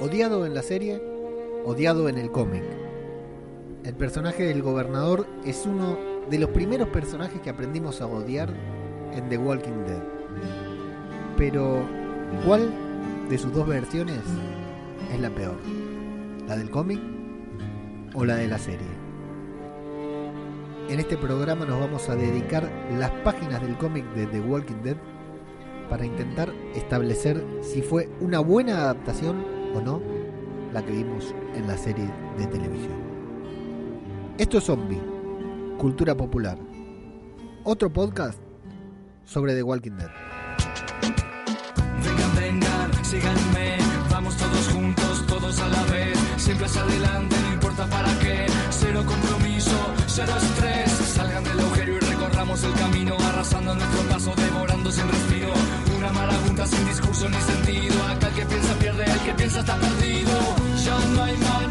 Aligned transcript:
Odiado 0.00 0.46
en 0.46 0.54
la 0.54 0.62
serie, 0.62 0.98
odiado 1.62 2.08
en 2.08 2.16
el 2.16 2.30
cómic. 2.30 2.62
El 3.84 3.94
personaje 3.94 4.44
del 4.44 4.62
gobernador 4.62 5.26
es 5.44 5.66
uno 5.66 5.98
de 6.30 6.38
los 6.38 6.48
primeros 6.48 6.88
personajes 6.88 7.38
que 7.42 7.50
aprendimos 7.50 8.00
a 8.00 8.06
odiar 8.06 8.48
en 9.12 9.28
The 9.28 9.36
Walking 9.36 9.84
Dead. 9.86 10.02
Pero, 11.36 11.82
¿cuál 12.46 12.72
de 13.28 13.36
sus 13.36 13.52
dos 13.52 13.68
versiones 13.68 14.22
es 15.12 15.20
la 15.20 15.28
peor? 15.28 15.58
¿La 16.48 16.56
del 16.56 16.70
cómic 16.70 16.98
o 18.14 18.24
la 18.24 18.36
de 18.36 18.48
la 18.48 18.58
serie? 18.58 18.88
En 20.88 20.98
este 20.98 21.18
programa 21.18 21.66
nos 21.66 21.78
vamos 21.78 22.08
a 22.08 22.16
dedicar 22.16 22.66
las 22.98 23.10
páginas 23.22 23.60
del 23.60 23.76
cómic 23.76 24.06
de 24.14 24.26
The 24.28 24.40
Walking 24.40 24.82
Dead 24.82 24.96
para 25.90 26.06
intentar 26.06 26.50
establecer 26.74 27.44
si 27.60 27.82
fue 27.82 28.08
una 28.22 28.38
buena 28.38 28.78
adaptación 28.78 29.59
o 29.74 29.80
no 29.80 30.00
la 30.72 30.84
que 30.84 30.92
vimos 30.92 31.34
en 31.54 31.66
la 31.66 31.76
serie 31.76 32.08
de 32.38 32.46
televisión. 32.46 32.94
Esto 34.38 34.58
es 34.58 34.64
Zombie, 34.64 35.00
Cultura 35.78 36.14
Popular. 36.14 36.58
Otro 37.64 37.92
podcast 37.92 38.38
sobre 39.24 39.54
The 39.54 39.62
Walking 39.62 39.92
Dead. 39.92 40.10
Vengan, 42.02 42.36
vengan, 42.36 43.04
síganme, 43.04 43.78
vamos 44.10 44.36
todos 44.36 44.68
juntos, 44.68 45.26
todos 45.26 45.60
a 45.60 45.68
la 45.68 45.82
vez, 45.84 46.18
siempre 46.36 46.66
hacia 46.66 46.82
adelante, 46.82 47.36
no 47.42 47.52
importa 47.52 47.86
para 47.86 48.18
qué, 48.20 48.46
cero 48.70 49.02
compromiso, 49.06 49.76
cero 50.06 50.32
estrés, 50.40 50.90
salgan 50.90 51.44
del 51.44 51.60
agujero 51.60 51.96
y 51.96 51.98
recorramos 51.98 52.64
el 52.64 52.72
camino, 52.74 53.16
arrasando 53.28 53.74
nuestro 53.74 54.02
paso, 54.08 54.32
devorando 54.36 54.90
sin 54.90 55.06
respiro, 55.08 55.52
junta 56.46 56.66
sin 56.66 56.86
discurso 56.86 57.28
ni 57.28 57.40
sentido, 57.40 58.06
acá 58.06 58.28
el 58.28 58.34
que 58.34 58.46
piensa 58.46 58.74
pierde, 58.74 59.04
el 59.04 59.20
que 59.20 59.34
piensa 59.34 59.60
está 59.60 59.76
perdido, 59.76 60.32
ya 60.84 60.98
no 61.14 61.22
hay 61.22 61.36
mañana 61.36 61.69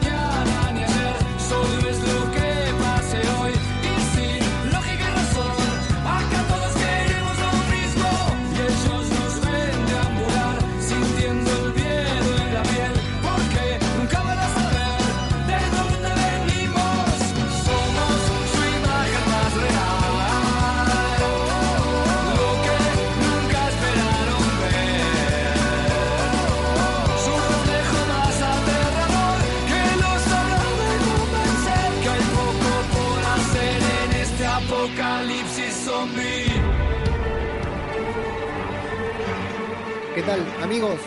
amigos? 40.69 41.01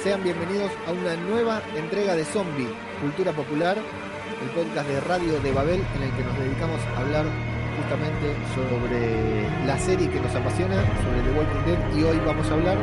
Sean 0.00 0.22
bienvenidos 0.22 0.70
a 0.86 0.92
una 0.92 1.16
nueva 1.16 1.60
entrega 1.74 2.14
de 2.14 2.24
Zombie, 2.24 2.68
Cultura 3.00 3.32
Popular, 3.32 3.76
el 3.76 4.48
podcast 4.50 4.88
de 4.88 5.00
Radio 5.00 5.40
de 5.40 5.50
Babel 5.50 5.82
en 5.96 6.02
el 6.04 6.12
que 6.12 6.22
nos 6.22 6.38
dedicamos 6.38 6.80
a 6.94 7.00
hablar 7.00 7.26
justamente 7.74 8.32
sobre 8.54 9.42
la 9.66 9.76
serie 9.76 10.08
que 10.08 10.20
nos 10.20 10.32
apasiona, 10.32 10.76
sobre 11.02 11.20
The 11.26 11.32
Walking 11.36 11.64
Dead 11.66 11.80
y 11.98 12.04
hoy 12.04 12.20
vamos 12.24 12.48
a 12.48 12.54
hablar 12.54 12.78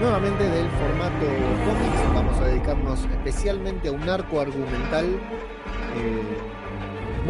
nuevamente 0.00 0.42
del 0.42 0.68
formato 0.70 1.24
cómics, 1.70 2.02
vamos 2.16 2.36
a 2.40 2.46
dedicarnos 2.46 3.04
especialmente 3.04 3.90
a 3.90 3.92
un 3.92 4.08
arco 4.08 4.40
argumental 4.40 5.06
eh, 5.06 5.20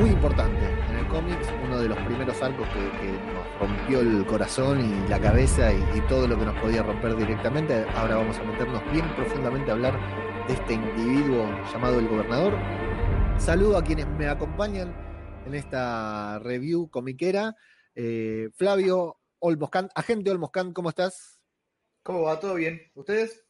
muy 0.01 0.09
importante 0.09 0.65
en 0.89 0.97
el 0.97 1.07
cómics, 1.09 1.47
uno 1.73 1.81
de 1.81 1.89
los 1.89 1.99
primeros 2.01 2.43
arcos 2.43 2.69
que, 2.69 3.13
nos 3.33 3.59
rompió 3.59 4.01
el 4.01 4.27
corazón 4.27 4.81
y 4.81 5.09
la 5.09 5.19
cabeza 5.19 5.73
y, 5.73 6.01
todo 6.09 6.29
lo 6.29 6.39
que 6.39 6.45
nos 6.45 6.61
podía 6.61 6.83
romper 6.83 7.17
directamente. 7.17 7.87
Ahora 7.95 8.17
vamos 8.17 8.37
a 8.39 8.45
meternos 8.45 8.83
bien 8.93 9.09
profundamente 9.17 9.71
a 9.71 9.75
hablar 9.75 10.47
de 10.47 10.53
este 10.53 10.75
individuo 10.75 11.47
llamado 11.73 11.99
el 11.99 12.09
gobernador. 12.09 12.55
Saludo 13.39 13.79
a 13.79 13.85
quienes 13.85 14.07
me 14.07 14.29
acompañan 14.29 14.95
en 15.47 15.55
esta 15.55 16.39
review 16.41 16.91
comiquera. 16.91 17.57
Eh, 17.95 18.51
Flavio 18.55 19.19
Olmoscán, 19.39 19.89
agente 19.95 20.31
Olmoscán, 20.31 20.75
¿cómo 20.75 20.91
estás? 20.91 21.41
¿Cómo 22.03 22.23
va? 22.23 22.39
¿Todo 22.39 22.55
bien? 22.55 22.83
¿Ustedes? 22.95 23.47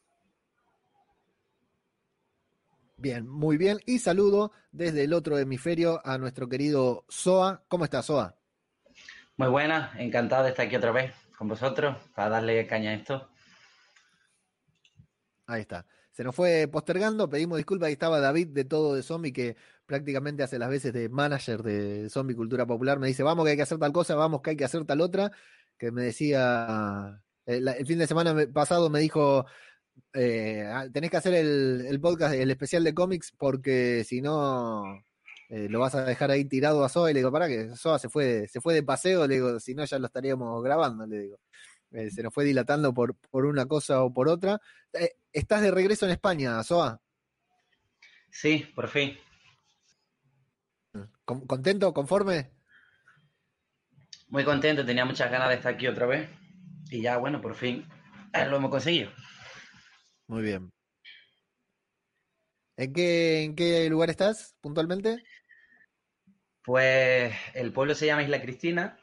Bien, 3.03 3.27
muy 3.27 3.57
bien. 3.57 3.79
Y 3.85 3.99
saludo 3.99 4.53
desde 4.71 5.03
el 5.03 5.11
otro 5.11 5.37
hemisferio 5.37 5.99
a 6.05 6.17
nuestro 6.17 6.47
querido 6.47 7.03
Soa. 7.09 7.61
¿Cómo 7.67 7.83
estás, 7.83 8.05
Soa? 8.05 8.37
Muy 9.35 9.49
buena, 9.49 9.91
encantado 9.97 10.43
de 10.43 10.51
estar 10.51 10.65
aquí 10.65 10.77
otra 10.77 10.93
vez 10.93 11.13
con 11.37 11.49
vosotros 11.49 11.97
para 12.15 12.29
darle 12.29 12.65
caña 12.65 12.91
a 12.91 12.93
esto. 12.93 13.29
Ahí 15.47 15.59
está. 15.59 15.85
Se 16.13 16.23
nos 16.23 16.33
fue 16.33 16.69
postergando, 16.71 17.29
pedimos 17.29 17.57
disculpas, 17.57 17.87
ahí 17.87 17.93
estaba 17.93 18.21
David 18.21 18.47
de 18.51 18.63
todo 18.63 18.95
de 18.95 19.03
Zombie, 19.03 19.33
que 19.33 19.57
prácticamente 19.85 20.43
hace 20.43 20.57
las 20.57 20.69
veces 20.69 20.93
de 20.93 21.09
manager 21.09 21.61
de 21.61 22.09
Zombie 22.09 22.37
Cultura 22.37 22.65
Popular, 22.65 22.99
me 22.99 23.07
dice, 23.07 23.21
vamos 23.23 23.43
que 23.43 23.51
hay 23.51 23.57
que 23.57 23.63
hacer 23.63 23.79
tal 23.79 23.91
cosa, 23.91 24.15
vamos 24.15 24.41
que 24.41 24.51
hay 24.51 24.55
que 24.55 24.63
hacer 24.63 24.85
tal 24.85 25.01
otra, 25.01 25.29
que 25.77 25.91
me 25.91 26.03
decía, 26.03 27.21
el, 27.45 27.67
el 27.67 27.85
fin 27.85 27.99
de 27.99 28.07
semana 28.07 28.33
pasado 28.53 28.89
me 28.89 29.01
dijo, 29.01 29.45
eh, 30.13 30.63
ah, 30.71 30.85
tenés 30.91 31.09
que 31.11 31.17
hacer 31.17 31.33
el, 31.33 31.85
el 31.87 31.99
podcast, 31.99 32.33
el 32.35 32.51
especial 32.51 32.83
de 32.83 32.93
cómics, 32.93 33.31
porque 33.37 34.03
si 34.05 34.21
no, 34.21 34.83
eh, 35.49 35.67
lo 35.69 35.79
vas 35.79 35.95
a 35.95 36.03
dejar 36.05 36.31
ahí 36.31 36.45
tirado 36.45 36.83
a 36.83 36.89
Soa, 36.89 37.11
y 37.11 37.13
le 37.13 37.19
digo, 37.19 37.31
para 37.31 37.47
que 37.47 37.75
Soa 37.75 37.99
se 37.99 38.09
fue, 38.09 38.47
se 38.47 38.61
fue 38.61 38.73
de 38.73 38.83
paseo, 38.83 39.27
le 39.27 39.35
digo, 39.35 39.59
si 39.59 39.73
no 39.75 39.85
ya 39.85 39.99
lo 39.99 40.07
estaríamos 40.07 40.63
grabando, 40.63 41.05
le 41.05 41.19
digo. 41.19 41.39
Eh, 41.91 42.09
se 42.09 42.23
nos 42.23 42.33
fue 42.33 42.43
dilatando 42.43 42.91
por, 42.93 43.15
por 43.15 43.45
una 43.45 43.67
cosa 43.67 44.01
o 44.03 44.11
por 44.11 44.27
otra. 44.27 44.59
Eh, 44.93 45.11
estás 45.31 45.61
de 45.61 45.69
regreso 45.69 46.05
en 46.05 46.11
España, 46.11 46.61
Soa. 46.63 46.99
Sí, 48.31 48.65
por 48.73 48.87
fin. 48.87 49.15
¿Con- 51.23 51.45
¿Contento? 51.45 51.93
¿Conforme? 51.93 52.49
Muy 54.29 54.43
contento, 54.43 54.83
tenía 54.83 55.05
muchas 55.05 55.29
ganas 55.29 55.49
de 55.49 55.55
estar 55.55 55.75
aquí 55.75 55.87
otra 55.87 56.07
vez. 56.07 56.27
Y 56.89 57.01
ya, 57.03 57.17
bueno, 57.17 57.39
por 57.41 57.53
fin 57.53 57.87
lo 58.49 58.57
hemos 58.57 58.71
conseguido. 58.71 59.11
Muy 60.27 60.41
bien. 60.43 60.71
¿En 62.77 62.93
qué, 62.93 63.43
¿En 63.43 63.55
qué 63.55 63.89
lugar 63.89 64.09
estás 64.09 64.55
puntualmente? 64.61 65.23
Pues 66.63 67.33
el 67.53 67.73
pueblo 67.73 67.93
se 67.93 68.05
llama 68.05 68.23
Isla 68.23 68.41
Cristina, 68.41 68.97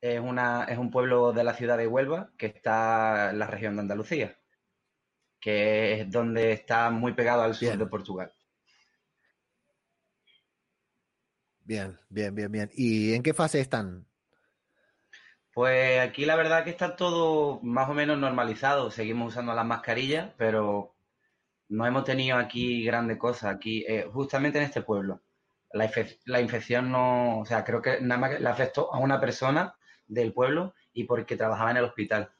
es, 0.00 0.20
una, 0.20 0.64
es 0.64 0.78
un 0.78 0.90
pueblo 0.90 1.32
de 1.32 1.44
la 1.44 1.54
ciudad 1.54 1.78
de 1.78 1.86
Huelva 1.86 2.30
que 2.36 2.46
está 2.46 3.30
en 3.30 3.38
la 3.38 3.46
región 3.46 3.74
de 3.76 3.82
Andalucía, 3.82 4.38
que 5.40 6.00
es 6.00 6.10
donde 6.10 6.52
está 6.52 6.90
muy 6.90 7.14
pegado 7.14 7.42
al 7.42 7.54
sur 7.54 7.76
de 7.76 7.86
Portugal. 7.86 8.32
Bien, 11.64 11.98
bien, 12.08 12.34
bien, 12.34 12.50
bien. 12.50 12.70
¿Y 12.74 13.14
en 13.14 13.22
qué 13.22 13.32
fase 13.32 13.60
están? 13.60 14.09
Pues 15.52 16.00
aquí 16.00 16.24
la 16.26 16.36
verdad 16.36 16.64
que 16.64 16.70
está 16.70 16.96
todo 16.96 17.60
más 17.62 17.88
o 17.88 17.94
menos 17.94 18.18
normalizado. 18.18 18.90
Seguimos 18.90 19.32
usando 19.32 19.54
las 19.54 19.66
mascarillas, 19.66 20.32
pero 20.36 20.94
no 21.68 21.86
hemos 21.86 22.04
tenido 22.04 22.36
aquí 22.38 22.84
grandes 22.84 23.18
cosas. 23.18 23.54
Aquí, 23.56 23.84
eh, 23.88 24.08
justamente 24.12 24.58
en 24.58 24.64
este 24.64 24.82
pueblo, 24.82 25.20
la, 25.72 25.86
infe- 25.90 26.18
la 26.26 26.40
infección 26.40 26.90
no, 26.90 27.40
o 27.40 27.46
sea, 27.46 27.64
creo 27.64 27.82
que 27.82 28.00
nada 28.00 28.20
más 28.20 28.30
que 28.30 28.40
le 28.40 28.48
afectó 28.48 28.92
a 28.94 28.98
una 28.98 29.20
persona 29.20 29.76
del 30.06 30.32
pueblo 30.32 30.74
y 30.92 31.04
porque 31.04 31.36
trabajaba 31.36 31.70
en 31.72 31.78
el 31.78 31.84
hospital. 31.84 32.30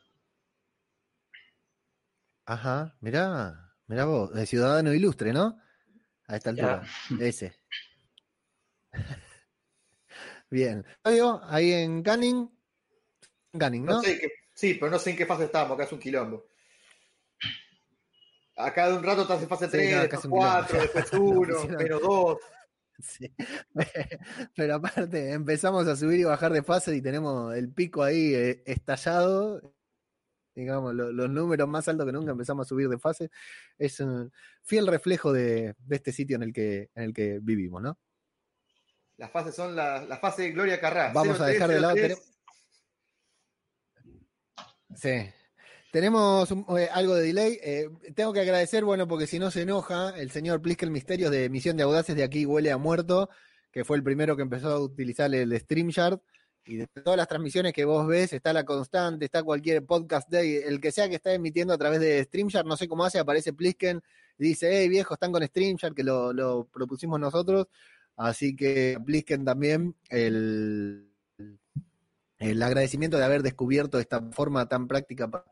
Ajá, 2.46 2.96
mirá, 3.00 3.72
mirá 3.86 4.04
vos, 4.04 4.32
de 4.34 4.44
ciudadano 4.46 4.92
ilustre, 4.92 5.32
¿no? 5.32 5.58
A 6.26 6.36
esta 6.36 6.50
altura, 6.50 6.82
ese. 7.20 7.54
Bien. 10.50 10.84
Fabio, 11.02 11.40
ahí 11.44 11.72
en 11.72 12.02
Canning. 12.02 12.50
Canning, 13.58 13.84
No 13.84 13.94
¿no? 13.94 14.02
sé 14.02 14.18
qué- 14.18 14.28
sí, 14.54 14.74
pero 14.74 14.90
no 14.92 14.98
sé 14.98 15.10
en 15.10 15.16
qué 15.16 15.26
fase 15.26 15.44
estamos, 15.44 15.74
acá 15.74 15.84
es 15.84 15.92
un 15.92 15.98
quilombo. 15.98 16.46
Acá 18.56 18.88
de 18.88 18.96
un 18.96 19.02
rato 19.02 19.22
estás 19.22 19.42
en 19.42 19.48
fase 19.48 19.64
Sí, 19.66 19.70
3, 19.72 19.94
no, 19.94 20.00
después 20.02 20.18
es 20.20 20.24
un 20.26 20.30
quilombo. 20.32 20.50
4, 20.50 20.80
después 20.80 21.12
No 21.12 21.20
1, 21.22 21.54
pusieron- 21.54 21.82
menos 21.82 22.02
2. 22.02 22.38
Sí. 23.02 23.34
Pero 24.56 24.74
aparte, 24.74 25.32
empezamos 25.32 25.86
a 25.88 25.96
subir 25.96 26.20
y 26.20 26.24
bajar 26.24 26.52
de 26.52 26.62
fase 26.62 26.94
y 26.94 27.00
tenemos 27.00 27.54
el 27.56 27.72
pico 27.72 28.02
ahí 28.02 28.34
eh, 28.34 28.62
estallado. 28.66 29.74
Digamos, 30.54 30.94
lo- 30.94 31.10
los 31.10 31.30
números 31.30 31.66
más 31.68 31.88
altos 31.88 32.04
que 32.04 32.12
nunca 32.12 32.32
empezamos 32.32 32.66
a 32.66 32.68
subir 32.68 32.88
de 32.90 32.98
fase. 32.98 33.30
Es 33.78 34.00
un 34.00 34.30
fiel 34.62 34.86
reflejo 34.86 35.32
de, 35.32 35.74
de 35.78 35.96
este 35.96 36.12
sitio 36.12 36.36
en 36.36 36.42
el 36.42 36.52
que, 36.52 36.90
en 36.94 37.04
el 37.04 37.14
que 37.14 37.38
vivimos, 37.40 37.80
¿no? 37.80 37.98
Las 39.16 39.30
fases 39.30 39.54
son 39.54 39.74
la, 39.74 40.02
la 40.04 40.18
fase 40.18 40.42
de 40.42 40.50
Gloria 40.52 40.78
Carrá. 40.80 41.12
Vamos 41.14 41.40
a 41.40 41.44
03, 41.44 41.54
dejar 41.54 41.70
de 41.70 41.80
lado. 41.80 41.94
03. 41.94 42.29
Sí. 44.96 45.30
Tenemos 45.90 46.50
eh, 46.52 46.88
algo 46.92 47.14
de 47.14 47.26
delay. 47.26 47.58
Eh, 47.62 47.88
tengo 48.14 48.32
que 48.32 48.40
agradecer, 48.40 48.84
bueno, 48.84 49.08
porque 49.08 49.26
si 49.26 49.38
no 49.38 49.50
se 49.50 49.62
enoja, 49.62 50.10
el 50.16 50.30
señor 50.30 50.62
Pliskel 50.62 50.90
Misterios 50.90 51.30
de 51.30 51.48
Misión 51.48 51.76
de 51.76 51.82
Audaces 51.82 52.14
de 52.14 52.22
aquí 52.22 52.46
huele 52.46 52.70
a 52.70 52.78
muerto, 52.78 53.28
que 53.72 53.84
fue 53.84 53.96
el 53.96 54.04
primero 54.04 54.36
que 54.36 54.42
empezó 54.42 54.70
a 54.70 54.80
utilizar 54.80 55.34
el 55.34 55.58
StreamYard. 55.58 56.20
Y 56.66 56.76
de 56.76 56.86
todas 56.86 57.16
las 57.16 57.26
transmisiones 57.26 57.72
que 57.72 57.84
vos 57.84 58.06
ves, 58.06 58.32
está 58.32 58.52
la 58.52 58.64
constante, 58.64 59.24
está 59.24 59.42
cualquier 59.42 59.84
podcast 59.84 60.28
day, 60.30 60.56
el 60.64 60.80
que 60.80 60.92
sea 60.92 61.08
que 61.08 61.16
está 61.16 61.32
emitiendo 61.32 61.74
a 61.74 61.78
través 61.78 62.00
de 62.00 62.22
StreamYard, 62.22 62.66
no 62.66 62.76
sé 62.76 62.86
cómo 62.86 63.04
hace, 63.04 63.18
aparece 63.18 63.52
Plisken 63.52 64.00
dice, 64.38 64.68
hey 64.72 64.88
viejo, 64.88 65.14
están 65.14 65.32
con 65.32 65.42
StreamYard, 65.42 65.94
que 65.94 66.04
lo, 66.04 66.32
lo 66.32 66.66
propusimos 66.66 67.18
nosotros. 67.18 67.66
Así 68.16 68.54
que 68.54 68.98
Plisken 69.04 69.44
también 69.44 69.96
el, 70.08 71.09
el 72.40 72.62
agradecimiento 72.62 73.18
de 73.18 73.24
haber 73.24 73.42
descubierto 73.42 74.00
esta 74.00 74.20
forma 74.32 74.66
tan 74.66 74.88
práctica 74.88 75.30
pa- 75.30 75.44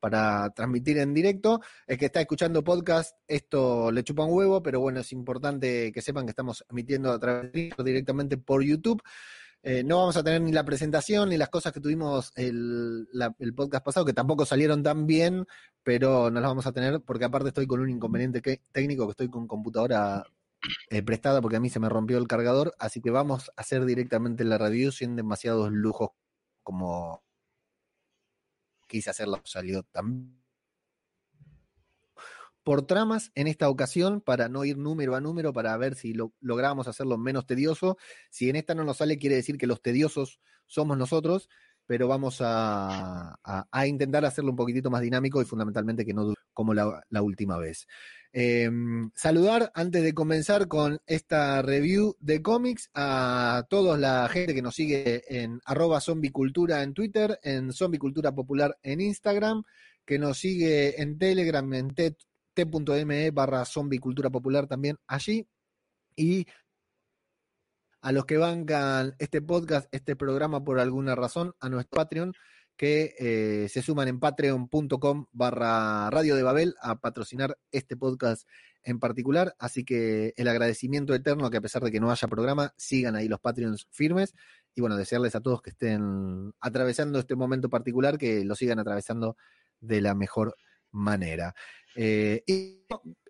para 0.00 0.50
transmitir 0.50 0.98
en 0.98 1.12
directo. 1.12 1.60
El 1.86 1.98
que 1.98 2.06
está 2.06 2.20
escuchando 2.20 2.64
podcast, 2.64 3.16
esto 3.26 3.90
le 3.90 4.04
chupa 4.04 4.24
un 4.24 4.32
huevo, 4.32 4.62
pero 4.62 4.80
bueno, 4.80 5.00
es 5.00 5.12
importante 5.12 5.92
que 5.92 6.00
sepan 6.02 6.24
que 6.24 6.30
estamos 6.30 6.64
emitiendo 6.70 7.10
a 7.12 7.18
través 7.18 7.52
de 7.52 7.74
directamente 7.84 8.38
por 8.38 8.62
YouTube. 8.62 9.02
Eh, 9.62 9.82
no 9.82 9.98
vamos 9.98 10.16
a 10.16 10.22
tener 10.22 10.40
ni 10.40 10.52
la 10.52 10.64
presentación 10.64 11.28
ni 11.30 11.36
las 11.36 11.48
cosas 11.48 11.72
que 11.72 11.80
tuvimos 11.80 12.30
el, 12.36 13.08
podcast 13.56 13.84
pasado, 13.84 14.06
que 14.06 14.12
tampoco 14.12 14.46
salieron 14.46 14.84
tan 14.84 15.06
bien, 15.06 15.46
pero 15.82 16.30
no 16.30 16.40
las 16.40 16.50
vamos 16.50 16.66
a 16.66 16.72
tener 16.72 17.00
porque 17.00 17.24
aparte 17.24 17.48
estoy 17.48 17.66
con 17.66 17.80
un 17.80 17.90
inconveniente 17.90 18.40
técnico, 18.70 19.06
que 19.06 19.10
estoy 19.10 19.28
con 19.28 19.48
computadora 19.48 20.24
eh, 20.90 21.02
prestada 21.02 21.40
porque 21.40 21.56
a 21.56 21.60
mí 21.60 21.70
se 21.70 21.80
me 21.80 21.88
rompió 21.88 22.18
el 22.18 22.28
cargador, 22.28 22.72
así 22.78 23.00
que 23.00 23.10
vamos 23.10 23.50
a 23.56 23.60
hacer 23.60 23.84
directamente 23.84 24.44
la 24.44 24.58
review 24.58 24.92
sin 24.92 25.16
demasiados 25.16 25.72
lujos 25.72 26.10
como 26.68 27.22
quise 28.86 29.10
hacerla, 29.10 29.40
salió 29.44 29.82
tan 29.84 30.38
por 32.62 32.82
tramas 32.86 33.32
en 33.34 33.46
esta 33.46 33.68
ocasión 33.70 34.20
para 34.20 34.48
no 34.48 34.64
ir 34.64 34.76
número 34.76 35.14
a 35.16 35.20
número 35.20 35.52
para 35.52 35.76
ver 35.78 35.94
si 35.94 36.12
lo, 36.12 36.34
logramos 36.40 36.86
hacerlo 36.86 37.16
menos 37.16 37.46
tedioso. 37.46 37.96
Si 38.30 38.50
en 38.50 38.56
esta 38.56 38.74
no 38.74 38.84
nos 38.84 38.98
sale, 38.98 39.18
quiere 39.18 39.36
decir 39.36 39.56
que 39.56 39.66
los 39.66 39.80
tediosos 39.80 40.40
somos 40.66 40.98
nosotros, 40.98 41.48
pero 41.86 42.08
vamos 42.08 42.40
a, 42.42 43.38
a- 43.42 43.66
a 43.70 43.86
intentar 43.86 44.24
hacerlo 44.26 44.50
un 44.50 44.56
poquitito 44.56 44.90
más 44.90 45.00
dinámico 45.00 45.40
y 45.40 45.46
fundamentalmente 45.46 46.04
que 46.04 46.12
no 46.12 46.34
como 46.58 46.74
la, 46.74 47.22
última 47.22 47.56
vez. 47.56 47.86
Eh, 48.32 48.68
saludar 49.14 49.70
antes 49.76 50.02
de 50.02 50.12
comenzar 50.12 50.66
con 50.66 50.98
esta 51.06 51.62
review 51.62 52.16
de 52.18 52.42
cómics 52.42 52.90
a 52.94 53.64
toda 53.70 53.96
la 53.96 54.28
gente 54.28 54.56
que 54.56 54.62
nos 54.62 54.74
sigue 54.74 55.22
en 55.28 55.60
arroba 55.64 56.00
zombicultura 56.00 56.82
en 56.82 56.94
Twitter, 56.94 57.38
en 57.44 57.72
zombicultura 57.72 58.34
popular 58.34 58.76
en 58.82 59.00
Instagram, 59.00 59.62
que 60.04 60.18
nos 60.18 60.38
sigue 60.38 61.00
en 61.00 61.16
Telegram, 61.16 61.72
en 61.74 61.94
t.me 61.94 63.30
barra 63.30 63.64
zombicultura 63.64 64.28
popular 64.28 64.66
también 64.66 64.96
allí. 65.06 65.46
Y 66.16 66.44
a 68.00 68.10
los 68.10 68.24
que 68.24 68.36
bancan 68.36 69.14
este 69.20 69.42
podcast, 69.42 69.86
este 69.92 70.16
programa 70.16 70.64
por 70.64 70.80
alguna 70.80 71.14
razón, 71.14 71.54
a 71.60 71.68
nuestro 71.68 71.98
Patreon, 71.98 72.32
que 72.78 73.16
eh, 73.18 73.68
se 73.68 73.82
suman 73.82 74.06
en 74.06 74.20
patreon.com 74.20 75.26
barra 75.32 76.08
Radio 76.10 76.36
de 76.36 76.44
Babel 76.44 76.76
a 76.80 77.00
patrocinar 77.00 77.58
este 77.72 77.96
podcast 77.96 78.48
en 78.84 79.00
particular. 79.00 79.56
Así 79.58 79.84
que 79.84 80.32
el 80.36 80.46
agradecimiento 80.46 81.12
eterno 81.12 81.50
que 81.50 81.56
a 81.56 81.60
pesar 81.60 81.82
de 81.82 81.90
que 81.90 81.98
no 81.98 82.12
haya 82.12 82.28
programa, 82.28 82.72
sigan 82.76 83.16
ahí 83.16 83.26
los 83.26 83.40
Patreons 83.40 83.88
firmes. 83.90 84.32
Y 84.76 84.80
bueno, 84.80 84.96
desearles 84.96 85.34
a 85.34 85.40
todos 85.40 85.60
que 85.60 85.70
estén 85.70 86.54
atravesando 86.60 87.18
este 87.18 87.34
momento 87.34 87.68
particular, 87.68 88.16
que 88.16 88.44
lo 88.44 88.54
sigan 88.54 88.78
atravesando 88.78 89.36
de 89.80 90.00
la 90.00 90.14
mejor 90.14 90.54
manera. 90.92 91.56
Eh, 91.94 92.42
y 92.46 92.78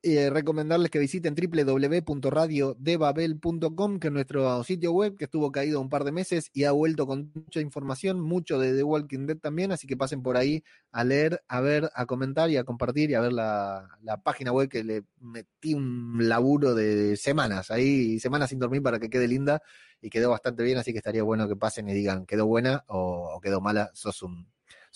eh, 0.03 0.31
recomendarles 0.31 0.91
que 0.91 0.99
visiten 0.99 1.35
www.radiodebabel.com, 1.35 3.99
que 3.99 4.09
es 4.09 4.13
nuestro 4.13 4.63
sitio 4.63 4.93
web 4.93 5.17
que 5.17 5.25
estuvo 5.25 5.51
caído 5.51 5.81
un 5.81 5.89
par 5.89 6.05
de 6.05 6.13
meses 6.13 6.51
y 6.53 6.65
ha 6.65 6.73
vuelto 6.73 7.07
con 7.07 7.33
mucha 7.35 7.61
información, 7.61 8.21
mucho 8.21 8.59
de 8.59 8.77
The 8.77 8.83
Walking 8.85 9.27
Dead 9.27 9.39
también, 9.39 9.73
así 9.73 9.87
que 9.87 9.97
pasen 9.97 10.23
por 10.23 10.37
ahí 10.37 10.63
a 10.93 11.03
leer, 11.03 11.43
a 11.49 11.61
ver, 11.61 11.91
a 11.95 12.07
comentar 12.07 12.51
y 12.51 12.57
a 12.57 12.65
compartir 12.65 13.11
y 13.11 13.15
a 13.15 13.21
ver 13.21 13.33
la, 13.33 13.89
la 14.03 14.23
página 14.23 14.53
web 14.53 14.69
que 14.69 14.85
le 14.85 15.03
metí 15.21 15.75
un 15.75 16.29
laburo 16.29 16.75
de 16.75 17.17
semanas, 17.17 17.71
ahí 17.71 18.21
semanas 18.21 18.51
sin 18.51 18.59
dormir 18.61 18.83
para 18.83 19.01
que 19.01 19.11
quede 19.11 19.29
linda 19.29 19.63
y 20.01 20.11
quedó 20.11 20.31
bastante 20.31 20.63
bien, 20.63 20.79
así 20.79 20.93
que 20.93 20.99
estaría 20.99 21.23
bueno 21.25 21.49
que 21.49 21.57
pasen 21.57 21.89
y 21.89 21.95
digan 21.95 22.27
quedó 22.27 22.47
buena 22.47 22.85
o, 22.87 23.35
o 23.35 23.41
quedó 23.41 23.61
mala, 23.61 23.91
sos 23.95 24.23
un, 24.23 24.47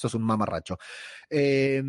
sos 0.02 0.14
un 0.14 0.22
mamarracho. 0.22 0.76
Eh, 1.30 1.82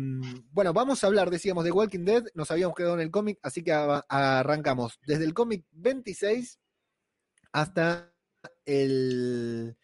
bueno, 0.50 0.72
vamos 0.72 1.02
a 1.04 1.08
hablar, 1.08 1.28
decíamos, 1.30 1.64
de 1.64 1.72
Walking 1.72 2.04
Dead. 2.04 2.24
Nos 2.34 2.50
habíamos 2.50 2.74
quedado 2.76 2.94
en 2.94 3.00
el 3.00 3.10
cómic, 3.10 3.38
así 3.42 3.62
que 3.62 3.72
a- 3.72 4.04
arrancamos 4.08 4.98
desde 5.06 5.24
el 5.24 5.34
cómic 5.34 5.64
26 5.72 6.58
hasta 7.52 8.12
el 8.64 9.76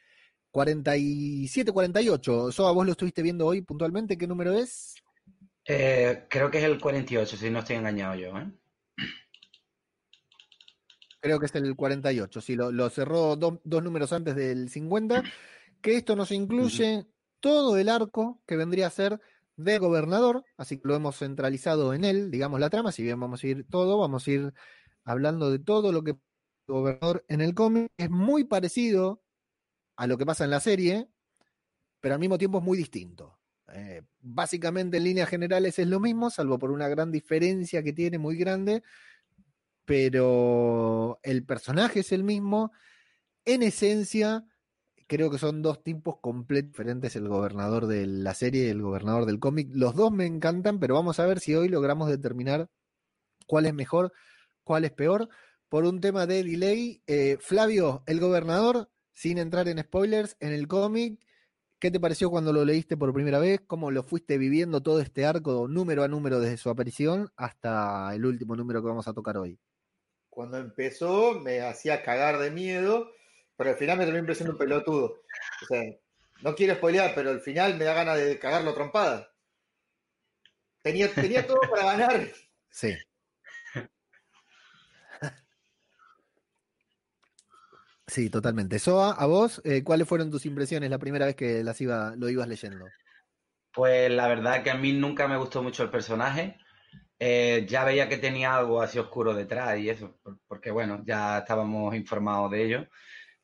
47-48. 0.53 2.51
Soa, 2.53 2.73
vos 2.73 2.87
lo 2.87 2.93
estuviste 2.93 3.23
viendo 3.23 3.47
hoy 3.47 3.63
puntualmente. 3.63 4.17
¿Qué 4.17 4.27
número 4.27 4.53
es? 4.55 4.95
Eh, 5.67 6.27
creo 6.29 6.51
que 6.51 6.59
es 6.59 6.65
el 6.65 6.81
48, 6.81 7.37
si 7.37 7.51
no 7.51 7.59
estoy 7.61 7.77
engañado 7.77 8.15
yo, 8.15 8.37
¿eh? 8.39 8.51
Creo 11.23 11.39
que 11.39 11.47
es 11.47 11.55
el 11.55 11.77
48. 11.77 12.41
Sí, 12.41 12.57
lo, 12.57 12.73
lo 12.73 12.89
cerró 12.89 13.37
do- 13.37 13.61
dos 13.63 13.83
números 13.83 14.13
antes 14.13 14.35
del 14.35 14.71
50. 14.71 15.23
Que 15.83 15.97
esto 15.97 16.17
nos 16.17 16.31
incluye 16.31 17.07
todo 17.41 17.77
el 17.77 17.89
arco 17.89 18.43
que 18.47 18.57
vendría 18.57 18.87
a 18.87 18.91
ser 18.91 19.21
de 19.57 19.79
gobernador, 19.79 20.45
así 20.57 20.79
que 20.79 20.89
lo 20.89 20.95
hemos 20.95 21.19
centralizado 21.19 21.93
en 21.93 22.05
él, 22.05 22.31
digamos 22.31 22.61
la 22.61 22.71
trama, 22.71 22.93
si 22.93 23.03
bien 23.03 23.21
vamos 23.21 23.43
a 23.43 23.47
ir 23.47 23.67
todo, 23.69 23.99
vamos 23.99 24.27
a 24.27 24.31
ir 24.31 24.55
hablando 25.05 25.51
de 25.51 25.59
todo 25.59 25.93
lo 25.93 26.03
que 26.03 26.17
gobernador 26.67 27.25
en 27.29 27.41
el 27.41 27.55
cómic 27.55 27.93
es 27.97 28.11
muy 28.11 28.45
parecido 28.45 29.23
a 29.97 30.07
lo 30.07 30.17
que 30.17 30.25
pasa 30.25 30.45
en 30.45 30.51
la 30.51 30.61
serie, 30.61 31.09
pero 32.01 32.15
al 32.15 32.21
mismo 32.21 32.39
tiempo 32.39 32.59
es 32.59 32.65
muy 32.65 32.79
distinto. 32.79 33.39
Eh, 33.73 34.03
básicamente 34.21 34.97
en 34.97 35.05
líneas 35.05 35.29
generales 35.29 35.79
es 35.79 35.87
lo 35.87 36.01
mismo, 36.01 36.31
salvo 36.31 36.59
por 36.59 36.71
una 36.71 36.89
gran 36.89 37.13
diferencia 37.13 37.83
que 37.83 37.93
tiene 37.93 38.19
muy 38.19 38.37
grande, 38.37 38.83
pero 39.85 41.19
el 41.23 41.45
personaje 41.45 42.01
es 42.01 42.13
el 42.13 42.25
mismo. 42.25 42.73
En 43.45 43.63
esencia, 43.63 44.45
creo 45.11 45.29
que 45.29 45.39
son 45.39 45.61
dos 45.61 45.83
tipos 45.83 46.19
completamente 46.21 46.71
diferentes, 46.71 47.17
el 47.17 47.27
gobernador 47.27 47.89
de 47.89 48.07
la 48.07 48.33
serie 48.33 48.67
y 48.67 48.69
el 48.69 48.81
gobernador 48.81 49.27
del 49.27 49.41
cómic. 49.41 49.69
Los 49.73 49.97
dos 49.97 50.13
me 50.13 50.25
encantan, 50.25 50.79
pero 50.79 50.95
vamos 50.95 51.19
a 51.19 51.27
ver 51.27 51.41
si 51.41 51.53
hoy 51.53 51.69
logramos 51.69 52.09
determinar 52.09 52.71
cuál 53.49 53.67
es 53.67 53.75
mejor, 53.75 54.13
cuál 54.63 54.85
es 54.85 54.93
peor. 54.93 55.29
Por 55.69 55.85
un 55.85 56.01
tema 56.01 56.29
de 56.29 56.45
delay, 56.45 57.03
eh, 57.09 57.39
Flavio, 57.41 58.05
el 58.07 58.21
gobernador, 58.21 58.89
sin 59.13 59.39
entrar 59.39 59.67
en 59.67 59.81
spoilers, 59.81 60.37
en 60.39 60.53
el 60.53 60.69
cómic, 60.69 61.19
¿qué 61.81 61.91
te 61.91 61.99
pareció 61.99 62.31
cuando 62.31 62.53
lo 62.53 62.65
leíste 62.65 62.97
por 62.97 63.13
primera 63.13 63.41
vez? 63.41 63.61
¿Cómo 63.67 63.91
lo 63.91 64.05
fuiste 64.05 64.39
viviendo 64.39 64.81
todo 64.81 65.01
este 65.01 65.27
arco 65.27 65.67
número 65.67 66.05
a 66.05 66.09
número 66.09 66.39
desde 66.39 66.57
su 66.57 66.71
aparición 66.71 67.33
hasta 67.35 68.15
el 68.15 68.25
último 68.27 68.55
número 68.55 68.81
que 68.81 68.89
vamos 68.89 69.09
a 69.09 69.13
tocar 69.13 69.39
hoy? 69.39 69.59
Cuando 70.29 70.57
empezó 70.59 71.41
me 71.41 71.63
hacía 71.63 72.05
cagar 72.05 72.39
de 72.39 72.53
miedo, 72.53 73.11
pero 73.61 73.73
al 73.73 73.77
final 73.77 73.99
me 73.99 74.05
terminó 74.05 74.21
impresionando 74.21 74.55
un 74.55 74.59
pelotudo. 74.59 75.23
O 75.63 75.67
sea, 75.67 75.83
no 76.41 76.55
quiero 76.55 76.77
spoilear, 76.77 77.13
pero 77.15 77.29
al 77.29 77.43
final 77.43 77.77
me 77.77 77.85
da 77.85 77.93
ganas 77.93 78.17
de 78.17 78.39
cagarlo 78.39 78.71
a 78.71 78.75
trompada. 78.75 79.35
Tenía, 80.81 81.13
tenía 81.13 81.47
todo 81.47 81.61
para 81.71 81.85
ganar. 81.93 82.27
Sí. 82.71 82.97
Sí, 88.07 88.31
totalmente. 88.31 88.79
Soa, 88.79 89.13
a 89.13 89.27
vos, 89.27 89.61
eh, 89.67 89.85
¿cuáles 89.85 90.09
fueron 90.09 90.31
tus 90.31 90.47
impresiones 90.47 90.89
la 90.89 90.99
primera 90.99 91.27
vez 91.27 91.37
que 91.37 91.63
las 91.63 91.79
iba, 91.83 92.17
lo 92.17 92.31
ibas 92.31 92.49
leyendo? 92.49 92.87
Pues 93.75 94.11
la 94.11 94.27
verdad 94.27 94.63
que 94.63 94.71
a 94.71 94.75
mí 94.75 94.95
nunca 94.95 95.29
me 95.29 95.37
gustó 95.37 95.63
mucho 95.63 95.83
el 95.83 95.91
personaje. 95.91 96.57
Eh, 97.19 97.67
ya 97.69 97.85
veía 97.85 98.09
que 98.09 98.17
tenía 98.17 98.57
algo 98.57 98.81
así 98.81 98.99
oscuro 98.99 99.35
detrás 99.35 99.79
y 99.79 99.91
eso, 99.91 100.19
por- 100.23 100.39
porque 100.49 100.71
bueno, 100.71 101.03
ya 101.05 101.41
estábamos 101.41 101.95
informados 101.95 102.51
de 102.53 102.65
ello. 102.65 102.87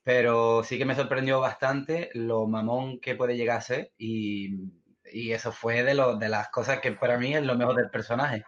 Pero 0.07 0.63
sí 0.63 0.79
que 0.79 0.85
me 0.87 0.95
sorprendió 0.95 1.41
bastante 1.41 2.11
lo 2.15 2.47
mamón 2.47 3.01
que 3.01 3.17
puede 3.17 3.37
llegar 3.37 3.59
a 3.59 3.61
ser 3.61 3.93
y, 3.99 4.55
y 5.13 5.33
eso 5.33 5.51
fue 5.53 5.83
de, 5.83 5.95
lo, 5.95 6.17
de 6.17 6.29
las 6.29 6.49
cosas 6.51 6.81
que 6.81 6.93
para 6.93 7.19
mí 7.19 7.35
es 7.35 7.43
lo 7.43 7.57
mejor 7.57 7.75
del 7.77 7.91
personaje. 7.91 8.45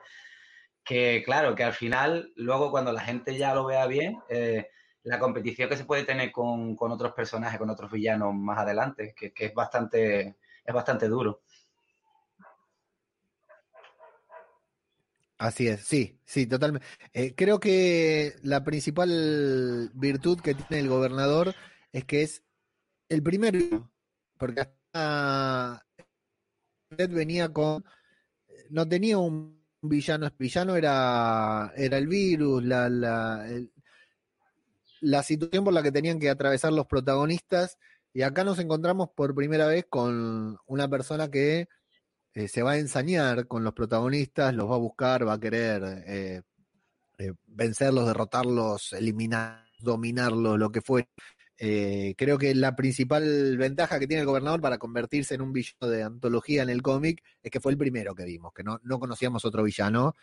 Que 0.85 1.23
claro, 1.25 1.55
que 1.57 1.65
al 1.65 1.75
final, 1.75 2.33
luego 2.37 2.71
cuando 2.71 2.93
la 2.93 3.03
gente 3.03 3.37
ya 3.37 3.55
lo 3.55 3.67
vea 3.67 3.87
bien, 3.87 4.19
eh, 4.31 4.69
la 5.03 5.19
competición 5.19 5.69
que 5.69 5.77
se 5.77 5.85
puede 5.85 6.05
tener 6.05 6.33
con, 6.33 6.77
con 6.77 6.93
otros 6.93 7.13
personajes, 7.13 7.59
con 7.59 7.71
otros 7.71 7.91
villanos 7.93 8.35
más 8.35 8.59
adelante, 8.59 9.15
que, 9.17 9.33
que 9.33 9.47
es 9.47 9.55
bastante, 9.55 10.37
es 10.65 10.75
bastante 10.75 11.09
duro. 11.09 11.43
Así 15.39 15.69
es, 15.69 15.83
sí, 15.83 16.19
sí, 16.25 16.49
totalmente. 16.49 16.87
Eh, 17.13 17.33
creo 17.37 17.61
que 17.61 18.35
la 18.43 18.65
principal 18.65 19.89
virtud 19.95 20.41
que 20.41 20.55
tiene 20.55 20.81
el 20.81 20.89
gobernador 20.89 21.55
es 21.93 22.05
que 22.05 22.23
es 22.23 22.43
el 23.09 23.23
primero, 23.23 23.89
porque 24.37 24.63
hasta 24.63 25.87
venía 27.11 27.53
con. 27.53 27.85
No 28.71 28.89
tenía 28.89 29.19
un 29.19 29.65
villano. 29.81 30.27
El 30.27 30.33
villano 30.37 30.75
era, 30.75 31.73
era 31.77 31.99
el 31.99 32.09
virus, 32.09 32.65
la, 32.65 32.89
la, 32.89 33.47
la 35.01 35.23
situación 35.23 35.65
por 35.65 35.73
la 35.73 35.85
que 35.85 35.93
tenían 35.93 36.19
que 36.19 36.31
atravesar 36.31 36.73
los 36.73 36.87
protagonistas. 36.87 37.79
Y 38.13 38.23
acá 38.23 38.43
nos 38.43 38.59
encontramos 38.59 39.11
por 39.15 39.37
primera 39.37 39.69
vez 39.69 39.87
con 39.89 40.59
una 40.67 40.89
persona 40.89 41.31
que 41.31 41.69
eh, 42.39 42.47
se 42.47 42.63
va 42.63 42.73
a 42.73 42.79
ensañar 42.79 43.49
con 43.49 43.65
los 43.65 43.75
protagonistas, 43.75 44.55
los 44.55 44.71
va 44.71 44.77
a 44.77 44.79
buscar, 44.79 45.27
va 45.27 45.33
a 45.33 45.41
querer 45.41 46.05
eh, 46.07 46.43
eh, 47.19 47.33
vencerlos, 47.47 48.07
derrotarlos, 48.07 48.93
eliminar, 48.93 49.65
dominarlos, 49.81 50.57
lo 50.57 50.71
que 50.71 50.81
fue. 50.81 51.09
creo 51.59 52.39
que 52.39 52.55
la 52.55 52.77
principal 52.77 53.57
ventaja 53.59 53.99
que 53.99 54.07
tiene 54.07 54.21
el 54.21 54.27
gobernador 54.27 54.61
para 54.61 54.79
convertirse 54.79 55.35
en 55.35 55.41
un 55.41 55.53
villano 55.53 55.89
de 55.89 56.05
antología 56.05 56.63
en 56.63 56.71
el 56.71 56.81
cómic 56.81 57.25
es 57.43 57.51
que 57.51 57.59
fue 57.59 57.73
el 57.73 57.79
primero 57.79 58.15
que 58.15 58.25
vimos, 58.25 58.53
que 58.55 58.63
no, 58.63 58.79
no 58.85 59.01
conocíamos 59.01 59.45
otro 59.45 59.65
villano 59.65 60.15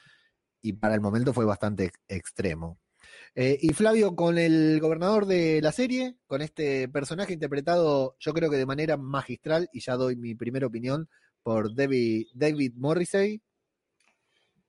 y 0.61 0.71
para 0.71 0.95
el 0.95 1.01
momento 1.01 1.33
fue 1.33 1.43
bastante 1.43 1.91
extremo. 2.07 2.79
Y 3.35 3.73
Flavio, 3.73 4.15
con 4.15 4.37
el 4.37 4.79
gobernador 4.79 5.25
de 5.25 5.61
la 5.61 5.73
serie, 5.73 6.15
con 6.27 6.41
este 6.41 6.87
personaje 6.87 7.33
interpretado, 7.33 8.15
yo 8.19 8.33
creo 8.33 8.49
que 8.49 8.55
de 8.55 8.65
manera 8.65 8.95
magistral, 8.95 9.69
y 9.73 9.81
ya 9.81 9.97
doy 9.97 10.15
mi 10.15 10.35
primera 10.35 10.67
opinión, 10.67 11.09
por 11.45 11.75
David, 11.75 12.25
David 12.33 12.73
Morrissey. 12.75 13.39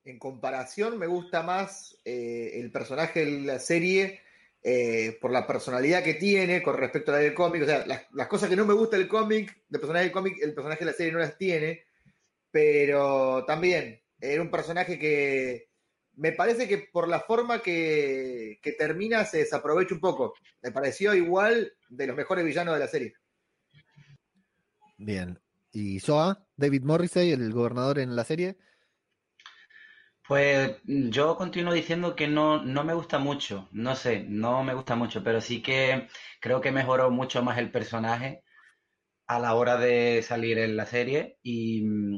En 0.05 0.19
comparación, 0.19 0.99
me 0.99 1.07
gusta 1.07 1.41
más 1.41 1.97
eh, 2.05 2.51
el 2.53 2.71
personaje 2.71 3.25
de 3.25 3.41
la 3.41 3.57
serie 3.57 4.21
eh, 4.61 5.17
por 5.19 5.31
la 5.31 5.47
personalidad 5.47 6.03
que 6.03 6.13
tiene 6.13 6.61
con 6.61 6.77
respecto 6.77 7.11
a 7.11 7.15
la 7.15 7.21
del 7.21 7.33
cómic. 7.33 7.63
O 7.63 7.65
sea, 7.65 7.83
las, 7.87 8.27
cosas 8.27 8.47
que 8.47 8.55
no 8.55 8.63
me 8.63 8.75
gusta 8.75 8.95
del 8.95 9.07
cómic, 9.07 9.63
del 9.67 9.81
personaje 9.81 10.05
del 10.05 10.13
cómic, 10.13 10.37
el 10.39 10.53
personaje 10.53 10.85
de 10.85 10.91
la 10.91 10.95
serie 10.95 11.11
no 11.11 11.17
las 11.17 11.35
tiene, 11.35 11.83
pero 12.51 13.43
también 13.45 13.99
era 14.21 14.43
un 14.43 14.51
personaje 14.51 14.99
que 14.99 15.71
me 16.13 16.31
parece 16.31 16.67
que 16.67 16.77
por 16.77 17.07
la 17.07 17.21
forma 17.21 17.59
que, 17.59 18.59
termina 18.77 19.25
se 19.25 19.39
desaprovecha 19.39 19.95
un 19.95 19.99
poco. 19.99 20.35
Me 20.61 20.71
pareció 20.71 21.15
igual 21.15 21.73
de 21.89 22.05
los 22.05 22.15
mejores 22.15 22.45
villanos 22.45 22.75
de 22.75 22.79
la 22.79 22.87
serie. 22.87 23.15
Bien. 24.99 25.39
¿Y 25.79 25.99
Soa? 25.99 26.43
David 26.55 26.81
Morrissey, 26.85 27.31
el 27.31 27.53
gobernador 27.53 27.99
en 27.99 28.15
la 28.15 28.23
serie. 28.23 28.57
Pues 30.27 30.75
yo 30.83 31.35
continúo 31.37 31.71
diciendo 31.71 32.15
que 32.15 32.27
no, 32.27 32.63
no 32.63 32.83
me 32.83 32.95
gusta 32.95 33.19
mucho, 33.19 33.69
no 33.73 33.95
sé, 33.95 34.25
no 34.27 34.63
me 34.63 34.73
gusta 34.73 34.95
mucho, 34.95 35.23
pero 35.23 35.39
sí 35.39 35.61
que 35.61 36.07
creo 36.41 36.61
que 36.61 36.71
mejoró 36.71 37.11
mucho 37.11 37.43
más 37.43 37.59
el 37.59 37.69
personaje 37.69 38.43
a 39.27 39.37
la 39.37 39.53
hora 39.53 39.77
de 39.77 40.23
salir 40.23 40.57
en 40.57 40.75
la 40.77 40.87
serie 40.87 41.37
y 41.43 41.83
mm, 41.85 42.17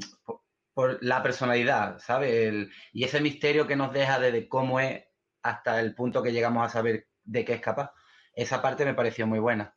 por 0.74 1.04
la 1.04 1.22
personalidad, 1.22 2.00
¿sabes? 2.00 2.70
y 2.94 3.04
ese 3.04 3.20
misterio 3.20 3.68
que 3.68 3.76
nos 3.76 3.92
deja 3.92 4.20
de, 4.20 4.48
cómo 4.48 4.80
es 4.80 5.04
hasta 5.44 5.82
el 5.82 5.96
punto 5.96 6.24
que 6.24 6.32
llegamos 6.32 6.66
a 6.66 6.70
saber 6.70 7.10
de 7.26 7.44
qué 7.44 7.56
es 7.56 7.62
capaz. 7.62 7.92
Esa 8.34 8.62
parte 8.62 8.86
me 8.86 8.94
pareció 8.94 9.28
muy 9.28 9.40
buena. 9.40 9.76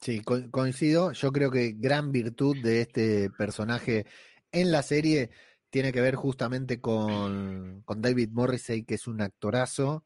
Sí, 0.00 0.22
coincido. 0.22 1.12
Yo 1.12 1.32
creo 1.32 1.50
que 1.50 1.72
gran 1.72 2.12
virtud 2.12 2.56
de 2.62 2.82
este 2.82 3.30
personaje 3.30 4.06
en 4.52 4.70
la 4.70 4.82
serie 4.82 5.30
tiene 5.70 5.92
que 5.92 6.00
ver 6.00 6.14
justamente 6.14 6.80
con, 6.80 7.84
David 7.86 8.30
Morrissey, 8.30 8.84
que 8.84 8.94
es 8.94 9.06
un 9.06 9.20
actorazo. 9.20 10.04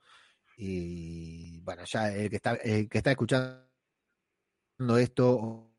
Y 0.56 1.60
bueno, 1.60 1.84
ya 1.86 2.12
el 2.12 2.30
que 2.30 2.36
está, 2.36 2.54
el 2.54 2.88
que 2.88 2.98
está 2.98 3.10
escuchando 3.12 3.60
esto 4.98 5.70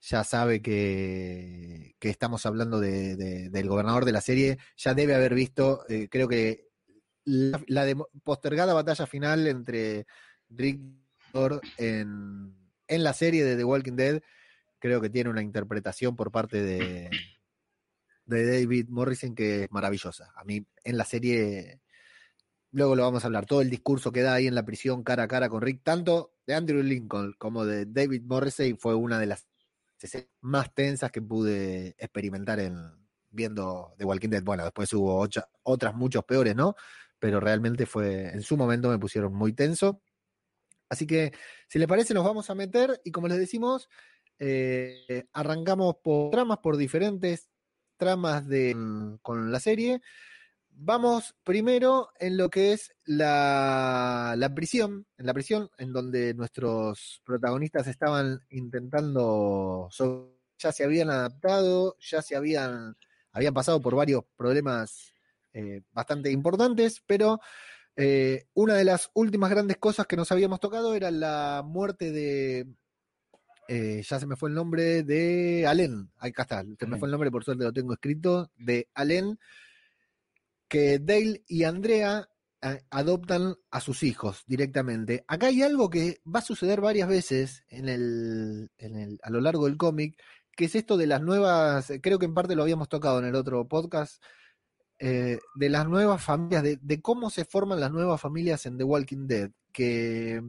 ya 0.00 0.24
sabe 0.24 0.62
que, 0.62 1.94
estamos 2.00 2.46
hablando 2.46 2.80
de, 2.80 3.16
del 3.50 3.68
gobernador 3.68 4.04
de 4.04 4.12
la 4.12 4.20
serie, 4.20 4.58
ya 4.76 4.94
debe 4.94 5.14
haber 5.14 5.34
visto, 5.34 5.84
eh, 5.88 6.08
creo 6.10 6.28
que 6.28 6.68
la, 7.24 7.60
postergada 8.24 8.74
batalla 8.74 9.06
final 9.06 9.46
entre 9.46 10.06
Rick 10.48 10.80
en, 11.78 12.65
en 12.88 13.04
la 13.04 13.12
serie 13.12 13.44
de 13.44 13.56
The 13.56 13.64
Walking 13.64 13.96
Dead, 13.96 14.22
creo 14.78 15.00
que 15.00 15.10
tiene 15.10 15.30
una 15.30 15.42
interpretación 15.42 16.16
por 16.16 16.30
parte 16.30 16.62
de, 16.62 17.10
David 18.24 18.88
Morrison 18.88 19.34
que 19.34 19.64
es 19.64 19.70
maravillosa. 19.70 20.32
A 20.36 20.44
mí 20.44 20.66
en 20.84 20.96
la 20.96 21.04
serie, 21.04 21.80
luego 22.72 22.96
lo 22.96 23.02
vamos 23.02 23.22
a 23.22 23.28
hablar, 23.28 23.46
todo 23.46 23.60
el 23.60 23.70
discurso 23.70 24.10
que 24.10 24.22
da 24.22 24.34
ahí 24.34 24.46
en 24.46 24.54
la 24.54 24.64
prisión 24.64 25.04
cara 25.04 25.24
a 25.24 25.28
cara 25.28 25.48
con 25.48 25.62
Rick, 25.62 25.82
tanto 25.82 26.34
de 26.46 26.54
Andrew 26.54 26.82
Lincoln 26.82 27.34
como 27.38 27.64
de 27.64 27.86
David 27.86 28.22
Morrissey, 28.24 28.74
fue 28.74 28.94
una 28.94 29.18
de 29.18 29.26
las 29.26 29.46
más 30.40 30.74
tensas 30.74 31.10
que 31.10 31.22
pude 31.22 31.96
experimentar 31.98 32.60
en 32.60 32.76
viendo 33.30 33.94
The 33.98 34.04
Walking 34.04 34.30
Dead. 34.30 34.42
Bueno, 34.42 34.64
después 34.64 34.92
hubo 34.92 35.26
otras 35.62 35.94
muchos 35.94 36.24
peores, 36.24 36.56
¿no? 36.56 36.74
Pero 37.18 37.40
realmente 37.40 37.86
fue, 37.86 38.28
en 38.30 38.42
su 38.42 38.56
momento 38.56 38.88
me 38.88 38.98
pusieron 38.98 39.34
muy 39.34 39.52
tenso. 39.52 40.02
Así 40.88 41.06
que, 41.06 41.32
si 41.68 41.78
les 41.78 41.88
parece, 41.88 42.14
nos 42.14 42.24
vamos 42.24 42.50
a 42.50 42.54
meter 42.54 43.00
y 43.04 43.10
como 43.10 43.28
les 43.28 43.38
decimos, 43.38 43.88
eh, 44.38 45.26
arrancamos 45.32 45.96
por 46.02 46.30
tramas, 46.30 46.58
por 46.58 46.76
diferentes 46.76 47.48
tramas 47.96 48.46
de, 48.46 48.76
con 49.22 49.50
la 49.50 49.60
serie. 49.60 50.00
Vamos 50.78 51.34
primero 51.42 52.10
en 52.20 52.36
lo 52.36 52.50
que 52.50 52.74
es 52.74 52.94
la, 53.06 54.34
la, 54.36 54.54
prisión, 54.54 55.06
en 55.16 55.26
la 55.26 55.32
prisión 55.32 55.70
en 55.78 55.92
donde 55.92 56.34
nuestros 56.34 57.22
protagonistas 57.24 57.86
estaban 57.86 58.40
intentando, 58.50 59.88
ya 60.58 60.72
se 60.72 60.84
habían 60.84 61.08
adaptado, 61.08 61.96
ya 61.98 62.20
se 62.20 62.36
habían, 62.36 62.94
habían 63.32 63.54
pasado 63.54 63.80
por 63.80 63.94
varios 63.94 64.24
problemas 64.36 65.14
eh, 65.54 65.80
bastante 65.92 66.30
importantes, 66.30 67.02
pero 67.06 67.40
eh, 67.96 68.46
una 68.54 68.74
de 68.74 68.84
las 68.84 69.10
últimas 69.14 69.50
grandes 69.50 69.78
cosas 69.78 70.06
que 70.06 70.16
nos 70.16 70.30
habíamos 70.30 70.60
tocado 70.60 70.94
era 70.94 71.10
la 71.10 71.62
muerte 71.64 72.12
de, 72.12 72.66
eh, 73.68 74.02
ya 74.06 74.20
se 74.20 74.26
me 74.26 74.36
fue 74.36 74.50
el 74.50 74.54
nombre 74.54 75.02
de 75.02 75.66
Allen, 75.66 76.10
acá 76.18 76.42
está, 76.42 76.64
se 76.78 76.86
me 76.86 76.98
fue 76.98 77.08
el 77.08 77.12
nombre, 77.12 77.30
por 77.30 77.44
suerte 77.44 77.64
lo 77.64 77.72
tengo 77.72 77.94
escrito, 77.94 78.50
de 78.56 78.88
Allen 78.94 79.38
que 80.68 80.98
Dale 80.98 81.42
y 81.46 81.64
Andrea 81.64 82.28
eh, 82.62 82.82
adoptan 82.90 83.54
a 83.70 83.80
sus 83.80 84.02
hijos 84.02 84.42
directamente. 84.46 85.24
Acá 85.28 85.46
hay 85.46 85.62
algo 85.62 85.90
que 85.90 86.20
va 86.26 86.40
a 86.40 86.42
suceder 86.42 86.80
varias 86.80 87.08
veces 87.08 87.64
en 87.68 87.88
el, 87.88 88.70
en 88.78 88.96
el, 88.96 89.18
a 89.22 89.30
lo 89.30 89.40
largo 89.40 89.66
del 89.66 89.76
cómic, 89.76 90.20
que 90.52 90.66
es 90.66 90.74
esto 90.74 90.96
de 90.96 91.06
las 91.06 91.22
nuevas, 91.22 91.92
creo 92.02 92.18
que 92.18 92.26
en 92.26 92.34
parte 92.34 92.56
lo 92.56 92.62
habíamos 92.62 92.88
tocado 92.88 93.18
en 93.18 93.26
el 93.26 93.34
otro 93.34 93.66
podcast, 93.68 94.22
eh, 94.98 95.38
de 95.54 95.68
las 95.68 95.86
nuevas 95.88 96.22
familias, 96.22 96.62
de, 96.62 97.00
cómo 97.02 97.30
se 97.30 97.44
forman 97.44 97.80
las 97.80 97.92
nuevas 97.92 98.20
familias 98.20 98.64
en 98.66 98.78
The 98.78 98.84
Walking 98.84 99.26
Dead, 99.26 99.50
que, 99.72 100.42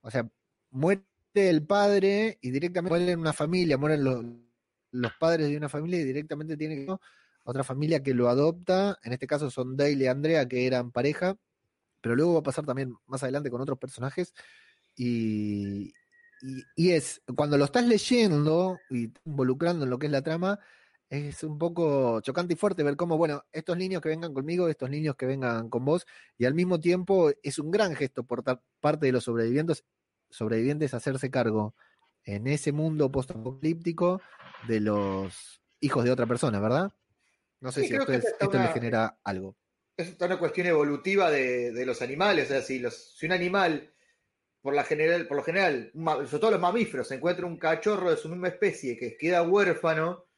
o 0.00 0.10
sea, 0.10 0.28
muere 0.70 1.02
el 1.34 1.66
padre 1.66 2.38
y 2.40 2.50
directamente 2.50 2.98
muere 2.98 3.16
una 3.16 3.32
familia, 3.32 3.76
mueren 3.76 4.04
los, 4.04 4.24
los 4.92 5.12
padres 5.18 5.48
de 5.48 5.56
una 5.56 5.68
familia 5.68 6.00
y 6.00 6.04
directamente 6.04 6.56
tiene 6.56 6.86
que 6.86 6.96
otra 7.44 7.64
familia 7.64 8.02
que 8.02 8.14
lo 8.14 8.28
adopta, 8.28 8.98
en 9.02 9.12
este 9.12 9.26
caso 9.26 9.50
son 9.50 9.76
Dale 9.76 9.92
y 9.92 10.06
Andrea, 10.06 10.46
que 10.48 10.66
eran 10.66 10.90
pareja, 10.92 11.36
pero 12.00 12.16
luego 12.16 12.34
va 12.34 12.40
a 12.40 12.44
pasar 12.44 12.64
también 12.64 12.94
más 13.06 13.22
adelante 13.22 13.50
con 13.50 13.60
otros 13.60 13.78
personajes, 13.78 14.34
y, 14.96 15.92
y, 16.76 16.90
es, 16.90 17.22
cuando 17.36 17.58
lo 17.58 17.64
estás 17.64 17.86
leyendo 17.86 18.78
y 18.90 19.12
involucrando 19.24 19.84
en 19.84 19.90
lo 19.90 19.98
que 19.98 20.06
es 20.06 20.12
la 20.12 20.22
trama, 20.22 20.58
es 21.10 21.42
un 21.42 21.58
poco 21.58 22.20
chocante 22.20 22.54
y 22.54 22.56
fuerte 22.56 22.84
ver 22.84 22.96
cómo, 22.96 23.18
bueno, 23.18 23.44
estos 23.50 23.76
niños 23.76 24.00
que 24.00 24.08
vengan 24.08 24.32
conmigo, 24.32 24.68
estos 24.68 24.88
niños 24.88 25.16
que 25.16 25.26
vengan 25.26 25.68
con 25.68 25.84
vos, 25.84 26.06
y 26.38 26.44
al 26.44 26.54
mismo 26.54 26.78
tiempo 26.78 27.32
es 27.42 27.58
un 27.58 27.72
gran 27.72 27.96
gesto 27.96 28.22
por 28.22 28.44
parte 28.80 29.06
de 29.06 29.12
los 29.12 29.24
sobrevivientes, 29.24 29.84
sobrevivientes 30.30 30.94
hacerse 30.94 31.28
cargo 31.28 31.74
en 32.24 32.46
ese 32.46 32.70
mundo 32.70 33.10
post-apocalíptico 33.10 34.22
de 34.68 34.80
los 34.80 35.60
hijos 35.80 36.04
de 36.04 36.12
otra 36.12 36.26
persona, 36.26 36.60
¿verdad? 36.60 36.92
No 37.60 37.72
sé 37.72 37.84
si 37.84 37.94
esto 37.94 38.12
les 38.12 38.72
genera 38.72 39.18
algo. 39.24 39.56
Es 39.96 40.14
una 40.20 40.38
cuestión 40.38 40.68
evolutiva 40.68 41.30
de, 41.30 41.84
los 41.84 42.00
animales. 42.02 42.46
O 42.46 42.48
sea, 42.48 42.62
si, 42.62 42.78
los, 42.78 43.16
si 43.18 43.26
un 43.26 43.32
animal, 43.32 43.92
por, 44.62 44.74
la 44.74 44.84
general, 44.84 45.26
por 45.26 45.38
lo 45.38 45.42
general, 45.42 45.90
sobre 45.94 46.38
todo 46.38 46.52
los 46.52 46.60
mamíferos, 46.60 47.08
se 47.08 47.16
encuentra 47.16 47.46
un 47.46 47.58
cachorro 47.58 48.10
de 48.10 48.16
su 48.16 48.28
misma 48.28 48.48
especie 48.48 48.96
que 48.96 49.16
queda 49.16 49.42
huérfano, 49.42 50.29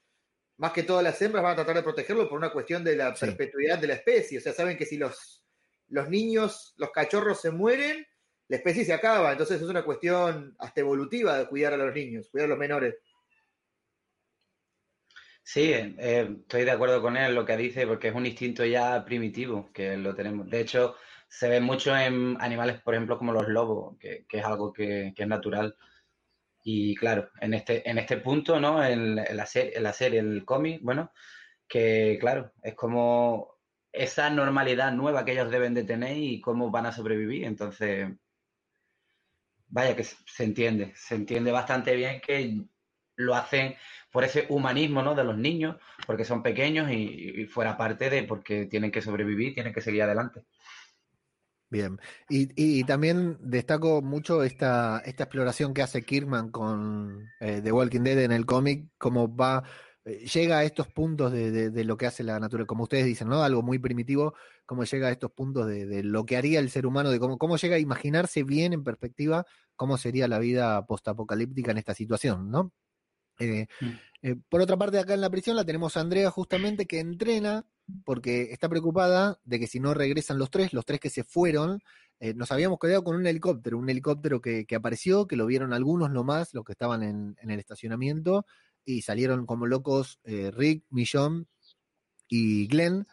más 0.58 0.72
que 0.72 0.82
todas 0.82 1.02
las 1.02 1.20
hembras 1.20 1.42
van 1.42 1.52
a 1.52 1.56
tratar 1.56 1.76
de 1.76 1.82
protegerlo 1.82 2.28
por 2.28 2.38
una 2.38 2.52
cuestión 2.52 2.84
de 2.84 2.96
la 2.96 3.14
perpetuidad 3.14 3.78
de 3.78 3.88
la 3.88 3.94
especie. 3.94 4.38
O 4.38 4.40
sea, 4.40 4.52
saben 4.52 4.76
que 4.76 4.86
si 4.86 4.96
los, 4.96 5.44
los 5.88 6.08
niños, 6.08 6.74
los 6.76 6.90
cachorros 6.90 7.40
se 7.40 7.50
mueren, 7.50 8.06
la 8.48 8.56
especie 8.56 8.84
se 8.84 8.92
acaba. 8.92 9.32
Entonces 9.32 9.60
es 9.60 9.68
una 9.68 9.84
cuestión 9.84 10.54
hasta 10.58 10.80
evolutiva 10.80 11.38
de 11.38 11.48
cuidar 11.48 11.74
a 11.74 11.78
los 11.78 11.94
niños, 11.94 12.28
cuidar 12.30 12.46
a 12.46 12.50
los 12.50 12.58
menores. 12.58 12.96
Sí, 15.44 15.72
eh, 15.72 16.36
estoy 16.40 16.64
de 16.64 16.70
acuerdo 16.70 17.02
con 17.02 17.16
él 17.16 17.34
lo 17.34 17.44
que 17.44 17.56
dice, 17.56 17.86
porque 17.86 18.08
es 18.08 18.14
un 18.14 18.26
instinto 18.26 18.64
ya 18.64 19.04
primitivo 19.04 19.70
que 19.72 19.96
lo 19.96 20.14
tenemos. 20.14 20.48
De 20.48 20.60
hecho, 20.60 20.94
se 21.28 21.48
ve 21.48 21.60
mucho 21.60 21.96
en 21.96 22.36
animales, 22.40 22.80
por 22.80 22.94
ejemplo, 22.94 23.18
como 23.18 23.32
los 23.32 23.48
lobos, 23.48 23.98
que, 23.98 24.26
es 24.30 24.44
algo 24.44 24.72
que, 24.72 25.12
es 25.16 25.26
natural. 25.26 25.76
Y 26.62 26.94
claro, 26.94 27.30
en 27.40 27.54
este, 27.54 27.88
en 27.88 27.98
este 27.98 28.18
punto, 28.18 28.60
¿no? 28.60 28.84
En, 28.84 29.16
la, 29.16 29.46
serie, 29.46 29.72
en 29.76 29.82
la 29.82 29.92
serie, 29.92 30.20
el 30.20 30.44
cómic, 30.44 30.80
bueno, 30.82 31.12
que 31.68 32.18
claro, 32.20 32.52
es 32.62 32.74
como 32.74 33.58
esa 33.92 34.30
normalidad 34.30 34.92
nueva 34.92 35.24
que 35.24 35.32
ellos 35.32 35.50
deben 35.50 35.74
de 35.74 35.84
tener 35.84 36.16
y 36.16 36.40
cómo 36.40 36.70
van 36.70 36.86
a 36.86 36.92
sobrevivir. 36.92 37.44
Entonces, 37.44 38.08
vaya 39.68 39.96
que 39.96 40.04
se 40.04 40.44
entiende, 40.44 40.92
se 40.94 41.14
entiende 41.14 41.50
bastante 41.50 41.96
bien 41.96 42.20
que 42.20 42.62
lo 43.16 43.34
hacen 43.34 43.74
por 44.10 44.24
ese 44.24 44.46
humanismo 44.50 45.02
¿no? 45.02 45.14
de 45.14 45.24
los 45.24 45.36
niños, 45.36 45.76
porque 46.06 46.24
son 46.24 46.42
pequeños 46.42 46.90
y, 46.90 47.46
fuera 47.46 47.76
parte 47.76 48.10
de 48.10 48.22
porque 48.24 48.66
tienen 48.66 48.90
que 48.90 49.02
sobrevivir, 49.02 49.54
tienen 49.54 49.72
que 49.72 49.80
seguir 49.80 50.02
adelante. 50.02 50.44
Bien, 51.72 51.98
y, 52.28 52.84
también 52.84 53.38
destaco 53.40 54.02
mucho 54.02 54.42
esta, 54.42 54.98
esta 55.06 55.24
exploración 55.24 55.72
que 55.72 55.80
hace 55.80 56.02
Kirkman 56.02 56.50
con 56.50 57.30
eh, 57.40 57.62
The 57.64 57.72
Walking 57.72 58.02
Dead 58.02 58.18
en 58.24 58.30
el 58.30 58.44
cómic, 58.44 58.90
cómo 58.98 59.34
va, 59.34 59.64
eh, 60.04 60.26
llega 60.26 60.58
a 60.58 60.64
estos 60.64 60.88
puntos 60.88 61.32
de, 61.32 61.84
lo 61.84 61.96
que 61.96 62.04
hace 62.04 62.24
la 62.24 62.38
naturaleza, 62.38 62.66
como 62.66 62.82
ustedes 62.82 63.06
dicen, 63.06 63.28
¿no? 63.28 63.42
Algo 63.42 63.62
muy 63.62 63.78
primitivo, 63.78 64.34
cómo 64.66 64.84
llega 64.84 65.08
a 65.08 65.12
estos 65.12 65.32
puntos 65.32 65.66
de, 65.66 66.02
lo 66.02 66.26
que 66.26 66.36
haría 66.36 66.60
el 66.60 66.68
ser 66.68 66.84
humano, 66.84 67.10
de 67.10 67.18
cómo, 67.18 67.38
cómo 67.38 67.56
llega 67.56 67.76
a 67.76 67.78
imaginarse 67.78 68.42
bien 68.42 68.74
en 68.74 68.84
perspectiva 68.84 69.46
cómo 69.74 69.96
sería 69.96 70.28
la 70.28 70.38
vida 70.38 70.84
postapocalíptica 70.84 71.70
en 71.70 71.78
esta 71.78 71.94
situación, 71.94 72.50
¿no? 72.50 72.70
Eh, 73.38 73.66
mm. 73.80 73.86
eh, 74.20 74.36
por 74.50 74.60
otra 74.60 74.76
parte, 74.76 74.98
acá 74.98 75.14
en 75.14 75.22
la 75.22 75.30
prisión 75.30 75.56
la 75.56 75.64
tenemos 75.64 75.96
a 75.96 76.00
Andrea 76.00 76.30
justamente 76.30 76.84
que 76.84 77.00
entrena 77.00 77.64
porque 78.04 78.52
está 78.52 78.68
preocupada 78.68 79.38
de 79.44 79.60
que 79.60 79.66
si 79.66 79.80
no 79.80 79.94
regresan 79.94 80.38
los 80.38 80.50
tres, 80.50 80.72
los 80.72 80.84
tres 80.84 81.00
que 81.00 81.10
se 81.10 81.24
fueron, 81.24 81.80
eh, 82.20 82.34
nos 82.34 82.52
habíamos 82.52 82.78
quedado 82.78 83.04
con 83.04 83.16
un 83.16 83.26
helicóptero, 83.26 83.78
un 83.78 83.90
helicóptero 83.90 84.40
que, 84.40 84.66
apareció, 84.74 85.26
que 85.26 85.36
lo 85.36 85.46
vieron 85.46 85.72
algunos 85.72 86.10
nomás, 86.10 86.54
los 86.54 86.64
que 86.64 86.72
estaban 86.72 87.02
en, 87.02 87.36
el 87.40 87.58
estacionamiento, 87.58 88.46
y 88.84 89.02
salieron 89.02 89.46
como 89.46 89.66
locos 89.66 90.20
Rick, 90.24 90.84
Millón 90.90 91.46
y 92.28 92.66
Glenn 92.66 93.06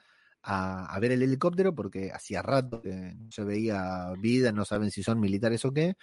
a, 0.44 0.98
ver 1.00 1.12
el 1.12 1.24
helicóptero 1.24 1.76
porque 1.76 2.12
hacía 2.12 2.42
rato 2.42 2.82
que 2.82 3.16
no 3.18 3.32
se 3.32 3.44
veía 3.44 4.14
vida, 4.20 4.52
no 4.52 4.66
saben 4.66 4.92
si 4.92 5.04
son 5.04 5.20
militares 5.20 5.66
o 5.66 5.74
qué. 5.74 5.96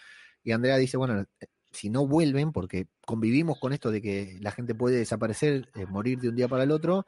Y 0.42 0.52
Andrea 0.52 0.76
dice, 0.76 0.96
bueno, 0.96 1.24
si 1.72 1.90
no 1.90 2.06
vuelven, 2.06 2.52
porque 2.52 2.88
convivimos 3.04 3.58
con 3.58 3.72
esto 3.72 3.90
de 3.90 4.00
que 4.02 4.38
la 4.40 4.52
gente 4.52 4.74
puede 4.74 4.98
desaparecer, 4.98 5.68
eh, 5.74 5.86
morir 5.86 6.20
de 6.20 6.28
un 6.28 6.36
día 6.36 6.48
para 6.48 6.64
el 6.64 6.70
otro, 6.70 7.06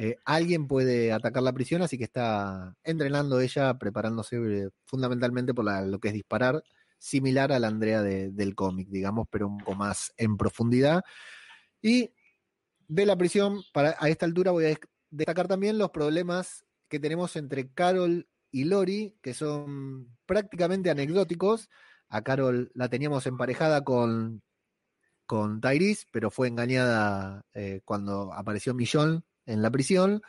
eh, 0.00 0.16
alguien 0.24 0.68
puede 0.68 1.12
atacar 1.12 1.42
la 1.42 1.52
prisión, 1.52 1.82
así 1.82 1.98
que 1.98 2.04
está 2.04 2.76
entrenando 2.84 3.40
ella, 3.40 3.76
preparándose 3.78 4.36
eh, 4.36 4.68
fundamentalmente 4.84 5.52
por 5.52 5.64
lo 5.64 5.98
que 5.98 6.08
es 6.08 6.14
disparar, 6.14 6.62
similar 6.98 7.50
a 7.50 7.58
la 7.58 7.66
Andrea 7.66 8.00
del 8.00 8.54
cómic, 8.54 8.88
digamos, 8.90 9.26
pero 9.28 9.48
un 9.48 9.58
poco 9.58 9.74
más 9.74 10.12
en 10.16 10.36
profundidad. 10.36 11.02
Y 11.82 12.12
de 12.86 13.06
la 13.06 13.16
prisión, 13.16 13.64
para, 13.72 13.96
a 13.98 14.08
esta 14.08 14.24
altura 14.24 14.52
voy 14.52 14.66
a 14.66 14.78
destacar 15.10 15.48
también 15.48 15.78
los 15.78 15.90
problemas 15.90 16.64
que 16.88 17.00
tenemos 17.00 17.34
entre 17.34 17.72
Carol 17.72 18.28
y 18.52 18.64
Lori, 18.66 19.18
que 19.20 19.34
son 19.34 20.16
prácticamente 20.26 20.90
anecdóticos, 20.90 21.68
a 22.08 22.22
Carol 22.22 22.70
la 22.72 22.88
teníamos 22.88 23.26
emparejada 23.26 23.82
con, 23.82 24.42
con 25.26 25.60
Tyrese, 25.60 26.06
pero 26.12 26.30
fue 26.30 26.46
engañada 26.46 27.42
eh, 27.52 27.80
cuando 27.84 28.32
apareció 28.32 28.74
Millón 28.74 29.24
en 29.48 29.62
la 29.62 29.70
prisión. 29.70 30.22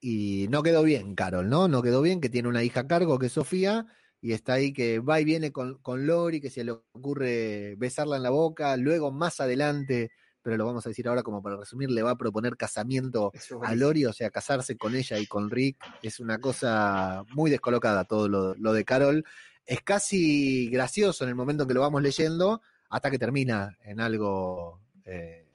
Y 0.00 0.46
no 0.50 0.62
quedó 0.62 0.82
bien, 0.82 1.14
Carol, 1.14 1.48
¿no? 1.48 1.68
No 1.68 1.82
quedó 1.82 2.02
bien, 2.02 2.20
que 2.20 2.28
tiene 2.28 2.48
una 2.48 2.62
hija 2.62 2.80
a 2.80 2.86
cargo, 2.86 3.18
que 3.18 3.26
es 3.26 3.32
Sofía, 3.32 3.86
y 4.20 4.32
está 4.32 4.54
ahí 4.54 4.72
que 4.72 4.98
va 4.98 5.20
y 5.20 5.24
viene 5.24 5.52
con, 5.52 5.78
con 5.78 6.06
Lori, 6.06 6.40
que 6.40 6.50
se 6.50 6.64
le 6.64 6.72
ocurre 6.72 7.74
besarla 7.76 8.16
en 8.16 8.22
la 8.22 8.30
boca. 8.30 8.76
Luego, 8.76 9.12
más 9.12 9.40
adelante, 9.40 10.10
pero 10.42 10.56
lo 10.56 10.66
vamos 10.66 10.86
a 10.86 10.90
decir 10.90 11.08
ahora 11.08 11.22
como 11.22 11.42
para 11.42 11.56
resumir, 11.56 11.90
le 11.90 12.02
va 12.02 12.12
a 12.12 12.18
proponer 12.18 12.56
casamiento 12.56 13.32
a 13.62 13.74
Lori, 13.74 14.04
o 14.06 14.12
sea, 14.12 14.30
casarse 14.30 14.76
con 14.76 14.94
ella 14.94 15.18
y 15.18 15.26
con 15.26 15.50
Rick. 15.50 15.78
Es 16.02 16.20
una 16.20 16.38
cosa 16.38 17.24
muy 17.34 17.50
descolocada 17.50 18.04
todo 18.04 18.28
lo, 18.28 18.54
lo 18.54 18.72
de 18.72 18.84
Carol 18.84 19.24
es 19.66 19.82
casi 19.82 20.68
gracioso 20.68 21.24
en 21.24 21.30
el 21.30 21.36
momento 21.36 21.62
en 21.62 21.68
que 21.68 21.74
lo 21.74 21.80
vamos 21.80 22.02
leyendo 22.02 22.60
hasta 22.90 23.10
que 23.10 23.18
termina 23.18 23.76
en 23.82 24.00
algo 24.00 24.80
eh, 25.04 25.46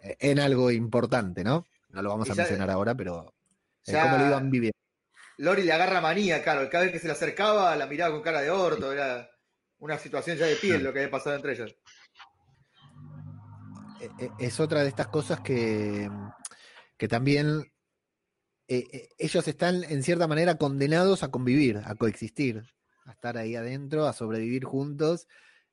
en 0.00 0.38
algo 0.38 0.70
importante, 0.70 1.44
¿no? 1.44 1.66
No 1.90 2.02
lo 2.02 2.10
vamos 2.10 2.30
a 2.30 2.34
mencionar 2.34 2.70
ahora, 2.70 2.94
pero 2.94 3.34
eh, 3.86 3.92
cómo 4.00 4.18
lo 4.18 4.26
iban 4.26 4.50
viviendo. 4.50 4.76
Lori 5.38 5.62
le 5.62 5.72
agarra 5.72 6.00
manía, 6.00 6.42
claro, 6.42 6.68
cada 6.68 6.84
vez 6.84 6.92
que 6.92 6.98
se 6.98 7.06
le 7.06 7.12
acercaba 7.12 7.74
la 7.76 7.86
miraba 7.86 8.12
con 8.12 8.22
cara 8.22 8.40
de 8.40 8.50
orto, 8.50 8.92
era 8.92 9.30
una 9.78 9.96
situación 9.96 10.36
ya 10.36 10.46
de 10.46 10.56
piel 10.56 10.82
lo 10.82 10.92
que 10.92 10.98
había 11.00 11.10
pasado 11.10 11.36
entre 11.36 11.52
ellos. 11.52 11.76
E, 14.00 14.30
es 14.38 14.60
otra 14.60 14.82
de 14.82 14.88
estas 14.88 15.06
cosas 15.08 15.40
que, 15.40 16.10
que 16.96 17.08
también 17.08 17.72
eh, 18.66 19.08
ellos 19.16 19.46
están 19.46 19.84
en 19.84 20.02
cierta 20.02 20.26
manera 20.26 20.56
condenados 20.56 21.22
a 21.22 21.30
convivir, 21.30 21.80
a 21.84 21.94
coexistir 21.94 22.64
a 23.08 23.12
estar 23.12 23.38
ahí 23.38 23.56
adentro, 23.56 24.06
a 24.06 24.12
sobrevivir 24.12 24.64
juntos. 24.64 25.26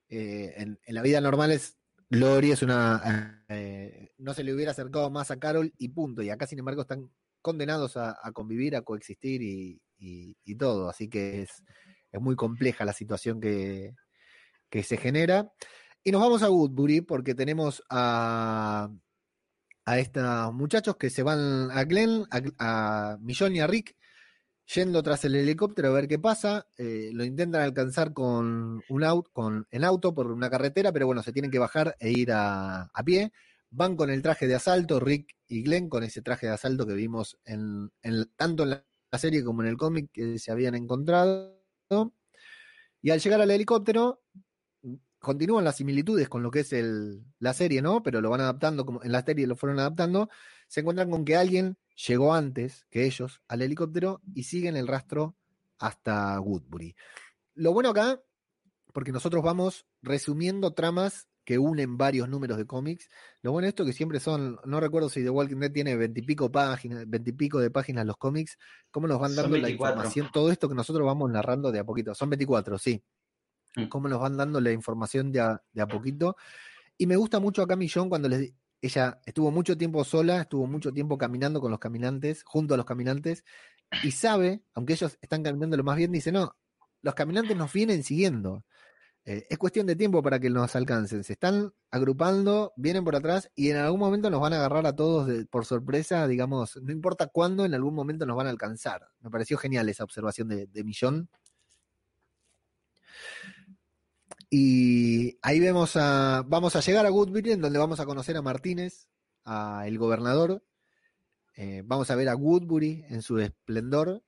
Eh, 0.07 0.53
en, 0.57 0.79
la 0.87 1.01
vida 1.01 1.19
normal 1.19 1.51
es 1.51 1.77
Lori 2.09 2.51
es 2.51 2.61
una 2.61 3.35
eh, 3.47 4.11
no 4.17 4.33
se 4.33 4.43
le 4.43 4.53
hubiera 4.53 4.71
acercado 4.71 5.09
más 5.09 5.31
a 5.31 5.39
Carol 5.39 5.73
y 5.77 5.89
punto. 5.89 6.21
Y 6.21 6.29
acá, 6.29 6.47
sin 6.47 6.59
embargo, 6.59 6.81
están 6.81 7.11
condenados 7.41 7.95
a, 7.97 8.15
convivir, 8.33 8.75
a 8.75 8.81
coexistir 8.81 9.41
y, 9.97 10.55
todo. 10.57 10.89
Así 10.89 11.09
que 11.09 11.43
es, 11.43 11.49
es, 12.11 12.21
muy 12.21 12.35
compleja 12.35 12.85
la 12.85 12.93
situación 12.93 13.39
que, 13.39 13.93
que 14.69 14.83
se 14.83 14.97
genera. 14.97 15.51
Y 16.03 16.11
nos 16.11 16.21
vamos 16.21 16.43
a 16.43 16.49
Woodbury 16.49 17.01
porque 17.01 17.35
tenemos 17.35 17.83
a, 17.89 18.89
a 19.85 19.99
estos 19.99 20.53
muchachos 20.53 20.97
que 20.97 21.09
se 21.09 21.23
van 21.23 21.71
a 21.71 21.83
Glenn, 21.83 22.25
a, 22.31 22.41
a 22.59 23.17
Millón 23.19 23.55
y 23.55 23.59
a 23.59 23.67
Rick, 23.67 23.95
yendo 24.73 25.03
tras 25.03 25.23
el 25.25 25.35
helicóptero 25.35 25.89
a 25.89 25.93
ver 25.93 26.07
qué 26.07 26.19
pasa. 26.19 26.67
Eh, 26.77 27.11
lo 27.13 27.23
intentan 27.23 27.61
alcanzar 27.61 28.13
con 28.13 28.81
un 28.89 29.03
auto, 29.03 29.29
con, 29.33 29.67
en 29.71 29.83
auto 29.83 30.13
por 30.13 30.31
una 30.31 30.49
carretera, 30.49 30.91
pero 30.91 31.05
bueno, 31.05 31.23
se 31.23 31.31
tienen 31.31 31.51
que 31.51 31.59
bajar 31.59 31.95
e 31.99 32.11
ir 32.11 32.31
a, 32.31 32.89
pie. 33.05 33.31
Van 33.69 33.95
con 33.95 34.09
el 34.09 34.21
traje 34.21 34.47
de 34.47 34.55
asalto, 34.55 34.99
Rick 34.99 35.35
y 35.47 35.63
Glenn, 35.63 35.89
con 35.89 36.03
ese 36.03 36.21
traje 36.21 36.47
de 36.47 36.53
asalto 36.53 36.85
que 36.87 36.93
vimos 36.93 37.37
en, 37.45 37.91
tanto 38.35 38.63
en 38.63 38.69
la 38.69 38.83
serie 39.17 39.43
como 39.43 39.61
en 39.61 39.69
el 39.69 39.77
cómic 39.77 40.09
que 40.11 40.39
se 40.39 40.51
habían 40.51 40.75
encontrado. 40.75 41.61
Y 43.01 43.11
al 43.11 43.19
llegar 43.19 43.41
al 43.41 43.51
helicóptero, 43.51 44.23
continúan 45.19 45.63
las 45.63 45.77
similitudes 45.77 46.29
con 46.29 46.43
lo 46.43 46.51
que 46.51 46.61
es 46.61 46.73
el, 46.73 47.23
la 47.39 47.53
serie, 47.53 47.81
¿no? 47.81 48.01
Pero 48.03 48.21
lo 48.21 48.29
van 48.29 48.41
adaptando, 48.41 48.85
como 48.85 49.03
en 49.03 49.11
la 49.11 49.23
serie 49.23 49.47
lo 49.47 49.55
fueron 49.55 49.79
adaptando. 49.79 50.29
Se 50.67 50.81
encuentran 50.81 51.09
con 51.09 51.25
que 51.25 51.35
alguien 51.35 51.77
llegó 51.95 52.33
antes 52.33 52.85
que 52.89 53.05
ellos 53.05 53.41
al 53.47 53.61
helicóptero 53.61 54.21
y 54.33 54.43
siguen 54.43 54.75
el 54.75 54.87
rastro 54.87 55.35
hasta 55.79 56.39
Woodbury. 56.39 56.95
Lo 57.55 57.73
bueno 57.73 57.89
acá, 57.89 58.21
porque 58.93 59.11
nosotros 59.11 59.43
vamos 59.43 59.85
resumiendo 60.01 60.73
tramas 60.73 61.27
que 61.45 61.59
unen 61.59 61.95
varios 61.95 62.27
números 62.27 62.57
de 62.57 62.65
cómics. 62.65 63.07
Lo 63.41 63.51
bueno 63.51 63.65
de 63.65 63.69
esto 63.69 63.85
que 63.85 63.93
siempre 63.93 64.19
son, 64.19 64.59
no 64.65 64.79
recuerdo 64.79 65.09
si 65.09 65.23
The 65.23 65.29
Walking 65.29 65.57
Dead 65.57 65.71
tiene 65.71 65.95
veintipico 65.95 66.51
páginas, 66.51 67.07
veintipico 67.07 67.59
de 67.59 67.69
páginas 67.69 68.05
los 68.05 68.17
cómics, 68.17 68.57
cómo 68.89 69.07
nos 69.07 69.19
van 69.19 69.35
dando 69.35 69.55
la 69.57 69.69
información, 69.69 70.29
todo 70.33 70.51
esto 70.51 70.67
que 70.67 70.75
nosotros 70.75 71.05
vamos 71.05 71.29
narrando 71.31 71.71
de 71.71 71.79
a 71.79 71.83
poquito. 71.83 72.15
Son 72.15 72.29
24, 72.29 72.79
sí. 72.79 73.01
Mm. 73.75 73.87
Cómo 73.87 74.09
nos 74.09 74.19
van 74.19 74.35
dando 74.35 74.59
la 74.59 74.71
información 74.71 75.31
de 75.31 75.41
a, 75.41 75.61
de 75.71 75.81
a 75.83 75.87
poquito. 75.87 76.35
Y 76.97 77.05
me 77.05 77.15
gusta 77.15 77.39
mucho 77.39 77.61
acá 77.61 77.75
Millón 77.75 78.09
cuando 78.09 78.27
les, 78.27 78.53
ella 78.85 79.19
estuvo 79.25 79.51
mucho 79.51 79.77
tiempo 79.77 80.03
sola, 80.03 80.41
estuvo 80.41 80.67
mucho 80.67 80.91
tiempo 80.91 81.17
caminando 81.17 81.61
con 81.61 81.71
los 81.71 81.79
caminantes, 81.79 82.43
junto 82.43 82.73
a 82.73 82.77
los 82.77 82.85
caminantes, 82.85 83.43
y 84.03 84.11
sabe, 84.11 84.63
aunque 84.73 84.93
ellos 84.93 85.17
están 85.21 85.43
caminando 85.43 85.77
lo 85.77 85.83
más 85.83 85.97
bien, 85.97 86.11
dice, 86.11 86.31
no, 86.31 86.55
los 87.01 87.15
caminantes 87.15 87.55
nos 87.55 87.71
vienen 87.71 88.03
siguiendo. 88.03 88.65
Eh, 89.27 89.47
es 89.49 89.57
cuestión 89.57 89.87
de 89.87 89.95
tiempo 89.95 90.21
para 90.21 90.39
que 90.39 90.49
nos 90.51 90.75
alcancen. 90.75 91.23
Se 91.23 91.33
están 91.33 91.73
agrupando, 91.89 92.73
vienen 92.75 93.03
por 93.03 93.15
atrás 93.15 93.49
y 93.55 93.71
en 93.71 93.77
algún 93.77 93.99
momento 93.99 94.29
nos 94.29 94.39
van 94.39 94.53
a 94.53 94.57
agarrar 94.57 94.85
a 94.85 94.95
todos 94.95 95.29
por 95.49 95.65
sorpresa, 95.65 96.27
digamos, 96.27 96.77
no 96.81 96.91
importa 96.91 97.27
cuándo, 97.27 97.65
en 97.65 97.73
algún 97.73 97.95
momento 97.95 98.25
nos 98.25 98.37
van 98.37 98.47
a 98.47 98.51
alcanzar. 98.51 99.07
Me 99.21 99.31
pareció 99.31 99.57
genial 99.57 99.89
esa 99.89 100.03
observación 100.03 100.47
de, 100.47 100.67
de 100.67 100.83
Millón. 100.83 101.29
Y 104.49 105.37
ahí 105.41 105.59
vemos 105.59 105.95
a, 105.95 106.43
vamos 106.47 106.75
a 106.75 106.81
llegar 106.81 107.05
a 107.05 107.11
Woodbury, 107.11 107.53
en 107.53 107.61
donde 107.61 107.79
vamos 107.79 107.99
a 107.99 108.05
conocer 108.05 108.37
a 108.37 108.41
Martínez, 108.41 109.09
a 109.43 109.87
el 109.87 109.97
gobernador. 109.97 110.63
Eh, 111.55 111.83
vamos 111.85 112.11
a 112.11 112.15
ver 112.15 112.29
a 112.29 112.35
Woodbury 112.35 113.05
en 113.09 113.21
su 113.21 113.39
esplendor 113.39 114.23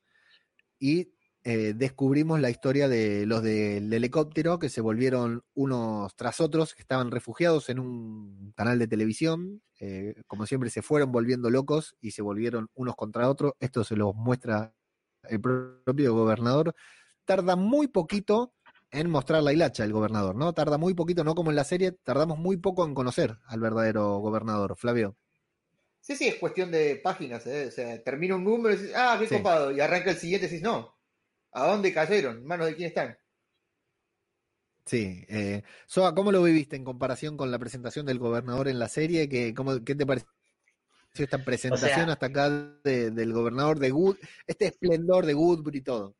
y 0.79 1.11
eh, 1.43 1.73
descubrimos 1.73 2.41
la 2.41 2.49
historia 2.49 2.89
de 2.89 3.25
los 3.25 3.41
del 3.41 3.93
helicóptero 3.93 4.59
que 4.59 4.67
se 4.67 4.81
volvieron 4.81 5.43
unos 5.53 6.13
tras 6.15 6.41
otros, 6.41 6.73
que 6.73 6.81
estaban 6.81 7.09
refugiados 7.09 7.69
en 7.69 7.79
un 7.79 8.51
canal 8.55 8.79
de 8.79 8.87
televisión. 8.87 9.61
Eh, 9.79 10.15
como 10.27 10.45
siempre, 10.45 10.69
se 10.69 10.81
fueron 10.81 11.11
volviendo 11.11 11.49
locos 11.49 11.95
y 12.01 12.11
se 12.11 12.21
volvieron 12.21 12.69
unos 12.73 12.95
contra 12.95 13.29
otros. 13.29 13.53
Esto 13.61 13.85
se 13.85 13.95
los 13.95 14.13
muestra 14.13 14.73
el 15.23 15.39
propio 15.39 16.13
gobernador. 16.13 16.75
Tarda 17.23 17.55
muy 17.55 17.87
poquito 17.87 18.53
en 18.91 19.09
mostrar 19.09 19.43
la 19.43 19.53
hilacha 19.53 19.83
el 19.83 19.93
gobernador, 19.93 20.35
¿no? 20.35 20.53
Tarda 20.53 20.77
muy 20.77 20.93
poquito, 20.93 21.23
no 21.23 21.35
como 21.35 21.49
en 21.51 21.55
la 21.55 21.63
serie, 21.63 21.91
tardamos 21.91 22.37
muy 22.39 22.57
poco 22.57 22.85
en 22.85 22.93
conocer 22.93 23.37
al 23.45 23.59
verdadero 23.59 24.17
gobernador, 24.19 24.75
Flavio. 24.77 25.15
Sí, 26.01 26.15
sí, 26.15 26.27
es 26.27 26.35
cuestión 26.35 26.71
de 26.71 26.95
páginas, 27.03 27.45
¿eh? 27.47 27.67
O 27.67 27.71
sea, 27.71 28.01
termina 28.03 28.35
un 28.35 28.43
número 28.43 28.73
y 28.73 28.77
dices, 28.77 28.93
ah, 28.95 29.17
qué 29.19 29.27
Sí. 29.27 29.35
copado, 29.37 29.71
y 29.71 29.79
arranca 29.81 30.11
el 30.11 30.17
siguiente 30.17 30.47
y 30.47 30.49
dices, 30.49 30.63
no, 30.63 30.95
¿a 31.51 31.67
dónde 31.67 31.93
cayeron? 31.93 32.37
¿En 32.37 32.45
manos 32.45 32.67
de 32.67 32.75
quién 32.75 32.87
están? 32.89 33.17
Sí. 34.85 35.25
Eh, 35.27 35.63
Soa, 35.85 36.15
¿cómo 36.15 36.31
lo 36.31 36.41
viviste 36.43 36.75
en 36.77 36.85
comparación 36.85 37.35
con 37.37 37.51
la 37.51 37.59
presentación 37.59 38.05
del 38.05 38.19
gobernador 38.19 38.67
en 38.69 38.79
la 38.79 38.87
serie? 38.87 39.27
¿Qué, 39.27 39.53
cómo, 39.53 39.83
qué 39.83 39.95
te 39.95 40.05
pareció 40.05 40.29
esta 41.13 41.43
presentación 41.43 42.09
hasta 42.09 42.27
acá 42.27 42.49
de- 42.83 43.11
del 43.11 43.33
gobernador 43.33 43.79
de 43.79 43.91
Wood, 43.91 44.17
este 44.47 44.67
esplendor 44.67 45.25
de 45.25 45.35
Woodbury 45.35 45.79
y 45.79 45.81
todo? 45.81 46.15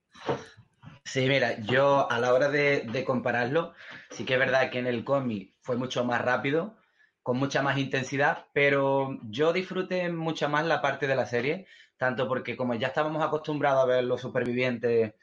Sí, 1.07 1.25
mira, 1.29 1.57
yo 1.61 2.11
a 2.11 2.19
la 2.19 2.33
hora 2.33 2.49
de, 2.49 2.81
de 2.81 3.05
compararlo, 3.05 3.73
sí 4.11 4.25
que 4.25 4.33
es 4.33 4.39
verdad 4.39 4.69
que 4.69 4.79
en 4.79 4.87
el 4.87 5.05
cómic 5.05 5.53
fue 5.61 5.77
mucho 5.77 6.03
más 6.03 6.21
rápido, 6.21 6.75
con 7.23 7.37
mucha 7.37 7.61
más 7.61 7.77
intensidad, 7.77 8.47
pero 8.53 9.17
yo 9.23 9.53
disfruté 9.53 10.09
mucho 10.11 10.49
más 10.49 10.65
la 10.65 10.81
parte 10.81 11.07
de 11.07 11.15
la 11.15 11.25
serie, 11.25 11.65
tanto 11.95 12.27
porque 12.27 12.57
como 12.57 12.73
ya 12.75 12.87
estábamos 12.87 13.23
acostumbrados 13.23 13.83
a 13.83 13.85
ver 13.87 14.03
los 14.03 14.19
supervivientes 14.19 15.15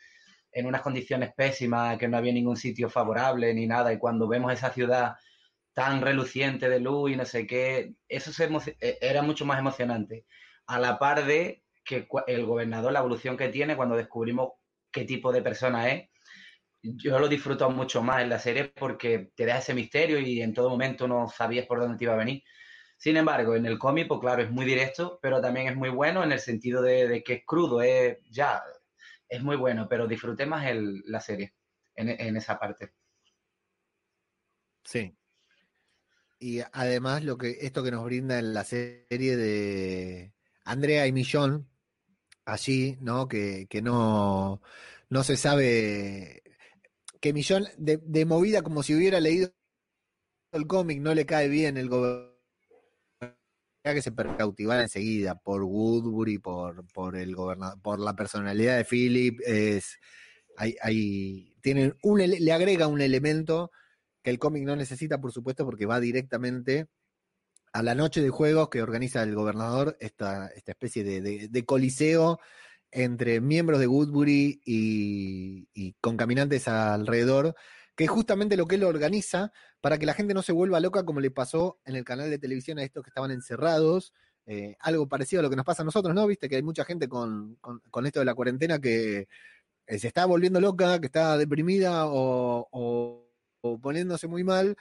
en 0.53 0.67
unas 0.67 0.81
condiciones 0.83 1.35
pésimas, 1.35 1.99
que 1.99 2.09
no 2.09 2.17
había 2.17 2.33
ningún 2.33 2.57
sitio 2.57 2.89
favorable 2.89 3.53
ni 3.55 3.67
nada, 3.67 3.93
y 3.93 3.99
cuando 3.99 4.27
vemos 4.27 4.53
esa 4.55 4.71
ciudad 4.73 5.17
tan 5.75 6.01
reluciente 6.01 6.69
de 6.71 6.81
luz 6.81 7.11
y 7.13 7.17
no 7.17 7.27
sé 7.27 7.47
qué, 7.47 7.95
eso 8.09 8.33
se 8.33 8.49
eh, 8.81 8.99
era 9.03 9.23
mucho 9.23 9.45
más 9.45 9.59
emocionante. 9.59 10.25
A 10.67 10.79
la 10.81 10.99
par 10.99 11.27
de 11.27 11.63
que 11.85 12.09
el 12.27 12.47
gobernador, 12.47 12.93
la 12.93 13.01
evolución 13.01 13.37
que 13.37 13.49
tiene 13.49 13.77
cuando 13.77 13.97
descubrimos 13.97 14.53
qué 14.95 15.05
tipo 15.07 15.33
de 15.33 15.43
persona 15.43 15.91
es, 15.93 16.11
yo 16.83 17.19
lo 17.19 17.29
disfruto 17.29 17.71
mucho 17.71 18.03
más 18.03 18.23
en 18.23 18.29
la 18.31 18.39
serie 18.39 18.67
porque 18.79 19.33
te 19.37 19.47
da 19.47 19.59
ese 19.59 19.75
misterio 19.75 20.19
y 20.21 20.43
en 20.43 20.55
todo 20.55 20.71
momento 20.71 21.09
no 21.09 21.29
sabías 21.29 21.67
por 21.67 21.81
dónde 21.81 21.99
te 21.99 22.05
iba 22.05 22.15
a 22.15 22.17
venir. 22.19 22.43
Sin 22.99 23.17
embargo, 23.19 23.57
en 23.57 23.67
el 23.67 23.79
cómic, 23.79 24.09
pues 24.09 24.21
claro, 24.21 24.43
es 24.43 24.51
muy 24.51 24.67
directo, 24.67 25.19
pero 25.23 25.41
también 25.41 25.69
es 25.69 25.77
muy 25.77 25.91
bueno 25.91 26.25
en 26.25 26.33
el 26.33 26.41
sentido 26.41 26.83
de, 26.83 27.23
que 27.25 27.35
es 27.35 27.43
crudo, 27.47 27.83
es 27.83 28.19
ya, 28.31 28.63
es 29.29 29.43
muy 29.43 29.57
bueno, 29.57 29.89
pero 29.89 30.07
disfruté 30.09 30.47
más 30.47 30.67
el- 30.67 31.03
la 31.07 31.21
serie 31.21 31.55
en, 31.97 32.09
en 32.11 32.37
esa 32.37 32.59
parte. 32.59 32.93
Sí. 34.85 35.17
Y 36.39 36.61
además 36.73 37.25
lo 37.25 37.39
que 37.39 37.59
esto 37.63 37.83
que 37.83 37.91
nos 37.91 38.05
brinda 38.05 38.39
en 38.39 38.53
la 38.55 38.65
serie 38.65 39.37
de 39.37 40.35
Andrea 40.65 41.07
y 41.07 41.13
Millón, 41.13 41.69
allí, 42.45 42.97
¿no? 43.01 43.29
Que, 43.29 43.67
que 43.69 43.83
no, 43.83 44.61
no 45.09 45.25
se 45.25 45.37
sabe 45.37 46.43
que 47.21 47.33
Millón, 47.33 47.67
de, 47.79 48.27
movida 48.27 48.63
como 48.63 48.83
si 48.83 48.95
hubiera 48.95 49.19
leído 49.19 49.51
el 50.53 50.67
cómic, 50.67 51.01
no 51.01 51.15
le 51.15 51.25
cae 51.25 51.49
bien 51.49 51.79
el 51.79 51.89
gobernador 51.89 52.35
que 53.83 54.03
se 54.03 54.15
cautivar 54.15 54.81
enseguida 54.81 55.35
por 55.35 55.63
Woodbury, 55.63 56.39
por, 56.39 56.87
por 56.93 57.17
el 57.17 57.35
gobernador, 57.35 57.81
por 57.83 58.01
la 58.01 58.15
personalidad 58.15 58.77
de 58.77 58.85
Philip, 58.85 59.41
es 59.45 59.99
hay, 60.57 60.77
hay, 60.83 61.57
tienen 61.61 61.97
un, 62.03 62.19
le 62.19 62.53
agrega 62.53 62.87
un 62.87 63.01
elemento 63.01 63.71
que 64.23 64.31
el 64.31 64.39
cómic 64.39 64.65
no 64.65 64.77
necesita, 64.77 65.21
por 65.21 65.33
supuesto, 65.33 65.65
porque 65.65 65.87
va 65.87 66.01
directamente 66.01 66.89
a 67.75 67.83
la 67.83 67.97
noche 67.97 68.23
de 68.23 68.31
juegos 68.31 68.69
que 68.69 68.83
organiza 68.83 69.23
el 69.25 69.35
gobernador, 69.35 69.97
esta, 69.99 70.47
esta 70.47 70.71
especie 70.71 71.03
de, 71.03 71.49
de- 71.49 71.65
coliseo 71.65 72.39
entre 72.93 73.41
miembros 73.41 73.81
de 73.81 73.89
Woodbury 73.89 74.61
y, 74.65 75.69
y 75.75 75.95
concaminantes 76.01 76.69
alrededor, 76.69 77.57
que 77.97 78.05
es 78.05 78.11
justamente 78.11 78.57
lo 78.57 78.67
que 78.67 78.77
él 78.77 78.85
organiza 78.85 79.53
para 79.81 79.99
que 79.99 80.07
la 80.07 80.15
gente 80.15 80.35
no 80.35 80.43
se 80.43 80.53
vuelva 80.53 80.79
loca 80.79 81.05
como 81.05 81.19
le 81.19 81.33
pasó 81.33 81.81
en 81.85 81.97
el 81.97 82.05
canal 82.05 82.31
de 82.31 82.39
televisión 82.39 82.79
a 82.79 82.85
estos 82.85 83.03
que 83.03 83.11
estaban 83.11 83.33
encerrados. 83.33 84.13
eh, 84.47 84.77
algo 84.79 85.09
parecido 85.09 85.41
a 85.41 85.43
lo 85.43 85.51
que 85.51 85.57
nos 85.57 85.65
pasa 85.65 85.83
a 85.83 85.85
nosotros, 85.85 86.15
¿no? 86.15 86.27
Viste 86.29 86.49
que 86.49 86.57
hay 86.57 86.63
mucha 86.63 86.85
gente 86.85 87.09
con, 87.09 87.57
con- 87.91 88.07
esto 88.07 88.21
de 88.21 88.25
la 88.27 88.35
cuarentena 88.35 88.79
que 88.79 89.27
eh, 89.89 89.99
se 89.99 90.07
está 90.07 90.27
volviendo 90.27 90.61
loca, 90.61 91.01
que 91.01 91.07
está 91.07 91.37
deprimida 91.37 92.07
o, 92.07 92.69
o- 92.71 93.27
o 93.63 93.79
poniéndose 93.81 94.29
muy 94.29 94.45
mal, 94.45 94.77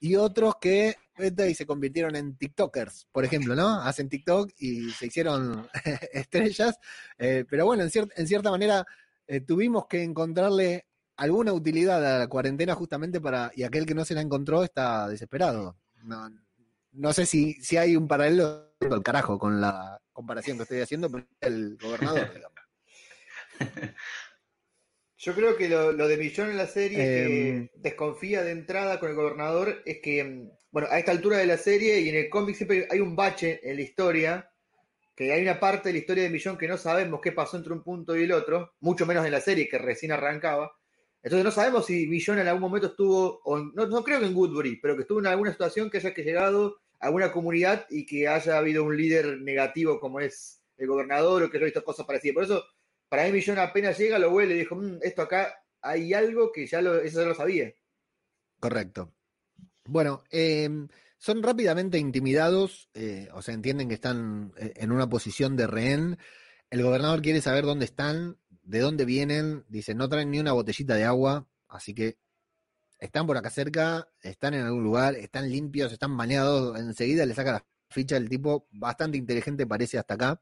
y 0.00 0.16
otros 0.16 0.54
que 0.60 0.96
y 1.16 1.54
se 1.54 1.66
convirtieron 1.66 2.16
en 2.16 2.36
TikTokers, 2.36 3.06
por 3.12 3.24
ejemplo, 3.24 3.54
¿no? 3.54 3.80
Hacen 3.80 4.08
TikTok 4.08 4.50
y 4.58 4.90
se 4.90 5.06
hicieron 5.06 5.68
estrellas, 6.12 6.76
eh, 7.18 7.44
pero 7.48 7.66
bueno, 7.66 7.84
en, 7.84 7.90
cier- 7.90 8.12
en 8.16 8.26
cierta 8.26 8.50
manera 8.50 8.84
eh, 9.26 9.40
tuvimos 9.40 9.86
que 9.86 10.02
encontrarle 10.02 10.86
alguna 11.16 11.52
utilidad 11.52 12.04
a 12.04 12.18
la 12.18 12.26
cuarentena 12.26 12.74
justamente 12.74 13.20
para, 13.20 13.52
y 13.54 13.62
aquel 13.62 13.86
que 13.86 13.94
no 13.94 14.04
se 14.04 14.14
la 14.14 14.20
encontró 14.22 14.64
está 14.64 15.08
desesperado. 15.08 15.78
No, 16.02 16.28
no 16.92 17.12
sé 17.12 17.26
si, 17.26 17.54
si 17.62 17.76
hay 17.76 17.96
un 17.96 18.08
paralelo 18.08 18.74
al 18.80 19.02
carajo 19.02 19.38
con 19.38 19.60
la 19.60 20.00
comparación 20.12 20.56
que 20.56 20.64
estoy 20.64 20.80
haciendo, 20.80 21.10
pero 21.10 21.26
el 21.40 21.76
gobernador, 21.80 22.28
digamos. 22.34 22.58
Yo 25.24 25.34
creo 25.34 25.56
que 25.56 25.70
lo, 25.70 25.90
lo 25.92 26.06
de 26.06 26.18
Millón 26.18 26.50
en 26.50 26.58
la 26.58 26.66
serie 26.66 26.98
Em. 26.98 27.68
que 27.68 27.70
desconfía 27.76 28.44
de 28.44 28.50
entrada 28.50 29.00
con 29.00 29.08
el 29.08 29.16
gobernador 29.16 29.80
es 29.86 30.00
que, 30.02 30.22
mm, 30.22 30.50
bueno, 30.70 30.88
a 30.90 30.98
esta 30.98 31.12
altura 31.12 31.38
de 31.38 31.46
la 31.46 31.56
serie 31.56 31.98
y 32.00 32.10
en 32.10 32.16
el 32.16 32.28
cómic 32.28 32.54
siempre 32.56 32.86
hay 32.90 33.00
un 33.00 33.16
bache 33.16 33.58
en 33.62 33.76
la 33.76 33.82
historia, 33.82 34.50
que 35.16 35.32
hay 35.32 35.40
una 35.40 35.58
parte 35.58 35.88
de 35.88 35.94
la 35.94 35.98
historia 36.00 36.24
de 36.24 36.28
Millón 36.28 36.58
que 36.58 36.68
no 36.68 36.76
sabemos 36.76 37.20
qué 37.22 37.32
pasó 37.32 37.56
entre 37.56 37.72
un 37.72 37.82
punto 37.82 38.14
y 38.14 38.24
el 38.24 38.32
otro, 38.32 38.74
mucho 38.80 39.06
menos 39.06 39.24
en 39.24 39.32
la 39.32 39.40
serie 39.40 39.66
que 39.66 39.78
recién 39.78 40.12
arrancaba. 40.12 40.76
Entonces 41.22 41.42
no 41.42 41.50
sabemos 41.52 41.86
si 41.86 42.06
Millón 42.06 42.40
en 42.40 42.48
algún 42.48 42.60
momento 42.60 42.88
estuvo, 42.88 43.40
o 43.44 43.58
no, 43.58 43.86
no 43.86 44.04
creo 44.04 44.20
que 44.20 44.26
en 44.26 44.36
Woodbury, 44.36 44.76
pero 44.82 44.94
que 44.94 45.02
estuvo 45.02 45.20
en 45.20 45.26
alguna 45.28 45.52
situación 45.52 45.88
que 45.88 45.96
haya 45.96 46.12
que 46.12 46.22
llegado 46.22 46.80
a 47.00 47.06
alguna 47.06 47.32
comunidad 47.32 47.86
y 47.88 48.04
que 48.04 48.28
haya 48.28 48.58
habido 48.58 48.84
un 48.84 48.94
líder 48.94 49.40
negativo 49.40 49.98
como 49.98 50.20
es 50.20 50.60
el 50.76 50.86
gobernador 50.86 51.44
o 51.44 51.50
que 51.50 51.56
haya 51.56 51.64
visto 51.64 51.82
cosas 51.82 52.04
parecidas. 52.04 52.34
Por 52.34 52.44
eso, 52.44 52.64
para 53.14 53.26
mí 53.26 53.32
Millón 53.32 53.58
apenas 53.60 53.96
llega, 53.96 54.18
lo 54.18 54.32
huele 54.32 54.56
y 54.56 54.58
dijo, 54.58 54.74
"Mm, 54.74 54.98
esto 55.02 55.22
acá 55.22 55.54
hay 55.84 56.14
algo 56.14 56.50
que 56.50 56.66
ya 56.66 56.80
lo, 56.80 57.00
eso 57.00 57.24
lo 57.24 57.34
sabía. 57.34 57.72
Correcto. 58.58 59.14
Bueno, 59.84 60.24
eh, 60.30 60.68
son 61.18 61.42
rápidamente 61.42 61.98
intimidados, 61.98 62.88
eh, 62.94 63.28
o 63.34 63.42
sea, 63.42 63.54
entienden 63.54 63.88
que 63.88 63.94
están 63.94 64.52
eh, 64.56 64.72
en 64.76 64.90
una 64.90 65.08
posición 65.08 65.56
de 65.56 65.66
rehén. 65.66 66.18
El 66.70 66.82
gobernador 66.82 67.20
quiere 67.20 67.42
saber 67.42 67.64
dónde 67.64 67.84
están, 67.84 68.38
de 68.48 68.80
dónde 68.80 69.04
vienen. 69.04 69.64
Dice, 69.68 69.94
no 69.94 70.08
traen 70.08 70.30
ni 70.30 70.40
una 70.40 70.52
botellita 70.52 70.94
de 70.94 71.04
agua, 71.04 71.46
así 71.68 71.94
que 71.94 72.16
están 72.98 73.26
por 73.26 73.36
acá 73.36 73.50
cerca, 73.50 74.08
están 74.22 74.54
en 74.54 74.62
algún 74.62 74.82
lugar, 74.82 75.14
están 75.16 75.50
limpios, 75.50 75.92
están 75.92 76.16
bañados. 76.16 76.80
Enseguida 76.80 77.26
le 77.26 77.34
saca 77.34 77.52
la 77.52 77.66
ficha 77.90 78.16
el 78.16 78.30
tipo, 78.30 78.66
bastante 78.72 79.18
inteligente 79.18 79.66
parece 79.66 79.98
hasta 79.98 80.14
acá. 80.14 80.40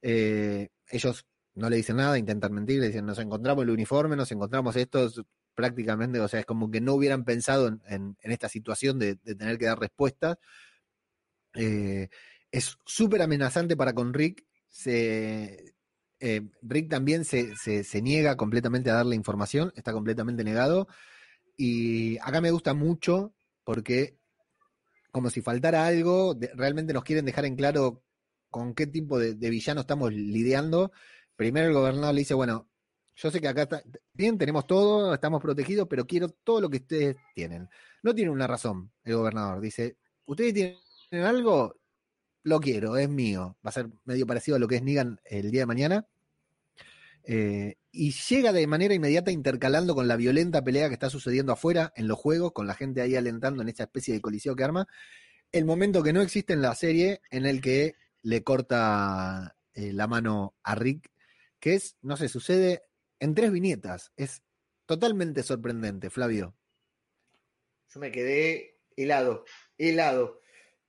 Ellos 0.00 1.26
no 1.54 1.68
le 1.68 1.76
dicen 1.76 1.96
nada, 1.96 2.18
intentan 2.18 2.52
mentir, 2.52 2.80
le 2.80 2.88
dicen, 2.88 3.06
nos 3.06 3.18
encontramos 3.18 3.64
el 3.64 3.70
uniforme, 3.70 4.16
nos 4.16 4.32
encontramos 4.32 4.74
estos, 4.76 5.22
prácticamente, 5.54 6.20
o 6.20 6.28
sea, 6.28 6.40
es 6.40 6.46
como 6.46 6.70
que 6.70 6.80
no 6.80 6.94
hubieran 6.94 7.24
pensado 7.24 7.68
en, 7.68 8.16
esta 8.22 8.48
situación 8.48 8.98
de, 8.98 9.16
tener 9.16 9.58
que 9.58 9.66
dar 9.66 9.78
respuestas. 9.78 10.38
Eh, 11.54 12.08
es 12.50 12.76
súper 12.86 13.22
amenazante 13.22 13.76
para 13.76 13.92
con 13.92 14.14
Rick. 14.14 14.44
Eh, 14.86 15.72
Rick 16.62 16.88
también 16.88 17.24
se, 17.24 17.52
niega 18.02 18.36
completamente 18.36 18.90
a 18.90 18.94
darle 18.94 19.16
información, 19.16 19.72
está 19.76 19.92
completamente 19.92 20.44
negado. 20.44 20.88
Y 21.56 22.18
acá 22.18 22.40
me 22.40 22.50
gusta 22.50 22.74
mucho 22.74 23.34
porque 23.64 24.16
como 25.10 25.28
si 25.28 25.42
faltara 25.42 25.86
algo, 25.86 26.34
realmente 26.54 26.94
nos 26.94 27.04
quieren 27.04 27.26
dejar 27.26 27.44
en 27.44 27.56
claro 27.56 28.02
con 28.48 28.74
qué 28.74 28.86
tipo 28.86 29.18
de, 29.18 29.34
de 29.34 29.50
villano 29.50 29.82
estamos 29.82 30.12
lidiando. 30.12 30.92
Primero 31.36 31.68
el 31.68 31.74
gobernador 31.74 32.14
le 32.14 32.20
dice, 32.20 32.34
bueno, 32.34 32.68
yo 33.14 33.30
sé 33.30 33.40
que 33.40 33.48
acá 33.48 33.62
está, 33.62 33.82
bien, 34.12 34.38
tenemos 34.38 34.66
todo, 34.66 35.14
estamos 35.14 35.40
protegidos, 35.40 35.86
pero 35.88 36.06
quiero 36.06 36.28
todo 36.28 36.60
lo 36.60 36.70
que 36.70 36.78
ustedes 36.78 37.16
tienen. 37.34 37.68
No 38.02 38.14
tiene 38.14 38.30
una 38.30 38.46
razón 38.46 38.90
el 39.04 39.16
gobernador. 39.16 39.60
Dice, 39.60 39.96
ustedes 40.24 40.54
tienen 40.54 41.26
algo, 41.26 41.76
lo 42.42 42.60
quiero, 42.60 42.96
es 42.96 43.08
mío. 43.08 43.56
Va 43.64 43.70
a 43.70 43.72
ser 43.72 43.88
medio 44.04 44.26
parecido 44.26 44.56
a 44.56 44.60
lo 44.60 44.68
que 44.68 44.76
es 44.76 44.82
Negan 44.82 45.20
el 45.24 45.50
día 45.50 45.62
de 45.62 45.66
mañana. 45.66 46.06
Eh, 47.24 47.76
y 47.92 48.10
llega 48.12 48.52
de 48.52 48.66
manera 48.66 48.94
inmediata 48.94 49.30
intercalando 49.30 49.94
con 49.94 50.08
la 50.08 50.16
violenta 50.16 50.64
pelea 50.64 50.88
que 50.88 50.94
está 50.94 51.10
sucediendo 51.10 51.52
afuera 51.52 51.92
en 51.94 52.08
los 52.08 52.18
juegos, 52.18 52.52
con 52.52 52.66
la 52.66 52.74
gente 52.74 53.00
ahí 53.00 53.14
alentando 53.14 53.62
en 53.62 53.68
esta 53.68 53.84
especie 53.84 54.14
de 54.14 54.20
coliseo 54.20 54.56
que 54.56 54.64
arma. 54.64 54.88
El 55.52 55.66
momento 55.66 56.02
que 56.02 56.12
no 56.12 56.22
existe 56.22 56.54
en 56.54 56.62
la 56.62 56.74
serie 56.74 57.20
en 57.30 57.44
el 57.44 57.60
que 57.60 57.94
le 58.22 58.42
corta 58.42 59.56
eh, 59.74 59.92
la 59.92 60.06
mano 60.06 60.54
a 60.62 60.74
Rick, 60.74 61.11
que 61.62 61.74
es, 61.74 61.96
no 62.02 62.16
sé, 62.16 62.28
sucede 62.28 62.82
en 63.20 63.36
tres 63.36 63.52
viñetas. 63.52 64.10
Es 64.16 64.42
totalmente 64.84 65.44
sorprendente, 65.44 66.10
Flavio. 66.10 66.56
Yo 67.94 68.00
me 68.00 68.10
quedé 68.10 68.80
helado, 68.96 69.44
helado, 69.78 70.40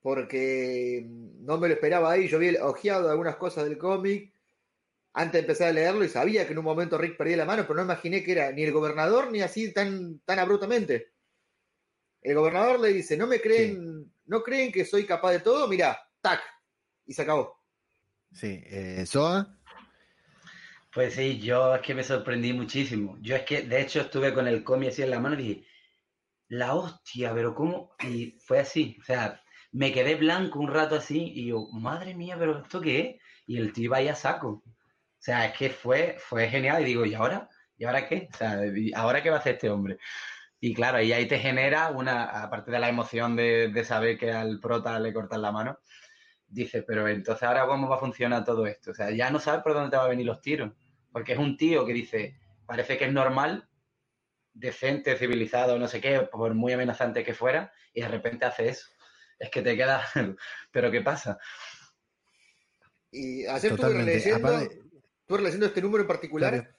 porque 0.01 1.05
no 1.07 1.59
me 1.59 1.67
lo 1.67 1.75
esperaba 1.75 2.12
ahí. 2.12 2.27
Yo 2.27 2.38
había 2.38 2.65
ojeado 2.65 3.12
algunas 3.12 3.36
cosas 3.36 3.65
del 3.65 3.77
cómic 3.77 4.33
antes 5.13 5.33
de 5.33 5.39
empezar 5.41 5.67
a 5.67 5.73
leerlo 5.73 6.03
y 6.05 6.09
sabía 6.09 6.47
que 6.47 6.53
en 6.53 6.57
un 6.57 6.65
momento 6.65 6.97
Rick 6.97 7.17
perdía 7.17 7.38
la 7.38 7.45
mano, 7.45 7.65
pero 7.67 7.75
no 7.75 7.83
imaginé 7.83 8.23
que 8.23 8.31
era 8.31 8.51
ni 8.51 8.63
el 8.63 8.71
gobernador 8.71 9.31
ni 9.31 9.41
así 9.41 9.71
tan, 9.71 10.21
tan 10.25 10.39
abruptamente. 10.39 11.13
El 12.19 12.33
gobernador 12.33 12.79
le 12.79 12.91
dice, 12.93 13.15
¿no 13.15 13.27
me 13.27 13.39
creen, 13.39 14.12
no 14.25 14.41
creen 14.41 14.71
que 14.71 14.86
soy 14.86 15.05
capaz 15.05 15.33
de 15.33 15.41
todo? 15.41 15.67
Mira, 15.67 15.99
tac, 16.19 16.41
y 17.05 17.13
se 17.13 17.21
acabó. 17.21 17.59
Sí, 18.31 18.59
eh, 18.65 19.05
Soa. 19.05 19.59
Pues 20.93 21.15
sí, 21.15 21.39
yo 21.39 21.75
es 21.75 21.82
que 21.82 21.95
me 21.95 22.03
sorprendí 22.03 22.53
muchísimo. 22.53 23.17
Yo 23.21 23.36
es 23.36 23.43
que, 23.43 23.63
de 23.63 23.82
hecho, 23.82 24.01
estuve 24.01 24.34
con 24.34 24.47
el 24.47 24.63
cómic 24.63 24.89
así 24.89 25.01
en 25.01 25.10
la 25.10 25.19
mano 25.19 25.36
y 25.39 25.43
dije, 25.43 25.67
la 26.49 26.75
hostia, 26.75 27.34
pero 27.34 27.56
¿cómo? 27.56 27.95
Y 28.03 28.38
fue 28.45 28.60
así, 28.60 28.97
o 29.01 29.03
sea, 29.06 29.41
me 29.71 29.91
quedé 29.91 30.15
blanco 30.15 30.60
un 30.60 30.69
rato 30.69 30.95
así 30.95 31.32
y 31.36 31.47
yo, 31.47 31.67
madre 31.73 32.13
mía, 32.15 32.36
pero 32.39 32.60
¿esto 32.60 32.79
qué 32.82 32.99
es? 32.99 33.21
Y 33.47 33.58
el 33.58 33.73
tío 33.73 33.86
iba 33.86 33.97
a 33.97 34.15
saco. 34.15 34.49
O 34.49 34.63
sea, 35.19 35.47
es 35.47 35.58
que 35.58 35.69
fue, 35.71 36.17
fue 36.19 36.47
genial. 36.49 36.84
Y 36.84 36.86
digo, 36.86 37.06
¿y 37.06 37.13
ahora? 37.15 37.49
¿Y 37.77 37.86
ahora 37.86 38.08
qué? 38.08 38.29
O 38.34 38.38
sea, 38.38 38.60
¿ahora 38.95 39.23
qué 39.23 39.29
va 39.29 39.38
a 39.38 39.39
hacer 39.39 39.56
este 39.56 39.69
hombre? 39.69 39.97
Y 40.60 40.73
claro, 40.73 41.01
y 41.01 41.12
ahí 41.13 41.27
te 41.27 41.39
genera 41.39 41.89
una, 41.91 42.25
aparte 42.25 42.71
de 42.71 42.79
la 42.79 42.89
emoción 42.89 43.36
de, 43.36 43.84
saber 43.86 44.17
que 44.17 44.32
al 44.32 44.60
prota 44.60 44.99
le 44.99 45.13
cortan 45.13 45.41
la 45.41 45.51
mano, 45.51 45.79
dices, 46.47 46.84
pero 46.88 47.08
entonces 47.08 47.43
ahora 47.43 47.67
cómo 47.67 47.89
va 47.89 47.97
a 47.97 47.99
funcionar 47.99 48.45
todo 48.45 48.65
esto. 48.67 48.91
O 48.91 48.93
sea, 48.93 49.12
ya 49.12 49.29
no 49.32 49.39
sabes 49.39 49.63
por 49.63 49.73
dónde 49.73 49.91
te 49.91 49.97
van 49.97 50.06
a 50.08 50.10
venir 50.10 50.25
los 50.25 50.41
tiros. 50.41 50.71
Porque 51.13 51.34
es 51.34 51.39
un 51.39 51.56
tío 51.56 51.86
que 51.86 51.93
dice, 51.93 52.36
parece 52.65 52.97
que 52.97 53.06
es 53.06 53.13
normal, 53.13 53.69
decente, 54.54 55.15
civilizado, 55.15 55.80
no 55.80 55.88
sé 55.88 56.02
qué, 56.02 56.19
por 56.21 56.54
muy 56.54 56.73
amenazante 56.73 57.23
que 57.23 57.34
fuera, 57.34 57.71
y 57.93 58.02
de 58.02 58.10
repente 58.10 58.45
hace 58.45 58.67
eso. 58.67 58.88
Es 59.39 59.49
que 59.49 59.62
te 59.62 59.78
queda, 59.78 60.04
pero 60.71 60.91
¿qué 60.91 61.02
pasa? 61.02 61.38
Y 63.12 63.45
ayer 63.45 63.71
estuve 63.71 63.93
releyendo, 63.93 65.65
este 65.65 65.82
número 65.82 66.02
en 66.02 66.08
particular. 66.08 66.76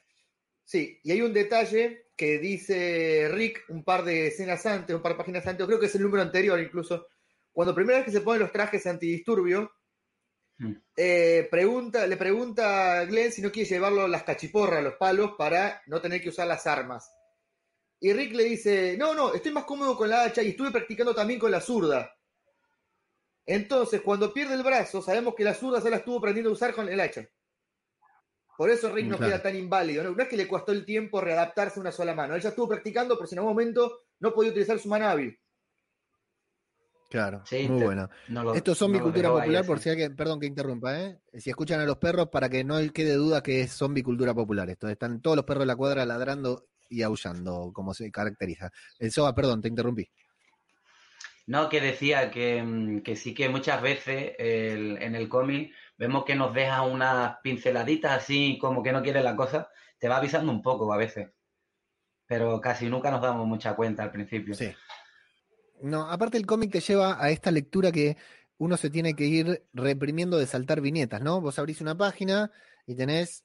Sí, 0.64 0.98
y 1.02 1.12
hay 1.12 1.22
un 1.22 1.32
detalle 1.32 2.08
que 2.16 2.38
dice 2.38 3.28
Rick 3.30 3.64
un 3.68 3.84
par 3.84 4.04
de 4.04 4.28
escenas 4.28 4.64
antes, 4.66 4.94
un 4.94 5.02
par 5.02 5.12
de 5.12 5.18
páginas 5.18 5.46
antes, 5.46 5.66
creo 5.66 5.78
que 5.78 5.86
es 5.86 5.94
el 5.94 6.02
número 6.02 6.22
anterior 6.22 6.58
incluso, 6.60 7.06
cuando 7.52 7.74
primera 7.74 7.98
vez 7.98 8.06
que 8.06 8.12
se 8.12 8.20
ponen 8.20 8.42
los 8.42 8.52
trajes 8.52 8.86
antidisturbio. 8.86 9.70
Eh, 10.96 11.48
pregunta, 11.50 12.06
le 12.06 12.16
pregunta 12.16 13.00
a 13.00 13.04
Glenn 13.04 13.32
si 13.32 13.42
no 13.42 13.50
quiere 13.50 13.68
llevarlo 13.68 14.06
las 14.06 14.22
cachiporras, 14.22 14.82
los 14.82 14.94
palos, 14.94 15.32
para 15.36 15.82
no 15.86 16.00
tener 16.00 16.22
que 16.22 16.28
usar 16.28 16.46
las 16.46 16.66
armas. 16.66 17.10
Y 18.00 18.12
Rick 18.12 18.34
le 18.34 18.44
dice, 18.44 18.96
no, 18.98 19.14
no, 19.14 19.34
estoy 19.34 19.52
más 19.52 19.64
cómodo 19.64 19.96
con 19.96 20.08
la 20.08 20.24
hacha 20.24 20.42
y 20.42 20.50
estuve 20.50 20.70
practicando 20.70 21.14
también 21.14 21.40
con 21.40 21.50
la 21.50 21.60
zurda. 21.60 22.14
Entonces, 23.46 24.00
cuando 24.02 24.32
pierde 24.32 24.54
el 24.54 24.62
brazo, 24.62 25.02
sabemos 25.02 25.34
que 25.34 25.44
la 25.44 25.54
zurda 25.54 25.80
se 25.80 25.90
la 25.90 25.96
estuvo 25.96 26.18
aprendiendo 26.18 26.50
a 26.50 26.54
usar 26.54 26.74
con 26.74 26.88
el 26.88 27.00
hacha. 27.00 27.28
Por 28.56 28.70
eso 28.70 28.92
Rick 28.92 29.06
no 29.06 29.18
queda 29.18 29.42
tan 29.42 29.56
inválido. 29.56 30.04
¿no? 30.04 30.22
es 30.22 30.28
que 30.28 30.36
le 30.36 30.46
costó 30.46 30.72
el 30.72 30.84
tiempo 30.84 31.20
readaptarse 31.20 31.80
a 31.80 31.82
una 31.82 31.92
sola 31.92 32.14
mano. 32.14 32.34
Él 32.34 32.40
ya 32.40 32.50
estuvo 32.50 32.68
practicando, 32.68 33.16
pero 33.16 33.26
si 33.26 33.34
en 33.34 33.40
algún 33.40 33.52
momento 33.52 34.02
no 34.20 34.32
podía 34.32 34.50
utilizar 34.50 34.78
su 34.78 34.88
mano 34.88 35.08
hábil. 35.08 35.38
Claro, 37.14 37.44
muy 37.68 37.84
bueno. 37.84 38.10
Esto 38.56 38.74
son 38.74 38.88
zombie 38.88 39.00
cultura 39.00 39.28
popular, 39.30 39.64
por 39.64 39.78
si 39.78 39.88
alguien, 39.88 40.16
perdón 40.16 40.40
que 40.40 40.46
interrumpa, 40.46 41.00
¿eh? 41.00 41.20
Si 41.34 41.48
escuchan 41.48 41.78
a 41.78 41.84
los 41.84 41.98
perros, 41.98 42.28
para 42.28 42.48
que 42.48 42.64
no 42.64 42.74
quede 42.92 43.14
duda 43.14 43.40
que 43.40 43.60
es 43.60 43.70
zombie 43.70 44.02
cultura 44.02 44.34
popular. 44.34 44.68
Esto 44.68 44.88
están 44.88 45.22
todos 45.22 45.36
los 45.36 45.44
perros 45.44 45.60
de 45.62 45.66
la 45.66 45.76
cuadra 45.76 46.04
ladrando 46.04 46.66
y 46.88 47.02
aullando, 47.02 47.70
como 47.72 47.94
se 47.94 48.10
caracteriza. 48.10 48.72
El 48.98 49.12
Soba, 49.12 49.32
perdón, 49.32 49.62
te 49.62 49.68
interrumpí. 49.68 50.10
No, 51.46 51.68
que 51.68 51.80
decía 51.80 52.32
que, 52.32 52.60
mm, 52.60 53.04
sí 53.14 53.32
que 53.32 53.48
muchas 53.48 53.80
veces 53.80 54.32
en 54.36 55.14
el 55.14 55.28
cómic 55.28 55.72
vemos 55.96 56.24
que 56.24 56.34
nos 56.34 56.52
deja 56.52 56.82
unas 56.82 57.36
pinceladitas 57.44 58.10
así 58.10 58.58
como 58.60 58.82
que 58.82 58.90
no 58.90 59.04
quiere 59.04 59.22
la 59.22 59.36
cosa, 59.36 59.68
te 60.00 60.08
va 60.08 60.16
avisando 60.16 60.50
un 60.50 60.62
poco 60.62 60.92
a 60.92 60.96
veces. 60.96 61.28
Pero 62.26 62.60
casi 62.60 62.88
nunca 62.88 63.12
nos 63.12 63.22
damos 63.22 63.46
mucha 63.46 63.76
cuenta 63.76 64.02
al 64.02 64.10
principio. 64.10 64.56
Sí. 64.56 64.74
No, 65.82 66.10
aparte 66.10 66.38
el 66.38 66.46
cómic 66.46 66.72
te 66.72 66.80
lleva 66.80 67.22
a 67.22 67.30
esta 67.30 67.50
lectura 67.50 67.92
que 67.92 68.16
uno 68.58 68.76
se 68.76 68.90
tiene 68.90 69.14
que 69.14 69.26
ir 69.26 69.64
reprimiendo 69.72 70.38
de 70.38 70.46
saltar 70.46 70.80
viñetas, 70.80 71.20
¿no? 71.20 71.40
Vos 71.40 71.58
abrís 71.58 71.80
una 71.80 71.96
página 71.96 72.50
y 72.86 72.94
tenés, 72.94 73.44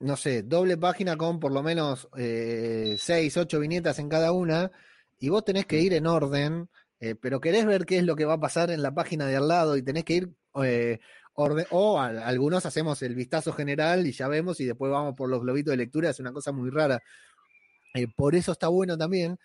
no 0.00 0.16
sé, 0.16 0.42
doble 0.42 0.76
página 0.76 1.16
con 1.16 1.40
por 1.40 1.52
lo 1.52 1.62
menos 1.62 2.08
eh, 2.16 2.96
seis, 2.98 3.36
ocho 3.36 3.60
viñetas 3.60 3.98
en 3.98 4.08
cada 4.08 4.32
una, 4.32 4.70
y 5.18 5.28
vos 5.28 5.44
tenés 5.44 5.66
que 5.66 5.80
ir 5.80 5.94
en 5.94 6.06
orden, 6.06 6.68
eh, 7.00 7.14
pero 7.14 7.40
querés 7.40 7.64
ver 7.66 7.86
qué 7.86 7.98
es 7.98 8.04
lo 8.04 8.16
que 8.16 8.24
va 8.24 8.34
a 8.34 8.40
pasar 8.40 8.70
en 8.70 8.82
la 8.82 8.92
página 8.92 9.26
de 9.26 9.36
al 9.36 9.48
lado 9.48 9.76
y 9.76 9.82
tenés 9.82 10.04
que 10.04 10.14
ir 10.14 10.30
eh, 10.62 10.98
o 11.36 11.98
algunos 12.00 12.64
hacemos 12.66 13.02
el 13.02 13.14
vistazo 13.14 13.52
general 13.52 14.06
y 14.06 14.12
ya 14.12 14.28
vemos 14.28 14.60
y 14.60 14.66
después 14.66 14.92
vamos 14.92 15.14
por 15.16 15.28
los 15.28 15.40
globitos 15.40 15.72
de 15.72 15.78
lectura, 15.78 16.10
es 16.10 16.20
una 16.20 16.32
cosa 16.32 16.52
muy 16.52 16.70
rara. 16.70 17.02
Por 18.16 18.34
eso 18.34 18.52
está 18.52 18.68
bueno 18.68 18.96
también 18.98 19.38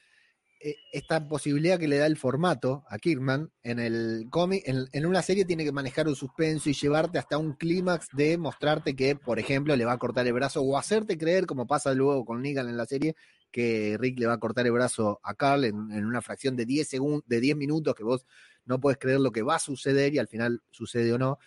esta 0.60 1.26
posibilidad 1.28 1.80
que 1.80 1.88
le 1.88 1.98
da 1.98 2.06
el 2.06 2.18
formato 2.18 2.84
a 2.90 2.98
Kirkman 2.98 3.50
en 3.64 3.80
el 3.80 4.26
cómic, 4.30 4.64
en, 4.66 5.06
una 5.06 5.22
serie 5.22 5.46
tiene 5.46 5.64
que 5.64 5.72
manejar 5.72 6.08
un 6.08 6.16
suspenso 6.16 6.70
y 6.70 6.74
llevarte 6.74 7.18
hasta 7.18 7.38
un 7.38 7.54
clímax 7.54 8.10
de 8.12 8.38
mostrarte 8.38 8.94
que, 8.96 9.16
por 9.16 9.40
ejemplo, 9.40 9.76
le 9.76 9.86
va 9.86 9.94
a 9.94 9.98
cortar 9.98 10.28
el 10.28 10.34
brazo 10.34 10.62
o 10.62 10.78
hacerte 10.78 11.18
creer, 11.18 11.46
como 11.46 11.66
pasa 11.66 11.94
luego 11.94 12.26
con 12.26 12.42
Negan 12.42 12.68
en 12.68 12.76
la 12.76 12.86
serie, 12.86 13.16
que 13.52 13.96
Rick 13.98 14.20
le 14.20 14.28
va 14.28 14.34
a 14.34 14.40
cortar 14.40 14.66
el 14.66 14.74
brazo 14.74 15.22
a 15.24 15.34
Carl 15.34 15.64
en, 15.64 15.76
una 16.06 16.22
fracción 16.22 16.58
de 16.58 16.66
10 16.66 16.88
segundos, 16.88 17.24
de 17.26 17.40
10 17.40 17.56
minutos 17.56 17.96
que 17.96 18.04
vos 18.04 18.26
no 18.66 18.82
puedes 18.82 19.00
creer 19.00 19.22
lo 19.22 19.32
que 19.32 19.42
va 19.42 19.56
a 19.56 19.60
suceder 19.60 20.14
y 20.14 20.20
al 20.20 20.28
final 20.28 20.62
sucede 20.72 21.14
o 21.14 21.18
no. 21.18 21.40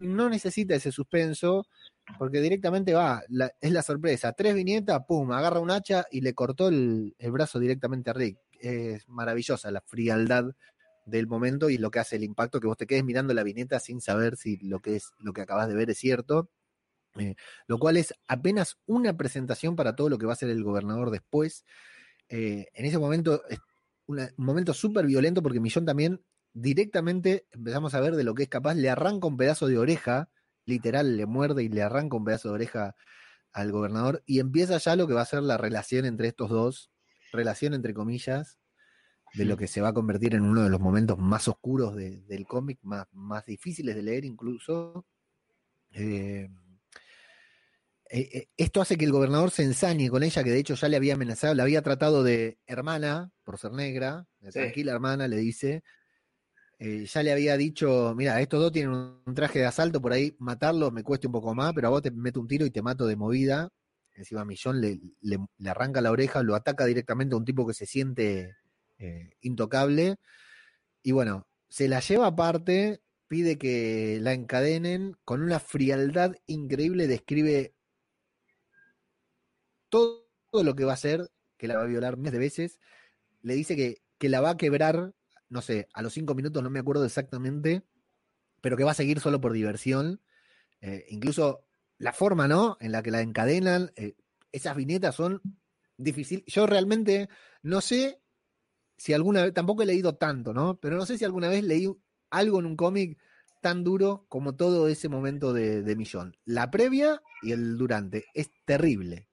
No 0.00 0.28
necesita 0.30 0.74
ese 0.74 0.90
suspenso, 0.90 1.66
porque 2.18 2.40
directamente 2.40 2.94
va, 2.94 3.22
es 3.60 3.72
la 3.72 3.82
sorpresa. 3.82 4.32
Tres 4.32 4.54
viñetas, 4.54 5.04
pum, 5.06 5.30
agarra 5.32 5.60
un 5.60 5.70
hacha 5.70 6.04
y 6.10 6.20
le 6.20 6.34
cortó 6.34 6.68
el, 6.68 7.14
brazo 7.30 7.58
directamente 7.58 8.10
a 8.10 8.12
Rick. 8.12 8.38
Es 8.60 9.08
maravillosa 9.08 9.70
la 9.70 9.80
frialdad 9.80 10.44
del 11.06 11.26
momento 11.26 11.70
y 11.70 11.78
lo 11.78 11.90
que 11.90 11.98
hace 11.98 12.16
el 12.16 12.24
impacto 12.24 12.60
que 12.60 12.66
vos 12.66 12.76
te 12.76 12.86
quedes 12.86 13.04
mirando 13.04 13.34
la 13.34 13.42
viñeta 13.42 13.80
sin 13.80 14.00
saber 14.00 14.36
si 14.36 14.58
lo 14.58 14.80
que 14.80 14.96
es 14.96 15.12
lo 15.18 15.32
que 15.32 15.40
acabas 15.40 15.68
de 15.68 15.74
ver 15.74 15.90
es 15.90 15.98
cierto. 15.98 16.50
Eh, 17.16 17.34
lo 17.66 17.78
cual 17.78 17.96
es 17.96 18.14
apenas 18.28 18.78
una 18.86 19.16
presentación 19.16 19.74
para 19.74 19.96
todo 19.96 20.08
lo 20.08 20.18
que 20.18 20.26
va 20.26 20.34
a 20.34 20.36
ser 20.36 20.50
el 20.50 20.62
gobernador 20.62 21.10
después. 21.10 21.64
Eh, 22.28 22.68
en 22.74 22.84
ese 22.84 22.98
momento 22.98 23.42
es 23.48 23.58
un 24.06 24.28
momento 24.36 24.74
súper 24.74 25.06
violento 25.06 25.42
porque 25.42 25.60
Millón 25.60 25.84
también 25.84 26.20
directamente 26.52 27.46
empezamos 27.52 27.94
a 27.94 28.00
ver 28.00 28.16
de 28.16 28.24
lo 28.24 28.34
que 28.34 28.44
es 28.44 28.48
capaz, 28.48 28.74
le 28.74 28.90
arranca 28.90 29.26
un 29.26 29.36
pedazo 29.36 29.66
de 29.66 29.78
oreja, 29.78 30.28
literal, 30.70 31.16
le 31.16 31.26
muerde 31.26 31.62
y 31.62 31.68
le 31.68 31.82
arranca 31.82 32.16
un 32.16 32.24
pedazo 32.24 32.48
de 32.48 32.54
oreja 32.54 32.96
al 33.52 33.72
gobernador 33.72 34.22
y 34.26 34.40
empieza 34.40 34.78
ya 34.78 34.96
lo 34.96 35.06
que 35.06 35.14
va 35.14 35.22
a 35.22 35.26
ser 35.26 35.42
la 35.42 35.58
relación 35.58 36.04
entre 36.06 36.28
estos 36.28 36.50
dos, 36.50 36.90
relación 37.32 37.74
entre 37.74 37.94
comillas, 37.94 38.58
de 39.34 39.44
lo 39.44 39.56
que 39.56 39.68
se 39.68 39.80
va 39.80 39.88
a 39.88 39.94
convertir 39.94 40.34
en 40.34 40.42
uno 40.42 40.62
de 40.62 40.70
los 40.70 40.80
momentos 40.80 41.18
más 41.18 41.46
oscuros 41.46 41.94
del 41.94 42.46
cómic, 42.46 42.78
más, 42.82 43.06
más 43.12 43.44
difíciles 43.46 43.94
de 43.94 44.02
leer 44.02 44.24
incluso. 44.24 45.06
Eh, 45.92 46.48
eh, 48.10 48.48
esto 48.56 48.80
hace 48.80 48.96
que 48.96 49.04
el 49.04 49.12
gobernador 49.12 49.52
se 49.52 49.62
ensañe 49.62 50.10
con 50.10 50.24
ella, 50.24 50.42
que 50.42 50.50
de 50.50 50.58
hecho 50.58 50.74
ya 50.74 50.88
le 50.88 50.96
había 50.96 51.14
amenazado, 51.14 51.54
la 51.54 51.62
había 51.62 51.82
tratado 51.82 52.24
de 52.24 52.58
hermana, 52.66 53.30
por 53.44 53.58
ser 53.58 53.72
negra, 53.72 54.26
tranquila 54.52 54.92
hermana, 54.92 55.28
le 55.28 55.36
dice, 55.36 55.84
eh, 56.82 57.04
ya 57.04 57.22
le 57.22 57.30
había 57.30 57.58
dicho, 57.58 58.14
mira, 58.16 58.40
estos 58.40 58.58
dos 58.58 58.72
tienen 58.72 58.92
un 58.92 59.34
traje 59.34 59.58
de 59.58 59.66
asalto, 59.66 60.00
por 60.00 60.14
ahí 60.14 60.34
matarlos 60.38 60.90
me 60.90 61.02
cueste 61.04 61.26
un 61.26 61.32
poco 61.34 61.54
más, 61.54 61.74
pero 61.74 61.88
a 61.88 61.90
vos 61.90 62.00
te 62.00 62.10
meto 62.10 62.40
un 62.40 62.48
tiro 62.48 62.64
y 62.64 62.70
te 62.70 62.80
mato 62.80 63.06
de 63.06 63.16
movida. 63.16 63.68
Encima 64.14 64.46
Millón 64.46 64.80
le, 64.80 64.98
le, 65.20 65.38
arranca 65.68 66.00
la 66.00 66.10
oreja, 66.10 66.42
lo 66.42 66.54
ataca 66.54 66.86
directamente 66.86 67.34
a 67.34 67.38
un 67.38 67.44
tipo 67.44 67.66
que 67.66 67.74
se 67.74 67.84
siente 67.84 68.56
eh, 68.98 69.30
intocable. 69.42 70.16
Y 71.02 71.12
bueno, 71.12 71.46
se 71.68 71.86
la 71.88 72.00
lleva 72.00 72.28
aparte, 72.28 73.02
pide 73.28 73.58
que 73.58 74.18
la 74.22 74.32
encadenen 74.32 75.16
con 75.24 75.42
una 75.42 75.60
frialdad 75.60 76.34
increíble, 76.46 77.06
describe 77.08 77.74
todo, 79.90 80.26
lo 80.52 80.74
que 80.74 80.84
va 80.84 80.92
a 80.92 80.94
hacer, 80.94 81.30
que 81.58 81.68
la 81.68 81.76
va 81.76 81.82
a 81.82 81.86
violar 81.86 82.16
miles 82.16 82.32
de 82.32 82.38
veces, 82.38 82.78
le 83.42 83.54
dice 83.54 83.76
que, 83.76 84.02
que 84.18 84.30
la 84.30 84.40
va 84.40 84.50
a 84.50 84.56
quebrar 84.56 85.12
no 85.50 85.60
sé, 85.60 85.88
a 85.92 86.02
los 86.02 86.14
cinco 86.14 86.34
minutos 86.34 86.62
no 86.62 86.70
me 86.70 86.78
acuerdo 86.78 87.04
exactamente, 87.04 87.82
pero 88.60 88.76
que 88.76 88.84
va 88.84 88.92
a 88.92 88.94
seguir 88.94 89.20
solo 89.20 89.40
por 89.40 89.52
diversión. 89.52 90.22
Eh, 90.80 91.04
incluso 91.10 91.66
la 91.98 92.12
forma, 92.12 92.48
¿no? 92.48 92.78
En 92.80 92.92
la 92.92 93.02
que 93.02 93.10
la 93.10 93.20
encadenan, 93.20 93.92
eh, 93.96 94.14
esas 94.52 94.76
viñetas 94.76 95.14
son 95.14 95.42
difíciles. 95.96 96.44
Yo 96.46 96.66
realmente 96.66 97.28
no 97.62 97.80
sé 97.80 98.22
si 98.96 99.12
alguna 99.12 99.42
vez, 99.42 99.54
tampoco 99.54 99.82
he 99.82 99.86
leído 99.86 100.16
tanto, 100.16 100.54
¿no? 100.54 100.78
Pero 100.78 100.96
no 100.96 101.04
sé 101.04 101.18
si 101.18 101.24
alguna 101.24 101.48
vez 101.48 101.64
leí 101.64 101.90
algo 102.30 102.60
en 102.60 102.66
un 102.66 102.76
cómic 102.76 103.18
tan 103.60 103.84
duro 103.84 104.24
como 104.28 104.56
todo 104.56 104.88
ese 104.88 105.08
momento 105.08 105.52
de, 105.52 105.82
de 105.82 105.96
Millón. 105.96 106.36
La 106.44 106.70
previa 106.70 107.22
y 107.42 107.52
el 107.52 107.76
durante. 107.76 108.26
Es 108.34 108.50
terrible. 108.64 109.28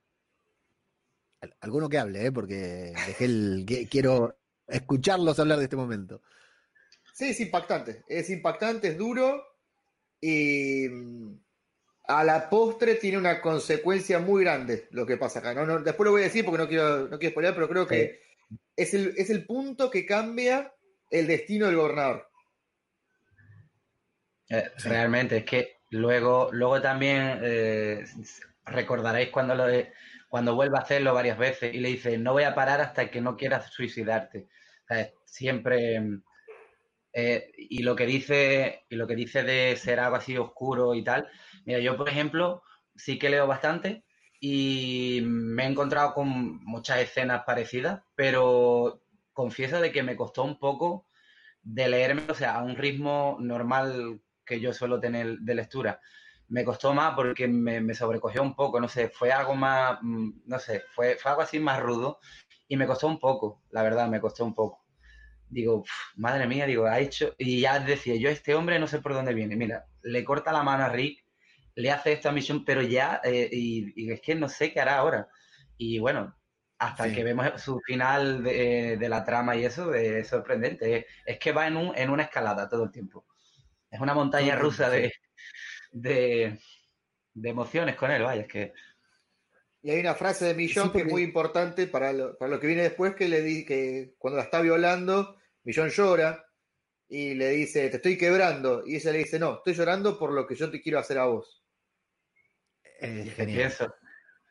Alguno 1.61 1.87
que 1.87 1.99
hable, 1.99 2.25
¿eh? 2.25 2.31
porque 2.31 2.93
dejé 3.05 3.25
el. 3.25 3.65
quiero 3.89 4.37
escucharlos 4.67 5.39
hablar 5.39 5.57
de 5.57 5.65
este 5.65 5.75
momento. 5.75 6.21
Sí, 7.13 7.29
es 7.29 7.39
impactante, 7.39 8.03
es 8.07 8.29
impactante, 8.29 8.89
es 8.89 8.97
duro 8.97 9.43
y 10.21 10.87
mm, 10.87 11.39
a 12.07 12.23
la 12.23 12.49
postre 12.49 12.95
tiene 12.95 13.17
una 13.17 13.41
consecuencia 13.41 14.19
muy 14.19 14.43
grande 14.43 14.87
lo 14.91 15.05
que 15.05 15.17
pasa 15.17 15.39
acá. 15.39 15.53
No, 15.53 15.79
después 15.79 16.05
lo 16.05 16.11
voy 16.11 16.21
a 16.21 16.25
decir 16.25 16.45
porque 16.45 16.63
no 16.63 16.67
quiero, 16.67 17.07
no 17.07 17.17
quiero 17.17 17.31
spoiler, 17.31 17.53
pero 17.53 17.69
creo 17.69 17.87
que 17.87 18.19
es 18.75 18.93
el, 18.93 19.13
es 19.17 19.29
el 19.29 19.45
punto 19.45 19.89
que 19.89 20.05
cambia 20.05 20.73
el 21.09 21.27
destino 21.27 21.65
del 21.65 21.75
gobernador. 21.75 22.29
Eh, 24.49 24.71
realmente, 24.83 25.37
es 25.37 25.45
que 25.45 25.77
luego, 25.89 26.49
luego 26.51 26.81
también 26.81 27.39
eh, 27.41 28.05
recordaréis 28.65 29.29
cuando, 29.29 29.55
lo 29.55 29.65
cuando 30.29 30.55
vuelve 30.55 30.77
a 30.77 30.81
hacerlo 30.81 31.13
varias 31.13 31.37
veces 31.37 31.73
y 31.73 31.79
le 31.79 31.89
dice, 31.89 32.17
no 32.17 32.33
voy 32.33 32.43
a 32.43 32.55
parar 32.55 32.79
hasta 32.79 33.09
que 33.09 33.21
no 33.21 33.35
quieras 33.35 33.71
suicidarte. 33.71 34.47
Siempre... 35.25 36.21
Eh, 37.13 37.51
y 37.57 37.81
lo 37.81 37.95
que 37.95 38.05
dice 38.05 38.85
y 38.89 38.95
lo 38.95 39.07
que 39.07 39.15
dice 39.15 39.41
de 39.41 39.75
ser 39.75 39.99
algo 39.99 40.17
así 40.17 40.37
oscuro 40.37 40.93
y 40.93 41.03
tal 41.03 41.27
mira 41.65 41.79
yo 41.79 41.97
por 41.97 42.09
ejemplo 42.09 42.61
sí 42.95 43.17
que 43.17 43.29
leo 43.29 43.47
bastante 43.47 44.03
y 44.39 45.21
me 45.23 45.63
he 45.63 45.67
encontrado 45.67 46.13
con 46.13 46.63
muchas 46.63 46.99
escenas 46.99 47.43
parecidas 47.43 48.01
pero 48.13 49.01
confieso 49.33 49.81
de 49.81 49.91
que 49.91 50.03
me 50.03 50.15
costó 50.17 50.43
un 50.43 50.59
poco 50.59 51.07
de 51.63 51.87
leerme 51.87 52.23
o 52.29 52.35
sea 52.35 52.55
a 52.55 52.63
un 52.63 52.75
ritmo 52.75 53.37
normal 53.39 54.21
que 54.47 54.59
yo 54.59 54.73
suelo 54.73 54.99
tener 54.99 55.37
de 55.39 55.53
lectura. 55.53 55.99
Me 56.47 56.63
costó 56.63 56.93
más 56.93 57.13
porque 57.13 57.47
me, 57.47 57.93
sobrecogió 57.93 58.41
un 58.41 58.55
poco, 58.55 58.79
no 58.79 58.87
sé, 58.87 59.09
fue 59.09 59.31
algo 59.33 59.53
más, 59.53 59.99
mm, 60.01 60.29
no 60.45 60.59
sé, 60.59 60.85
fue, 60.95 61.17
fue 61.17 61.31
algo 61.31 61.43
así 61.43 61.59
más 61.59 61.81
rudo 61.81 62.19
y 62.67 62.77
me 62.77 62.87
costó 62.87 63.07
un 63.07 63.19
poco, 63.19 63.61
la 63.71 63.83
verdad, 63.83 64.07
me 64.07 64.19
costó 64.19 64.45
un 64.45 64.53
poco. 64.53 64.85
Digo, 65.49 65.85
madre 66.15 66.45
mía, 66.47 66.65
digo, 66.65 66.85
ha 66.85 66.99
hecho, 66.99 67.33
y 67.37 67.61
ya 67.61 67.79
decía, 67.79 68.15
yo 68.15 68.29
este 68.29 68.53
hombre 68.55 68.79
no 68.79 68.87
sé 68.87 68.99
por 68.99 69.13
dónde 69.13 69.33
viene, 69.33 69.55
mira, 69.55 69.85
le 70.01 70.23
corta 70.25 70.51
la 70.51 70.63
mano 70.63 70.83
a 70.83 70.89
Rick, 70.89 71.23
le 71.75 71.91
hace 71.91 72.11
esta 72.11 72.31
misión, 72.31 72.65
pero 72.65 72.81
ya, 72.81 73.21
eh, 73.23 73.49
y, 73.51 74.11
es 74.11 74.19
que 74.19 74.35
no 74.35 74.49
sé 74.49 74.73
qué 74.73 74.81
hará 74.81 74.97
ahora. 74.97 75.29
Y 75.77 75.99
bueno, 75.99 76.35
hasta 76.79 77.13
que 77.13 77.23
vemos 77.23 77.61
su 77.61 77.79
final 77.81 78.43
de, 78.43 79.07
la 79.07 79.23
trama 79.23 79.55
y 79.55 79.63
eso, 79.63 79.93
es 79.93 80.27
sorprendente. 80.27 81.05
Es, 81.25 81.37
que 81.39 81.51
va 81.51 81.67
en, 81.67 81.77
un, 81.77 81.95
en 81.95 82.09
una 82.09 82.23
escalada 82.23 82.67
todo 82.67 82.85
el 82.85 82.91
tiempo. 82.91 83.25
Es 83.91 83.99
una 83.99 84.15
montaña 84.15 84.55
rusa 84.55 84.89
de, 84.89 85.13
de, 85.91 86.59
emociones 87.43 87.95
con 87.95 88.11
él, 88.11 88.23
vaya, 88.23 88.41
es 88.41 88.47
que... 88.47 88.73
Y 89.81 89.91
hay 89.91 89.99
una 89.99 90.15
frase 90.15 90.45
de 90.45 90.53
Millón 90.53 90.91
que 90.91 90.99
es 90.99 91.05
muy 91.05 91.21
importante 91.23 91.87
para 91.87 92.11
lo, 92.11 92.37
para 92.37 92.51
lo 92.51 92.59
que 92.59 92.67
viene 92.67 92.83
después, 92.83 93.15
que 93.15 93.29
le 93.29 93.41
di, 93.41 93.65
que 93.65 94.15
cuando 94.17 94.37
la 94.37 94.43
está 94.43 94.61
violando, 94.61 95.37
Millón 95.63 95.89
llora 95.89 96.45
y 97.07 97.35
le 97.35 97.49
dice, 97.51 97.89
te 97.89 97.97
estoy 97.97 98.17
quebrando. 98.17 98.83
Y 98.85 98.95
ella 98.95 99.11
le 99.11 99.19
dice, 99.19 99.39
no, 99.39 99.57
estoy 99.57 99.73
llorando 99.73 100.17
por 100.17 100.31
lo 100.33 100.45
que 100.45 100.55
yo 100.55 100.69
te 100.69 100.81
quiero 100.81 100.99
hacer 100.99 101.17
a 101.19 101.25
vos. 101.25 101.63
pienso, 102.99 103.93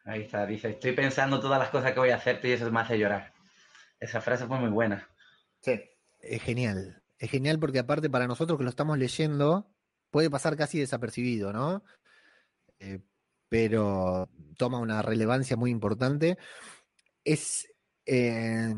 ahí 0.04 0.22
está, 0.22 0.46
dice, 0.46 0.70
estoy 0.70 0.92
pensando 0.92 1.40
todas 1.40 1.58
las 1.58 1.70
cosas 1.70 1.92
que 1.92 2.00
voy 2.00 2.10
a 2.10 2.16
hacerte 2.16 2.48
y 2.48 2.52
eso 2.52 2.70
me 2.70 2.80
hace 2.80 2.98
llorar. 2.98 3.32
Esa 3.98 4.20
frase 4.20 4.46
fue 4.46 4.58
muy 4.58 4.70
buena. 4.70 5.08
Sí. 5.60 5.80
Es 6.20 6.42
genial. 6.42 7.02
Es 7.18 7.30
genial 7.30 7.58
porque 7.58 7.78
aparte 7.78 8.10
para 8.10 8.26
nosotros 8.26 8.58
que 8.58 8.64
lo 8.64 8.70
estamos 8.70 8.98
leyendo, 8.98 9.70
puede 10.10 10.30
pasar 10.30 10.56
casi 10.56 10.78
desapercibido, 10.78 11.52
¿no? 11.52 11.82
Eh, 12.78 13.00
pero 13.48 14.28
toma 14.56 14.78
una 14.78 15.02
relevancia 15.02 15.56
muy 15.56 15.70
importante. 15.70 16.38
Es, 17.24 17.68
eh, 18.04 18.74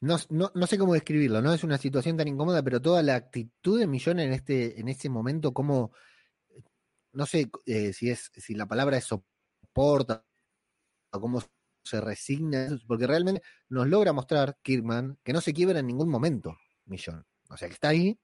no, 0.00 0.18
sé 0.66 0.78
cómo 0.78 0.94
describirlo, 0.94 1.42
¿no? 1.42 1.52
Es 1.52 1.64
una 1.64 1.78
situación 1.78 2.16
tan 2.16 2.28
incómoda, 2.28 2.62
pero 2.62 2.80
toda 2.80 3.02
la 3.02 3.16
actitud 3.16 3.80
de 3.80 3.86
Millón 3.86 4.20
en 4.20 4.32
este, 4.32 4.80
en 4.80 4.88
este 4.88 5.08
momento, 5.08 5.52
como, 5.52 5.92
no 7.12 7.26
sé 7.26 7.50
eh, 7.66 7.92
si, 7.92 8.10
es, 8.10 8.30
si 8.36 8.54
la 8.54 8.66
palabra 8.66 8.96
es 8.96 9.04
soporta 9.04 10.24
o 11.12 11.20
cómo 11.20 11.42
se 11.82 12.00
resigna, 12.00 12.68
porque 12.86 13.06
realmente 13.06 13.42
nos 13.70 13.88
logra 13.88 14.12
mostrar 14.12 14.58
Kirkman 14.62 15.18
que 15.24 15.32
no 15.32 15.40
se 15.40 15.52
quiebra 15.52 15.80
en 15.80 15.86
ningún 15.86 16.08
momento, 16.08 16.56
Millón. 16.84 17.26
O 17.48 17.56
sea, 17.56 17.68
que 17.68 17.74
está 17.74 17.88
ahí, 17.88 18.18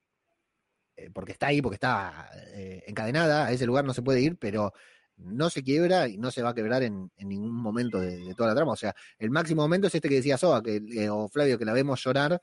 eh, 0.97 1.11
porque 1.12 1.33
está 1.33 1.49
ahí, 1.49 1.61
porque 1.61 1.77
está 1.77 2.31
eh, 2.55 2.85
encadenada, 2.87 3.47
a 3.47 3.53
ese 3.53 3.66
lugar 3.66 3.85
no 3.85 3.94
se 3.94 4.03
puede 4.03 4.20
ir, 4.20 4.37
pero 4.38 4.73
no 5.16 5.50
se 5.50 5.62
quiebra 5.62 6.09
y 6.09 6.18
no 6.18 6.31
se 6.31 6.42
va 6.42 6.50
a 6.50 6.55
quebrar 6.55 6.83
en, 6.83 7.11
ningún 7.18 7.55
momento 7.55 8.00
de, 8.00 8.35
toda 8.35 8.50
la 8.50 8.55
trama. 8.55 8.72
O 8.72 8.77
sea, 8.77 8.94
el 9.18 9.31
máximo 9.31 9.62
momento 9.62 9.87
es 9.87 9.94
este 9.94 10.09
que 10.09 10.16
decía 10.16 10.38
Soa, 10.38 10.62
que, 10.62 10.83
eh, 10.92 11.09
o 11.09 11.29
Flavio, 11.29 11.59
que 11.59 11.64
la 11.64 11.72
vemos 11.72 12.03
llorar, 12.03 12.40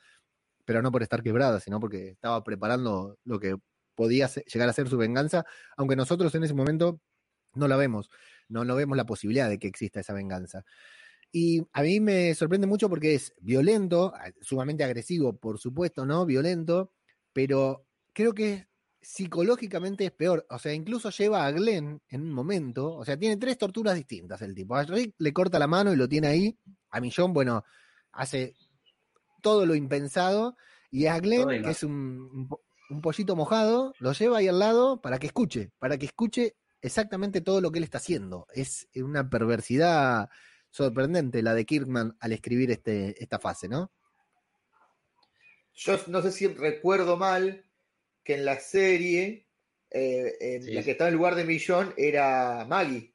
pero 0.65 0.81
no 0.81 0.91
por 0.91 1.03
estar 1.03 1.21
quebrada, 1.21 1.59
sino 1.59 1.79
porque 1.79 2.09
estaba 2.09 2.43
preparando 2.43 3.17
lo 3.25 3.39
que 3.39 3.55
podía 3.95 4.27
llegar 4.27 4.69
a 4.69 4.73
ser 4.73 4.89
su 4.89 4.97
venganza, 4.97 5.45
aunque 5.77 5.95
nosotros 5.95 6.33
en 6.35 6.43
ese 6.43 6.53
momento 6.53 7.01
no 7.53 7.67
la 7.67 7.75
vemos, 7.75 8.09
no, 8.47 8.63
no 8.63 8.75
vemos 8.75 8.95
la 8.97 9.05
posibilidad 9.05 9.49
de 9.49 9.59
que 9.59 9.67
exista 9.67 9.99
esa 9.99 10.13
venganza. 10.13 10.63
Y 11.31 11.61
a 11.73 11.81
mí 11.81 11.99
me 11.99 12.35
sorprende 12.35 12.67
mucho 12.67 12.89
porque 12.89 13.15
es 13.15 13.33
violento, 13.39 14.13
sumamente 14.41 14.83
agresivo, 14.83 15.37
por 15.37 15.59
supuesto, 15.59 16.05
¿no? 16.05 16.25
Violento, 16.25 16.91
pero 17.31 17.85
creo 18.13 18.33
que 18.33 18.67
psicológicamente 19.01 20.05
es 20.05 20.11
peor. 20.11 20.45
O 20.49 20.59
sea, 20.59 20.73
incluso 20.73 21.09
lleva 21.09 21.45
a 21.45 21.51
Glenn 21.51 22.01
en 22.07 22.21
un 22.21 22.31
momento. 22.31 22.95
O 22.95 23.03
sea, 23.03 23.17
tiene 23.17 23.37
tres 23.37 23.57
torturas 23.57 23.95
distintas 23.95 24.41
el 24.41 24.53
tipo. 24.53 24.75
A 24.75 24.83
Rick 24.83 25.15
le 25.17 25.33
corta 25.33 25.59
la 25.59 25.67
mano 25.67 25.91
y 25.91 25.95
lo 25.95 26.07
tiene 26.07 26.27
ahí. 26.27 26.57
A 26.91 27.01
Millón, 27.01 27.33
bueno, 27.33 27.63
hace 28.11 28.55
todo 29.41 29.65
lo 29.65 29.75
impensado. 29.75 30.55
Y 30.91 31.07
a 31.07 31.19
Glenn, 31.19 31.63
que 31.63 31.71
es 31.71 31.83
un, 31.83 32.49
pollito 33.01 33.35
mojado, 33.35 33.93
lo 33.99 34.11
lleva 34.11 34.39
ahí 34.39 34.47
al 34.47 34.59
lado 34.59 35.01
para 35.01 35.17
que 35.17 35.27
escuche, 35.27 35.71
para 35.79 35.97
que 35.97 36.05
escuche 36.07 36.55
exactamente 36.81 37.41
todo 37.41 37.61
lo 37.61 37.71
que 37.71 37.79
él 37.79 37.85
está 37.85 37.97
haciendo. 37.97 38.45
Es 38.53 38.87
una 38.95 39.29
perversidad 39.29 40.29
sorprendente 40.69 41.41
la 41.41 41.53
de 41.53 41.65
Kirkman 41.65 42.17
al 42.19 42.31
escribir 42.33 42.71
este, 42.71 43.21
esta 43.21 43.39
fase, 43.39 43.67
¿no? 43.67 43.91
Yo 45.73 45.97
no 46.07 46.21
sé 46.21 46.31
si 46.31 46.47
recuerdo 46.47 47.15
mal, 47.15 47.65
que 48.23 48.35
en 48.35 48.45
la 48.45 48.59
serie 48.59 49.47
eh, 49.91 50.61
la 50.63 50.83
que 50.83 50.91
estaba 50.91 51.09
en 51.09 51.13
el 51.13 51.17
lugar 51.17 51.35
de 51.35 51.43
Millón 51.43 51.93
era 51.97 52.65
Maggie. 52.65 53.13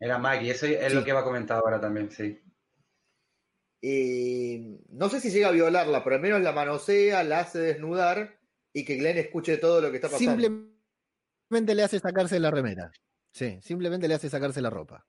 Era 0.00 0.18
Maggie, 0.18 0.50
eso 0.50 0.66
es 0.66 0.92
lo 0.92 1.04
que 1.04 1.12
va 1.12 1.20
a 1.20 1.24
comentar 1.24 1.58
ahora 1.58 1.80
también, 1.80 2.10
sí. 2.10 2.40
Y 3.80 4.80
no 4.88 5.10
sé 5.10 5.20
si 5.20 5.30
llega 5.30 5.48
a 5.48 5.52
violarla, 5.52 6.02
pero 6.02 6.16
al 6.16 6.22
menos 6.22 6.40
la 6.40 6.52
manosea, 6.52 7.22
la 7.22 7.40
hace 7.40 7.58
desnudar 7.58 8.38
y 8.72 8.84
que 8.84 8.96
Glenn 8.96 9.18
escuche 9.18 9.58
todo 9.58 9.82
lo 9.82 9.90
que 9.90 9.96
está 9.96 10.08
pasando. 10.08 10.42
Simplemente 10.42 11.74
le 11.74 11.82
hace 11.82 12.00
sacarse 12.00 12.40
la 12.40 12.50
remera. 12.50 12.90
Sí, 13.30 13.58
simplemente 13.62 14.08
le 14.08 14.14
hace 14.14 14.30
sacarse 14.30 14.62
la 14.62 14.70
ropa. 14.70 15.06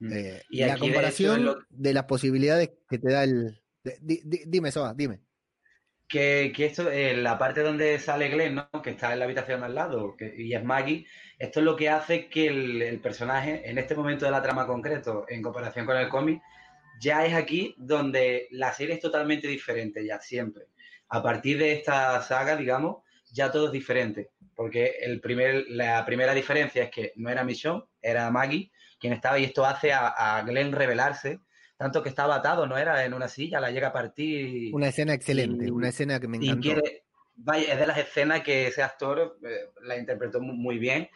Mm. 0.00 0.12
Eh, 0.12 0.42
y 0.48 0.60
la 0.64 0.78
comparación 0.78 1.66
de, 1.68 1.92
las 1.92 2.04
posibilidades 2.04 2.70
que 2.88 2.98
te 2.98 3.12
da 3.12 3.22
el. 3.22 3.62
dime, 4.02 4.72
Soa, 4.72 4.94
dime 4.94 5.20
que, 6.10 6.52
esto, 6.58 6.90
eh, 6.90 7.16
la 7.16 7.38
parte 7.38 7.62
donde 7.62 7.98
sale 8.00 8.28
Glenn, 8.28 8.56
¿no? 8.56 8.82
que 8.82 8.90
está 8.90 9.12
en 9.12 9.20
la 9.20 9.26
habitación 9.26 9.62
al 9.62 9.76
lado, 9.76 10.16
y 10.36 10.52
es 10.52 10.64
Maggie, 10.64 11.06
esto 11.38 11.60
es 11.60 11.64
lo 11.64 11.76
que 11.76 11.88
hace 11.88 12.28
que 12.28 12.48
el, 12.48 13.00
personaje, 13.00 13.62
en 13.70 13.78
este 13.78 13.94
momento 13.94 14.24
de 14.24 14.32
la 14.32 14.42
trama 14.42 14.66
concreto, 14.66 15.24
en 15.28 15.40
comparación 15.40 15.86
con 15.86 15.96
el 15.96 16.08
cómic, 16.08 16.42
ya 17.00 17.24
es 17.24 17.32
aquí 17.32 17.76
donde 17.78 18.48
la 18.50 18.72
serie 18.72 18.96
es 18.96 19.00
totalmente 19.00 19.46
diferente, 19.46 20.04
ya 20.04 20.20
siempre. 20.20 20.64
A 21.08 21.22
partir 21.22 21.58
de 21.58 21.72
esta 21.72 22.20
saga, 22.22 22.56
digamos, 22.56 23.04
ya 23.32 23.52
todo 23.52 23.66
es 23.66 23.72
diferente, 23.72 24.30
porque 24.56 24.96
el 25.02 25.20
primer, 25.20 25.64
la 25.68 26.04
primera 26.04 26.34
diferencia 26.34 26.82
es 26.82 26.90
que 26.90 27.12
no 27.14 27.30
era 27.30 27.44
Michonne, 27.44 27.84
era 28.02 28.28
Maggie 28.30 28.72
quien 28.98 29.12
estaba, 29.12 29.38
y 29.38 29.44
esto 29.44 29.64
hace 29.64 29.92
a, 29.92 30.08
a 30.08 30.42
Glenn 30.42 30.72
revelarse 30.72 31.38
tanto 31.80 32.02
que 32.02 32.10
estaba 32.10 32.34
atado, 32.34 32.66
¿no? 32.66 32.76
Era 32.76 33.06
en 33.06 33.14
una 33.14 33.26
silla, 33.26 33.58
la 33.58 33.70
llega 33.70 33.88
a 33.88 33.92
partir. 33.94 34.68
Una 34.74 34.88
escena 34.88 35.14
excelente, 35.14 35.70
una 35.70 35.88
escena 35.88 36.20
que 36.20 36.28
me 36.28 36.36
encantó. 36.36 36.60
quiere, 36.60 37.04
vaya, 37.36 37.72
es 37.72 37.80
de 37.80 37.86
las 37.86 37.96
escenas 37.96 38.42
que 38.42 38.66
ese 38.66 38.82
actor 38.82 39.38
eh, 39.42 39.70
la 39.80 39.96
interpretó 39.96 40.42
muy, 40.42 40.76
bien. 40.76 41.08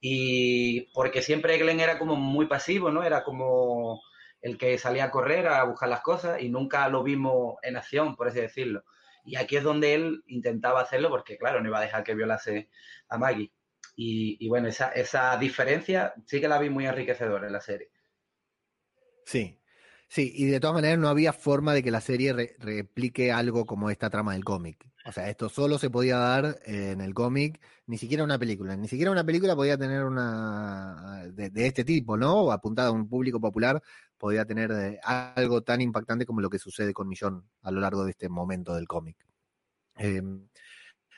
Y 0.00 0.82
porque 0.94 1.22
siempre 1.22 1.58
Glenn 1.58 1.80
era 1.80 1.98
como 1.98 2.14
muy 2.14 2.46
pasivo, 2.46 2.92
¿no? 2.92 3.02
Era 3.02 3.24
como 3.24 4.00
el 4.40 4.56
que 4.58 4.78
salía 4.78 5.06
a 5.06 5.10
correr, 5.10 5.48
a 5.48 5.64
buscar 5.64 5.88
las 5.88 6.02
cosas, 6.02 6.40
y 6.40 6.48
nunca 6.48 6.88
lo 6.88 7.02
vimos 7.02 7.56
en 7.62 7.76
acción, 7.76 8.14
por 8.14 8.28
así 8.28 8.40
decirlo. 8.40 8.84
Y 9.24 9.34
aquí 9.34 9.56
es 9.56 9.64
donde 9.64 9.94
él 9.94 10.22
intentaba 10.28 10.82
hacerlo, 10.82 11.10
porque 11.10 11.36
claro, 11.36 11.60
no 11.60 11.66
iba 11.66 11.78
a 11.80 11.82
dejar 11.82 12.04
que 12.04 12.14
violase 12.14 12.70
a 13.08 13.18
Maggie. 13.18 13.50
Y, 13.96 14.36
y 14.38 14.48
bueno, 14.48 14.68
esa, 14.68 14.90
esa 14.90 15.36
diferencia 15.36 16.14
sí 16.26 16.40
que 16.40 16.46
la 16.46 16.60
vi 16.60 16.70
muy 16.70 16.86
enriquecedora 16.86 17.48
en 17.48 17.52
la 17.52 17.60
serie. 17.60 17.90
Sí, 19.24 19.61
Sí, 20.12 20.30
y 20.36 20.44
de 20.44 20.60
todas 20.60 20.74
maneras 20.74 20.98
no 20.98 21.08
había 21.08 21.32
forma 21.32 21.72
de 21.72 21.82
que 21.82 21.90
la 21.90 22.02
serie 22.02 22.34
replique 22.58 23.32
algo 23.32 23.64
como 23.64 23.88
esta 23.88 24.10
trama 24.10 24.34
del 24.34 24.44
cómic. 24.44 24.86
O 25.06 25.10
sea, 25.10 25.30
esto 25.30 25.48
solo 25.48 25.78
se 25.78 25.88
podía 25.88 26.18
dar 26.18 26.60
en 26.66 27.00
el 27.00 27.14
cómic, 27.14 27.58
ni 27.86 27.96
siquiera 27.96 28.22
una 28.22 28.38
película. 28.38 28.76
Ni 28.76 28.88
siquiera 28.88 29.10
una 29.10 29.24
película 29.24 29.56
podía 29.56 29.78
tener 29.78 30.04
una 30.04 31.22
de, 31.32 31.66
este 31.66 31.82
tipo, 31.84 32.18
¿no? 32.18 32.52
Apuntada 32.52 32.88
a 32.88 32.92
un 32.92 33.08
público 33.08 33.40
popular, 33.40 33.82
podía 34.18 34.44
tener 34.44 34.70
eh, 34.72 35.00
algo 35.02 35.62
tan 35.62 35.80
impactante 35.80 36.26
como 36.26 36.42
lo 36.42 36.50
que 36.50 36.58
sucede 36.58 36.92
con 36.92 37.08
Millón 37.08 37.48
a 37.62 37.70
lo 37.70 37.80
largo 37.80 38.04
de 38.04 38.10
este 38.10 38.28
momento 38.28 38.74
del 38.74 38.86
cómic. 38.86 39.16
Eh, 39.96 40.20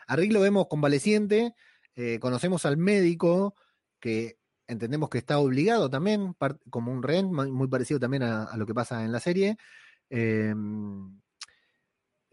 a 0.06 0.14
Rick 0.14 0.32
lo 0.32 0.40
vemos 0.40 0.68
convaleciente, 0.68 1.52
eh, 1.96 2.20
conocemos 2.20 2.64
al 2.64 2.76
médico 2.76 3.56
que 3.98 4.38
entendemos 4.66 5.08
que 5.08 5.18
está 5.18 5.38
obligado 5.38 5.90
también, 5.90 6.34
como 6.70 6.92
un 6.92 7.02
rehén, 7.02 7.32
muy 7.32 7.68
parecido 7.68 8.00
también 8.00 8.22
a, 8.22 8.56
lo 8.56 8.66
que 8.66 8.74
pasa 8.74 9.04
en 9.04 9.12
la 9.12 9.20
serie. 9.20 9.56
Em, 10.10 11.20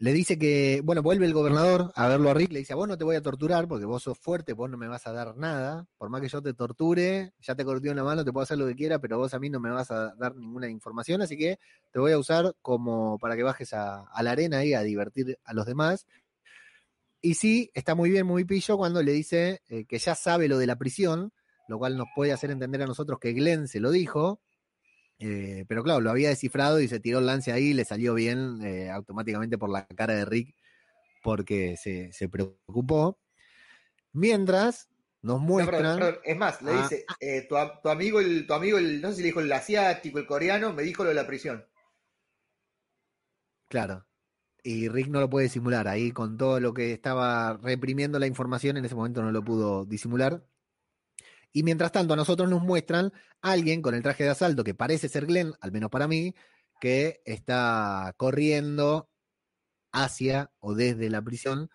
le 0.02 0.12
dice 0.12 0.36
que, 0.36 0.80
bueno, 0.82 1.00
vuelve 1.00 1.26
el 1.26 1.32
gobernador 1.32 1.92
a 1.94 2.08
verlo 2.08 2.28
a 2.28 2.34
Rick, 2.34 2.50
le 2.50 2.58
dice, 2.58 2.74
vos 2.74 2.88
no 2.88 2.98
te 2.98 3.04
voy 3.04 3.14
a 3.14 3.22
torturar 3.22 3.68
porque 3.68 3.84
vos 3.84 4.02
sos 4.02 4.18
fuerte, 4.18 4.52
vos 4.52 4.68
no 4.68 4.76
me 4.76 4.88
vas 4.88 5.06
a 5.06 5.12
dar 5.12 5.36
nada, 5.36 5.86
por 5.96 6.10
más 6.10 6.20
que 6.20 6.26
yo 6.28 6.42
te 6.42 6.54
torture, 6.54 7.34
ya 7.38 7.54
te 7.54 7.64
corté 7.64 7.88
una 7.88 8.02
mano, 8.02 8.24
te 8.24 8.32
puedo 8.32 8.42
hacer 8.42 8.58
lo 8.58 8.66
que 8.66 8.74
quiera, 8.74 8.98
pero 8.98 9.18
vos 9.18 9.32
a 9.32 9.38
mí 9.38 9.48
no 9.48 9.60
me 9.60 9.70
vas 9.70 9.92
a 9.92 10.12
dar 10.16 10.34
ninguna 10.34 10.68
información, 10.68 11.22
así 11.22 11.36
que 11.36 11.60
te 11.92 12.00
voy 12.00 12.10
a 12.10 12.18
usar 12.18 12.52
como 12.62 13.16
para 13.20 13.36
que 13.36 13.44
bajes 13.44 13.74
a, 13.74 14.10
la 14.22 14.32
arena 14.32 14.64
y 14.64 14.74
a 14.74 14.82
divertir 14.82 15.38
a 15.44 15.54
los 15.54 15.66
demás. 15.66 16.08
Y 17.20 17.34
sí, 17.34 17.70
está 17.72 17.94
muy 17.94 18.10
bien, 18.10 18.26
muy 18.26 18.44
pillo 18.44 18.76
cuando 18.76 19.04
le 19.04 19.12
dice 19.12 19.62
eh, 19.68 19.84
que 19.84 20.00
ya 20.00 20.16
sabe 20.16 20.48
lo 20.48 20.58
de 20.58 20.66
la 20.66 20.74
prisión, 20.74 21.32
lo 21.68 21.78
cual 21.78 21.96
nos 21.96 22.06
puede 22.14 22.32
hacer 22.32 22.50
entender 22.50 22.82
a 22.82 22.86
nosotros 22.86 23.18
que 23.20 23.32
Glenn 23.32 23.68
se 23.68 23.80
lo 23.80 23.90
dijo, 23.90 24.40
eh, 25.18 25.64
pero 25.68 25.82
claro, 25.82 26.00
lo 26.00 26.10
había 26.10 26.30
descifrado 26.30 26.80
y 26.80 26.88
se 26.88 26.98
tiró 26.98 27.20
el 27.20 27.26
lance 27.26 27.52
ahí 27.52 27.68
y 27.68 27.74
le 27.74 27.84
salió 27.84 28.14
bien 28.14 28.60
eh, 28.64 28.90
automáticamente 28.90 29.56
por 29.56 29.70
la 29.70 29.86
cara 29.86 30.14
de 30.14 30.24
Rick 30.24 30.54
porque 31.22 31.76
se, 31.76 32.28
preocupó. 32.28 33.18
Mientras 34.12 34.90
nos 35.22 35.40
muestran. 35.40 36.16
Es 36.24 36.36
más, 36.36 36.60
le 36.62 36.72
dice, 36.72 37.06
eh, 37.20 37.46
tu, 37.48 37.56
amigo, 37.88 38.20
el, 38.20 38.46
tu 38.46 38.52
amigo, 38.54 38.78
el, 38.78 39.00
no 39.00 39.10
sé 39.10 39.16
si 39.16 39.22
le 39.22 39.28
dijo 39.28 39.40
el 39.40 39.52
asiático, 39.52 40.18
el 40.18 40.26
coreano, 40.26 40.72
me 40.72 40.82
dijo 40.82 41.04
lo 41.04 41.10
de 41.10 41.14
la 41.14 41.26
prisión. 41.26 41.64
Claro. 43.68 44.04
Y 44.64 44.88
Rick 44.88 45.08
no 45.08 45.20
lo 45.20 45.30
puede 45.30 45.44
disimular. 45.44 45.88
Ahí 45.88 46.12
con 46.12 46.36
todo 46.36 46.60
lo 46.60 46.74
que 46.74 46.92
estaba 46.92 47.56
reprimiendo 47.62 48.18
la 48.18 48.26
información, 48.26 48.76
en 48.76 48.84
ese 48.84 48.94
momento 48.94 49.22
no 49.22 49.32
lo 49.32 49.42
pudo 49.42 49.84
disimular. 49.84 50.44
Y 51.52 51.62
mientras 51.62 51.92
tanto, 51.92 52.14
a 52.14 52.16
nosotros 52.16 52.48
nos 52.48 52.62
muestran 52.62 53.12
a 53.42 53.52
alguien 53.52 53.82
con 53.82 53.94
el 53.94 54.02
traje 54.02 54.24
de 54.24 54.30
asalto 54.30 54.64
que 54.64 54.74
parece 54.74 55.08
ser 55.08 55.26
Glenn, 55.26 55.52
al 55.60 55.70
menos 55.70 55.90
para 55.90 56.08
mí, 56.08 56.34
que 56.80 57.20
está 57.24 58.14
corriendo 58.16 59.10
hacia 59.92 60.50
o 60.60 60.74
desde 60.74 61.10
la 61.10 61.20
prisión. 61.20 61.70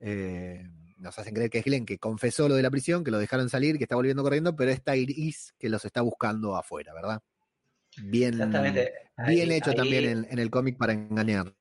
Eh, 0.00 0.68
nos 0.98 1.18
hacen 1.18 1.34
creer 1.34 1.50
que 1.50 1.58
es 1.58 1.64
Glenn, 1.64 1.86
que 1.86 1.98
confesó 1.98 2.48
lo 2.48 2.54
de 2.54 2.62
la 2.62 2.70
prisión, 2.70 3.04
que 3.04 3.10
lo 3.10 3.18
dejaron 3.18 3.48
salir, 3.48 3.78
que 3.78 3.84
está 3.84 3.96
volviendo 3.96 4.22
corriendo, 4.22 4.54
pero 4.54 4.70
está 4.70 4.96
Iris 4.96 5.54
que 5.58 5.70
los 5.70 5.84
está 5.84 6.02
buscando 6.02 6.54
afuera, 6.54 6.92
¿verdad? 6.92 7.22
Bien, 8.02 8.38
bien 9.26 9.52
hecho 9.52 9.72
también 9.72 10.26
en, 10.28 10.38
el 10.38 10.50
cómic 10.50 10.76
para 10.76 10.92
engañar. 10.92 11.54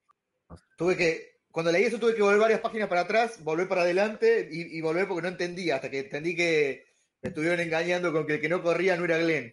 Tuve 0.77 0.97
que, 0.97 1.37
cuando 1.49 1.71
leí 1.71 1.85
eso, 1.85 1.97
tuve 1.97 2.13
que 2.13 2.21
volver 2.21 2.39
varias 2.39 2.59
páginas 2.59 2.89
para 2.89 3.01
atrás, 3.01 3.41
volver 3.41 3.69
para 3.69 3.83
adelante 3.83 4.49
y 4.51 4.81
volver 4.81 5.07
porque 5.07 5.21
no 5.21 5.29
entendía, 5.29 5.75
hasta 5.75 5.89
que 5.89 5.99
entendí 5.99 6.35
que 6.35 6.94
me 7.25 7.29
estuvieron 7.29 7.59
engañando 7.59 8.13
con 8.13 8.27
que 8.27 8.35
el 8.35 8.39
que 8.39 8.49
no 8.49 8.61
corría 8.61 8.95
no 8.95 9.05
era 9.05 9.17
Glenn. 9.17 9.51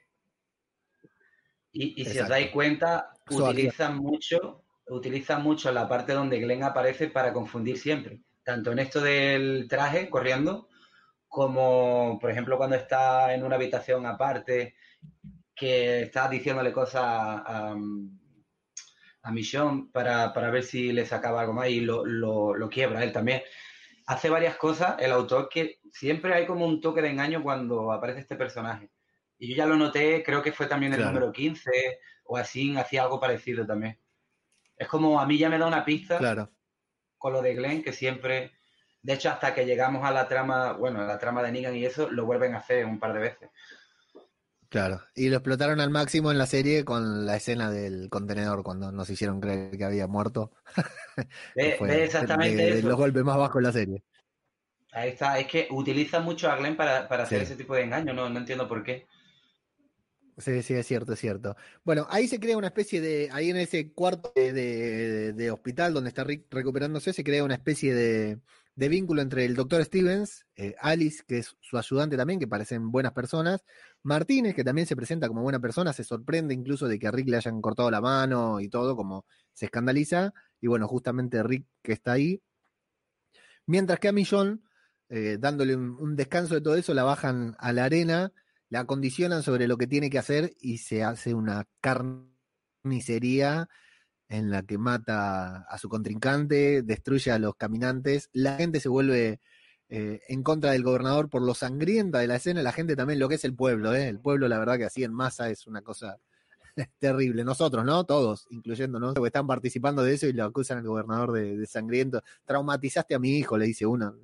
Y, 1.73 2.05
si 2.05 2.19
os 2.19 2.29
dais 2.29 2.51
cuenta, 2.51 3.15
utilizan 3.31 3.97
mucho, 3.97 4.63
utilizan 4.89 5.43
mucho 5.43 5.73
la 5.73 5.89
parte 5.89 6.13
donde 6.13 6.39
Glenn 6.39 6.65
aparece 6.65 7.09
para 7.09 7.33
confundir 7.33 7.79
siempre. 7.79 8.21
Tanto 8.45 8.73
en 8.73 8.79
esto 8.79 9.01
del 9.01 9.69
traje 9.71 10.11
corriendo, 10.11 10.69
como 11.29 12.19
por 12.21 12.31
ejemplo 12.31 12.59
cuando 12.59 12.77
está 12.77 13.33
en 13.33 13.43
una 13.43 13.57
habitación 13.57 14.05
aparte, 14.05 14.75
que 15.55 16.03
está 16.03 16.29
diciéndole 16.29 16.73
cosas 16.73 17.03
a, 17.03 17.75
a 19.23 19.33
Michonne 19.33 19.89
para, 19.91 20.29
ver 20.51 20.63
si 20.63 20.93
le 20.93 21.07
sacaba 21.07 21.41
algo 21.41 21.55
más 21.55 21.71
y 21.71 21.81
lo, 21.81 22.05
lo 22.05 22.69
quiebra 22.69 23.03
él 23.03 23.13
también 23.13 23.41
hace 24.13 24.31
varias 24.31 24.57
cosas 24.57 24.97
el 24.99 25.13
autor 25.13 25.49
que 25.49 25.81
siempre 25.93 26.35
hay 26.35 26.47
como 26.47 26.67
un 26.67 26.81
toque 26.81 27.03
de 27.03 27.09
engaño 27.09 27.43
cuando 27.43 27.93
aparece 27.93 28.21
este 28.21 28.37
personaje. 28.37 28.91
Y 29.39 29.49
yo 29.49 29.57
ya 29.57 29.67
lo 29.67 29.77
noté, 29.77 30.23
creo 30.23 30.43
que 30.43 30.53
fue 30.53 30.67
también 30.67 30.93
el 30.93 31.05
número 31.05 31.33
15 31.33 31.71
o 32.25 32.37
así, 32.37 32.77
hacía 32.77 33.03
algo 33.03 33.19
parecido 33.19 33.67
también. 33.67 33.99
Es 34.77 34.89
como 34.89 35.19
a 35.19 35.27
mí 35.27 35.39
ya 35.39 35.49
me 35.49 35.59
da 35.59 35.67
una 35.67 35.85
pista 35.85 36.19
claro. 36.19 36.51
con 37.19 37.33
lo 37.33 37.43
de 37.43 37.55
Glenn 37.55 37.83
que 37.83 37.93
siempre, 37.93 38.53
de 39.03 39.15
hecho 39.15 39.31
hasta 39.31 39.55
que 39.55 39.67
llegamos 39.67 40.05
a 40.05 40.13
la 40.13 40.29
trama, 40.29 40.73
bueno, 40.73 41.01
a 41.01 41.07
la 41.07 41.19
trama 41.19 41.43
de 41.43 41.53
Negan 41.53 41.75
y 41.75 41.85
eso, 41.85 42.11
lo 42.11 42.25
vuelven 42.27 42.55
a 42.55 42.59
hacer 42.59 42.85
un 42.85 43.01
par 43.01 43.13
de 43.15 43.21
veces. 43.21 43.51
Claro, 44.73 45.03
y 45.15 45.29
lo 45.29 45.37
explotaron 45.37 45.81
al 45.81 45.91
máximo 45.91 46.31
en 46.31 46.39
la 46.39 46.47
serie 46.47 46.83
con 46.83 47.27
la 47.27 47.37
escena 47.37 47.71
del 47.71 48.09
contenedor 48.09 48.63
cuando 48.63 48.91
nos 48.91 49.11
hicieron 49.11 49.39
creer 49.39 49.77
que 49.77 49.85
había 49.85 50.07
muerto. 50.07 50.51
Ve, 51.55 52.05
exactamente 52.05 52.81
Los 52.81 52.97
golpes 52.97 53.23
más 53.23 53.37
bajos 53.37 53.57
en 53.59 53.63
la 53.65 53.73
serie. 53.73 54.03
Ahí 54.93 55.11
está, 55.11 55.39
es 55.39 55.47
que 55.47 55.69
utiliza 55.71 56.21
mucho 56.21 56.51
a 56.51 56.57
Glenn 56.57 56.75
para, 56.75 57.01
hacer 57.01 57.43
ese 57.43 57.55
tipo 57.55 57.75
de 57.75 57.83
engaño, 57.83 58.15
no, 58.15 58.31
no 58.31 58.39
entiendo 58.39 58.67
por 58.67 58.83
qué. 58.83 59.07
Sí, 60.39 60.63
sí, 60.63 60.73
es 60.73 60.87
cierto, 60.87 61.13
es 61.13 61.21
cierto. 61.21 61.55
Bueno, 61.85 62.07
ahí 62.09 62.27
se 62.27 62.41
crea 62.41 62.57
una 62.57 62.69
especie 62.69 63.03
de, 63.03 63.29
ahí 63.31 63.51
en 63.51 63.59
ese 63.59 63.93
cuarto 63.93 64.33
de 64.35 65.51
hospital 65.53 65.93
donde 65.93 66.09
está 66.09 66.25
Rick 66.25 66.47
recuperándose, 66.51 67.13
se 67.13 67.23
crea 67.23 67.45
una 67.45 67.57
especie 67.57 67.93
de, 67.93 68.39
de 68.75 68.89
vínculo 68.89 69.21
entre 69.21 69.45
el 69.45 69.55
doctor 69.55 69.85
Stevens, 69.85 70.47
eh, 70.57 70.75
Alice, 70.81 71.23
que 71.27 71.39
es 71.39 71.57
su 71.61 71.77
ayudante 71.77 72.17
también, 72.17 72.41
que 72.41 72.47
parecen 72.47 72.91
buenas 72.91 73.13
personas, 73.13 73.65
Martínez, 74.03 74.55
que 74.55 74.65
también 74.65 74.87
se 74.87 74.97
presenta 74.97 75.29
como 75.29 75.43
buena 75.43 75.61
persona, 75.61 75.93
se 75.93 76.05
sorprende 76.05 76.55
incluso 76.55 76.89
de 76.89 76.99
que 76.99 77.07
a 77.07 77.11
Rick 77.11 77.29
le 77.29 77.37
hayan 77.37 77.61
cortado 77.61 77.91
la 77.91 78.01
mano 78.01 78.61
y 78.61 78.69
todo, 78.69 78.97
como 78.97 79.27
se 79.53 79.67
escandaliza, 79.67 80.33
y 80.61 80.69
bueno, 80.69 80.89
justamente 80.89 81.43
Rick 81.43 81.67
que 81.83 81.93
está 81.93 82.13
ahí. 82.13 82.43
Mientras 83.67 84.01
que 84.01 84.09
a 84.09 84.13
Millón, 84.13 84.65
eh, 85.09 85.37
dándole 85.39 85.77
un, 85.77 86.17
descanso 86.17 86.55
de 86.55 86.63
todo 86.63 86.77
eso, 86.77 86.95
la 86.95 87.05
bajan 87.05 87.55
a 87.59 87.73
la 87.73 87.85
arena, 87.85 88.33
la 88.71 88.87
condicionan 88.87 89.43
sobre 89.43 89.69
lo 89.69 89.77
que 89.77 89.87
tiene 89.87 90.09
que 90.09 90.19
hacer 90.19 90.55
y 90.59 90.79
se 90.79 91.05
hace 91.05 91.35
una 91.35 91.69
carnicería 91.81 93.69
en 94.33 94.51
la 94.51 94.63
que 94.63 94.79
mata 94.79 95.67
a 95.69 95.77
su 95.77 95.91
contrincante, 95.91 96.81
destruye 96.83 97.31
a 97.31 97.39
los 97.39 97.55
caminantes, 97.55 98.31
la 98.33 98.57
gente 98.57 98.81
se 98.81 98.89
vuelve 98.89 99.41
eh, 99.91 100.21
en 100.27 100.43
contra 100.43 100.71
del 100.71 100.83
gobernador 100.83 101.29
por 101.29 101.43
lo 101.43 101.53
sangrienta 101.53 102.19
de 102.19 102.27
la 102.27 102.37
escena, 102.37 102.63
la 102.63 102.73
gente 102.73 102.97
también 102.97 103.19
lo 103.19 103.29
que 103.29 103.35
es 103.35 103.45
el 103.45 103.55
pueblo, 103.55 103.95
¿eh? 103.95 104.09
el 104.09 104.21
pueblo 104.21 104.49
la 104.49 104.59
verdad 104.59 104.79
que 104.79 104.87
así 104.87 105.05
en 105.05 105.13
masa 105.13 105.51
es 105.51 105.67
una 105.67 105.83
cosa 105.83 106.19
terrible, 106.99 107.45
nosotros, 107.45 107.85
¿no? 107.85 108.05
Todos, 108.05 108.47
incluyéndonos, 108.49 109.13
que 109.13 109.27
están 109.27 109.47
participando 109.47 110.03
de 110.03 110.15
eso 110.15 110.27
y 110.27 110.33
lo 110.33 110.45
acusan 110.45 110.79
al 110.79 110.87
gobernador 110.87 111.33
de, 111.33 111.67
sangriento, 111.67 112.23
traumatizaste 112.47 113.15
a 113.15 113.19
mi 113.19 113.37
hijo, 113.37 113.59
le 113.59 113.67
dice 113.67 113.85
uno, 113.85 114.15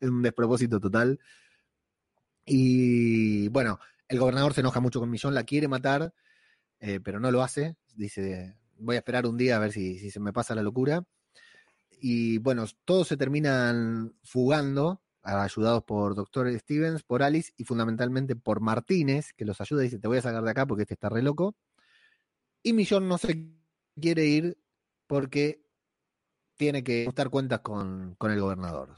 es 0.00 0.08
un 0.08 0.22
despropósito 0.22 0.80
total. 0.80 1.20
Y 2.44 3.46
bueno, 3.50 3.78
el 4.08 4.18
gobernador 4.18 4.54
se 4.54 4.60
enoja 4.60 4.80
mucho 4.80 4.98
con 4.98 5.08
Millón, 5.08 5.34
la 5.34 5.44
quiere 5.44 5.68
matar, 5.68 6.12
eh, 6.80 6.98
pero 6.98 7.20
no 7.20 7.30
lo 7.30 7.44
hace, 7.44 7.76
dice, 7.94 8.56
voy 8.78 8.96
a 8.96 8.98
esperar 8.98 9.26
un 9.26 9.36
día 9.36 9.56
a 9.56 9.58
ver 9.58 9.72
si, 9.72 10.10
se 10.10 10.20
me 10.20 10.32
pasa 10.32 10.54
la 10.54 10.62
locura. 10.62 11.04
Y 12.00 12.38
bueno, 12.38 12.64
todos 12.84 13.08
se 13.08 13.16
terminan 13.16 14.14
fugando, 14.22 15.02
ayudados 15.22 15.84
por 15.84 16.14
Doctor 16.14 16.52
Stevens, 16.58 17.02
por 17.02 17.22
Alice 17.22 17.52
y 17.56 17.64
fundamentalmente 17.64 18.36
por 18.36 18.60
Martínez, 18.60 19.32
que 19.34 19.44
los 19.44 19.60
ayuda 19.60 19.82
y 19.82 19.84
dice, 19.86 19.98
te 19.98 20.08
voy 20.08 20.18
a 20.18 20.22
sacar 20.22 20.42
de 20.42 20.50
acá 20.50 20.66
porque 20.66 20.82
este 20.82 20.94
está 20.94 21.08
re 21.08 21.22
loco. 21.22 21.56
Y 22.62 22.72
Millón 22.72 23.08
no 23.08 23.18
se 23.18 23.50
quiere 24.00 24.26
ir 24.26 24.58
porque 25.06 25.64
tiene 26.56 26.82
que 26.82 27.08
dar 27.14 27.30
cuentas 27.30 27.60
con, 27.60 28.14
con 28.16 28.30
el 28.30 28.40
gobernador. 28.40 28.96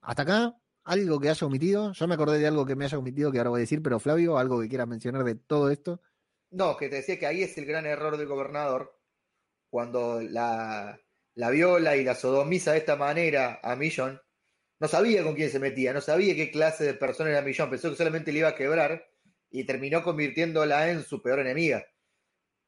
Hasta 0.00 0.22
acá, 0.22 0.56
algo 0.84 1.20
que 1.20 1.30
haya 1.30 1.46
omitido. 1.46 1.92
Yo 1.92 2.08
me 2.08 2.14
acordé 2.14 2.38
de 2.38 2.46
algo 2.46 2.66
que 2.66 2.76
me 2.76 2.84
haya 2.84 2.98
omitido 2.98 3.30
que 3.30 3.38
ahora 3.38 3.50
voy 3.50 3.58
a 3.58 3.60
decir, 3.60 3.82
pero 3.82 4.00
Flavio, 4.00 4.38
algo 4.38 4.60
que 4.60 4.68
quieras 4.68 4.88
mencionar 4.88 5.24
de 5.24 5.34
todo 5.34 5.70
esto. 5.70 6.00
No, 6.52 6.76
que 6.76 6.90
te 6.90 6.96
decía 6.96 7.18
que 7.18 7.26
ahí 7.26 7.42
es 7.42 7.56
el 7.56 7.64
gran 7.64 7.86
error 7.86 8.18
del 8.18 8.26
gobernador, 8.26 8.94
cuando 9.70 10.20
la, 10.20 11.00
viola 11.34 11.96
y 11.96 12.04
la 12.04 12.14
sodomiza 12.14 12.72
de 12.72 12.78
esta 12.78 12.94
manera 12.96 13.58
a 13.62 13.74
Millón, 13.74 14.20
no 14.78 14.86
sabía 14.86 15.22
con 15.22 15.34
quién 15.34 15.50
se 15.50 15.58
metía, 15.58 15.94
no 15.94 16.02
sabía 16.02 16.34
qué 16.36 16.50
clase 16.50 16.84
de 16.84 16.94
persona 16.94 17.30
era 17.30 17.40
Millón, 17.40 17.70
pensó 17.70 17.88
que 17.90 17.96
solamente 17.96 18.32
le 18.32 18.40
iba 18.40 18.48
a 18.48 18.54
quebrar 18.54 19.02
y 19.50 19.64
terminó 19.64 20.02
convirtiéndola 20.02 20.90
en 20.90 21.02
su 21.04 21.22
peor 21.22 21.40
enemiga. 21.40 21.86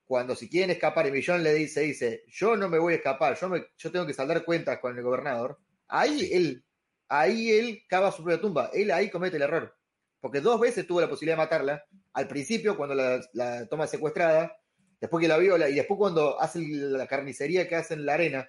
Cuando 0.07 0.35
si 0.35 0.49
quieren 0.49 0.71
escapar 0.71 1.07
y 1.07 1.13
Millón 1.13 1.43
le 1.43 1.53
dice, 1.53 1.83
dice, 1.83 2.25
yo 2.29 2.57
no 2.57 2.71
me 2.71 2.79
voy 2.79 2.95
a 2.95 2.97
escapar, 2.97 3.39
yo, 3.39 3.51
me, 3.51 3.67
yo 3.77 3.93
tengo 3.93 4.07
que 4.07 4.15
saldar 4.15 4.47
cuentas 4.47 4.79
con 4.79 4.97
el 4.97 5.05
gobernador, 5.05 5.59
ahí 5.89 6.31
él, 6.33 6.65
ahí 7.09 7.51
él 7.51 7.83
cava 7.87 8.13
su 8.13 8.25
propia 8.25 8.41
tumba, 8.41 8.71
él 8.73 8.91
ahí 8.93 9.11
comete 9.11 9.37
el 9.37 9.43
error 9.43 9.77
porque 10.25 10.41
dos 10.41 10.59
veces 10.59 10.87
tuvo 10.87 11.03
la 11.03 11.09
posibilidad 11.11 11.37
de 11.37 11.43
matarla, 11.45 11.85
al 12.15 12.27
principio 12.27 12.79
cuando 12.79 12.95
la, 12.95 13.67
toma 13.69 13.87
secuestrada, 13.87 14.57
después 14.99 15.21
que 15.21 15.29
la 15.29 15.37
viola 15.37 15.69
y 15.69 15.75
después 15.75 15.99
cuando 15.99 16.41
hace 16.41 16.61
la 16.67 17.07
carnicería 17.07 17.69
que 17.69 17.77
hace 17.77 17.93
en 17.93 18.07
la 18.07 18.15
arena, 18.15 18.49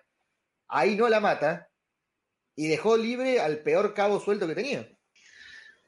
ahí 0.69 0.95
no 0.95 1.09
la 1.09 1.19
mata 1.19 1.67
y 2.55 2.69
dejó 2.69 2.95
libre 2.95 3.41
al 3.41 3.57
peor 3.57 3.93
cabo 3.93 4.21
suelto 4.21 4.47
que 4.47 4.55
tenía. 4.55 4.87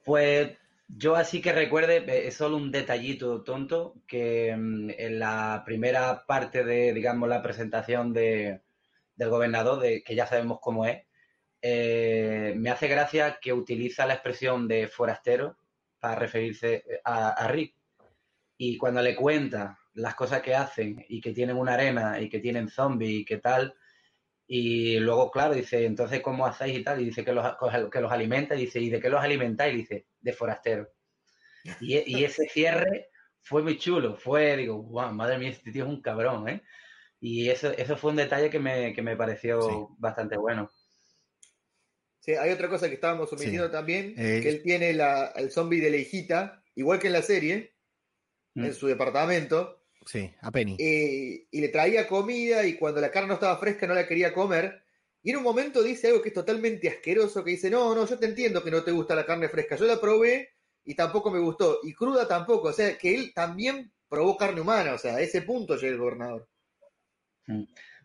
Pues 0.04 0.58
yo 0.90 1.16
así 1.16 1.42
que 1.42 1.54
recuerde, 1.54 2.04
eh, 2.06 2.28
es 2.28 2.36
solo 2.36 2.58
un 2.58 2.70
detallito 2.70 3.42
tonto, 3.46 3.96
que 4.06 4.54
mm, 4.54 4.90
en 4.90 5.20
la 5.20 5.64
primera 5.66 6.26
parte 6.26 6.66
de, 6.66 6.92
digamos, 6.92 7.30
la 7.30 7.42
presentación 7.42 8.12
de, 8.12 8.60
del 9.16 9.30
gobernador, 9.30 9.82
que 10.04 10.16
ya 10.16 10.28
sabemos 10.28 10.60
cómo 10.62 10.86
es, 10.86 11.06
eh, 11.62 12.56
me 12.58 12.72
hace 12.72 12.90
gracia 12.90 13.40
que 13.42 13.54
utiliza 13.54 14.06
la 14.06 14.16
expresión 14.16 14.68
de 14.68 14.90
forastero 14.90 15.56
para 16.00 16.16
referirse 16.16 16.84
a, 17.04 17.30
a 17.30 17.48
Rick. 17.48 17.76
Y 18.58 18.78
cuando 18.78 19.02
le 19.02 19.16
cuenta 19.16 19.80
las 19.94 20.16
cosas 20.16 20.42
que 20.42 20.56
hacen 20.56 21.06
y 21.10 21.22
que 21.22 21.34
tienen 21.34 21.58
una 21.58 21.74
arena 21.74 22.20
y 22.20 22.30
que 22.30 22.40
tienen 22.40 22.70
zombies 22.70 23.22
y 23.22 23.26
que 23.26 23.38
tal, 23.38 23.76
y 24.50 24.98
luego, 25.00 25.30
claro, 25.30 25.54
dice, 25.54 25.86
entonces, 25.86 26.22
¿cómo 26.22 26.46
hacéis 26.46 26.80
y 26.80 26.84
tal? 26.84 27.02
Y 27.02 27.06
dice 27.06 27.26
que 27.26 27.34
los, 27.34 27.46
que 27.92 28.02
los 28.02 28.12
alimenta, 28.12 28.56
y 28.56 28.62
dice, 28.62 28.80
¿y 28.80 28.90
de 28.90 29.02
qué 29.02 29.10
los 29.10 29.22
alimentáis? 29.22 29.74
Y 29.74 29.78
dice, 29.78 30.08
de 30.20 30.34
forastero. 30.34 30.90
Y, 31.82 32.18
y, 32.18 32.24
ese 32.24 32.48
cierre 32.48 33.10
fue 33.42 33.62
muy 33.62 33.78
chulo, 33.78 34.16
fue, 34.16 34.56
digo, 34.56 34.82
wow, 34.84 35.12
madre 35.12 35.38
mía, 35.38 35.50
este 35.50 35.70
tío 35.70 35.84
es 35.84 35.90
un 35.90 36.02
cabrón, 36.02 36.48
¿eh? 36.48 36.64
Y 37.20 37.50
eso, 37.50 37.72
eso 37.72 37.98
fue 37.98 38.12
un 38.12 38.16
detalle 38.16 38.50
que 38.50 38.60
me, 38.60 38.94
que 38.94 39.02
me 39.02 39.18
pareció 39.18 39.62
Sí. 39.62 39.96
bastante 39.98 40.38
bueno. 40.38 40.70
Sí, 42.28 42.34
hay 42.34 42.52
otra 42.52 42.68
cosa 42.68 42.90
que 42.90 42.96
estábamos 42.96 43.32
omitiendo 43.32 43.68
Sí. 43.68 43.72
también, 43.72 44.14
Eh, 44.18 44.42
que 44.44 44.50
él 44.50 44.62
tiene 44.62 44.92
la, 44.92 45.28
el 45.38 45.50
zombie 45.50 45.80
de 45.80 45.90
la 45.90 45.96
hijita, 45.96 46.62
igual 46.76 47.00
que 47.00 47.08
en 47.08 47.14
la 47.14 47.22
serie, 47.22 47.74
Mm. 48.54 48.66
en 48.66 48.74
su 48.74 48.88
departamento, 48.88 49.86
Sí, 50.06 50.30
a 50.42 50.52
Penny. 50.52 50.76
eh, 50.78 51.48
y 51.50 51.62
le 51.62 51.70
traía 51.70 52.06
comida 52.08 52.66
y 52.66 52.74
cuando 52.76 53.00
la 53.00 53.12
carne 53.12 53.30
no 53.30 53.34
estaba 53.36 53.58
fresca 53.58 53.88
no 53.88 53.94
la 53.94 54.06
quería 54.08 54.34
comer. 54.34 54.84
Y 55.24 55.30
en 55.32 55.38
un 55.38 55.44
momento 55.44 55.82
dice 55.82 56.08
algo 56.08 56.22
que 56.22 56.30
es 56.30 56.34
totalmente 56.36 56.90
asqueroso, 56.90 57.44
que 57.46 57.52
dice, 57.52 57.70
no, 57.70 57.96
no, 57.96 58.06
yo 58.06 58.20
te 58.20 58.26
entiendo 58.26 58.62
que 58.64 58.72
no 58.72 58.84
te 58.84 58.92
gusta 58.92 59.16
la 59.16 59.26
carne 59.26 59.48
fresca, 59.48 59.78
yo 59.78 59.86
la 59.86 60.00
probé 60.02 60.50
y 60.84 60.96
tampoco 60.96 61.32
me 61.32 61.40
gustó, 61.40 61.80
y 61.84 61.94
cruda 61.94 62.28
tampoco, 62.28 62.70
o 62.70 62.74
sea, 62.74 62.98
que 62.98 63.16
él 63.16 63.32
también 63.34 63.92
probó 64.10 64.36
carne 64.38 64.60
humana, 64.62 64.94
o 64.94 64.98
sea, 64.98 65.16
a 65.16 65.22
ese 65.22 65.42
punto 65.44 65.76
llega 65.78 65.94
el 65.94 66.00
gobernador. 66.00 66.48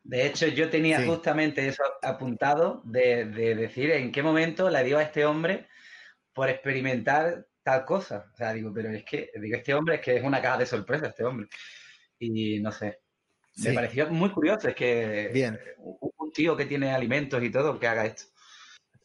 De 0.05 0.27
hecho, 0.27 0.47
yo 0.49 0.69
tenía 0.69 1.01
Sí. 1.01 1.07
justamente 1.07 1.67
eso 1.69 1.83
apuntado 2.03 2.83
de, 2.85 3.25
de 3.27 3.55
decir 3.55 3.91
en 3.93 4.11
qué 4.13 4.23
momento 4.23 4.69
le 4.69 4.83
dio 4.85 4.99
a 4.99 5.03
este 5.03 5.25
hombre 5.25 5.69
por 6.33 6.49
experimentar 6.49 7.47
tal 7.63 7.85
cosa. 7.85 8.31
O 8.33 8.37
sea, 8.37 8.53
digo, 8.53 8.73
pero 8.75 8.91
es 8.91 9.05
que, 9.05 9.31
digo, 9.41 9.57
este 9.57 9.75
hombre 9.75 9.97
es 9.97 10.01
que 10.01 10.17
es 10.17 10.25
una 10.25 10.43
caja 10.43 10.59
de 10.59 10.67
sorpresa, 10.67 11.07
este 11.07 11.25
hombre. 11.25 11.47
Y 12.19 12.61
no 12.61 12.73
sé, 12.73 13.01
me 13.65 13.73
pareció 13.73 14.09
muy 14.09 14.31
curioso, 14.31 14.69
es 14.69 14.75
que 14.75 15.31
Bien. 15.33 15.59
un 15.79 16.33
tío 16.33 16.57
que 16.57 16.67
tiene 16.67 16.91
alimentos 16.93 17.43
y 17.43 17.51
todo, 17.51 17.79
que 17.79 17.87
haga 17.87 18.07
esto. 18.07 18.25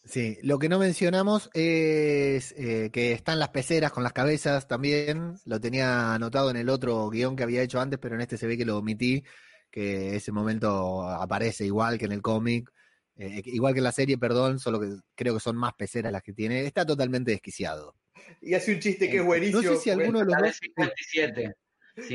Sí, 0.04 0.38
lo 0.41 0.58
que 0.58 0.70
no 0.70 0.80
mencionamos 0.80 1.50
es 1.54 2.54
eh, 2.58 2.89
que 2.93 3.12
están 3.12 3.39
las 3.39 3.50
peceras 3.50 3.91
con 3.91 4.04
las 4.04 4.14
cabezas 4.14 4.66
también. 4.68 5.36
Lo 5.45 5.60
tenía 5.60 6.14
anotado 6.14 6.50
en 6.50 6.56
el 6.56 6.70
otro 6.70 7.10
guion 7.10 7.36
que 7.36 7.43
había 7.43 7.62
hecho 7.62 7.82
antes, 7.82 8.00
pero 8.00 8.16
en 8.16 8.22
este 8.22 8.38
se 8.38 8.48
ve 8.48 8.58
que 8.58 8.64
lo 8.66 8.78
omití, 8.78 9.24
que 9.72 10.15
ese 10.15 10.32
momento 10.32 11.03
aparece 11.03 11.65
igual 11.65 11.97
que 11.97 12.05
en 12.05 12.11
el 12.11 12.22
cómic, 12.22 12.72
eh, 13.18 13.41
igual 13.45 13.74
que 13.74 13.80
en 13.80 13.84
la 13.84 13.91
serie, 13.91 14.18
perdón, 14.18 14.59
solo 14.59 14.80
que 14.80 14.95
creo 15.15 15.34
que 15.34 15.39
son 15.39 15.55
más 15.55 15.74
peceras 15.74 16.11
las 16.11 16.22
que 16.22 16.34
tiene. 16.34 16.65
Está 16.65 16.86
totalmente 16.86 17.32
desquiciado. 17.32 17.95
Y 18.41 18.53
hace 18.53 18.74
un 18.74 18.80
chiste 18.80 19.09
que 19.09 19.18
es 19.18 19.22
No 19.22 19.28
buenísimo. 19.28 19.61
No 19.61 19.70
sé 19.70 19.78
si 19.78 19.89
alguno 19.89 20.20
de 20.20 20.26
los 20.26 20.34
Sale 20.34 20.47
dos... 20.47 20.57
57. 20.57 21.55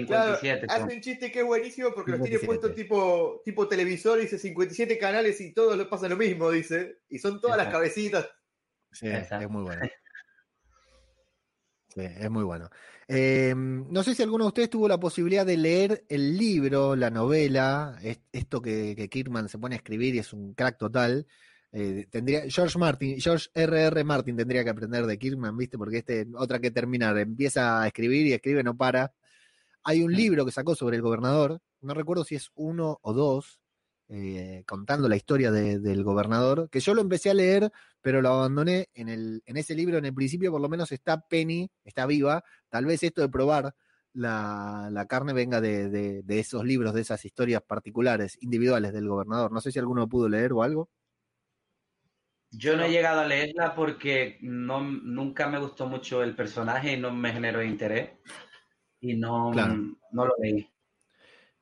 Claro, 0.06 0.36
57. 0.36 0.66
son. 0.68 0.84
hace 0.84 0.94
un 0.94 1.00
chiste 1.00 1.32
que 1.32 1.40
es 1.40 1.44
buenísimo 1.44 1.92
porque 1.92 2.12
los 2.12 2.20
tiene 2.22 2.38
57. 2.38 2.46
puestos 2.46 2.74
tipo, 2.76 3.42
tipo 3.44 3.66
televisor, 3.66 4.20
dice 4.20 4.38
57 4.38 4.96
canales 4.96 5.40
y 5.40 5.52
todos 5.52 5.76
les 5.76 5.88
pasa 5.88 6.08
lo 6.08 6.16
mismo, 6.16 6.50
dice. 6.50 7.00
Y 7.08 7.18
son 7.18 7.40
todas 7.40 7.56
las 7.56 7.68
cabecitas. 7.68 8.28
Sí, 8.92 9.08
Exacto. 9.08 9.46
es 9.46 9.50
muy 9.50 9.62
bueno. 9.62 9.82
Sí, 11.94 12.00
es 12.00 12.30
muy 12.30 12.42
bueno. 12.42 12.70
Eh, 13.08 13.54
no 13.56 14.02
sé 14.02 14.14
si 14.14 14.22
alguno 14.22 14.44
de 14.44 14.48
ustedes 14.48 14.70
tuvo 14.70 14.88
la 14.88 14.98
posibilidad 15.00 15.44
de 15.44 15.56
leer 15.56 16.04
el 16.08 16.36
libro, 16.38 16.96
la 16.96 17.10
novela, 17.10 17.98
es- 18.02 18.20
esto 18.32 18.60
que, 18.62 18.94
que 18.96 19.08
Kirkman 19.08 19.48
se 19.48 19.58
pone 19.58 19.74
a 19.74 19.78
escribir 19.78 20.14
y 20.14 20.18
es 20.18 20.32
un 20.32 20.54
crack 20.54 20.78
total. 20.78 21.26
Eh, 21.72 22.06
tendría, 22.10 22.42
George 22.48 22.78
Martin, 22.78 23.18
George 23.18 23.48
R.R. 23.54 24.04
Martin 24.04 24.36
tendría 24.36 24.62
que 24.62 24.70
aprender 24.70 25.06
de 25.06 25.18
Kirkman, 25.18 25.56
¿viste? 25.56 25.78
Porque 25.78 25.98
este, 25.98 26.26
otra 26.36 26.60
que 26.60 26.70
terminar, 26.70 27.16
empieza 27.18 27.80
a 27.82 27.86
escribir 27.86 28.26
y 28.26 28.32
escribe, 28.34 28.62
no 28.62 28.76
para. 28.76 29.12
Hay 29.84 30.02
un 30.02 30.12
Mm. 30.12 30.16
libro 30.16 30.44
que 30.44 30.52
sacó 30.52 30.74
sobre 30.74 30.96
el 30.96 31.02
gobernador, 31.02 31.60
no 31.80 31.94
recuerdo 31.94 32.24
si 32.24 32.34
es 32.36 32.50
uno 32.54 32.98
o 33.02 33.12
dos, 33.14 33.61
eh, 34.14 34.62
contando 34.66 35.08
la 35.08 35.16
historia 35.16 35.50
de- 35.50 35.78
del 35.78 36.04
gobernador, 36.04 36.68
que 36.70 36.80
yo 36.80 36.92
lo 36.94 37.00
empecé 37.00 37.30
a 37.30 37.34
leer, 37.34 37.72
pero 38.02 38.20
lo 38.20 38.28
abandoné 38.28 38.88
en, 38.94 39.08
el, 39.08 39.42
en 39.46 39.56
ese 39.56 39.74
libro, 39.74 39.96
en 39.98 40.04
el 40.04 40.12
principio 40.14 40.50
por 40.52 40.60
lo 40.60 40.68
menos 40.68 40.92
está 40.92 41.20
Penny, 41.26 41.70
está 41.84 42.04
viva, 42.06 42.44
tal 42.68 42.84
vez 42.84 43.02
esto 43.02 43.22
de 43.22 43.28
probar 43.30 43.74
la, 44.12 44.88
la 44.92 45.06
carne 45.06 45.32
venga 45.32 45.60
de, 45.62 45.88
de- 45.88 46.22
de 46.22 46.38
esos 46.38 46.62
libros, 46.64 46.92
de 46.92 47.00
esas 47.00 47.24
historias 47.24 47.62
particulares, 47.62 48.36
individuales 48.42 48.92
del 48.92 49.08
gobernador. 49.08 49.50
No 49.50 49.60
sé 49.62 49.72
si 49.72 49.78
alguno 49.78 50.06
pudo 50.08 50.28
leer 50.28 50.52
o 50.52 50.62
algo. 50.62 50.90
Yo 52.50 52.76
no 52.76 52.84
he 52.84 52.90
llegado 52.90 53.20
a 53.20 53.26
leerla 53.26 53.74
porque 53.74 54.36
no, 54.42 54.82
nunca 54.82 55.48
me 55.48 55.58
gustó 55.58 55.86
mucho 55.86 56.22
el 56.22 56.36
personaje 56.36 56.92
y 56.92 57.00
no 57.00 57.10
me 57.10 57.32
generó 57.32 57.62
interés. 57.62 58.10
Y 59.00 59.14
no, 59.16 59.50
Claro. 59.52 59.74
no 60.12 60.26
lo 60.26 60.34
leí. 60.38 60.68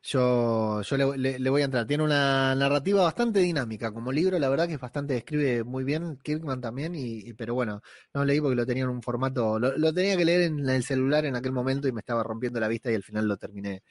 Yo, 0.03 0.81
yo 0.83 0.97
le, 0.97 1.51
voy 1.51 1.63
a 1.63 1.65
entrar. 1.67 1.87
Tiene 1.87 2.03
una 2.05 2.55
narrativa 2.55 3.03
bastante 3.03 3.41
dinámica. 3.41 3.93
Como 3.93 4.13
libro, 4.13 4.39
la 4.39 4.49
verdad 4.49 4.67
que 4.67 4.75
es 4.75 4.81
bastante, 4.81 5.17
escribe 5.17 5.63
muy 5.65 5.85
bien, 5.85 6.17
Kirkman 6.23 6.61
también, 6.61 6.95
y, 6.95 7.33
pero 7.35 7.55
bueno, 7.55 7.83
no 8.15 8.25
leí 8.25 8.41
porque 8.41 8.57
lo 8.57 8.67
tenía 8.67 8.85
en 8.85 8.91
un 8.91 9.03
formato, 9.03 9.59
lo, 9.59 9.77
lo 9.77 9.93
tenía 9.93 10.17
que 10.17 10.25
leer 10.25 10.43
en 10.43 10.69
el 10.69 10.85
celular 10.85 11.27
en 11.27 11.37
aquel 11.37 11.53
momento 11.53 11.87
y 11.87 11.93
me 11.93 12.01
estaba 12.01 12.23
rompiendo 12.23 12.61
la 12.61 12.69
vista 12.69 12.91
y 12.91 12.95
al 12.95 13.03
final 13.03 13.29
lo 13.29 13.37
terminé 13.37 13.83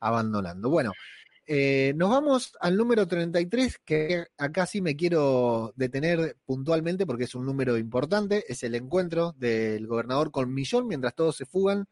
abandonando. 0.00 0.70
Bueno, 0.70 0.92
eh, 1.48 1.92
nos 1.96 2.10
vamos 2.10 2.56
al 2.60 2.76
número 2.76 3.06
33, 3.06 3.78
que 3.84 4.26
acá 4.36 4.66
sí 4.66 4.80
me 4.80 4.96
quiero 4.96 5.72
detener 5.76 6.36
puntualmente 6.44 7.06
porque 7.06 7.24
es 7.24 7.34
un 7.36 7.46
número 7.46 7.78
importante, 7.78 8.44
es 8.48 8.64
el 8.64 8.74
encuentro 8.74 9.32
del 9.38 9.86
gobernador 9.86 10.32
con 10.32 10.52
Millón 10.52 10.88
mientras 10.88 11.14
todos 11.14 11.36
se 11.36 11.46
fugan. 11.46 11.86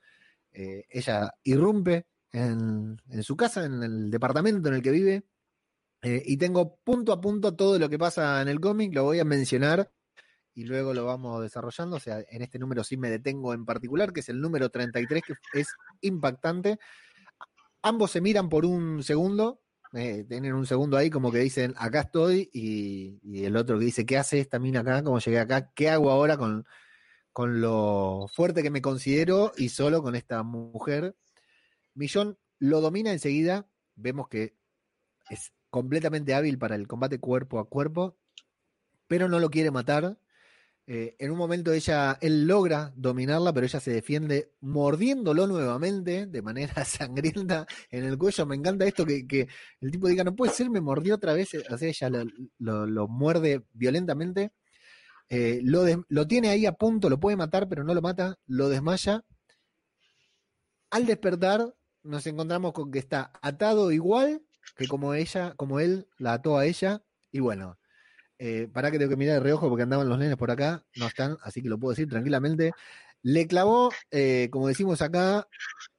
Eh, 0.52 0.84
ella 0.90 1.32
irrumpe 1.44 2.06
en, 2.34 3.22
su 3.22 3.36
casa, 3.36 3.64
en 3.64 3.82
el 3.82 4.10
departamento 4.10 4.68
en 4.68 4.74
el 4.74 4.82
que 4.82 4.90
vive, 4.90 5.24
eh, 6.02 6.22
y 6.26 6.36
tengo 6.36 6.76
punto 6.84 7.12
a 7.12 7.20
punto 7.20 7.54
todo 7.54 7.78
lo 7.78 7.88
que 7.88 7.98
pasa 7.98 8.42
en 8.42 8.48
el 8.48 8.60
cómic, 8.60 8.92
lo 8.92 9.04
voy 9.04 9.20
a 9.20 9.24
mencionar 9.24 9.90
y 10.52 10.64
luego 10.64 10.92
lo 10.92 11.06
vamos 11.06 11.42
desarrollando. 11.42 11.96
O 11.96 12.00
sea, 12.00 12.22
en 12.28 12.42
este 12.42 12.58
número 12.58 12.84
sí 12.84 12.96
me 12.96 13.08
detengo 13.08 13.54
en 13.54 13.64
particular, 13.64 14.12
que 14.12 14.20
es 14.20 14.28
el 14.28 14.40
número 14.40 14.68
33, 14.68 15.22
que 15.52 15.60
es 15.60 15.68
impactante. 16.00 16.78
Ambos 17.82 18.10
se 18.10 18.20
miran 18.20 18.48
por 18.48 18.66
un 18.66 19.02
segundo, 19.02 19.60
eh, 19.92 20.24
tienen 20.28 20.54
un 20.54 20.66
segundo 20.66 20.96
ahí 20.96 21.10
como 21.10 21.30
que 21.30 21.38
dicen, 21.38 21.74
acá 21.76 22.00
estoy, 22.00 22.50
y, 22.52 23.20
y 23.22 23.44
el 23.44 23.56
otro 23.56 23.78
que 23.78 23.84
dice, 23.84 24.04
¿qué 24.06 24.18
hace 24.18 24.40
esta 24.40 24.58
mina 24.58 24.80
acá? 24.80 25.02
¿Cómo 25.04 25.20
llegué 25.20 25.38
acá? 25.38 25.70
¿Qué 25.74 25.88
hago 25.88 26.10
ahora 26.10 26.36
con, 26.36 26.66
con 27.32 27.60
lo 27.60 28.26
fuerte 28.34 28.62
que 28.62 28.70
me 28.70 28.82
considero 28.82 29.52
y 29.56 29.68
solo 29.68 30.02
con 30.02 30.16
esta 30.16 30.42
mujer? 30.42 31.14
Millón 31.94 32.38
lo 32.58 32.80
domina 32.80 33.12
enseguida, 33.12 33.68
vemos 33.94 34.28
que 34.28 34.56
es 35.30 35.52
completamente 35.70 36.34
hábil 36.34 36.58
para 36.58 36.76
el 36.76 36.86
combate 36.86 37.18
cuerpo 37.18 37.58
a 37.58 37.68
cuerpo, 37.68 38.16
pero 39.06 39.28
no 39.28 39.40
lo 39.40 39.50
quiere 39.50 39.70
matar. 39.70 40.18
Eh, 40.86 41.16
en 41.18 41.30
un 41.30 41.38
momento 41.38 41.72
ella, 41.72 42.18
él 42.20 42.46
logra 42.46 42.92
dominarla, 42.94 43.54
pero 43.54 43.64
ella 43.66 43.80
se 43.80 43.90
defiende 43.90 44.52
mordiéndolo 44.60 45.46
nuevamente 45.46 46.26
de 46.26 46.42
manera 46.42 46.84
sangrienta 46.84 47.66
en 47.90 48.04
el 48.04 48.18
cuello. 48.18 48.46
Me 48.46 48.56
encanta 48.56 48.84
esto 48.84 49.04
que, 49.06 49.48
el 49.80 49.90
tipo 49.90 50.08
diga, 50.08 50.24
no 50.24 50.36
puede 50.36 50.52
ser, 50.52 50.70
me 50.70 50.80
mordió 50.80 51.14
otra 51.14 51.32
vez. 51.32 51.50
O 51.70 51.78
sea, 51.78 51.88
ella 51.88 52.10
lo, 52.58 53.08
muerde 53.08 53.64
violentamente. 53.72 54.52
Eh, 55.28 55.60
lo, 55.64 55.84
lo 56.08 56.26
tiene 56.28 56.50
ahí 56.50 56.66
a 56.66 56.72
punto, 56.72 57.08
lo 57.08 57.18
puede 57.18 57.36
matar, 57.36 57.68
pero 57.68 57.82
no 57.82 57.94
lo 57.94 58.02
mata, 58.02 58.38
lo 58.46 58.68
desmaya. 58.68 59.24
Al 60.90 61.06
despertar, 61.06 61.74
nos 62.04 62.26
encontramos 62.26 62.72
con 62.72 62.90
que 62.90 62.98
está 62.98 63.32
atado 63.42 63.90
igual 63.90 64.42
que 64.76 64.86
como 64.86 65.14
ella, 65.14 65.54
como 65.56 65.80
él 65.80 66.06
la 66.18 66.34
ató 66.34 66.58
a 66.58 66.66
ella. 66.66 67.02
Y 67.30 67.40
bueno, 67.40 67.78
eh, 68.38 68.68
para 68.72 68.90
que 68.90 68.98
tengo 68.98 69.10
que 69.10 69.16
mirar 69.16 69.34
de 69.34 69.40
reojo 69.40 69.68
porque 69.68 69.82
andaban 69.82 70.08
los 70.08 70.18
nenes 70.18 70.36
por 70.36 70.50
acá, 70.50 70.84
no 70.96 71.06
están, 71.06 71.36
así 71.42 71.62
que 71.62 71.68
lo 71.68 71.78
puedo 71.78 71.92
decir 71.92 72.08
tranquilamente. 72.08 72.72
Le 73.22 73.46
clavó, 73.46 73.90
eh, 74.10 74.48
como 74.50 74.68
decimos 74.68 75.00
acá, 75.00 75.48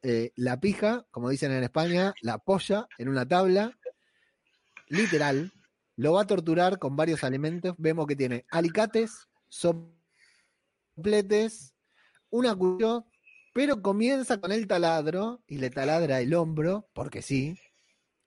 eh, 0.04 0.32
la 0.36 0.60
pija, 0.60 1.06
como 1.12 1.30
dicen 1.30 1.52
en 1.52 1.64
España, 1.64 2.14
la 2.22 2.38
polla 2.38 2.88
en 2.98 3.10
una 3.10 3.28
tabla, 3.28 3.78
literal. 4.88 5.52
Lo 5.96 6.14
va 6.14 6.22
a 6.22 6.28
torturar 6.28 6.78
con 6.78 6.96
varios 6.96 7.24
alimentos. 7.24 7.74
Vemos 7.78 8.06
que 8.06 8.16
tiene 8.16 8.46
alicates, 8.52 9.28
sopletes, 9.50 9.96
una 12.30 12.54
cuchillo, 12.54 13.06
pero 13.56 13.82
comienza 13.82 14.42
con 14.42 14.52
el 14.52 14.68
taladro 14.68 15.42
y 15.48 15.60
le 15.60 15.70
taladra 15.70 16.20
el 16.20 16.34
hombro, 16.34 16.90
porque 16.92 17.22
sí. 17.22 17.58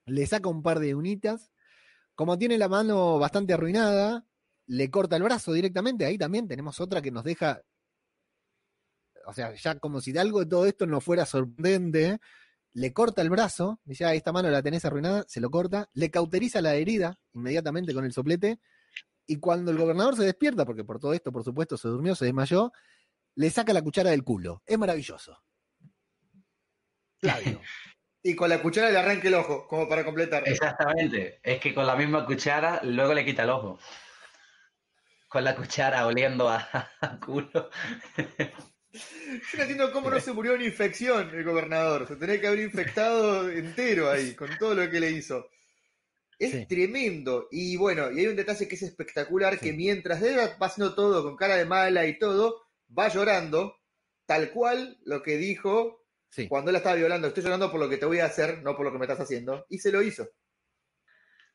Le 0.07 0.25
saca 0.25 0.49
un 0.49 0.63
par 0.63 0.79
de 0.79 0.95
unitas. 0.95 1.51
Como 2.15 2.39
tiene 2.39 2.57
la 2.57 2.67
mano 2.67 3.19
bastante 3.19 3.53
arruinada, 3.53 4.25
le 4.65 4.89
corta 4.89 5.17
el 5.17 5.21
brazo 5.21 5.53
directamente. 5.53 6.03
Ahí 6.03 6.17
también 6.17 6.47
tenemos 6.47 6.79
otra 6.79 7.03
que 7.03 7.11
nos 7.11 7.23
deja. 7.23 7.61
O 9.27 9.33
sea, 9.33 9.53
ya 9.53 9.77
como 9.77 10.01
si 10.01 10.11
de 10.11 10.19
algo 10.19 10.39
de 10.39 10.47
todo 10.47 10.65
esto 10.65 10.87
no 10.87 10.99
fuera 10.99 11.27
sorprendente. 11.27 12.19
Le 12.73 12.91
corta 12.91 13.21
el 13.21 13.29
brazo, 13.29 13.79
dice, 13.85 14.05
ah, 14.05 14.15
esta 14.15 14.31
mano 14.31 14.49
la 14.49 14.63
tenés 14.63 14.83
arruinada, 14.83 15.25
se 15.27 15.41
lo 15.41 15.51
corta, 15.51 15.91
le 15.93 16.09
cauteriza 16.09 16.59
la 16.59 16.73
herida 16.73 17.19
inmediatamente 17.33 17.93
con 17.93 18.03
el 18.03 18.13
soplete. 18.13 18.59
Y 19.27 19.35
cuando 19.35 19.69
el 19.69 19.77
gobernador 19.77 20.15
se 20.15 20.23
despierta, 20.23 20.65
porque 20.65 20.83
por 20.83 20.99
todo 20.99 21.13
esto, 21.13 21.31
por 21.31 21.43
supuesto, 21.43 21.77
se 21.77 21.87
durmió, 21.87 22.15
se 22.15 22.25
desmayó, 22.25 22.71
le 23.39 23.49
saca 23.49 23.71
la 23.71 23.81
cuchara 23.81 24.09
del 24.09 24.25
culo. 24.25 24.61
Es 24.65 24.77
maravilloso. 24.77 25.41
Flavio. 27.19 27.61
Y 28.21 28.35
con 28.35 28.49
la 28.49 28.61
cuchara 28.61 28.89
le 28.89 28.97
arranca 28.97 29.29
el 29.29 29.33
ojo, 29.35 29.65
como 29.65 29.87
para 29.87 30.03
completar. 30.03 30.43
Exactamente. 30.45 31.39
Es 31.41 31.61
que 31.61 31.73
con 31.73 31.87
la 31.87 31.95
misma 31.95 32.25
cuchara 32.25 32.81
luego 32.83 33.13
le 33.13 33.23
quita 33.23 33.43
el 33.43 33.49
ojo. 33.49 33.79
Con 35.29 35.45
la 35.45 35.55
cuchara 35.55 36.05
oliendo 36.05 36.49
a, 36.49 36.57
a 36.99 37.17
culo. 37.21 37.69
Yo 38.91 39.55
no 39.55 39.61
entiendo 39.61 39.93
cómo 39.93 40.09
no 40.11 40.19
se 40.19 40.33
murió 40.33 40.55
en 40.55 40.63
infección 40.63 41.29
el 41.33 41.45
gobernador. 41.45 42.09
Se 42.09 42.17
tenía 42.17 42.41
que 42.41 42.47
haber 42.47 42.59
infectado 42.59 43.49
entero 43.49 44.11
ahí, 44.11 44.35
con 44.35 44.49
todo 44.57 44.75
lo 44.75 44.89
que 44.91 44.99
le 44.99 45.11
hizo. 45.11 45.47
Es 46.37 46.51
Sí. 46.51 46.65
tremendo. 46.65 47.47
Y 47.51 47.77
bueno, 47.77 48.11
y 48.11 48.19
hay 48.19 48.27
un 48.27 48.35
detalle 48.35 48.67
que 48.67 48.75
es 48.75 48.81
espectacular, 48.83 49.57
que 49.61 49.71
mientras 49.71 50.21
él 50.23 50.35
va 50.61 50.65
haciendo 50.67 50.93
todo 50.93 51.23
con 51.23 51.37
cara 51.37 51.55
de 51.55 51.63
mala 51.65 52.05
y 52.05 52.19
todo, 52.19 52.68
va 52.97 53.07
llorando, 53.09 53.75
tal 54.25 54.51
cual 54.51 54.97
lo 55.05 55.21
que 55.21 55.37
dijo 55.37 55.97
Sí. 56.31 56.47
cuando 56.47 56.69
él 56.69 56.73
la 56.73 56.77
estaba 56.79 56.95
violando. 56.95 57.27
Estoy 57.27 57.43
llorando 57.43 57.71
por 57.71 57.79
lo 57.79 57.89
que 57.89 57.97
te 57.97 58.05
voy 58.05 58.19
a 58.19 58.25
hacer, 58.25 58.61
no 58.61 58.75
por 58.75 58.85
lo 58.85 58.91
que 58.91 58.99
me 58.99 59.05
estás 59.05 59.19
haciendo. 59.21 59.65
Y 59.69 59.79
se 59.79 59.91
lo 59.91 60.01
hizo. 60.03 60.29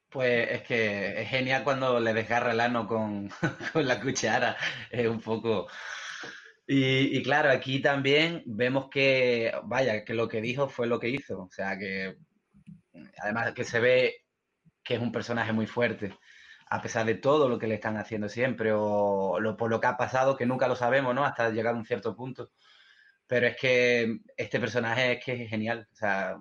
Pues 0.08 0.48
es 0.50 0.62
que 0.62 1.22
es 1.22 1.28
genial 1.28 1.64
cuando 1.64 1.98
le 2.00 2.12
desgarra 2.14 2.52
el 2.52 2.60
ano 2.60 2.86
con, 2.86 3.28
con 3.72 3.86
la 3.86 4.00
cuchara. 4.00 4.56
Es 4.90 5.06
un 5.06 5.20
poco. 5.20 5.68
Y, 6.66 7.18
y 7.18 7.22
claro, 7.22 7.50
aquí 7.50 7.80
también 7.80 8.42
vemos 8.46 8.88
que, 8.90 9.52
vaya, 9.64 10.04
que 10.04 10.14
lo 10.14 10.28
que 10.28 10.40
dijo 10.40 10.68
fue 10.68 10.86
lo 10.86 10.98
que 10.98 11.08
hizo. 11.08 11.42
O 11.42 11.50
sea, 11.50 11.78
que 11.78 12.16
además 13.18 13.52
que 13.54 13.64
se 13.64 13.80
ve 13.80 14.14
que 14.82 14.94
es 14.94 15.00
un 15.00 15.12
personaje 15.12 15.52
muy 15.52 15.66
fuerte, 15.66 16.16
a 16.74 16.82
pesar 16.82 17.06
de 17.06 17.14
todo 17.14 17.48
lo 17.48 17.56
que 17.56 17.68
le 17.68 17.76
están 17.76 17.96
haciendo 17.96 18.28
siempre 18.28 18.72
o 18.74 19.38
por 19.56 19.70
lo 19.70 19.80
que 19.80 19.86
ha 19.86 19.96
pasado, 19.96 20.36
que 20.36 20.44
nunca 20.44 20.66
lo 20.66 20.74
sabemos, 20.74 21.14
¿no? 21.14 21.24
Hasta 21.24 21.50
llegar 21.50 21.72
a 21.72 21.78
un 21.78 21.84
cierto 21.84 22.16
punto. 22.16 22.50
Pero 23.28 23.46
es 23.46 23.56
que 23.56 24.18
este 24.36 24.58
personaje 24.58 25.12
es 25.12 25.24
que 25.24 25.44
es 25.44 25.48
genial. 25.48 25.86
O 25.92 25.94
sea, 25.94 26.36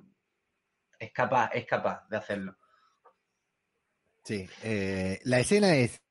es 0.97 1.11
capaz, 1.11 1.51
es 1.53 1.67
capaz 1.67 2.07
de 2.09 2.17
hacerlo. 2.17 2.57
Sí, 4.23 4.49
eh, 4.63 5.19
la 5.23 5.39
escena 5.39 5.75
es 5.75 6.01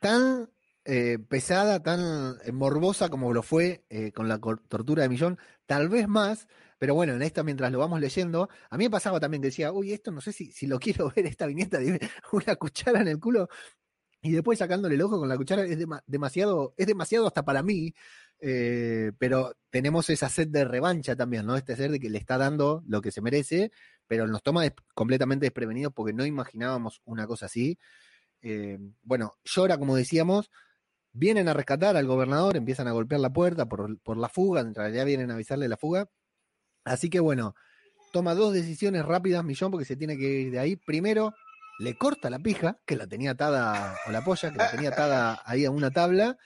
tan 0.00 0.50
eh, 0.84 1.18
pesada, 1.20 1.80
tan 1.80 2.36
morbosa 2.52 3.10
como 3.10 3.32
lo 3.32 3.44
fue 3.44 3.84
eh, 3.90 4.10
con 4.10 4.26
la 4.26 4.40
tortura 4.40 5.04
de 5.04 5.08
Millón, 5.08 5.38
tal 5.66 5.88
vez 5.88 6.08
más, 6.08 6.48
pero 6.78 6.94
bueno, 6.94 7.14
en 7.14 7.22
esto 7.22 7.44
mientras 7.44 7.72
lo 7.72 7.78
vamos 7.80 8.00
leyendo, 8.00 8.48
a 8.70 8.78
mí 8.78 8.84
me 8.84 8.90
pasaba 8.90 9.20
también 9.20 9.42
que 9.42 9.48
decía, 9.48 9.72
uy, 9.72 9.92
esto 9.92 10.10
no 10.12 10.20
sé 10.20 10.32
si, 10.32 10.52
si 10.52 10.66
lo 10.66 10.78
quiero 10.78 11.12
ver, 11.14 11.26
esta 11.26 11.46
viñeta 11.46 11.78
de 11.78 12.00
una 12.32 12.56
cuchara 12.56 13.00
en 13.00 13.08
el 13.08 13.18
culo, 13.20 13.48
y 14.20 14.32
después 14.32 14.58
sacándole 14.58 14.96
el 14.96 15.02
ojo 15.02 15.18
con 15.18 15.28
la 15.28 15.36
cuchara 15.36 15.62
es 15.64 15.78
dema- 15.78 16.02
demasiado, 16.06 16.74
es 16.76 16.86
demasiado 16.86 17.26
hasta 17.28 17.44
para 17.44 17.62
mí, 17.62 17.94
eh, 18.40 19.12
pero 19.18 19.54
tenemos 19.70 20.10
esa 20.10 20.28
sed 20.28 20.48
de 20.48 20.64
revancha 20.64 21.14
también, 21.16 21.46
¿no? 21.46 21.56
Este 21.56 21.76
ser 21.76 21.90
de 21.92 22.00
que 22.00 22.10
le 22.10 22.18
está 22.18 22.36
dando 22.38 22.82
lo 22.86 23.00
que 23.00 23.12
se 23.12 23.20
merece, 23.20 23.70
pero 24.08 24.26
nos 24.26 24.42
toma 24.42 24.64
completamente 24.94 25.46
desprevenidos 25.46 25.92
porque 25.94 26.12
no 26.14 26.26
imaginábamos 26.26 27.00
una 27.04 27.26
cosa 27.28 27.46
así. 27.46 27.78
Eh, 28.42 28.78
bueno, 29.02 29.38
llora, 29.44 29.78
como 29.78 29.96
decíamos, 29.96 30.50
vienen 31.12 31.48
a 31.48 31.54
rescatar 31.54 31.96
al 31.96 32.06
gobernador, 32.06 32.56
empiezan 32.56 32.88
a 32.88 32.92
golpear 32.92 33.20
la 33.20 33.32
puerta 33.32 33.66
por, 33.68 33.98
por 34.02 34.16
la 34.18 34.28
fuga, 34.28 34.60
en 34.62 34.74
realidad 34.74 35.06
vienen 35.06 35.30
a 35.30 35.34
avisarle 35.34 35.68
la 35.68 35.76
fuga. 35.76 36.08
Así 36.88 37.10
que 37.10 37.20
bueno, 37.20 37.54
toma 38.12 38.34
dos 38.34 38.52
decisiones 38.52 39.04
rápidas, 39.04 39.44
Millón, 39.44 39.70
porque 39.70 39.84
se 39.84 39.96
tiene 39.96 40.16
que 40.16 40.24
ir 40.24 40.50
de 40.50 40.58
ahí. 40.58 40.76
Primero, 40.76 41.34
le 41.78 41.96
corta 41.96 42.30
la 42.30 42.38
pija, 42.38 42.78
que 42.86 42.96
la 42.96 43.06
tenía 43.06 43.32
atada, 43.32 43.96
o 44.06 44.10
la 44.10 44.24
polla, 44.24 44.50
que 44.50 44.58
la 44.58 44.70
tenía 44.70 44.90
atada 44.90 45.42
ahí 45.44 45.64
a 45.64 45.70
una 45.70 45.90
tabla. 45.90 46.36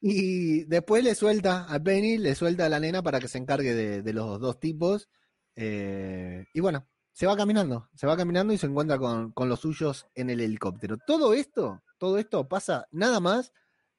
Y 0.00 0.64
después 0.64 1.04
le 1.04 1.14
suelta 1.14 1.64
a 1.64 1.78
Penny, 1.80 2.18
le 2.18 2.34
suelta 2.34 2.66
a 2.66 2.68
la 2.68 2.80
nena 2.80 3.02
para 3.02 3.20
que 3.20 3.28
se 3.28 3.38
encargue 3.38 3.74
de, 4.02 4.12
los 4.12 4.40
dos 4.40 4.58
tipos. 4.58 5.08
Eh, 5.54 6.44
y 6.52 6.60
bueno, 6.60 6.88
se 7.12 7.26
va 7.26 7.36
caminando, 7.36 7.88
se 7.94 8.06
va 8.06 8.16
caminando 8.16 8.52
y 8.52 8.58
se 8.58 8.66
encuentra 8.66 8.98
con, 8.98 9.32
con 9.32 9.48
los 9.48 9.60
suyos 9.60 10.06
en 10.14 10.28
el 10.30 10.40
helicóptero. 10.40 10.96
Todo 11.06 11.34
esto, 11.34 11.82
todo 11.98 12.18
esto 12.18 12.48
pasa 12.48 12.88
nada 12.90 13.20
más 13.20 13.52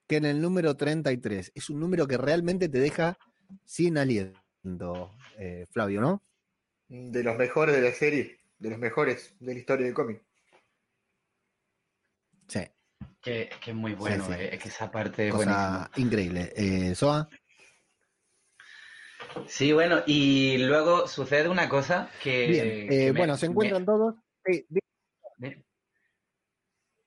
que 0.06 0.16
en 0.16 0.26
el 0.26 0.40
número 0.40 0.76
33. 0.76 1.52
Es 1.54 1.70
un 1.70 1.80
número 1.80 2.06
que 2.06 2.18
realmente 2.18 2.68
te 2.68 2.80
deja 2.80 3.18
sin 3.64 3.98
aliento, 3.98 4.40
eh, 5.38 5.66
Flavio, 5.70 6.00
¿no? 6.00 6.22
De 6.88 7.22
los 7.22 7.36
mejores 7.36 7.74
de 7.76 7.82
la 7.82 7.92
serie, 7.92 8.38
de 8.58 8.70
los 8.70 8.78
mejores 8.78 9.34
de 9.40 9.52
la 9.54 9.58
historia 9.58 9.86
del 9.86 9.94
cómic. 9.94 10.22
Sí, 12.48 12.60
Que, 13.22 13.50
que 13.62 13.70
es 13.70 13.76
muy 13.76 13.94
bueno, 13.94 14.24
Sí, 14.26 14.32
sí. 14.34 14.38
eh, 14.40 14.54
es 14.54 14.62
que 14.62 14.68
esa 14.68 14.90
parte 14.90 15.28
es 15.28 15.34
cosa 15.34 15.90
increíble. 15.96 16.52
Eh, 16.56 16.94
Soa, 16.94 17.28
Sí, 19.46 19.72
bueno, 19.72 20.02
y 20.06 20.58
luego 20.58 21.08
sucede 21.08 21.48
una 21.48 21.68
cosa 21.68 22.10
que... 22.22 22.46
bien. 22.48 22.88
que 22.88 23.06
Eh, 23.08 23.12
me- 23.12 23.18
bueno, 23.18 23.36
se 23.36 23.46
encuentran 23.46 23.84
todos. 23.84 24.14
Sí, 24.44 24.66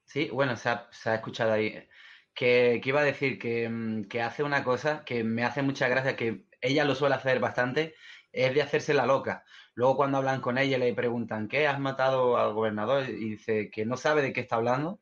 Sí, 0.05 0.30
bueno, 0.32 0.55
se 0.55 0.70
ha, 0.70 0.88
se 0.91 1.10
ha 1.10 1.16
escuchado 1.16 1.51
ahí. 1.53 1.88
Que, 2.34 2.80
que 2.82 2.89
iba 2.89 3.01
a 3.01 3.05
decir 3.05 3.38
que, 3.39 3.68
mm, 3.70 4.05
que 4.05 4.22
hace 4.22 4.43
una 4.43 4.64
cosa 4.64 5.03
que 5.05 5.24
me 5.24 5.43
hace 5.43 5.62
mucha 5.62 5.88
gracia, 5.88 6.16
que 6.16 6.47
ella 6.68 6.86
lo 6.86 6.95
suele 6.95 7.15
hacer 7.15 7.39
bastante, 7.39 7.95
es 8.32 8.53
de 8.53 8.61
hacerse 8.61 8.93
la 8.93 9.05
loca. 9.05 9.43
Luego 9.74 9.95
cuando 9.97 10.18
hablan 10.18 10.41
con 10.41 10.57
ella 10.57 10.78
le 10.78 10.93
preguntan, 10.93 11.47
¿qué? 11.47 11.68
¿Has 11.68 11.80
matado 11.80 12.38
al 12.38 12.53
gobernador? 12.53 13.09
Y 13.09 13.32
dice 13.32 13.70
que 13.72 13.86
no 13.86 13.97
sabe 13.97 14.22
de 14.22 14.34
qué 14.34 14.41
está 14.41 14.55
hablando, 14.57 15.01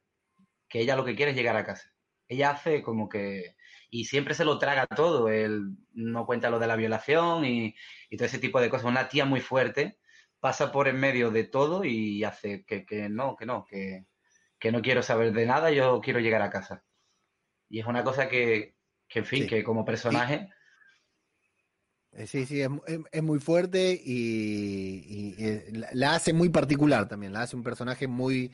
que 0.69 0.79
ella 0.81 0.95
lo 0.95 1.05
que 1.05 1.15
quiere 1.15 1.31
es 1.31 1.37
llegar 1.37 1.55
a 1.57 1.65
casa. 1.65 1.93
Ella 2.27 2.51
hace 2.51 2.81
como 2.81 3.07
que... 3.09 3.55
Y 3.89 4.05
siempre 4.05 4.33
se 4.33 4.45
lo 4.45 4.57
traga 4.59 4.87
todo. 4.87 5.29
Él 5.29 5.77
no 5.93 6.25
cuenta 6.25 6.49
lo 6.49 6.59
de 6.59 6.67
la 6.67 6.75
violación 6.75 7.45
y, 7.45 7.75
y 8.09 8.17
todo 8.17 8.25
ese 8.25 8.39
tipo 8.39 8.59
de 8.59 8.69
cosas. 8.69 8.85
Una 8.85 9.07
tía 9.07 9.25
muy 9.25 9.39
fuerte 9.41 9.99
pasa 10.39 10.71
por 10.71 10.87
en 10.87 10.99
medio 10.99 11.31
de 11.31 11.45
todo 11.45 11.85
y 11.85 12.23
hace 12.23 12.65
que, 12.65 12.85
que 12.85 13.09
no, 13.09 13.35
que 13.35 13.45
no, 13.45 13.65
que, 13.65 14.05
que 14.59 14.71
no 14.71 14.81
quiero 14.81 15.01
saber 15.01 15.31
de 15.33 15.45
nada, 15.45 15.71
yo 15.71 16.01
quiero 16.01 16.19
llegar 16.19 16.41
a 16.41 16.49
casa. 16.49 16.83
Y 17.69 17.79
es 17.79 17.85
una 17.85 18.03
cosa 18.03 18.27
que, 18.29 18.75
que 19.07 19.19
en 19.19 19.25
fin, 19.25 19.43
Sí. 19.43 19.49
que 19.49 19.63
como 19.63 19.85
personaje... 19.85 20.49
eh, 22.15 22.27
sí, 22.27 22.45
sí, 22.45 22.61
es, 22.61 23.23
muy 23.23 23.39
fuerte 23.39 23.99
y, 24.03 25.35
eh, 25.37 25.71
la, 25.93 26.15
hace 26.15 26.33
muy 26.33 26.49
particular 26.49 27.07
también. 27.07 27.33
La 27.33 27.41
hace 27.41 27.55
un 27.55 27.63
personaje 27.63 28.07
muy 28.07 28.51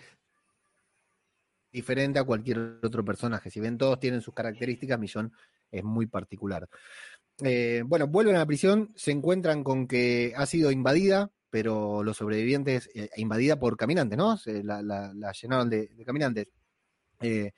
diferente 1.71 2.19
a 2.19 2.23
cualquier 2.23 2.79
otro 2.83 3.05
personaje. 3.05 3.49
Si 3.49 3.59
bien 3.59 3.77
todos 3.77 3.99
tienen 3.99 4.21
sus 4.21 4.33
características, 4.33 4.99
Millón 4.99 5.31
es 5.71 5.83
muy 5.83 6.07
particular. 6.07 6.67
Eh, 7.43 7.83
bueno, 7.85 8.07
vuelven 8.07 8.35
a 8.35 8.39
la 8.39 8.45
prisión, 8.45 8.91
se 8.95 9.11
encuentran 9.11 9.63
con 9.63 9.87
que 9.87 10.33
ha 10.35 10.45
sido 10.45 10.71
invadida, 10.71 11.31
pero 11.49 12.03
los 12.03 12.17
sobrevivientes, 12.17 12.89
invadida 13.15 13.59
por 13.59 13.77
caminantes, 13.77 14.17
¿no? 14.17 14.37
Se 14.37 14.63
la, 14.63 14.81
la- 14.81 15.13
la 15.13 15.31
llenaron 15.33 15.69
de, 15.69 15.87
de 15.87 16.05
caminantes. 16.05 16.47
Eh, 17.21 17.51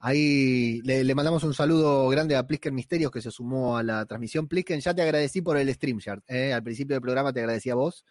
ahí 0.00 0.80
le, 0.82 1.14
mandamos 1.14 1.44
un 1.44 1.54
saludo 1.54 2.08
grande 2.08 2.34
a 2.34 2.46
Plisken 2.46 2.74
Misterios 2.74 3.10
que 3.10 3.20
se 3.20 3.30
sumó 3.30 3.76
a 3.76 3.82
la 3.82 4.04
transmisión. 4.06 4.48
Plisken, 4.48 4.80
ya 4.80 4.94
te 4.94 5.02
agradecí 5.02 5.42
por 5.42 5.56
el 5.56 5.72
StreamYard. 5.72 6.22
¿eh? 6.26 6.52
Al 6.52 6.62
principio 6.62 6.94
del 6.94 7.02
programa 7.02 7.32
te 7.32 7.40
agradecí 7.40 7.70
a 7.70 7.74
vos. 7.74 8.04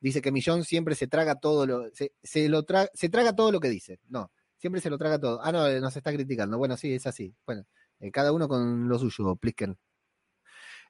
Dice 0.00 0.20
que 0.20 0.32
Millón 0.32 0.64
siempre 0.64 0.94
se 0.94 1.06
traga 1.06 1.36
todo 1.36 1.66
lo, 1.66 1.90
se, 1.92 2.48
lo 2.48 2.64
traga 2.64 3.36
todo 3.36 3.52
lo 3.52 3.60
que 3.60 3.68
dice. 3.68 4.00
No, 4.08 4.32
siempre 4.56 4.80
se 4.80 4.90
lo 4.90 4.98
traga 4.98 5.18
todo. 5.18 5.40
Ah, 5.42 5.52
no, 5.52 5.68
nos 5.80 5.96
está 5.96 6.12
criticando. 6.12 6.58
Bueno, 6.58 6.76
sí, 6.76 6.92
es 6.94 7.06
así. 7.06 7.34
Bueno, 7.46 7.64
eh, 8.00 8.10
cada 8.10 8.32
uno 8.32 8.48
con 8.48 8.88
lo 8.88 8.98
suyo, 8.98 9.36
Plisken. 9.36 9.78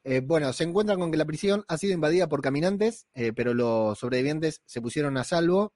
Eh, 0.05 0.20
bueno, 0.20 0.52
se 0.52 0.64
encuentran 0.64 0.98
con 0.98 1.11
que 1.11 1.16
la 1.16 1.24
prisión 1.24 1.64
ha 1.66 1.78
sido 1.78 1.94
invadida 1.94 2.28
por 2.28 2.42
caminantes, 2.42 3.07
pero 3.34 3.55
los 3.55 3.98
sobrevivientes 3.98 4.62
se 4.66 4.82
pusieron 4.82 5.16
a 5.16 5.24
salvo. 5.24 5.72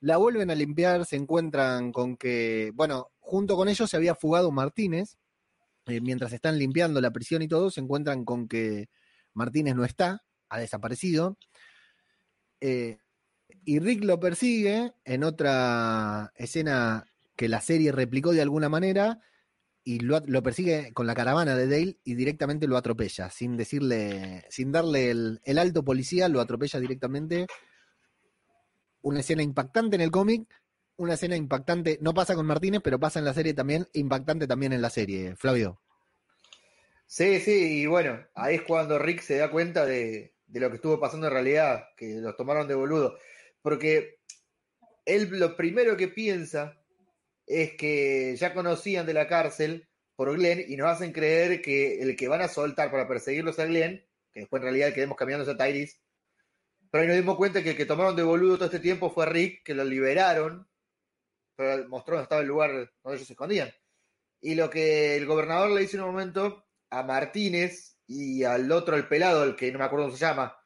La 0.00 0.16
vuelven 0.16 0.50
a 0.50 0.54
limpiar, 0.54 1.04
se 1.04 1.16
encuentran 1.16 1.92
con 1.92 2.16
que, 2.16 2.72
bueno, 2.74 3.10
junto 3.18 3.56
con 3.56 3.68
ellos 3.68 3.88
se 3.88 3.96
había 3.96 4.14
fugado 4.14 4.50
Martínez. 4.50 5.18
Eh, 5.86 6.00
mientras 6.00 6.32
están 6.32 6.58
limpiando 6.58 7.00
la 7.00 7.10
prisión 7.10 7.42
y 7.42 7.48
todo, 7.48 7.70
se 7.70 7.80
encuentran 7.80 8.24
con 8.24 8.48
que 8.48 8.88
Martínez 9.34 9.74
no 9.74 9.84
está, 9.84 10.22
ha 10.48 10.58
desaparecido. 10.58 11.36
Eh, 12.60 12.98
y 13.64 13.78
Rick 13.78 14.04
lo 14.04 14.18
persigue 14.20 14.92
en 15.04 15.24
otra 15.24 16.32
escena 16.34 17.04
que 17.36 17.48
la 17.48 17.60
serie 17.60 17.92
replicó 17.92 18.32
de 18.32 18.42
alguna 18.42 18.68
manera 18.68 19.20
y 19.82 20.00
lo, 20.00 20.20
lo 20.26 20.42
persigue 20.42 20.92
con 20.92 21.06
la 21.06 21.14
caravana 21.14 21.56
de 21.56 21.66
Dale 21.66 21.98
y 22.04 22.14
directamente 22.14 22.66
lo 22.66 22.76
atropella, 22.76 23.30
sin 23.30 23.56
decirle, 23.56 24.44
sin 24.50 24.72
darle 24.72 25.10
el, 25.10 25.40
el 25.44 25.58
alto 25.58 25.84
policía, 25.84 26.28
lo 26.28 26.40
atropella 26.40 26.80
directamente. 26.80 27.46
Una 29.02 29.20
escena 29.20 29.42
impactante 29.42 29.96
en 29.96 30.02
el 30.02 30.10
cómic, 30.10 30.46
una 30.96 31.14
escena 31.14 31.36
impactante, 31.36 31.98
no 32.00 32.12
pasa 32.12 32.34
con 32.34 32.46
Martínez, 32.46 32.80
pero 32.82 32.98
pasa 32.98 33.18
en 33.18 33.24
la 33.24 33.34
serie 33.34 33.54
también, 33.54 33.86
impactante 33.92 34.46
también 34.46 34.72
en 34.72 34.82
la 34.82 34.90
serie, 34.90 35.34
Flavio. 35.36 35.80
Sí, 37.06 37.40
sí, 37.40 37.80
y 37.80 37.86
bueno, 37.86 38.24
ahí 38.34 38.56
es 38.56 38.62
cuando 38.62 38.98
Rick 38.98 39.22
se 39.22 39.38
da 39.38 39.50
cuenta 39.50 39.84
de, 39.86 40.34
de 40.46 40.60
lo 40.60 40.68
que 40.68 40.76
estuvo 40.76 41.00
pasando 41.00 41.26
en 41.26 41.32
realidad, 41.32 41.86
que 41.96 42.14
los 42.16 42.36
tomaron 42.36 42.68
de 42.68 42.74
boludo. 42.74 43.16
Porque 43.62 44.20
él 45.04 45.28
lo 45.32 45.56
primero 45.56 45.96
que 45.96 46.08
piensa 46.08 46.78
es 47.46 47.72
que 47.72 48.36
ya 48.36 48.54
conocían 48.54 49.06
de 49.06 49.14
la 49.14 49.26
cárcel, 49.26 49.88
por 50.20 50.36
Glenn 50.36 50.62
y 50.68 50.76
nos 50.76 50.88
hacen 50.88 51.12
creer 51.12 51.62
que 51.62 52.02
el 52.02 52.14
que 52.14 52.28
van 52.28 52.42
a 52.42 52.48
soltar 52.48 52.90
para 52.90 53.08
perseguirlos 53.08 53.58
a 53.58 53.64
Glenn, 53.64 54.04
que 54.30 54.40
después 54.40 54.60
en 54.60 54.64
realidad 54.64 54.88
el 54.88 54.94
que 54.94 55.00
vemos 55.00 55.16
caminando 55.16 55.44
es 55.44 55.48
a 55.48 55.56
Tyrese, 55.56 55.96
pero 56.90 57.02
ahí 57.02 57.08
nos 57.08 57.16
dimos 57.16 57.36
cuenta 57.36 57.62
que 57.62 57.70
el 57.70 57.76
que 57.76 57.86
tomaron 57.86 58.16
de 58.16 58.22
boludo 58.22 58.56
todo 58.56 58.66
este 58.66 58.80
tiempo 58.80 59.10
fue 59.10 59.26
Rick, 59.26 59.62
que 59.64 59.74
lo 59.74 59.84
liberaron, 59.84 60.68
pero 61.56 61.88
mostró 61.88 62.14
dónde 62.14 62.24
estaba 62.24 62.40
el 62.42 62.48
lugar 62.48 62.70
donde 62.70 63.16
ellos 63.16 63.26
se 63.26 63.34
escondían. 63.34 63.70
Y 64.40 64.54
lo 64.54 64.70
que 64.70 65.16
el 65.16 65.26
gobernador 65.26 65.70
le 65.70 65.82
dice 65.82 65.96
en 65.96 66.02
un 66.02 66.10
momento 66.10 66.64
a 66.90 67.02
Martínez 67.02 67.98
y 68.06 68.42
al 68.42 68.70
otro, 68.72 68.96
el 68.96 69.06
pelado, 69.06 69.44
el 69.44 69.54
que 69.54 69.70
no 69.70 69.78
me 69.78 69.84
acuerdo 69.84 70.06
cómo 70.06 70.16
se 70.16 70.24
llama. 70.24 70.56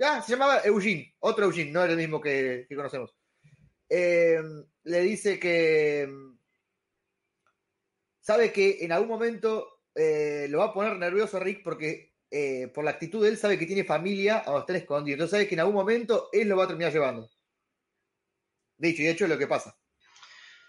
Ah, 0.00 0.22
se 0.22 0.32
llamaba 0.32 0.60
Eugene, 0.64 1.14
otro 1.20 1.46
Eugene, 1.46 1.70
no 1.72 1.82
era 1.82 1.92
el 1.92 1.98
mismo 1.98 2.20
que, 2.20 2.66
que 2.68 2.76
conocemos. 2.76 3.14
Eh, 3.88 4.40
le 4.84 5.00
dice 5.00 5.38
que 5.38 6.08
sabe 8.20 8.52
que 8.52 8.84
en 8.84 8.92
algún 8.92 9.08
momento 9.08 9.82
eh, 9.94 10.46
lo 10.48 10.58
va 10.58 10.66
a 10.66 10.72
poner 10.72 10.96
nervioso 10.96 11.36
a 11.36 11.40
Rick 11.40 11.62
porque 11.62 12.11
eh, 12.34 12.68
por 12.68 12.82
la 12.82 12.92
actitud 12.92 13.22
de 13.22 13.28
él 13.28 13.36
sabe 13.36 13.58
que 13.58 13.66
tiene 13.66 13.84
familia 13.84 14.42
a 14.46 14.58
estar 14.58 14.74
escondido. 14.74 15.16
Entonces 15.16 15.32
sabe 15.32 15.46
que 15.46 15.54
en 15.54 15.60
algún 15.60 15.74
momento 15.74 16.30
él 16.32 16.48
lo 16.48 16.56
va 16.56 16.64
a 16.64 16.68
terminar 16.68 16.90
llevando. 16.90 17.28
Dicho 18.78 19.02
y 19.02 19.08
hecho 19.08 19.24
es 19.24 19.30
lo 19.30 19.36
que 19.36 19.46
pasa. 19.46 19.76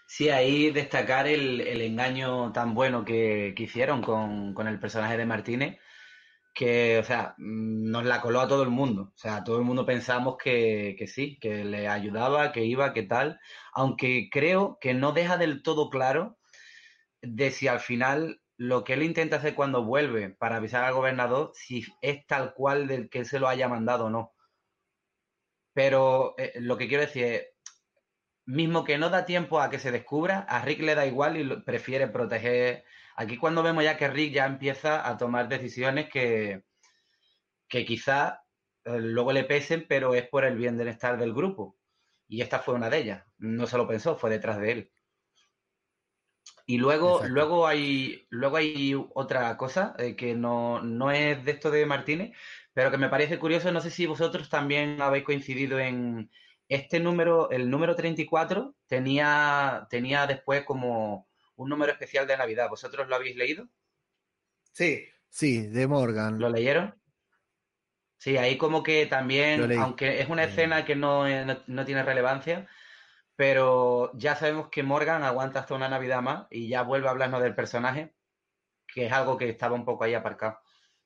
Sí, 0.06 0.28
ahí 0.28 0.70
destacar 0.70 1.26
el, 1.26 1.62
el 1.62 1.80
engaño 1.80 2.52
tan 2.52 2.74
bueno 2.74 3.02
que, 3.04 3.54
que 3.56 3.62
hicieron 3.62 4.02
con, 4.02 4.52
con, 4.52 4.68
el 4.68 4.78
personaje 4.78 5.16
de 5.16 5.24
Martínez, 5.24 5.78
que, 6.54 6.98
o 6.98 7.04
sea, 7.04 7.34
nos 7.38 8.04
la 8.04 8.20
coló 8.20 8.40
a 8.40 8.48
todo 8.48 8.62
el 8.62 8.68
mundo. 8.68 9.12
O 9.14 9.18
sea, 9.18 9.42
todo 9.42 9.56
el 9.58 9.64
mundo 9.64 9.86
pensamos 9.86 10.36
que, 10.36 10.94
que 10.98 11.06
sí, 11.06 11.38
que 11.40 11.64
le 11.64 11.88
ayudaba, 11.88 12.52
que 12.52 12.64
iba, 12.64 12.92
que 12.92 13.04
tal, 13.04 13.40
aunque 13.72 14.28
creo 14.30 14.76
que 14.82 14.92
no 14.92 15.12
deja 15.12 15.38
del 15.38 15.62
todo 15.62 15.88
claro 15.88 16.38
de 17.22 17.50
si 17.50 17.68
al 17.68 17.80
final 17.80 18.42
lo 18.56 18.84
que 18.84 18.94
él 18.94 19.02
intenta 19.02 19.36
hacer 19.36 19.54
cuando 19.54 19.84
vuelve 19.84 20.30
para 20.30 20.56
avisar 20.56 20.84
al 20.84 20.94
gobernador, 20.94 21.52
si 21.54 21.84
es 22.00 22.26
tal 22.26 22.54
cual 22.54 22.86
del 22.86 23.08
que 23.10 23.20
él 23.20 23.26
se 23.26 23.40
lo 23.40 23.48
haya 23.48 23.68
mandado 23.68 24.06
o 24.06 24.10
no. 24.10 24.34
Pero 25.72 26.34
eh, 26.38 26.52
lo 26.60 26.76
que 26.76 26.88
quiero 26.88 27.02
decir 27.02 27.24
es, 27.24 27.46
mismo 28.46 28.84
que 28.84 28.98
no 28.98 29.10
da 29.10 29.24
tiempo 29.24 29.60
a 29.60 29.70
que 29.70 29.78
se 29.78 29.90
descubra, 29.90 30.40
a 30.40 30.62
Rick 30.64 30.80
le 30.80 30.94
da 30.94 31.06
igual 31.06 31.36
y 31.36 31.56
prefiere 31.62 32.08
proteger. 32.08 32.84
Aquí 33.16 33.36
cuando 33.38 33.62
vemos 33.62 33.84
ya 33.84 33.96
que 33.96 34.08
Rick 34.08 34.34
ya 34.34 34.46
empieza 34.46 35.08
a 35.08 35.16
tomar 35.16 35.48
decisiones 35.48 36.08
que, 36.08 36.64
que 37.68 37.84
quizá 37.84 38.44
eh, 38.84 38.98
luego 39.00 39.32
le 39.32 39.44
pesen, 39.44 39.86
pero 39.88 40.14
es 40.14 40.28
por 40.28 40.44
el 40.44 40.56
bienestar 40.56 41.18
del 41.18 41.34
grupo. 41.34 41.76
Y 42.28 42.42
esta 42.42 42.58
fue 42.60 42.74
una 42.74 42.90
de 42.90 42.98
ellas. 42.98 43.24
No 43.38 43.66
se 43.66 43.76
lo 43.76 43.86
pensó, 43.86 44.16
fue 44.16 44.30
detrás 44.30 44.58
de 44.58 44.72
él. 44.72 44.92
Y 46.66 46.78
luego, 46.78 47.22
luego 47.26 47.66
hay, 47.66 48.26
luego 48.30 48.56
hay 48.56 48.94
otra 49.14 49.56
cosa 49.56 49.94
eh, 49.98 50.16
que 50.16 50.34
no, 50.34 50.82
no 50.82 51.10
es 51.10 51.44
de 51.44 51.50
esto 51.52 51.70
de 51.70 51.84
Martínez, 51.84 52.36
pero 52.72 52.90
que 52.90 52.96
me 52.96 53.10
parece 53.10 53.38
curioso. 53.38 53.70
No 53.70 53.80
sé 53.80 53.90
si 53.90 54.06
vosotros 54.06 54.48
también 54.48 55.00
habéis 55.02 55.24
coincidido 55.24 55.78
en 55.78 56.30
este 56.68 57.00
número, 57.00 57.50
el 57.50 57.68
número 57.68 57.94
34, 57.94 58.74
tenía, 58.86 59.86
tenía 59.90 60.26
después 60.26 60.64
como 60.64 61.28
un 61.56 61.68
número 61.68 61.92
especial 61.92 62.26
de 62.26 62.38
Navidad. 62.38 62.70
¿Vosotros 62.70 63.08
lo 63.08 63.16
habéis 63.16 63.36
leído? 63.36 63.68
Sí, 64.72 65.04
sí, 65.28 65.66
de 65.66 65.86
Morgan. 65.86 66.38
¿Lo 66.38 66.48
leyeron? 66.48 66.94
Sí, 68.16 68.38
ahí 68.38 68.56
como 68.56 68.82
que 68.82 69.04
también, 69.04 69.70
aunque 69.78 70.20
es 70.22 70.30
una 70.30 70.44
escena 70.44 70.86
que 70.86 70.96
no, 70.96 71.28
no, 71.44 71.62
no 71.66 71.84
tiene 71.84 72.02
relevancia, 72.02 72.66
pero 73.36 74.12
ya 74.14 74.36
sabemos 74.36 74.68
que 74.68 74.82
Morgan 74.82 75.22
aguanta 75.22 75.60
hasta 75.60 75.74
una 75.74 75.88
Navidad 75.88 76.22
más 76.22 76.46
y 76.50 76.68
ya 76.68 76.82
vuelve 76.82 77.08
a 77.08 77.10
hablarnos 77.10 77.42
del 77.42 77.54
personaje, 77.54 78.14
que 78.86 79.06
es 79.06 79.12
algo 79.12 79.36
que 79.36 79.48
estaba 79.48 79.74
un 79.74 79.84
poco 79.84 80.04
ahí 80.04 80.14
aparcado 80.14 80.58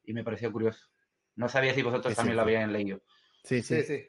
y 0.04 0.12
me 0.12 0.24
pareció 0.24 0.52
curioso. 0.52 0.86
No 1.36 1.48
sabía 1.48 1.74
si 1.74 1.82
vosotros 1.82 2.12
sí, 2.12 2.16
también 2.16 2.34
sí, 2.34 2.36
lo 2.36 2.42
habían 2.42 2.72
leído. 2.72 3.00
Sí, 3.44 3.62
sí, 3.62 3.82
sí. 3.82 4.08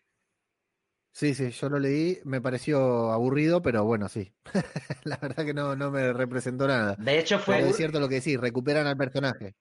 Sí, 1.11 1.33
sí, 1.33 1.49
yo 1.51 1.69
lo 1.69 1.79
leí, 1.79 2.19
me 2.23 2.39
pareció 2.39 3.11
aburrido, 3.11 3.61
pero 3.61 3.83
bueno, 3.83 4.07
sí. 4.09 4.33
la 5.03 5.17
verdad 5.17 5.45
que 5.45 5.53
no, 5.53 5.75
no 5.75 5.91
me 5.91 6.13
representó 6.13 6.67
nada. 6.67 6.95
De 6.97 7.19
hecho, 7.19 7.39
fue. 7.39 7.55
Pero 7.55 7.67
es 7.67 7.75
cierto 7.75 7.99
lo 7.99 8.07
que 8.07 8.15
decís, 8.15 8.39
recuperan 8.39 8.87
al 8.87 8.95
personaje. 8.97 9.55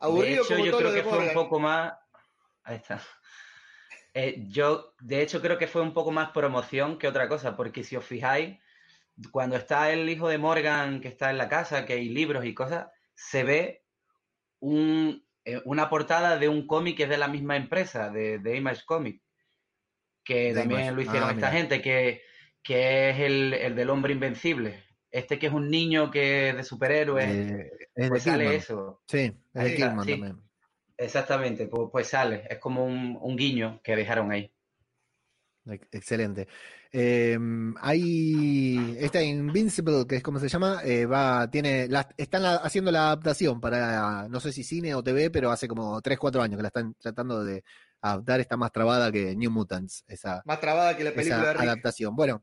Aburrido 0.00 0.44
de 0.44 0.54
hecho, 0.54 0.64
yo 0.64 0.78
creo 0.78 0.92
que 0.92 1.02
fue 1.02 1.18
un 1.18 1.32
poco 1.32 1.58
más. 1.58 1.94
Ahí 2.64 2.76
está. 2.76 3.00
Eh, 4.14 4.44
yo, 4.48 4.94
de 5.00 5.22
hecho, 5.22 5.40
creo 5.40 5.58
que 5.58 5.66
fue 5.66 5.82
un 5.82 5.92
poco 5.94 6.10
más 6.10 6.30
promoción 6.30 6.98
que 6.98 7.08
otra 7.08 7.28
cosa, 7.28 7.56
porque 7.56 7.84
si 7.84 7.96
os 7.96 8.04
fijáis, 8.04 8.58
cuando 9.30 9.56
está 9.56 9.92
el 9.92 10.08
hijo 10.08 10.28
de 10.28 10.38
Morgan 10.38 11.00
que 11.00 11.08
está 11.08 11.30
en 11.30 11.38
la 11.38 11.48
casa, 11.48 11.84
que 11.86 11.94
hay 11.94 12.08
libros 12.08 12.44
y 12.44 12.54
cosas, 12.54 12.88
se 13.14 13.44
ve 13.44 13.84
un, 14.60 15.24
eh, 15.44 15.60
una 15.64 15.88
portada 15.90 16.38
de 16.38 16.48
un 16.48 16.66
cómic 16.66 16.96
que 16.96 17.02
es 17.04 17.08
de 17.08 17.18
la 17.18 17.28
misma 17.28 17.56
empresa, 17.56 18.10
de, 18.10 18.38
de 18.38 18.56
Image 18.56 18.82
Comic, 18.86 19.22
que 20.24 20.52
de 20.54 20.54
también 20.54 20.80
Image. 20.80 20.96
lo 20.96 21.02
hicieron 21.02 21.28
ah, 21.28 21.32
esta 21.32 21.50
mira. 21.50 21.60
gente, 21.60 21.82
que, 21.82 22.22
que 22.62 23.10
es 23.10 23.20
el, 23.20 23.54
el, 23.54 23.74
del 23.76 23.90
hombre 23.90 24.12
invencible. 24.12 24.84
Este 25.10 25.38
que 25.38 25.46
es 25.46 25.52
un 25.52 25.70
niño 25.70 26.10
que 26.10 26.52
de 26.54 26.64
superhéroe, 26.64 27.24
eh, 27.24 27.70
es 27.94 28.08
pues 28.08 28.24
de 28.24 28.30
sale 28.30 28.54
eso. 28.56 29.02
Sí, 29.06 29.32
es 29.54 29.64
de 29.64 29.74
Kidman 29.74 30.04
sí. 30.04 30.10
también. 30.12 30.47
Exactamente, 30.98 31.68
pues, 31.68 31.88
pues, 31.92 32.08
sale, 32.08 32.44
es 32.50 32.58
como 32.58 32.84
un, 32.84 33.16
un, 33.20 33.36
guiño 33.36 33.80
que 33.84 33.94
dejaron 33.94 34.32
ahí. 34.32 34.52
Excelente. 35.92 36.48
Eh, 36.90 37.38
hay 37.80 38.96
esta 38.98 39.22
Invincible, 39.22 40.06
que 40.08 40.16
es 40.16 40.22
como 40.22 40.40
se 40.40 40.48
llama, 40.48 40.80
eh, 40.84 41.06
va, 41.06 41.48
tiene, 41.48 41.86
la, 41.86 42.08
están 42.16 42.42
la, 42.42 42.56
haciendo 42.56 42.90
la 42.90 43.06
adaptación 43.06 43.60
para, 43.60 44.26
no 44.28 44.40
sé 44.40 44.52
si 44.52 44.64
cine 44.64 44.94
o 44.96 45.02
TV, 45.02 45.30
pero 45.30 45.52
hace 45.52 45.68
como 45.68 46.00
3, 46.00 46.18
4 46.18 46.42
años 46.42 46.56
que 46.56 46.62
la 46.62 46.68
están 46.68 46.94
tratando 46.94 47.44
de 47.44 47.62
adaptar, 48.00 48.40
está 48.40 48.56
más 48.56 48.72
trabada 48.72 49.12
que 49.12 49.36
New 49.36 49.52
Mutants, 49.52 50.04
esa, 50.08 50.42
más 50.46 50.60
trabada 50.60 50.96
que 50.96 51.04
la 51.04 51.12
película 51.12 51.52
esa 51.52 51.62
adaptación. 51.62 52.16
Bueno, 52.16 52.42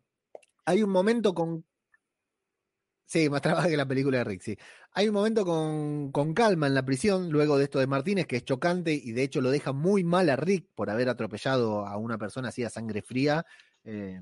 hay 0.64 0.82
un 0.82 0.92
momento 0.92 1.34
con 1.34 1.66
Sí, 3.06 3.30
más 3.30 3.42
trabada 3.42 3.68
que 3.70 3.78
la 3.78 3.88
película 3.88 4.18
de 4.20 4.24
Rick, 4.24 4.42
sí. 4.42 4.58
Hay 4.94 5.08
un 5.08 5.14
momento 5.14 5.46
con, 5.46 6.12
con, 6.12 6.34
calma 6.34 6.66
en 6.68 6.74
la 6.74 6.84
prisión, 6.84 7.30
luego 7.30 7.58
de 7.58 7.66
esto 7.66 7.80
de 7.80 7.86
Martínez, 7.88 8.26
que 8.26 8.38
es 8.38 8.46
chocante 8.46 8.94
y 8.94 9.12
de 9.12 9.24
hecho 9.24 9.42
lo 9.42 9.52
deja 9.52 9.74
muy 9.74 10.04
mal 10.04 10.30
a 10.30 10.36
Rick 10.36 10.68
por 10.74 10.90
haber 10.90 11.10
atropellado 11.10 11.86
a 11.86 11.98
una 11.98 12.18
persona 12.18 12.50
así 12.50 12.64
a 12.64 12.70
sangre 12.70 13.04
fría. 13.04 13.46
Eh, 13.84 14.20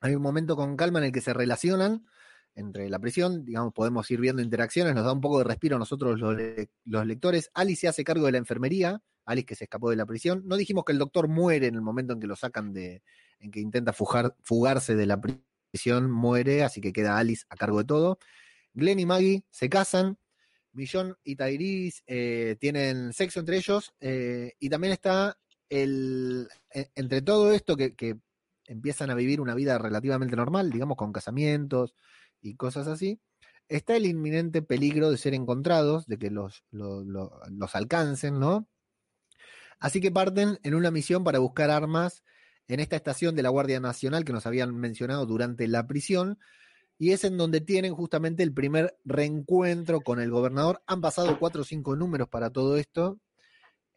hay 0.00 0.14
un 0.14 0.22
momento 0.22 0.54
con 0.56 0.76
calma 0.76 1.00
en 1.00 1.06
el 1.06 1.12
que 1.12 1.20
se 1.20 1.32
relacionan 1.34 2.06
entre 2.54 2.88
la 2.88 2.98
prisión, 2.98 3.44
digamos, 3.44 3.72
podemos 3.72 4.10
ir 4.10 4.20
viendo 4.20 4.42
interacciones, 4.42 4.94
nos 4.94 5.04
da 5.04 5.12
un 5.12 5.20
poco 5.20 5.38
de 5.38 5.44
respiro 5.44 5.76
a 5.76 5.78
nosotros 5.78 6.18
los, 6.18 6.36
le 6.36 6.70
los 6.84 7.06
lectores. 7.06 7.50
Alice 7.54 7.82
se 7.82 7.88
hace 7.88 8.04
cargo 8.04 8.26
de 8.26 8.32
la 8.32 8.38
enfermería, 8.38 9.02
Alice 9.24 9.46
que 9.46 9.54
se 9.56 9.64
escapó 9.64 9.90
de 9.90 9.96
la 9.96 10.06
prisión. 10.06 10.42
No 10.46 10.56
dijimos 10.56 10.84
que 10.84 10.92
el 10.92 10.98
doctor 10.98 11.28
muere 11.28 11.66
en 11.66 11.74
el 11.74 11.82
momento 11.82 12.12
en 12.12 12.20
que 12.20 12.26
lo 12.26 12.36
sacan 12.36 12.72
de, 12.72 13.02
en 13.40 13.50
que 13.50 13.60
intenta 13.60 13.92
fugar, 13.92 14.36
fugarse 14.42 14.94
de 14.94 15.06
la 15.06 15.20
prisión 15.20 15.49
muere, 16.08 16.62
así 16.62 16.80
que 16.80 16.92
queda 16.92 17.18
Alice 17.18 17.44
a 17.48 17.56
cargo 17.56 17.78
de 17.78 17.84
todo. 17.84 18.18
Glenn 18.74 19.00
y 19.00 19.06
Maggie 19.06 19.44
se 19.50 19.68
casan. 19.68 20.18
Millón 20.72 21.16
y 21.24 21.34
Tyrese 21.36 22.02
eh, 22.06 22.56
tienen 22.60 23.12
sexo 23.12 23.40
entre 23.40 23.56
ellos. 23.56 23.92
Eh, 24.00 24.54
y 24.58 24.68
también 24.68 24.92
está 24.92 25.36
el. 25.68 26.48
Entre 26.70 27.22
todo 27.22 27.52
esto 27.52 27.76
que, 27.76 27.94
que, 27.94 28.16
empiezan 28.66 29.10
a 29.10 29.16
vivir 29.16 29.40
una 29.40 29.56
vida 29.56 29.78
relativamente 29.78 30.36
normal, 30.36 30.70
digamos, 30.70 30.96
con 30.96 31.12
casamientos 31.12 31.94
y 32.40 32.54
cosas 32.54 32.86
así. 32.86 33.20
Está 33.68 33.96
el 33.96 34.06
inminente 34.06 34.62
peligro 34.62 35.10
de 35.10 35.18
ser 35.18 35.34
encontrados, 35.34 36.06
de 36.06 36.18
que 36.18 36.30
los, 36.30 36.64
los, 36.70 37.04
los 37.04 37.74
alcancen, 37.74 38.38
¿no? 38.38 38.68
Así 39.80 40.00
que 40.00 40.12
parten 40.12 40.58
en 40.62 40.74
una 40.74 40.90
misión 40.92 41.24
para 41.24 41.40
buscar 41.40 41.70
armas 41.70 42.22
en 42.70 42.78
esta 42.78 42.94
estación 42.94 43.34
de 43.34 43.42
la 43.42 43.48
Guardia 43.48 43.80
Nacional 43.80 44.24
que 44.24 44.32
nos 44.32 44.46
habían 44.46 44.74
mencionado 44.76 45.26
durante 45.26 45.66
la 45.66 45.88
prisión, 45.88 46.38
y 46.98 47.10
es 47.10 47.24
en 47.24 47.36
donde 47.36 47.60
tienen 47.60 47.94
justamente 47.94 48.44
el 48.44 48.52
primer 48.52 48.96
reencuentro 49.04 50.00
con 50.02 50.20
el 50.20 50.30
gobernador. 50.30 50.80
Han 50.86 51.00
pasado 51.00 51.36
cuatro 51.38 51.62
o 51.62 51.64
cinco 51.64 51.96
números 51.96 52.28
para 52.28 52.50
todo 52.50 52.76
esto. 52.76 53.18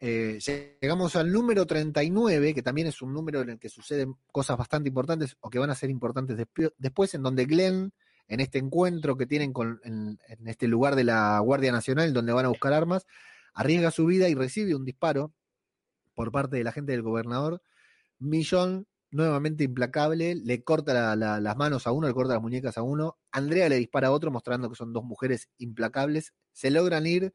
Eh, 0.00 0.40
llegamos 0.80 1.14
al 1.14 1.30
número 1.30 1.66
39, 1.66 2.52
que 2.52 2.62
también 2.62 2.88
es 2.88 3.00
un 3.00 3.12
número 3.12 3.42
en 3.42 3.50
el 3.50 3.58
que 3.60 3.68
suceden 3.68 4.16
cosas 4.32 4.56
bastante 4.56 4.88
importantes 4.88 5.36
o 5.40 5.50
que 5.50 5.60
van 5.60 5.70
a 5.70 5.76
ser 5.76 5.90
importantes 5.90 6.36
después, 6.78 7.14
en 7.14 7.22
donde 7.22 7.44
Glenn, 7.44 7.92
en 8.26 8.40
este 8.40 8.58
encuentro 8.58 9.16
que 9.16 9.26
tienen 9.26 9.52
con, 9.52 9.80
en, 9.84 10.18
en 10.26 10.48
este 10.48 10.66
lugar 10.66 10.96
de 10.96 11.04
la 11.04 11.38
Guardia 11.38 11.70
Nacional, 11.70 12.12
donde 12.12 12.32
van 12.32 12.46
a 12.46 12.48
buscar 12.48 12.72
armas, 12.72 13.06
arriesga 13.52 13.92
su 13.92 14.06
vida 14.06 14.28
y 14.28 14.34
recibe 14.34 14.74
un 14.74 14.84
disparo 14.84 15.32
por 16.14 16.32
parte 16.32 16.56
de 16.56 16.64
la 16.64 16.72
gente 16.72 16.90
del 16.92 17.02
gobernador 17.02 17.62
Millón, 18.24 18.86
nuevamente 19.10 19.64
implacable, 19.64 20.34
le 20.34 20.62
corta 20.64 20.92
la, 20.92 21.16
la, 21.16 21.40
las 21.40 21.56
manos 21.56 21.86
a 21.86 21.92
uno, 21.92 22.08
le 22.08 22.14
corta 22.14 22.34
las 22.34 22.42
muñecas 22.42 22.76
a 22.78 22.82
uno. 22.82 23.18
Andrea 23.30 23.68
le 23.68 23.76
dispara 23.76 24.08
a 24.08 24.12
otro, 24.12 24.30
mostrando 24.30 24.68
que 24.68 24.76
son 24.76 24.92
dos 24.92 25.04
mujeres 25.04 25.48
implacables. 25.58 26.34
Se 26.52 26.70
logran 26.70 27.06
ir, 27.06 27.32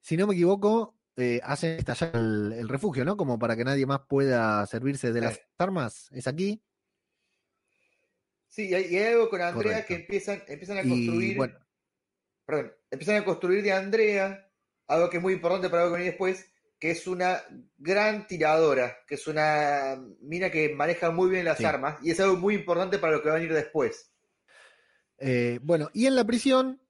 si 0.00 0.16
no 0.16 0.26
me 0.26 0.34
equivoco, 0.34 0.96
eh, 1.16 1.40
hacen 1.42 1.78
estallar 1.78 2.16
el, 2.16 2.52
el, 2.52 2.68
refugio, 2.68 3.04
¿no? 3.04 3.16
Como 3.16 3.38
para 3.38 3.56
que 3.56 3.64
nadie 3.64 3.86
más 3.86 4.00
pueda 4.08 4.64
servirse 4.66 5.12
de 5.12 5.20
las 5.20 5.36
eh. 5.36 5.46
armas. 5.58 6.08
¿Es 6.12 6.26
aquí? 6.26 6.62
Sí, 8.48 8.68
y 8.68 8.74
hay, 8.74 8.96
algo 8.98 9.30
con 9.30 9.40
Andrea 9.40 9.72
Correcto. 9.72 9.88
que 9.88 9.94
empiezan, 9.94 10.42
empiezan 10.48 10.78
a 10.78 10.82
construir. 10.82 11.32
Y, 11.32 11.36
bueno, 11.36 11.54
perdón, 12.44 12.72
empiezan 12.90 13.16
a 13.16 13.24
construir 13.24 13.62
de 13.62 13.72
Andrea 13.72 14.50
algo 14.88 15.08
que 15.08 15.18
es 15.18 15.22
muy 15.22 15.34
importante 15.34 15.68
para 15.68 15.84
lo 15.84 15.90
que 15.90 15.96
viene 15.98 16.10
después, 16.10 16.49
que 16.80 16.90
es 16.90 17.06
una 17.06 17.38
gran 17.76 18.26
tiradora, 18.26 18.96
que 19.06 19.14
es 19.16 19.26
una 19.26 20.02
mina 20.22 20.50
que 20.50 20.74
maneja 20.74 21.10
muy 21.10 21.30
bien 21.30 21.44
las 21.44 21.58
Sí. 21.58 21.64
armas, 21.64 21.98
y 22.02 22.10
es 22.10 22.18
algo 22.20 22.36
muy 22.36 22.54
importante 22.54 22.98
para 22.98 23.12
lo 23.12 23.22
que 23.22 23.28
va 23.28 23.34
a 23.36 23.38
venir 23.38 23.52
después. 23.54 24.10
Eh, 25.18 25.60
bueno, 25.62 25.90
y 25.92 26.06
en 26.06 26.16
la 26.16 26.24
prisión, 26.24 26.80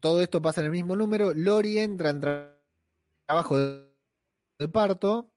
todo 0.00 0.20
esto 0.22 0.42
pasa 0.42 0.60
en 0.60 0.66
el 0.66 0.72
mismo 0.72 0.94
número. 0.94 1.32
Lori 1.34 1.78
entra 1.78 2.10
en 2.10 2.20
tra- 2.20 2.54
trabajo 3.26 3.58
de, 3.58 3.88
de 4.58 4.68
parto. 4.68 5.32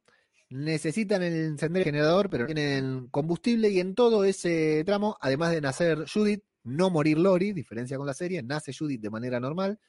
Necesitan 0.50 1.24
el 1.24 1.34
encender 1.34 1.80
el 1.82 1.86
generador, 1.86 2.30
pero 2.30 2.46
tienen 2.46 3.08
combustible. 3.08 3.70
Y 3.70 3.80
en 3.80 3.96
todo 3.96 4.26
ese 4.26 4.84
tramo, 4.86 5.18
además 5.22 5.52
de 5.52 5.62
nacer 5.62 6.06
Judith, 6.14 6.44
no 6.64 6.90
morir 6.90 7.18
Lori, 7.18 7.54
diferencia 7.54 7.96
con 7.98 8.06
la 8.06 8.14
serie, 8.14 8.44
nace 8.44 8.74
Judith 8.78 9.00
de 9.00 9.10
manera 9.10 9.40
normal. 9.40 9.80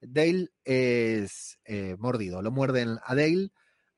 Dale 0.00 0.48
es 0.64 1.58
eh, 1.64 1.96
mordido, 1.98 2.42
lo 2.42 2.50
muerden 2.50 2.98
a 3.04 3.14
Dale. 3.14 3.50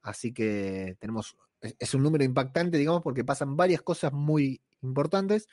Así 0.03 0.33
que 0.33 0.97
tenemos. 0.99 1.37
Es, 1.61 1.77
es 1.79 1.95
un 1.95 2.03
número 2.03 2.25
impactante, 2.25 2.79
digamos, 2.79 3.03
porque 3.03 3.25
pasan 3.25 3.57
varias 3.57 3.83
cosas 3.83 4.13
muy 4.13 4.61
importantes. 4.83 5.49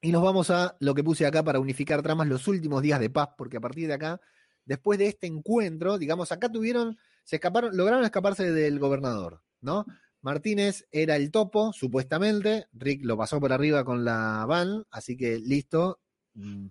Y 0.00 0.10
nos 0.10 0.22
vamos 0.22 0.50
a 0.50 0.76
lo 0.80 0.94
que 0.94 1.04
puse 1.04 1.26
acá 1.26 1.44
para 1.44 1.60
unificar 1.60 2.02
tramas, 2.02 2.26
los 2.26 2.48
últimos 2.48 2.82
días 2.82 2.98
de 2.98 3.08
paz, 3.08 3.28
porque 3.38 3.58
a 3.58 3.60
partir 3.60 3.86
de 3.86 3.94
acá, 3.94 4.20
después 4.64 4.98
de 4.98 5.06
este 5.06 5.28
encuentro, 5.28 5.96
digamos, 5.96 6.32
acá 6.32 6.50
tuvieron, 6.50 6.98
se 7.22 7.36
escaparon, 7.36 7.76
lograron 7.76 8.04
escaparse 8.04 8.50
del 8.50 8.80
gobernador, 8.80 9.42
¿no? 9.60 9.86
Martínez 10.20 10.86
era 10.90 11.14
el 11.14 11.30
topo, 11.30 11.72
supuestamente, 11.72 12.66
Rick 12.72 13.04
lo 13.04 13.16
pasó 13.16 13.38
por 13.38 13.52
arriba 13.52 13.84
con 13.84 14.04
la 14.04 14.44
van, 14.46 14.84
así 14.90 15.16
que 15.16 15.38
listo, 15.38 16.00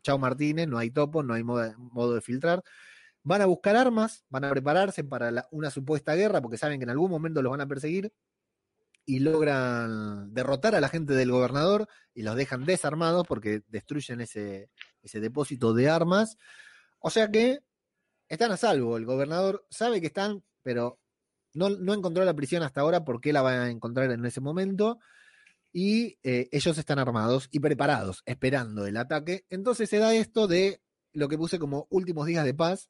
chao 0.01 0.17
Martínez, 0.17 0.67
no 0.67 0.77
hay 0.77 0.91
topo, 0.91 1.23
no 1.23 1.33
hay 1.33 1.43
modo, 1.43 2.13
de 2.13 2.21
filtrar. 2.21 2.63
Van 3.23 3.41
a 3.41 3.45
buscar 3.45 3.75
armas, 3.75 4.25
van 4.29 4.45
a 4.45 4.49
prepararse 4.49 5.03
para 5.03 5.47
una 5.51 5.69
supuesta 5.69 6.15
guerra, 6.15 6.41
porque 6.41 6.57
saben 6.57 6.79
que 6.79 6.83
en 6.85 6.89
algún 6.89 7.11
momento 7.11 7.41
los 7.41 7.51
van 7.51 7.61
a 7.61 7.67
perseguir, 7.67 8.11
y 9.05 9.19
logran 9.19 10.33
derrotar 10.33 10.75
a 10.75 10.81
la 10.81 10.89
gente 10.89 11.13
del 11.13 11.31
gobernador 11.31 11.87
y 12.13 12.21
los 12.21 12.35
dejan 12.35 12.65
desarmados 12.65 13.25
porque 13.27 13.63
destruyen 13.67 14.21
ese, 14.21 14.69
ese 15.01 15.19
depósito 15.19 15.73
de 15.73 15.89
armas. 15.89 16.37
O 16.99 17.09
sea 17.09 17.29
que 17.31 17.59
están 18.29 18.51
a 18.51 18.57
salvo. 18.57 18.97
El 18.97 19.05
gobernador 19.05 19.65
sabe 19.69 20.01
que 20.01 20.07
están, 20.07 20.43
pero 20.61 20.99
no, 21.53 21.69
no 21.69 21.93
encontró 21.93 22.23
la 22.23 22.35
prisión 22.35 22.63
hasta 22.63 22.81
ahora. 22.81 23.03
¿Por 23.03 23.19
qué 23.21 23.33
la 23.33 23.41
van 23.41 23.59
a 23.59 23.69
encontrar 23.69 24.11
en 24.11 24.25
ese 24.25 24.39
momento? 24.39 24.99
Y 25.73 26.19
eh, 26.23 26.49
ellos 26.51 26.77
están 26.77 26.99
armados 26.99 27.47
y 27.51 27.59
preparados, 27.59 28.23
esperando 28.25 28.85
el 28.85 28.97
ataque. 28.97 29.45
Entonces 29.49 29.89
se 29.89 29.97
da 29.99 30.13
esto 30.13 30.47
de 30.47 30.81
lo 31.13 31.27
que 31.29 31.37
puse 31.37 31.59
como 31.59 31.87
últimos 31.89 32.25
días 32.27 32.43
de 32.45 32.53
paz, 32.53 32.89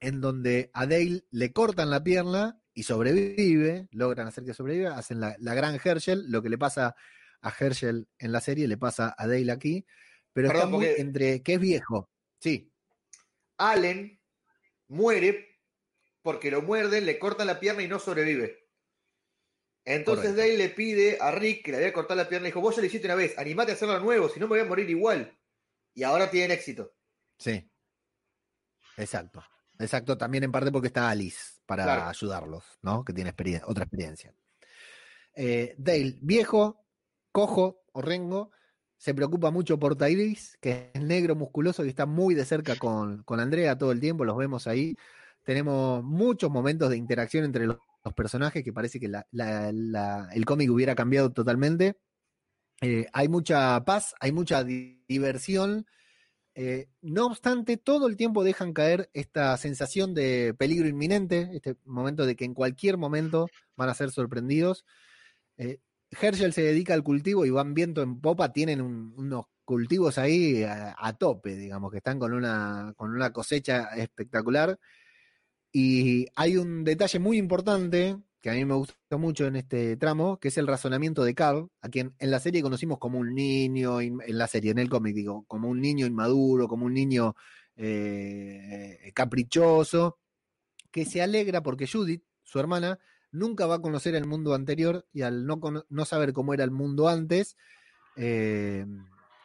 en 0.00 0.20
donde 0.20 0.70
a 0.72 0.86
Dale 0.86 1.24
le 1.30 1.52
cortan 1.52 1.90
la 1.90 2.02
pierna 2.02 2.60
y 2.72 2.84
sobrevive, 2.84 3.88
logran 3.90 4.28
hacer 4.28 4.44
que 4.44 4.54
sobreviva, 4.54 4.96
hacen 4.96 5.20
la, 5.20 5.36
la 5.38 5.54
gran 5.54 5.78
Herschel, 5.82 6.24
lo 6.30 6.40
que 6.42 6.48
le 6.48 6.56
pasa 6.58 6.94
a 7.42 7.52
Herschel 7.58 8.08
en 8.18 8.32
la 8.32 8.40
serie 8.40 8.66
le 8.68 8.78
pasa 8.78 9.14
a 9.16 9.26
Dale 9.26 9.50
aquí, 9.52 9.84
pero 10.32 10.48
Perdón, 10.48 10.62
está 10.64 10.70
muy 10.76 10.86
porque- 10.86 11.00
entre 11.02 11.42
que 11.42 11.54
es 11.54 11.60
viejo, 11.60 12.10
sí, 12.38 12.72
Allen 13.58 14.18
muere 14.88 15.58
porque 16.22 16.50
lo 16.50 16.62
muerden, 16.62 17.04
le 17.06 17.18
cortan 17.18 17.46
la 17.46 17.60
pierna 17.60 17.82
y 17.82 17.88
no 17.88 17.98
sobrevive. 17.98 18.59
Entonces 19.84 20.34
Correcto. 20.34 20.40
Dale 20.42 20.56
le 20.58 20.68
pide 20.70 21.18
a 21.20 21.30
Rick, 21.32 21.64
que 21.64 21.70
le 21.72 21.78
había 21.78 21.92
cortado 21.92 22.20
la 22.20 22.28
pierna, 22.28 22.48
y 22.48 22.50
dijo, 22.50 22.60
vos 22.60 22.76
ya 22.76 22.82
lo 22.82 22.86
hiciste 22.86 23.06
una 23.06 23.14
vez, 23.16 23.36
animate 23.38 23.72
a 23.72 23.74
hacerlo 23.74 23.94
de 23.94 24.00
nuevo, 24.00 24.28
si 24.28 24.38
no 24.40 24.46
me 24.46 24.50
voy 24.56 24.60
a 24.60 24.64
morir 24.68 24.88
igual. 24.90 25.38
Y 25.94 26.02
ahora 26.04 26.30
tienen 26.30 26.52
éxito. 26.52 26.94
sí, 27.38 27.70
exacto, 28.96 29.42
exacto, 29.78 30.16
también 30.18 30.44
en 30.44 30.52
parte 30.52 30.70
porque 30.72 30.88
está 30.88 31.10
Alice 31.10 31.60
para 31.66 31.84
Claro. 31.84 32.08
ayudarlos, 32.08 32.64
¿no? 32.82 33.04
Que 33.04 33.12
tiene 33.12 33.32
otra 33.66 33.84
experiencia. 33.84 34.34
Eh, 35.34 35.74
Dale, 35.78 36.18
viejo, 36.22 36.84
cojo, 37.32 37.82
horrengo, 37.92 38.50
se 38.96 39.14
preocupa 39.14 39.50
mucho 39.50 39.78
por 39.78 39.96
Tyrese, 39.96 40.58
que 40.60 40.90
es 40.94 41.02
negro, 41.02 41.34
musculoso, 41.36 41.84
y 41.84 41.88
está 41.88 42.06
muy 42.06 42.34
de 42.34 42.44
cerca 42.44 42.76
con, 42.76 43.22
con 43.24 43.40
Andrea 43.40 43.78
todo 43.78 43.92
el 43.92 44.00
tiempo, 44.00 44.24
los 44.24 44.36
vemos 44.36 44.66
ahí. 44.66 44.96
Tenemos 45.44 46.04
muchos 46.04 46.50
momentos 46.50 46.90
de 46.90 46.96
interacción 46.98 47.44
entre 47.44 47.66
los, 47.66 47.78
los 48.04 48.14
personajes 48.14 48.64
que 48.64 48.72
parece 48.72 48.98
que 49.00 49.08
la- 49.08 49.26
el 50.32 50.44
cómic 50.44 50.70
hubiera 50.70 50.94
cambiado 50.94 51.32
totalmente. 51.32 51.96
Eh, 52.80 53.06
hay 53.12 53.28
mucha 53.28 53.84
paz, 53.84 54.14
hay 54.20 54.32
mucha 54.32 54.64
di- 54.64 55.04
diversión. 55.06 55.86
Eh, 56.54 56.88
no 57.02 57.26
obstante, 57.26 57.76
todo 57.76 58.06
el 58.08 58.16
tiempo 58.16 58.42
dejan 58.42 58.72
caer 58.72 59.10
esta 59.12 59.56
sensación 59.56 60.14
de 60.14 60.54
peligro 60.58 60.88
inminente, 60.88 61.50
este 61.52 61.76
momento 61.84 62.26
de 62.26 62.36
que 62.36 62.44
en 62.44 62.54
cualquier 62.54 62.96
momento 62.96 63.48
van 63.76 63.88
a 63.88 63.94
ser 63.94 64.10
sorprendidos. 64.10 64.84
Eh, 65.58 65.78
Herschel 66.20 66.52
se 66.52 66.62
dedica 66.62 66.94
al 66.94 67.04
cultivo 67.04 67.46
y 67.46 67.50
van 67.50 67.74
viento 67.74 68.02
en 68.02 68.20
popa, 68.20 68.52
tienen 68.52 68.80
un- 68.80 69.14
unos 69.16 69.46
cultivos 69.64 70.18
ahí 70.18 70.64
a, 70.64 70.96
a 70.98 71.12
tope, 71.16 71.54
digamos, 71.56 71.92
que 71.92 71.98
están 71.98 72.18
con 72.18 72.32
una, 72.32 72.92
con 72.96 73.10
una 73.10 73.32
cosecha 73.32 73.84
espectacular. 73.96 74.78
Y 75.72 76.26
hay 76.34 76.56
un 76.56 76.84
detalle 76.84 77.18
muy 77.18 77.38
importante 77.38 78.16
que 78.40 78.50
a 78.50 78.54
mí 78.54 78.64
me 78.64 78.74
gusta 78.74 78.96
mucho 79.18 79.46
en 79.46 79.56
este 79.56 79.96
tramo, 79.96 80.38
que 80.38 80.48
es 80.48 80.56
el 80.56 80.66
razonamiento 80.66 81.24
de 81.24 81.34
Carl, 81.34 81.68
a 81.82 81.88
quien 81.88 82.14
en 82.18 82.30
la 82.30 82.40
serie 82.40 82.62
conocimos 82.62 82.98
como 82.98 83.18
un 83.18 83.34
niño, 83.34 84.00
en 84.00 84.20
la 84.26 84.46
serie, 84.46 84.70
en 84.70 84.78
el 84.78 84.88
cómic, 84.88 85.14
digo, 85.14 85.44
como 85.46 85.68
un 85.68 85.80
niño 85.80 86.06
inmaduro, 86.06 86.66
como 86.66 86.86
un 86.86 86.94
niño 86.94 87.34
eh, 87.76 89.12
caprichoso, 89.14 90.18
que 90.90 91.04
se 91.04 91.20
alegra 91.20 91.62
porque 91.62 91.86
Judith, 91.86 92.24
su 92.42 92.58
hermana, 92.58 92.98
nunca 93.30 93.66
va 93.66 93.76
a 93.76 93.82
conocer 93.82 94.14
el 94.14 94.26
mundo 94.26 94.54
anterior 94.54 95.06
y 95.12 95.22
al 95.22 95.46
no, 95.46 95.60
no 95.88 96.04
saber 96.06 96.32
cómo 96.32 96.54
era 96.54 96.64
el 96.64 96.70
mundo 96.70 97.08
antes, 97.08 97.56
eh, 98.16 98.86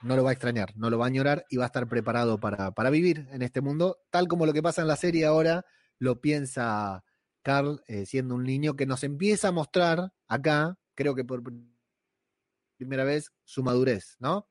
no 0.02 0.16
lo 0.16 0.24
va 0.24 0.30
a 0.30 0.34
extrañar, 0.34 0.72
no 0.78 0.90
lo 0.90 0.98
va 0.98 1.06
a 1.06 1.08
añorar 1.08 1.46
y 1.50 1.58
va 1.58 1.66
a 1.66 1.68
estar 1.68 1.88
preparado 1.88 2.40
para, 2.40 2.72
para 2.72 2.90
vivir 2.90 3.28
en 3.32 3.42
este 3.42 3.60
mundo, 3.60 4.00
tal 4.10 4.28
como 4.30 4.46
lo 4.46 4.54
que 4.54 4.64
pasa 4.64 4.82
en 4.82 4.88
la 4.88 4.96
serie 4.96 5.26
ahora 5.26 5.66
lo 6.00 6.20
piensa 6.22 7.04
Carl 7.42 7.82
eh, 7.88 8.06
siendo 8.06 8.36
un 8.36 8.44
niño 8.44 8.76
que 8.76 8.86
nos 8.86 9.04
empieza 9.04 9.50
a 9.50 9.52
mostrar 9.52 10.12
acá, 10.28 10.78
creo 10.96 11.16
que 11.16 11.24
por 11.24 11.42
pr- 11.44 11.72
primera 12.78 13.04
vez, 13.04 13.32
su 13.44 13.64
madurez, 13.64 14.16
¿no? 14.20 14.50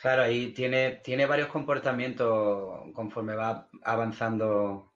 Claro, 0.00 0.22
ahí 0.22 0.52
tiene, 0.52 1.00
tiene 1.02 1.24
varios 1.24 1.48
comportamientos 1.48 2.92
conforme 2.92 3.34
va 3.34 3.68
avanzando 3.82 4.92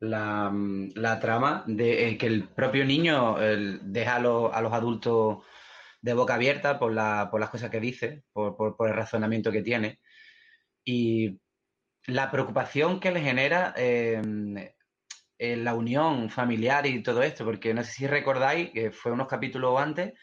la, 0.00 0.48
mm, 0.50 0.90
la 0.94 1.18
trama, 1.18 1.64
de 1.66 2.10
eh, 2.10 2.18
que 2.18 2.26
el 2.26 2.48
propio 2.48 2.84
niño 2.84 3.40
el, 3.40 3.80
deja 3.92 4.16
a, 4.16 4.20
los- 4.20 4.52
a 4.54 4.60
los 4.60 4.72
adultos 4.72 5.38
de 6.00 6.14
boca 6.14 6.34
abierta 6.34 6.78
por, 6.78 6.92
la, 6.92 7.28
por 7.30 7.40
las 7.40 7.50
cosas 7.50 7.70
que 7.70 7.80
dice, 7.80 8.22
por, 8.32 8.56
por- 8.56 8.76
por 8.76 8.88
el 8.88 8.94
razonamiento 8.94 9.50
que 9.50 9.62
tiene. 9.62 9.98
Y 10.84 11.40
la 12.06 12.30
preocupación 12.30 13.00
que 13.00 13.10
le 13.10 13.20
genera 13.20 13.74
eh, 13.76 14.74
en 15.38 15.64
la 15.64 15.74
unión 15.74 16.30
familiar 16.30 16.86
y 16.86 17.02
todo 17.02 17.22
esto, 17.22 17.44
porque 17.44 17.72
no 17.74 17.82
sé 17.84 17.92
si 17.92 18.06
recordáis, 18.06 18.70
que 18.70 18.90
fue 18.90 19.12
unos 19.12 19.28
capítulos 19.28 19.80
antes, 19.80 20.14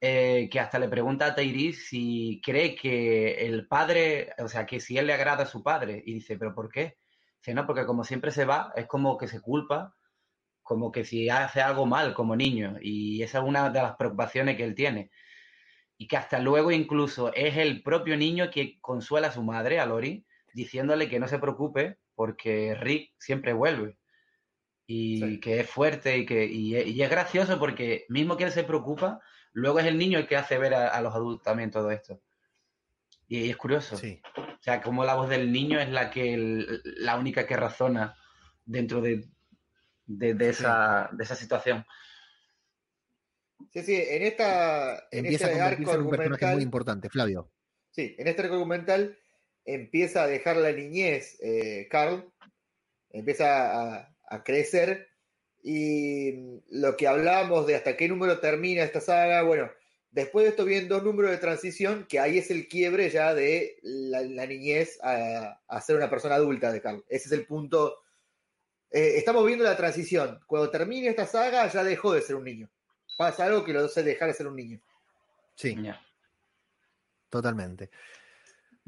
eh, 0.00 0.48
que 0.50 0.60
hasta 0.60 0.78
le 0.78 0.88
pregunta 0.88 1.26
a 1.26 1.34
Tyrese 1.34 1.80
si 1.80 2.40
cree 2.42 2.74
que 2.76 3.46
el 3.46 3.66
padre, 3.66 4.32
o 4.38 4.48
sea, 4.48 4.64
que 4.64 4.80
si 4.80 4.96
él 4.96 5.08
le 5.08 5.12
agrada 5.12 5.42
a 5.42 5.46
su 5.46 5.62
padre, 5.62 6.02
y 6.04 6.14
dice, 6.14 6.38
¿pero 6.38 6.54
por 6.54 6.70
qué? 6.70 6.98
Dice, 7.38 7.54
no, 7.54 7.66
porque 7.66 7.84
como 7.84 8.04
siempre 8.04 8.30
se 8.30 8.44
va, 8.44 8.72
es 8.76 8.86
como 8.86 9.18
que 9.18 9.28
se 9.28 9.40
culpa, 9.40 9.94
como 10.62 10.92
que 10.92 11.04
si 11.04 11.28
hace 11.30 11.60
algo 11.62 11.86
mal 11.86 12.14
como 12.14 12.36
niño, 12.36 12.76
y 12.80 13.22
esa 13.22 13.38
es 13.38 13.44
una 13.44 13.70
de 13.70 13.82
las 13.82 13.96
preocupaciones 13.96 14.56
que 14.56 14.64
él 14.64 14.74
tiene. 14.74 15.10
Y 15.96 16.06
que 16.06 16.16
hasta 16.16 16.38
luego 16.38 16.70
incluso 16.70 17.32
es 17.34 17.56
el 17.56 17.82
propio 17.82 18.16
niño 18.16 18.50
que 18.50 18.78
consuela 18.80 19.28
a 19.28 19.32
su 19.32 19.42
madre, 19.42 19.80
a 19.80 19.86
Lori, 19.86 20.24
diciéndole 20.62 21.08
que 21.08 21.20
no 21.20 21.28
se 21.28 21.38
preocupe 21.38 21.98
porque 22.14 22.74
Rick 22.74 23.12
siempre 23.18 23.52
vuelve. 23.52 23.96
Y 24.86 25.20
Sí. 25.20 25.40
que 25.40 25.60
es 25.60 25.70
fuerte 25.70 26.16
y 26.18 26.26
que 26.26 26.44
y, 26.46 26.76
y 26.76 27.02
es 27.02 27.10
gracioso 27.10 27.58
porque 27.58 28.06
mismo 28.08 28.36
que 28.36 28.44
él 28.44 28.52
se 28.52 28.64
preocupa, 28.64 29.20
luego 29.52 29.78
es 29.78 29.86
el 29.86 29.98
niño 29.98 30.18
el 30.18 30.26
que 30.26 30.36
hace 30.36 30.58
ver 30.58 30.74
a, 30.74 30.88
a 30.88 31.00
los 31.02 31.14
adultos 31.14 31.44
también 31.44 31.70
todo 31.70 31.90
esto. 31.90 32.20
Y, 33.28 33.50
es 33.50 33.56
curioso. 33.56 33.96
Sí. 33.96 34.20
O 34.36 34.62
sea, 34.62 34.80
como 34.82 35.04
la 35.04 35.14
voz 35.14 35.28
del 35.28 35.52
niño 35.52 35.78
es 35.78 35.90
la 35.90 36.10
que 36.10 36.32
el- 36.34 36.82
la 36.96 37.16
única 37.18 37.46
que 37.46 37.56
razona 37.56 38.16
dentro 38.64 39.00
de, 39.02 39.28
de, 40.06 40.32
de 40.34 40.48
esa, 40.48 41.10
de 41.12 41.22
esa 41.24 41.34
situación. 41.36 41.84
Sí, 43.72 43.82
sí, 43.82 43.94
en 43.96 44.22
esta. 44.22 44.94
En 45.10 45.26
Empieza 45.26 45.46
a 45.46 45.50
este 45.50 45.60
convertirse 45.60 45.90
arco 45.92 46.00
en 46.00 46.06
un 46.06 46.10
personaje 46.10 46.54
muy 46.54 46.62
importante, 46.62 47.10
Flavio. 47.10 47.52
Sí, 47.90 48.14
en 48.18 48.26
este 48.28 48.42
arco 48.42 48.54
argumental 48.54 49.18
empieza 49.74 50.22
a 50.22 50.26
dejar 50.26 50.56
la 50.56 50.72
niñez, 50.72 51.38
eh, 51.40 51.88
Carl, 51.90 52.30
empieza 53.10 53.98
a, 53.98 54.16
a 54.28 54.44
crecer 54.44 55.08
y 55.62 56.60
lo 56.70 56.96
que 56.96 57.08
hablábamos 57.08 57.66
de 57.66 57.76
hasta 57.76 57.96
qué 57.96 58.08
número 58.08 58.40
termina 58.40 58.82
esta 58.82 59.00
saga, 59.00 59.42
bueno, 59.42 59.70
Después 60.10 60.44
de 60.44 60.50
esto 60.50 60.64
vienen 60.64 60.88
dos 60.88 61.02
números 61.02 61.30
de 61.30 61.36
transición, 61.36 62.06
que 62.08 62.18
ahí 62.18 62.38
es 62.38 62.50
el 62.50 62.66
quiebre 62.66 63.10
ya 63.10 63.34
de 63.34 63.78
la, 63.82 64.22
la 64.22 64.46
niñez 64.46 64.98
a, 65.02 65.60
a, 65.68 65.80
ser 65.80 65.96
una 65.96 66.08
persona 66.08 66.36
adulta 66.36 66.72
de 66.72 66.80
Carl. 66.80 67.04
Ese 67.08 67.26
es 67.26 67.32
el 67.32 67.46
punto. 67.46 68.04
Eh, 68.90 69.18
estamos 69.18 69.46
viendo 69.46 69.64
la 69.64 69.76
transición. 69.76 70.40
Cuando 70.46 70.70
termine 70.70 71.08
esta 71.08 71.26
saga, 71.26 71.68
ya 71.68 71.84
dejó 71.84 72.12
de 72.14 72.22
ser 72.22 72.36
un 72.36 72.44
niño. 72.44 72.70
Pasa 73.18 73.44
algo 73.44 73.64
que 73.64 73.74
lo 73.74 73.84
hace 73.84 74.02
dejar 74.02 74.28
de 74.28 74.34
ser 74.34 74.46
un 74.46 74.56
niño. 74.56 74.80
Sí. 75.54 75.76
Totalmente. 77.28 77.90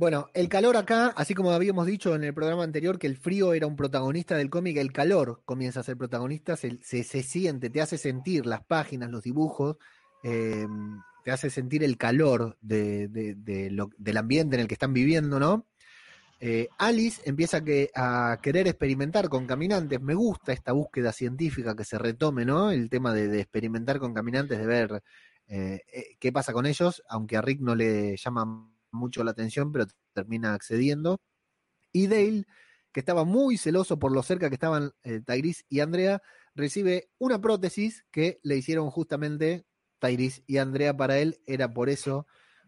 Bueno, 0.00 0.30
el 0.32 0.48
calor 0.48 0.78
acá, 0.78 1.12
así 1.14 1.34
como 1.34 1.50
habíamos 1.52 1.84
dicho 1.84 2.14
en 2.14 2.24
el 2.24 2.32
programa 2.32 2.64
anterior 2.64 2.98
que 2.98 3.06
el 3.06 3.18
frío 3.18 3.52
era 3.52 3.66
un 3.66 3.76
protagonista 3.76 4.34
del 4.34 4.48
cómic, 4.48 4.78
el 4.78 4.94
calor 4.94 5.42
comienza 5.44 5.80
a 5.80 5.82
ser 5.82 5.98
protagonista, 5.98 6.56
se, 6.56 6.78
se, 6.82 7.04
se 7.04 7.22
siente, 7.22 7.68
te 7.68 7.82
hace 7.82 7.98
sentir 7.98 8.46
las 8.46 8.64
páginas, 8.64 9.10
los 9.10 9.22
dibujos, 9.22 9.76
eh, 10.24 10.66
te 11.22 11.30
hace 11.30 11.50
sentir 11.50 11.84
el 11.84 11.98
calor 11.98 12.56
de, 12.62 13.08
de, 13.08 13.70
lo, 13.72 13.90
del 13.98 14.16
ambiente 14.16 14.56
en 14.56 14.62
el 14.62 14.68
que 14.68 14.72
están 14.72 14.94
viviendo, 14.94 15.38
¿no? 15.38 15.66
Eh, 16.40 16.68
Alice 16.78 17.20
empieza 17.26 17.58
a, 17.58 17.64
que, 17.64 17.90
a, 17.94 18.38
querer 18.40 18.68
experimentar 18.68 19.28
con 19.28 19.46
caminantes. 19.46 20.00
Me 20.00 20.14
gusta 20.14 20.54
esta 20.54 20.72
búsqueda 20.72 21.12
científica 21.12 21.76
que 21.76 21.84
se 21.84 21.98
retome, 21.98 22.46
¿no? 22.46 22.70
El 22.70 22.88
tema 22.88 23.12
de, 23.12 23.28
de 23.28 23.42
experimentar 23.42 23.98
con 23.98 24.14
caminantes, 24.14 24.58
de 24.60 24.66
ver 24.66 25.02
eh, 25.46 25.82
eh, 25.92 26.16
qué 26.18 26.32
pasa 26.32 26.54
con 26.54 26.64
ellos, 26.64 27.02
aunque 27.06 27.36
a 27.36 27.42
Rick 27.42 27.60
no 27.60 27.74
le 27.74 28.16
llama 28.16 28.70
mucho 28.92 29.24
la 29.24 29.32
atención, 29.32 29.72
pero 29.72 29.86
termina 30.12 30.54
accediendo. 30.54 31.20
Y 31.92 32.06
Dale, 32.06 32.46
que 32.92 33.00
estaba 33.00 33.24
muy 33.24 33.56
celoso 33.56 33.98
por 33.98 34.12
lo 34.12 34.22
cerca 34.22 34.48
que 34.48 34.54
estaban 34.54 34.92
eh, 35.02 35.20
Tyrese 35.20 35.64
y 35.68 35.80
Andrea, 35.80 36.22
recibe 36.54 37.10
una 37.18 37.40
prótesis 37.40 38.04
que 38.10 38.40
le 38.42 38.56
hicieron 38.56 38.90
justamente 38.90 39.64
Tyrese 39.98 40.42
y 40.46 40.58
Andrea 40.58 40.96
para 40.96 41.18
él. 41.18 41.40
Era 41.46 41.72
por 41.72 41.88
eso, 41.88 42.26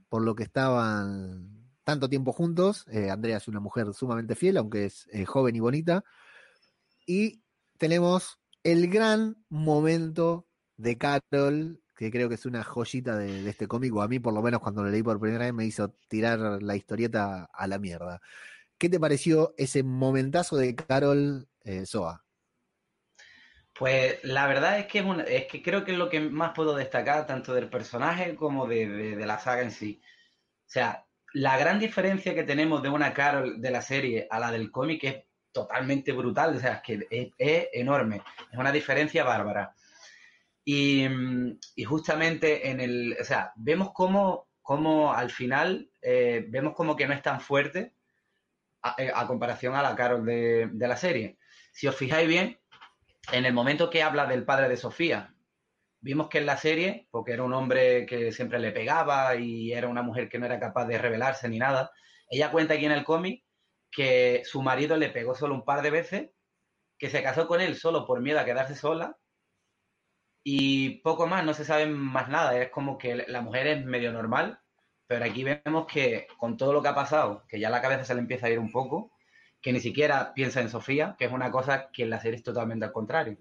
por 0.08 0.22
lo 0.22 0.34
que 0.34 0.44
estaban 0.44 1.62
tanto 1.84 2.08
tiempo 2.08 2.32
juntos. 2.32 2.86
Eh, 2.90 3.10
Andrea 3.10 3.38
es 3.38 3.48
una 3.48 3.60
mujer 3.60 3.92
sumamente 3.94 4.34
fiel, 4.34 4.56
aunque 4.56 4.86
es 4.86 5.08
eh, 5.12 5.24
joven 5.24 5.56
y 5.56 5.60
bonita. 5.60 6.04
Y 7.06 7.42
tenemos 7.78 8.38
el 8.62 8.88
gran 8.88 9.44
momento 9.48 10.46
de 10.76 10.98
Carol 10.98 11.82
que 12.02 12.10
creo 12.10 12.28
que 12.28 12.34
es 12.34 12.46
una 12.46 12.64
joyita 12.64 13.16
de, 13.16 13.48
este 13.48 13.68
cómic, 13.68 13.92
a 14.00 14.08
mí 14.08 14.18
por 14.18 14.34
lo 14.34 14.42
menos 14.42 14.60
cuando 14.60 14.82
lo 14.82 14.90
leí 14.90 15.04
por 15.04 15.20
primera 15.20 15.44
vez 15.44 15.54
me 15.54 15.64
hizo 15.64 15.90
tirar 16.08 16.60
la 16.60 16.74
historieta 16.74 17.48
a 17.52 17.66
la 17.68 17.78
mierda. 17.78 18.20
¿Qué 18.76 18.88
te 18.88 18.98
pareció 18.98 19.54
ese 19.56 19.84
momentazo 19.84 20.56
de 20.56 20.74
Carol 20.74 21.46
eh, 21.62 21.86
Soa? 21.86 22.24
Pues 23.72 24.18
la 24.24 24.48
verdad 24.48 24.80
es 24.80 24.86
que, 24.86 24.98
es, 24.98 25.04
una, 25.04 25.22
es, 25.22 25.46
que 25.46 25.62
creo 25.62 25.84
que 25.84 25.92
es 25.92 25.98
lo 25.98 26.10
que 26.10 26.18
más 26.20 26.50
puedo 26.56 26.74
destacar, 26.74 27.24
tanto 27.24 27.54
del 27.54 27.70
personaje 27.70 28.34
como 28.34 28.66
de, 28.66 28.88
de, 28.88 29.26
la 29.26 29.38
saga 29.38 29.62
en 29.62 29.70
sí. 29.70 30.02
O 30.66 30.70
sea, 30.70 31.06
la 31.34 31.56
gran 31.56 31.78
diferencia 31.78 32.34
que 32.34 32.42
tenemos 32.42 32.82
de 32.82 32.88
una 32.88 33.14
Carol 33.14 33.60
de 33.60 33.70
la 33.70 33.80
serie 33.80 34.26
a 34.28 34.40
la 34.40 34.50
del 34.50 34.72
cómic 34.72 35.04
es 35.04 35.24
totalmente 35.52 36.10
brutal, 36.10 36.56
o 36.56 36.58
sea, 36.58 36.74
es 36.74 36.82
que 36.82 37.32
es 37.38 37.68
enorme, 37.72 38.22
es 38.50 38.58
una 38.58 38.72
diferencia 38.72 39.22
bárbara. 39.22 39.72
Y, 40.64 41.06
y, 41.74 41.84
justamente 41.84 42.70
en 42.70 42.80
el, 42.80 43.16
o 43.20 43.24
sea, 43.24 43.52
vemos 43.56 43.90
cómo, 43.92 44.48
cómo 44.60 45.12
al 45.12 45.30
final, 45.30 45.90
eh, 46.00 46.46
vemos 46.48 46.74
como 46.74 46.94
que 46.94 47.06
no 47.06 47.14
es 47.14 47.22
tan 47.22 47.40
fuerte 47.40 47.94
a, 48.82 48.94
eh, 48.98 49.10
a 49.12 49.26
comparación 49.26 49.74
a 49.74 49.82
la 49.82 49.96
Carol 49.96 50.24
de, 50.24 50.68
de, 50.72 50.88
la 50.88 50.96
serie. 50.96 51.38
Si 51.72 51.88
os 51.88 51.96
fijáis 51.96 52.28
bien, 52.28 52.60
en 53.32 53.44
el 53.44 53.52
momento 53.52 53.90
que 53.90 54.02
habla 54.02 54.26
del 54.26 54.44
padre 54.44 54.68
de 54.68 54.76
Sofía, 54.76 55.34
vimos 56.00 56.28
que 56.28 56.38
en 56.38 56.46
la 56.46 56.56
serie, 56.56 57.08
porque 57.10 57.32
era 57.32 57.42
un 57.42 57.54
hombre 57.54 58.06
que 58.06 58.32
siempre 58.32 58.58
le 58.58 58.72
pegaba 58.72 59.34
y 59.36 59.72
era 59.72 59.88
una 59.88 60.02
mujer 60.02 60.28
que 60.28 60.38
no 60.38 60.46
era 60.46 60.60
capaz 60.60 60.86
de 60.86 60.98
rebelarse 60.98 61.48
ni 61.48 61.58
nada, 61.58 61.90
ella 62.28 62.50
cuenta 62.50 62.74
aquí 62.74 62.86
en 62.86 62.92
el 62.92 63.04
cómic 63.04 63.44
que 63.90 64.42
su 64.44 64.62
marido 64.62 64.96
le 64.96 65.10
pegó 65.10 65.34
solo 65.34 65.54
un 65.54 65.64
par 65.64 65.82
de 65.82 65.90
veces, 65.90 66.30
que 66.98 67.10
se 67.10 67.22
casó 67.22 67.46
con 67.46 67.60
él 67.60 67.76
solo 67.76 68.06
por 68.06 68.20
miedo 68.20 68.40
a 68.40 68.44
quedarse 68.44 68.74
sola 68.74 69.16
y 70.44 71.00
poco 71.00 71.26
más, 71.26 71.44
no 71.44 71.54
se 71.54 71.64
sabe 71.64 71.86
más 71.86 72.28
nada. 72.28 72.58
Es 72.60 72.70
como 72.70 72.98
que 72.98 73.14
la 73.14 73.40
mujer 73.40 73.66
es 73.66 73.84
medio 73.84 74.12
normal, 74.12 74.58
pero 75.06 75.24
aquí 75.24 75.44
vemos 75.44 75.86
que 75.86 76.26
con 76.38 76.56
todo 76.56 76.72
lo 76.72 76.82
que 76.82 76.88
ha 76.88 76.94
pasado, 76.94 77.44
que 77.48 77.60
ya 77.60 77.70
la 77.70 77.82
cabeza 77.82 78.04
se 78.04 78.14
le 78.14 78.20
empieza 78.20 78.46
a 78.46 78.50
ir 78.50 78.58
un 78.58 78.72
poco, 78.72 79.12
que 79.60 79.72
ni 79.72 79.80
siquiera 79.80 80.34
piensa 80.34 80.60
en 80.60 80.68
Sofía, 80.68 81.14
que 81.18 81.26
es 81.26 81.32
una 81.32 81.50
cosa 81.50 81.90
que 81.92 82.02
en 82.02 82.10
la 82.10 82.20
serie 82.20 82.36
es 82.38 82.42
totalmente 82.42 82.84
al 82.84 82.92
contrario. 82.92 83.36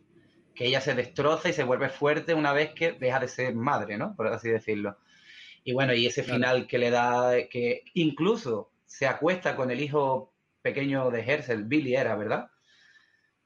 Que 0.53 0.65
ella 0.67 0.81
se 0.81 0.93
destroza 0.93 1.49
y 1.49 1.53
se 1.53 1.63
vuelve 1.63 1.89
fuerte 1.89 2.33
una 2.33 2.53
vez 2.53 2.73
que 2.73 2.91
deja 2.91 3.19
de 3.19 3.27
ser 3.27 3.55
madre, 3.55 3.97
¿no? 3.97 4.15
Por 4.15 4.27
así 4.27 4.49
decirlo. 4.49 4.97
Y 5.63 5.73
bueno, 5.73 5.93
y 5.93 6.05
ese 6.05 6.23
final 6.23 6.67
que 6.67 6.77
le 6.77 6.89
da, 6.89 7.31
que 7.49 7.83
incluso 7.93 8.71
se 8.85 9.07
acuesta 9.07 9.55
con 9.55 9.71
el 9.71 9.81
hijo 9.81 10.33
pequeño 10.61 11.09
de 11.09 11.21
Herschel, 11.21 11.63
Billy 11.63 11.95
era, 11.95 12.15
¿verdad? 12.15 12.49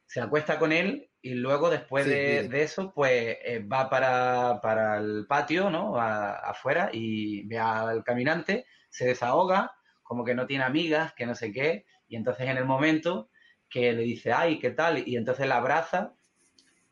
Se 0.08 0.20
acuesta 0.20 0.60
con 0.60 0.72
él 0.72 1.10
y 1.26 1.34
luego 1.34 1.72
después 1.72 2.04
sí, 2.06 2.12
de, 2.12 2.48
de, 2.48 2.62
eso, 2.62 2.94
pues 2.94 3.40
eh, 3.44 3.60
va 3.60 3.90
para, 3.90 4.62
para, 4.62 5.00
el 5.00 5.26
patio, 5.26 5.72
¿no? 5.72 6.00
A, 6.00 6.36
afuera 6.36 6.92
y 6.94 7.42
ve 7.48 7.58
al 7.58 8.04
caminante, 8.04 8.68
se 8.90 9.08
desahoga, 9.08 9.76
como 10.04 10.24
que 10.24 10.36
no 10.36 10.46
tiene 10.46 10.66
amigas, 10.66 11.14
que 11.14 11.26
no 11.26 11.34
sé 11.34 11.52
qué, 11.52 11.88
y 12.08 12.16
entonces 12.16 12.48
en 12.48 12.58
el 12.58 12.66
momento 12.66 13.32
que 13.68 13.92
le 13.94 14.04
dice, 14.04 14.34
ay, 14.34 14.60
¿qué 14.60 14.70
tal? 14.70 15.02
Y 15.08 15.18
entonces 15.18 15.48
la 15.48 15.58
abraza 15.58 16.14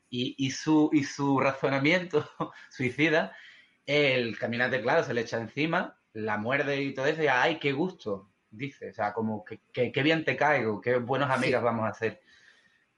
y, 0.09 0.33
y, 0.39 0.49
su, 0.49 0.89
y 0.91 1.03
su 1.03 1.39
razonamiento 1.39 2.27
suicida, 2.71 3.37
el 3.85 4.35
caminante, 4.39 4.81
claro, 4.81 5.03
se 5.03 5.13
le 5.13 5.21
echa 5.21 5.37
encima, 5.37 5.99
la 6.13 6.37
muerde 6.37 6.81
y 6.81 6.91
todo 6.95 7.05
eso, 7.05 7.21
y 7.21 7.27
ay, 7.27 7.59
qué 7.59 7.71
gusto, 7.71 8.31
dice, 8.49 8.89
o 8.89 8.93
sea, 8.95 9.13
como 9.13 9.45
que, 9.45 9.59
que, 9.71 9.91
que 9.91 10.01
bien 10.01 10.25
te 10.25 10.35
caigo, 10.35 10.81
qué 10.81 10.95
buenas 10.95 11.29
amigas 11.29 11.61
sí. 11.61 11.65
vamos 11.65 11.85
a 11.85 11.89
hacer 11.89 12.23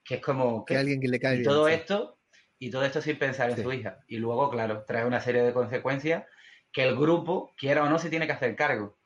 que 0.05 0.15
es 0.15 0.21
como 0.21 0.63
que, 0.63 0.75
que 0.75 0.77
alguien 0.77 1.01
que 1.01 1.07
le 1.07 1.19
cae 1.19 1.33
y 1.35 1.39
bien, 1.39 1.49
todo 1.49 1.67
sí. 1.67 1.73
esto 1.73 2.19
y 2.59 2.69
todo 2.69 2.85
esto 2.85 3.01
sin 3.01 3.17
pensar 3.17 3.49
en 3.49 3.57
sí. 3.57 3.63
su 3.63 3.73
hija 3.73 3.99
y 4.07 4.17
luego 4.17 4.49
claro 4.49 4.85
trae 4.87 5.05
una 5.05 5.19
serie 5.19 5.41
de 5.43 5.51
consecuencias 5.53 6.25
que 6.71 6.83
el 6.83 6.95
grupo 6.95 7.53
quiera 7.57 7.83
o 7.83 7.89
no 7.89 7.99
se 7.99 8.09
tiene 8.09 8.27
que 8.27 8.33
hacer 8.33 8.55
cargo 8.55 8.97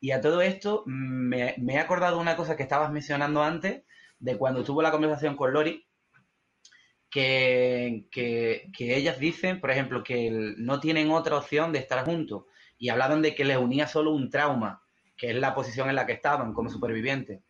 y 0.00 0.10
a 0.10 0.20
todo 0.20 0.42
esto 0.42 0.82
me, 0.86 1.54
me 1.58 1.74
he 1.74 1.78
acordado 1.78 2.18
una 2.20 2.36
cosa 2.36 2.56
que 2.56 2.64
estabas 2.64 2.90
mencionando 2.90 3.42
antes 3.42 3.84
de 4.18 4.36
cuando 4.36 4.64
tuvo 4.64 4.82
la 4.82 4.90
conversación 4.90 5.36
con 5.36 5.52
Lori 5.52 5.86
que, 7.10 8.06
que, 8.10 8.70
que 8.76 8.96
ellas 8.96 9.18
dicen 9.18 9.60
por 9.60 9.70
ejemplo 9.70 10.02
que 10.02 10.26
el, 10.26 10.64
no 10.64 10.80
tienen 10.80 11.10
otra 11.10 11.36
opción 11.36 11.72
de 11.72 11.78
estar 11.78 12.04
juntos 12.04 12.44
y 12.78 12.90
hablaban 12.90 13.22
de 13.22 13.34
que 13.34 13.44
les 13.44 13.56
unía 13.56 13.86
solo 13.86 14.12
un 14.12 14.28
trauma 14.28 14.82
que 15.16 15.30
es 15.30 15.36
la 15.36 15.54
posición 15.54 15.88
en 15.88 15.96
la 15.96 16.06
que 16.06 16.12
estaban 16.12 16.52
como 16.52 16.68
supervivientes 16.68 17.40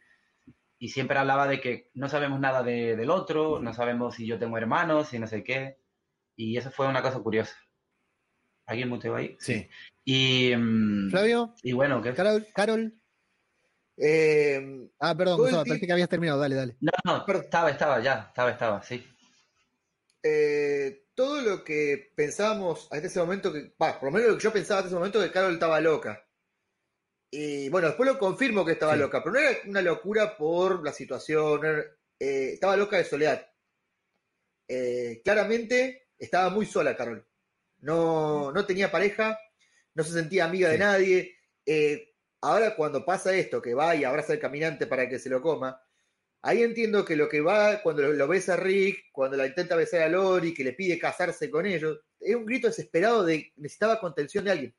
y 0.79 0.89
siempre 0.89 1.19
hablaba 1.19 1.49
de 1.49 1.61
que 1.61 1.91
no 1.95 2.09
sabemos 2.09 2.39
nada 2.39 2.63
de, 2.63 2.97
del 2.97 3.11
otro, 3.11 3.59
no 3.61 3.75
sabemos 3.75 4.15
si 4.15 4.27
yo 4.27 4.39
tengo 4.39 4.57
hermanos, 4.59 5.09
si 5.09 5.19
no 5.19 5.27
sé 5.27 5.43
qué. 5.43 5.79
Y 6.37 6.57
eso 6.57 6.71
fue 6.71 6.87
una 6.87 7.03
cosa 7.03 7.19
curiosa. 7.19 7.57
¿Alguien 8.67 8.89
muteó 8.89 9.17
ahí? 9.17 9.37
Sí. 9.41 9.69
Y. 10.05 10.55
Um, 10.55 11.11
Flavio. 11.11 11.55
Y 11.63 11.73
bueno, 11.73 12.01
¿qué? 12.01 12.15
Carol. 12.15 12.47
Carol. 12.55 12.95
Eh, 13.97 14.89
ah, 15.01 15.17
perdón, 15.17 15.39
Gustavo, 15.39 15.65
parece 15.65 15.87
que 15.87 15.93
habías 15.93 16.09
terminado. 16.09 16.39
Dale, 16.39 16.55
dale. 16.55 16.77
No, 16.81 16.93
no, 17.05 17.25
pero 17.27 17.41
estaba, 17.41 17.71
estaba, 17.71 18.01
ya, 18.01 18.27
estaba, 18.29 18.51
estaba, 18.51 18.83
sí. 18.83 19.05
Eh, 20.23 21.07
todo 21.15 21.41
lo 21.41 21.65
que 21.65 22.13
pensábamos 22.15 22.87
hasta 22.93 23.07
ese 23.07 23.19
momento, 23.19 23.53
que, 23.53 23.75
bah, 23.77 23.99
por 23.99 24.13
lo 24.13 24.13
menos 24.13 24.31
lo 24.31 24.37
que 24.37 24.45
yo 24.45 24.53
pensaba 24.53 24.79
hasta 24.79 24.89
ese 24.89 24.97
momento, 24.97 25.21
que 25.21 25.33
Carol 25.33 25.55
estaba 25.55 25.81
loca. 25.81 26.28
Y 27.31 27.69
bueno, 27.69 27.89
después 27.89 28.09
lo 28.09 28.19
confirmo 28.19 28.65
que 28.65 28.73
estaba 28.73 28.95
sí. 28.95 29.01
loca, 29.01 29.23
pero 29.23 29.35
no 29.35 29.41
era 29.41 29.59
una 29.67 29.83
locura 29.83 30.37
por 30.37 30.83
la 30.83 30.93
situación, 30.93 31.61
eh, 32.19 32.51
estaba 32.55 32.77
loca 32.77 32.97
de 32.97 33.05
soledad. 33.05 33.47
Eh, 34.67 35.21
claramente 35.25 36.09
estaba 36.19 36.51
muy 36.51 36.67
sola 36.67 36.97
Carol. 36.97 37.27
No, 37.81 38.51
no 38.53 38.67
tenía 38.67 38.91
pareja, 38.91 39.39
no 39.95 40.05
se 40.05 40.13
sentía 40.13 40.47
amiga 40.47 40.69
sí. 40.69 40.73
de 40.73 40.79
nadie. 40.79 41.37
Eh, 41.67 42.15
ahora 42.41 42.75
cuando 42.75 43.05
pasa 43.05 43.35
esto, 43.35 43.61
que 43.61 43.75
va 43.75 43.95
y 43.95 44.05
abraza 44.05 44.33
al 44.33 44.41
caminante 44.41 44.87
para 44.87 45.09
que 45.09 45.19
se 45.19 45.29
lo 45.29 45.43
coma, 45.43 45.81
ahí 46.43 46.63
entiendo 46.63 47.05
que 47.05 47.17
lo 47.17 47.29
que 47.29 47.43
va, 47.43 47.83
cuando 47.83 48.03
lo, 48.03 48.13
lo 48.15 48.27
besa 48.27 48.57
Rick, 48.57 49.11
cuando 49.13 49.37
la 49.37 49.47
intenta 49.47 49.77
besar 49.77 50.03
a 50.03 50.09
Lori, 50.09 50.55
que 50.55 50.65
le 50.65 50.73
pide 50.73 50.99
casarse 50.99 51.51
con 51.51 51.67
ellos, 51.67 52.01
es 52.21 52.35
un 52.35 52.47
grito 52.47 52.69
desesperado 52.69 53.25
de 53.25 53.53
necesitaba 53.57 54.01
contención 54.01 54.45
de 54.45 54.51
alguien. 54.51 54.75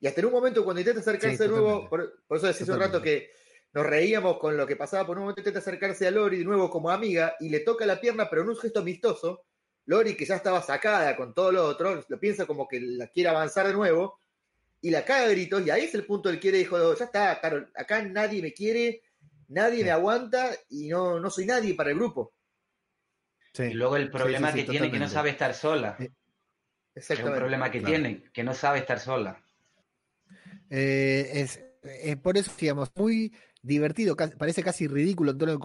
Y 0.00 0.06
hasta 0.06 0.20
en 0.20 0.26
un 0.26 0.32
momento 0.32 0.64
cuando 0.64 0.80
intenta 0.80 1.00
acercarse 1.00 1.36
sí, 1.36 1.42
de 1.42 1.48
nuevo, 1.48 1.88
por, 1.88 2.22
por, 2.26 2.36
eso 2.36 2.46
decía 2.46 2.62
hace 2.62 2.72
un 2.72 2.80
rato 2.80 3.02
que 3.02 3.30
nos 3.72 3.84
reíamos 3.84 4.38
con 4.38 4.56
lo 4.56 4.66
que 4.66 4.76
pasaba, 4.76 5.06
por 5.06 5.16
un 5.16 5.24
momento 5.24 5.40
intenta 5.40 5.58
acercarse 5.58 6.06
a 6.06 6.10
Lori 6.10 6.38
de 6.38 6.44
nuevo 6.44 6.70
como 6.70 6.90
amiga 6.90 7.34
y 7.40 7.48
le 7.48 7.60
toca 7.60 7.84
la 7.84 8.00
pierna, 8.00 8.28
pero 8.30 8.42
en 8.42 8.50
un 8.50 8.56
gesto 8.56 8.80
amistoso. 8.80 9.44
Lori, 9.86 10.14
que 10.14 10.26
ya 10.26 10.36
estaba 10.36 10.62
sacada 10.62 11.16
con 11.16 11.32
todo 11.32 11.50
lo 11.50 11.64
otro, 11.64 12.04
lo 12.06 12.20
piensa 12.20 12.44
como 12.46 12.68
que 12.68 12.78
la 12.80 13.08
quiere 13.08 13.30
avanzar 13.30 13.66
de 13.66 13.72
nuevo 13.72 14.20
y 14.82 14.90
la 14.90 15.04
caga 15.04 15.24
a 15.24 15.30
gritos. 15.30 15.66
Y 15.66 15.70
ahí 15.70 15.84
es 15.84 15.94
el 15.94 16.04
punto 16.04 16.28
del 16.28 16.38
quiere, 16.38 16.58
dijo: 16.58 16.94
Ya 16.94 17.06
está, 17.06 17.40
Carol, 17.40 17.70
acá 17.74 18.02
nadie 18.02 18.42
me 18.42 18.52
quiere, 18.52 19.02
nadie 19.48 19.78
sí. 19.78 19.84
me 19.84 19.90
aguanta 19.90 20.50
y 20.68 20.88
no, 20.88 21.18
no 21.18 21.30
soy 21.30 21.46
nadie 21.46 21.74
para 21.74 21.90
el 21.90 21.96
grupo. 21.96 22.34
Sí. 23.54 23.64
Y 23.64 23.74
luego 23.74 23.96
el 23.96 24.10
problema 24.10 24.52
sí, 24.52 24.58
que 24.58 24.70
tiene 24.70 24.90
que 24.90 24.98
no 24.98 25.08
sabe 25.08 25.30
estar 25.30 25.54
sola. 25.54 25.96
Es 26.94 27.08
un 27.10 27.34
problema 27.34 27.70
que 27.70 27.80
tiene, 27.80 28.24
que 28.32 28.44
no 28.44 28.52
sabe 28.54 28.80
estar 28.80 29.00
sola. 29.00 29.42
Eh, 30.70 31.30
es, 31.32 31.60
eh, 31.82 32.16
por 32.16 32.36
eso, 32.36 32.52
digamos, 32.58 32.90
muy 32.96 33.32
divertido, 33.62 34.16
parece 34.16 34.62
casi 34.62 34.86
ridículo 34.86 35.32
en 35.32 35.38
tono, 35.38 35.58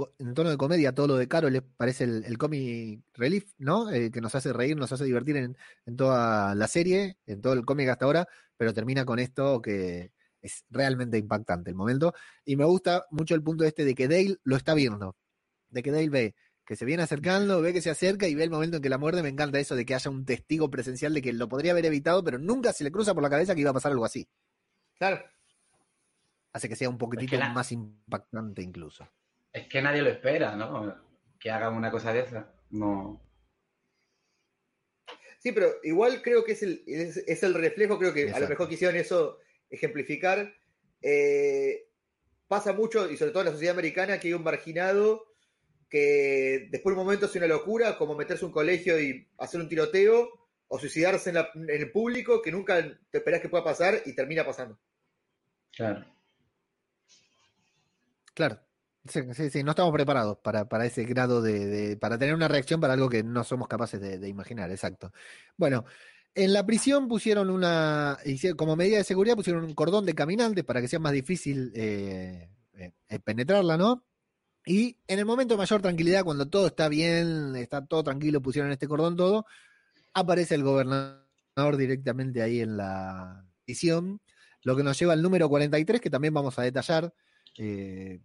de, 0.49 0.51
en 0.51 0.57
comedia 0.57 0.93
todo 0.93 1.07
lo 1.07 1.15
de 1.17 1.27
Carol, 1.27 1.63
parece 1.77 2.05
el, 2.05 2.23
el 2.25 2.37
comic 2.37 3.03
relief, 3.13 3.51
¿no? 3.57 3.91
Eh, 3.91 4.11
que 4.11 4.21
nos 4.21 4.33
hace 4.35 4.51
reír, 4.51 4.75
nos 4.75 4.91
hace 4.91 5.05
divertir 5.05 5.37
en, 5.37 5.57
en, 5.85 5.95
toda 5.95 6.55
la 6.55 6.67
serie, 6.67 7.17
en 7.25 7.41
todo 7.41 7.53
el 7.53 7.65
cómic 7.65 7.89
hasta 7.89 8.05
ahora, 8.05 8.27
pero 8.57 8.73
termina 8.73 9.05
con 9.05 9.19
esto 9.19 9.61
que 9.61 10.11
es 10.41 10.65
realmente 10.69 11.17
impactante 11.17 11.69
el 11.69 11.75
momento. 11.75 12.13
Y 12.45 12.55
me 12.55 12.65
gusta 12.65 13.05
mucho 13.11 13.35
el 13.35 13.43
punto 13.43 13.63
este 13.63 13.85
de 13.85 13.95
que 13.95 14.07
Dale 14.07 14.37
lo 14.43 14.55
está 14.57 14.73
viendo, 14.73 15.15
de 15.69 15.83
que 15.83 15.91
Dale 15.91 16.09
ve 16.09 16.35
que 16.65 16.75
se 16.75 16.85
viene 16.85 17.03
acercando, 17.03 17.61
ve 17.61 17.73
que 17.73 17.81
se 17.81 17.89
acerca 17.89 18.27
y 18.27 18.35
ve 18.35 18.43
el 18.43 18.49
momento 18.49 18.77
en 18.77 18.83
que 18.83 18.89
la 18.89 18.97
muerde. 18.97 19.23
Me 19.23 19.29
encanta 19.29 19.59
eso 19.59 19.75
de 19.75 19.85
que 19.85 19.95
haya 19.95 20.09
un 20.09 20.25
testigo 20.25 20.69
presencial 20.69 21.13
de 21.13 21.21
que 21.21 21.33
lo 21.33 21.49
podría 21.49 21.71
haber 21.71 21.85
evitado, 21.85 22.23
pero 22.23 22.37
nunca 22.39 22.73
se 22.73 22.83
le 22.83 22.91
cruza 22.91 23.13
por 23.13 23.23
la 23.23 23.29
cabeza 23.29 23.53
que 23.53 23.61
iba 23.61 23.71
a 23.71 23.73
pasar 23.73 23.91
algo 23.91 24.05
así. 24.05 24.27
Claro, 25.03 25.21
hace 26.53 26.69
que 26.69 26.77
sea 26.77 26.87
un 26.87 26.97
poquitito 26.97 27.37
más 27.37 27.73
impactante 27.73 28.61
incluso. 28.61 29.05
Es 29.51 29.67
que 29.67 29.81
nadie 29.81 30.01
lo 30.01 30.09
espera, 30.09 30.55
¿no? 30.55 30.95
Que 31.37 31.51
hagan 31.51 31.73
una 31.73 31.91
cosa 31.91 32.13
de 32.13 32.21
esa. 32.21 32.53
No. 32.69 33.21
Sí, 35.39 35.51
pero 35.51 35.73
igual 35.83 36.21
creo 36.21 36.45
que 36.45 36.53
es 36.53 36.63
el, 36.63 36.83
es, 36.87 37.43
el 37.43 37.53
reflejo, 37.53 37.99
creo 37.99 38.13
que 38.13 38.31
a 38.31 38.39
lo 38.39 38.47
mejor 38.47 38.69
quisieron 38.69 38.95
eso 38.95 39.39
ejemplificar. 39.69 40.55
Eh, 41.01 41.89
pasa 42.47 42.71
mucho, 42.71 43.11
y 43.11 43.17
sobre 43.17 43.31
todo 43.31 43.41
en 43.41 43.47
la 43.47 43.51
sociedad 43.51 43.73
americana, 43.73 44.21
que 44.21 44.29
hay 44.29 44.33
un 44.35 44.43
marginado 44.43 45.25
que 45.89 46.69
después 46.71 46.95
de 46.95 47.01
un 47.01 47.05
momento 47.05 47.25
es 47.25 47.35
una 47.35 47.47
locura, 47.47 47.97
como 47.97 48.15
meterse 48.15 48.45
en 48.45 48.47
un 48.47 48.53
colegio 48.53 48.97
y 49.01 49.27
hacer 49.37 49.59
un 49.59 49.67
tiroteo, 49.67 50.29
o 50.69 50.79
suicidarse 50.79 51.29
en, 51.29 51.37
en 51.37 51.69
el 51.69 51.91
público, 51.91 52.41
que 52.41 52.53
nunca 52.53 52.81
te 53.11 53.17
esperas 53.17 53.41
que 53.41 53.49
pueda 53.49 53.65
pasar 53.65 54.01
y 54.05 54.15
termina 54.15 54.45
pasando. 54.45 54.79
Claro. 55.75 56.05
Claro. 58.33 58.59
Sí, 59.05 59.49
sí, 59.49 59.63
no 59.63 59.71
estamos 59.71 59.91
preparados 59.91 60.37
para, 60.37 60.69
para 60.69 60.85
ese 60.85 61.03
grado 61.03 61.41
de, 61.41 61.97
para 61.99 62.17
tener 62.17 62.33
una 62.33 62.47
reacción 62.47 62.79
para 62.79 62.93
algo 62.93 63.09
que 63.09 63.21
no 63.21 63.43
somos 63.43 63.67
capaces 63.67 63.99
de, 63.99 64.29
imaginar, 64.29 64.71
exacto. 64.71 65.11
Bueno, 65.57 65.83
en 66.33 66.53
la 66.53 66.65
prisión 66.65 67.09
pusieron 67.09 67.49
una, 67.49 68.17
como 68.55 68.77
medida 68.77 68.97
de 68.97 69.03
seguridad 69.03 69.35
pusieron 69.35 69.65
un 69.65 69.73
cordón 69.73 70.05
de 70.05 70.15
caminantes 70.15 70.63
para 70.63 70.79
que 70.79 70.87
sea 70.87 70.99
más 70.99 71.11
difícil 71.11 71.73
eh, 71.75 72.49
eh, 72.75 73.19
penetrarla, 73.19 73.77
¿no? 73.77 74.05
Y 74.65 74.97
en 75.07 75.19
el 75.19 75.25
momento 75.25 75.55
de 75.55 75.57
mayor 75.57 75.81
tranquilidad, 75.81 76.23
cuando 76.23 76.47
todo 76.47 76.67
está 76.67 76.87
bien, 76.87 77.55
está 77.57 77.85
todo 77.85 78.03
tranquilo, 78.03 78.41
pusieron 78.41 78.71
este 78.71 78.87
cordón 78.87 79.17
todo, 79.17 79.45
aparece 80.13 80.55
el 80.55 80.63
gobernador 80.63 81.75
directamente 81.77 82.41
ahí 82.41 82.61
en 82.61 82.77
la 82.77 83.45
prisión, 83.65 84.21
lo 84.63 84.75
que 84.75 84.83
nos 84.83 84.97
lleva 84.97 85.13
al 85.13 85.21
número 85.21 85.49
43, 85.49 86.01
que 86.01 86.09
también 86.09 86.33
vamos 86.33 86.57
a 86.57 86.63
detallar 86.63 87.13
eh, 87.57 88.19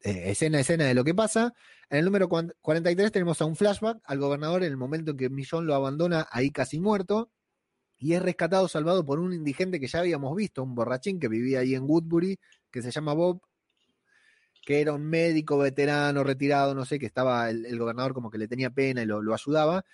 eh, 0.00 0.30
escena 0.30 0.58
a 0.58 0.60
escena 0.60 0.84
de 0.84 0.94
lo 0.94 1.04
que 1.04 1.14
pasa. 1.14 1.54
En 1.90 1.98
el 1.98 2.04
número 2.04 2.28
43 2.28 3.10
tenemos 3.12 3.40
a 3.40 3.46
un 3.46 3.56
flashback 3.56 3.98
al 4.04 4.18
gobernador 4.18 4.62
en 4.62 4.70
el 4.70 4.76
momento 4.76 5.12
en 5.12 5.16
que 5.16 5.30
Millón 5.30 5.66
lo 5.66 5.74
abandona 5.74 6.28
ahí 6.30 6.50
casi 6.50 6.78
muerto 6.78 7.30
y 7.98 8.12
es 8.12 8.22
rescatado, 8.22 8.68
salvado 8.68 9.04
por 9.04 9.18
un 9.18 9.32
indigente 9.32 9.80
que 9.80 9.88
ya 9.88 10.00
habíamos 10.00 10.34
visto, 10.36 10.62
un 10.62 10.74
borrachín 10.74 11.18
que 11.18 11.28
vivía 11.28 11.60
ahí 11.60 11.74
en 11.74 11.82
Woodbury, 11.84 12.38
que 12.70 12.80
se 12.80 12.92
llama 12.92 13.12
Bob, 13.12 13.40
que 14.64 14.80
era 14.80 14.92
un 14.92 15.04
médico 15.04 15.58
veterano, 15.58 16.22
retirado, 16.22 16.74
no 16.74 16.84
sé, 16.84 16.98
que 16.98 17.06
estaba 17.06 17.50
el, 17.50 17.76
gobernador 17.78 18.14
como 18.14 18.30
que 18.30 18.38
le 18.38 18.46
tenía 18.46 18.70
pena 18.70 19.02
y 19.02 19.06
lo, 19.06 19.34
ayudaba. 19.34 19.84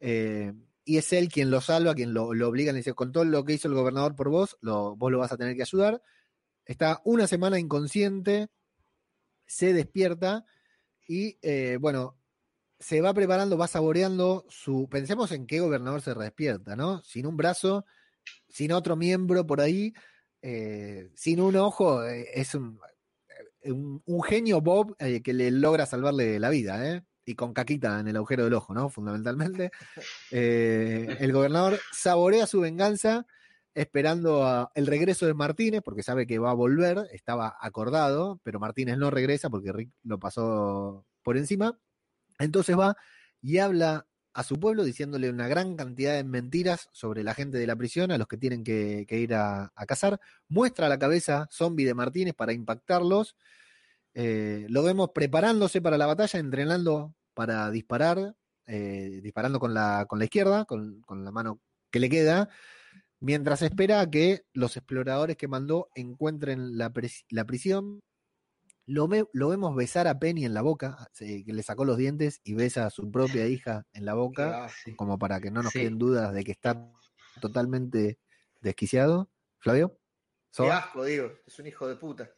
Eh, 0.00 0.54
y 0.84 0.98
es 0.98 1.12
él 1.12 1.28
quien 1.28 1.50
lo 1.50 1.60
salva, 1.60 1.94
quien 1.94 2.12
lo, 2.12 2.28
obliga, 2.28 2.72
le 2.72 2.78
dice, 2.78 2.94
con 2.94 3.12
todo 3.12 3.24
lo 3.24 3.44
que 3.44 3.54
hizo 3.54 3.68
el 3.68 3.74
gobernador 3.74 4.14
por 4.14 4.28
vos, 4.28 4.56
lo, 4.60 4.96
vos 4.96 5.10
lo 5.10 5.18
vas 5.18 5.32
a 5.32 5.36
tener 5.36 5.56
que 5.56 5.62
ayudar. 5.62 6.02
Está 6.66 7.00
una 7.04 7.26
semana 7.26 7.58
inconsciente, 7.58 8.48
se 9.46 9.72
despierta 9.72 10.44
y, 11.06 11.38
eh, 11.42 11.78
bueno, 11.80 12.18
se 12.78 13.00
va 13.00 13.14
preparando, 13.14 13.56
va 13.56 13.66
saboreando 13.66 14.44
su... 14.48 14.88
Pensemos 14.90 15.32
en 15.32 15.46
qué 15.46 15.60
gobernador 15.60 16.02
se 16.02 16.14
despierta, 16.14 16.76
¿no? 16.76 17.02
Sin 17.02 17.26
un 17.26 17.36
brazo, 17.36 17.86
sin 18.48 18.72
otro 18.72 18.96
miembro 18.96 19.46
por 19.46 19.60
ahí, 19.60 19.94
eh, 20.42 21.10
sin 21.14 21.40
un 21.40 21.56
ojo, 21.56 22.04
eh, 22.04 22.28
es 22.34 22.54
un, 22.54 22.78
un, 23.62 24.22
genio 24.22 24.60
Bob 24.60 24.96
que 24.98 25.32
le 25.32 25.50
logra 25.50 25.86
salvarle 25.86 26.38
la 26.38 26.50
vida, 26.50 26.86
¿eh? 26.90 27.02
Y 27.24 27.34
con 27.34 27.54
caquita 27.54 28.00
en 28.00 28.08
el 28.08 28.16
agujero 28.16 28.44
del 28.44 28.54
ojo, 28.54 28.74
¿no? 28.74 28.88
Fundamentalmente. 28.88 29.70
el 30.30 31.32
gobernador 31.32 31.78
saborea 31.92 32.46
su 32.46 32.60
venganza 32.60 33.26
esperando 33.74 34.70
el 34.74 34.86
regreso 34.86 35.26
de 35.26 35.34
Martínez, 35.34 35.82
porque 35.84 36.02
sabe 36.02 36.26
que 36.26 36.38
va 36.38 36.50
a 36.50 36.54
volver, 36.54 37.08
estaba 37.12 37.56
acordado, 37.60 38.40
pero 38.44 38.60
Martínez 38.60 38.98
no 38.98 39.10
regresa 39.10 39.50
porque 39.50 39.72
Rick 39.72 39.90
lo 40.04 40.18
pasó 40.18 41.04
por 41.22 41.36
encima. 41.36 41.78
Entonces 42.38 42.78
va 42.78 42.96
y 43.42 43.58
habla 43.58 44.06
a 44.32 44.42
su 44.42 44.58
pueblo 44.58 44.84
diciéndole 44.84 45.30
una 45.30 45.48
gran 45.48 45.76
cantidad 45.76 46.14
de 46.14 46.24
mentiras 46.24 46.88
sobre 46.92 47.22
la 47.22 47.34
gente 47.34 47.58
de 47.58 47.66
la 47.66 47.76
prisión, 47.76 48.10
a 48.10 48.18
los 48.18 48.26
que 48.26 48.36
tienen 48.36 48.64
que, 48.64 49.06
ir 49.10 49.34
a, 49.34 49.72
cazar. 49.86 50.20
Muestra 50.48 50.88
la 50.88 50.98
cabeza 50.98 51.48
zombie 51.50 51.84
de 51.86 51.94
Martínez 51.94 52.34
para 52.34 52.52
impactarlos. 52.52 53.36
Eh, 54.14 54.66
lo 54.68 54.82
vemos 54.82 55.10
preparándose 55.14 55.82
para 55.82 55.98
la 55.98 56.06
batalla, 56.06 56.38
entrenando 56.38 57.14
para 57.34 57.70
disparar, 57.70 58.34
eh, 58.66 59.20
disparando 59.22 59.58
con 59.58 59.74
la, 59.74 60.06
con 60.08 60.18
la 60.18 60.24
izquierda, 60.24 60.64
con, 60.64 61.00
con 61.02 61.24
la 61.24 61.32
mano 61.32 61.60
que 61.90 62.00
le 62.00 62.08
queda 62.08 62.48
mientras 63.24 63.62
espera 63.62 64.00
a 64.00 64.10
que 64.10 64.44
los 64.52 64.76
exploradores 64.76 65.36
que 65.36 65.48
mandó 65.48 65.88
encuentren 65.94 66.76
la, 66.76 66.90
prisión. 66.90 68.02
Lo, 68.86 69.08
lo, 69.32 69.48
vemos 69.48 69.74
besar 69.74 70.06
a 70.08 70.18
Penny 70.18 70.44
en 70.44 70.52
la 70.52 70.60
boca, 70.60 71.08
que 71.18 71.42
le 71.46 71.62
sacó 71.62 71.86
los 71.86 71.96
dientes 71.96 72.40
y 72.44 72.52
besa 72.52 72.86
a 72.86 72.90
su 72.90 73.10
propia 73.10 73.46
hija 73.46 73.86
en 73.94 74.04
la 74.04 74.12
boca, 74.12 74.68
como 74.96 75.18
para 75.18 75.40
que 75.40 75.50
no 75.50 75.62
nos 75.62 75.72
queden 75.72 75.98
dudas 75.98 76.34
de 76.34 76.44
que 76.44 76.52
está 76.52 76.86
totalmente 77.40 78.18
desquiciado. 78.60 79.30
Flavio. 79.58 79.98
Qué 80.54 80.70
asco, 80.70 81.04
digo, 81.04 81.32
es 81.46 81.58
un 81.58 81.66
hijo 81.66 81.88
de 81.88 81.96
puta. 81.96 82.30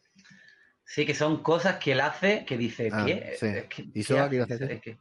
Sí, 0.87 1.05
que 1.05 1.13
son 1.13 1.43
cosas 1.43 1.75
que 1.75 1.91
él 1.91 1.99
hace 1.99 2.45
que 2.45 2.57
dice, 2.57 2.89
ah, 2.93 3.03
¿qué? 3.05 3.37
¿Y 3.93 4.03
Soa 4.03 4.29
qué 4.29 4.41
hace? 4.41 4.97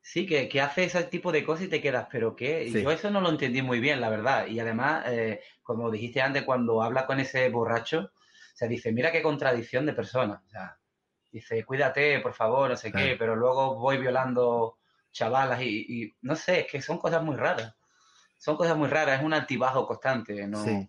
Sí, 0.00 0.24
que, 0.24 0.48
que, 0.48 0.62
hace 0.62 0.84
ese 0.84 1.04
tipo 1.04 1.30
de 1.30 1.44
cosas 1.44 1.66
y 1.66 1.68
te 1.68 1.82
quedas, 1.82 2.08
pero 2.10 2.34
¿qué? 2.34 2.70
Yo 2.70 2.90
eso 2.90 3.10
no 3.10 3.20
lo 3.20 3.28
entendí 3.28 3.60
muy 3.60 3.80
bien, 3.80 4.00
la 4.00 4.08
verdad. 4.08 4.46
Y 4.46 4.58
además, 4.58 5.04
eh, 5.08 5.42
como 5.62 5.90
dijiste 5.90 6.22
antes, 6.22 6.44
cuando 6.44 6.82
habla 6.82 7.04
con 7.04 7.20
ese 7.20 7.50
borracho, 7.50 8.12
se 8.54 8.66
dice, 8.66 8.90
mira 8.90 9.12
qué 9.12 9.20
contradicción 9.20 9.84
de 9.84 9.92
persona. 9.92 10.42
O 10.46 10.48
sea, 10.48 10.78
dice, 11.30 11.62
cuídate, 11.66 12.20
por 12.20 12.32
favor, 12.32 12.70
no 12.70 12.76
sé 12.76 12.90
qué, 12.90 13.16
pero 13.18 13.36
luego 13.36 13.74
voy 13.74 13.98
violando 13.98 14.78
chavalas 15.12 15.60
y, 15.60 16.16
no 16.22 16.34
sé, 16.34 16.60
es 16.60 16.66
que 16.66 16.80
son 16.80 16.96
cosas 16.96 17.22
muy 17.22 17.36
raras. 17.36 17.76
Son 18.38 18.56
cosas 18.56 18.78
muy 18.78 18.88
raras, 18.88 19.18
es 19.18 19.26
un 19.26 19.34
altibajo 19.34 19.86
constante, 19.86 20.46
¿no? 20.46 20.64
Sí. 20.64 20.88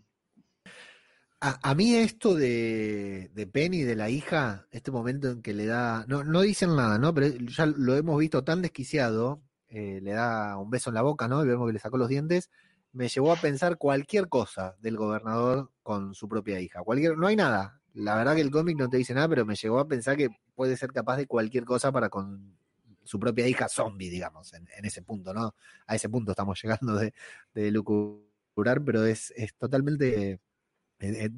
A, 1.41 1.73
mí 1.73 1.95
esto 1.95 2.35
de, 2.35 3.49
Penny, 3.53 3.83
de 3.83 3.95
la 3.95 4.09
hija, 4.09 4.67
este 4.71 4.91
momento 4.91 5.29
en 5.29 5.41
que 5.41 5.53
le 5.53 5.65
da, 5.65 6.03
no, 6.09 6.25
no 6.25 6.41
dicen 6.41 6.75
nada, 6.75 6.97
¿no? 6.97 7.13
Pero 7.13 7.27
ya 7.47 7.65
lo 7.65 7.95
hemos 7.95 8.19
visto 8.19 8.43
tan 8.43 8.61
desquiciado, 8.61 9.41
eh, 9.69 10.01
le 10.03 10.11
da 10.11 10.57
un 10.57 10.69
beso 10.69 10.89
en 10.89 10.95
la 10.95 11.01
boca, 11.01 11.29
¿no? 11.29 11.41
Y 11.41 11.47
vemos 11.47 11.67
que 11.67 11.73
le 11.73 11.79
sacó 11.79 11.97
los 11.97 12.09
dientes, 12.09 12.49
me 12.91 13.07
llevó 13.07 13.31
a 13.31 13.37
pensar 13.37 13.77
cualquier 13.77 14.27
cosa 14.27 14.75
del 14.81 14.97
gobernador 14.97 15.71
con 15.81 16.13
su 16.13 16.27
propia 16.27 16.59
hija. 16.59 16.83
Cualquier, 16.83 17.17
no 17.17 17.27
hay 17.27 17.37
nada. 17.37 17.81
La 17.93 18.15
verdad 18.15 18.35
que 18.35 18.41
el 18.41 18.51
cómic 18.51 18.77
no 18.77 18.89
te 18.89 18.97
dice 18.97 19.13
nada, 19.13 19.29
pero 19.29 19.45
me 19.45 19.55
llevó 19.55 19.79
a 19.79 19.87
pensar 19.87 20.17
que 20.17 20.29
puede 20.55 20.75
ser 20.75 20.91
capaz 20.91 21.15
de 21.15 21.27
cualquier 21.27 21.63
cosa 21.63 21.89
para 21.93 22.09
con 22.09 22.57
su 23.05 23.17
propia 23.17 23.47
hija 23.47 23.69
zombie, 23.69 24.09
digamos, 24.09 24.53
en, 24.53 24.67
ese 24.83 25.01
punto, 25.03 25.33
¿no? 25.33 25.55
A 25.87 25.95
ese 25.95 26.09
punto 26.09 26.31
estamos 26.31 26.61
llegando 26.61 26.97
de, 26.97 27.13
de 27.53 27.71
lucurar, 27.71 28.83
pero 28.83 29.05
es, 29.05 29.31
es 29.37 29.55
totalmente 29.55 30.41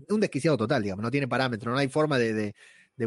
un 0.10 0.20
desquiciado 0.20 0.58
total, 0.58 0.82
digamos, 0.82 1.04
no 1.04 1.12
tiene 1.12 1.28
parámetro, 1.28 1.72
no 1.72 1.78
hay 1.78 1.88
forma 1.88 2.18
de, 2.18 2.54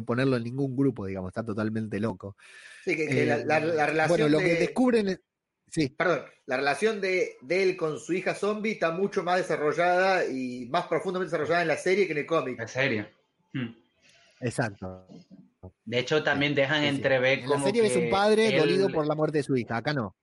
ponerlo 0.04 0.36
en 0.36 0.44
ningún 0.44 0.76
grupo, 0.76 1.06
digamos, 1.06 1.30
está 1.30 1.44
totalmente 1.44 2.00
loco. 2.00 2.36
Sí, 2.84 2.96
que, 2.96 3.26
la, 3.26 3.58
eh, 3.58 3.86
relación. 3.86 4.08
Bueno, 4.08 4.28
lo 4.28 4.38
que 4.38 4.54
descubren. 4.56 5.20
Sí. 5.68 5.88
Perdón, 5.88 6.22
la 6.46 6.56
relación 6.56 7.00
de, 7.00 7.36
él 7.48 7.76
con 7.76 7.98
su 7.98 8.12
hija 8.12 8.34
zombie 8.34 8.72
está 8.72 8.92
mucho 8.92 9.24
más 9.24 9.38
desarrollada 9.38 10.24
y 10.24 10.66
más 10.66 10.86
profundamente 10.86 11.30
desarrollada 11.30 11.62
en 11.62 11.68
la 11.68 11.76
serie 11.76 12.06
que 12.06 12.12
en 12.12 12.18
el 12.18 12.26
cómic. 12.26 12.60
En 12.60 12.68
serie. 12.68 13.08
Hmm. 13.52 13.74
Exacto. 14.40 15.06
De 15.84 15.98
hecho, 15.98 16.22
también 16.22 16.54
dejan 16.54 16.84
entrever 16.84 17.40
en 17.40 17.48
La 17.48 17.60
serie 17.60 17.86
es 17.86 17.96
un 17.96 18.10
padre 18.10 18.56
dolido 18.56 18.88
por 18.90 19.06
la 19.06 19.14
muerte 19.14 19.38
de 19.38 19.44
su 19.44 19.56
hija, 19.56 19.78
acá 19.78 19.92
no. 19.92 20.14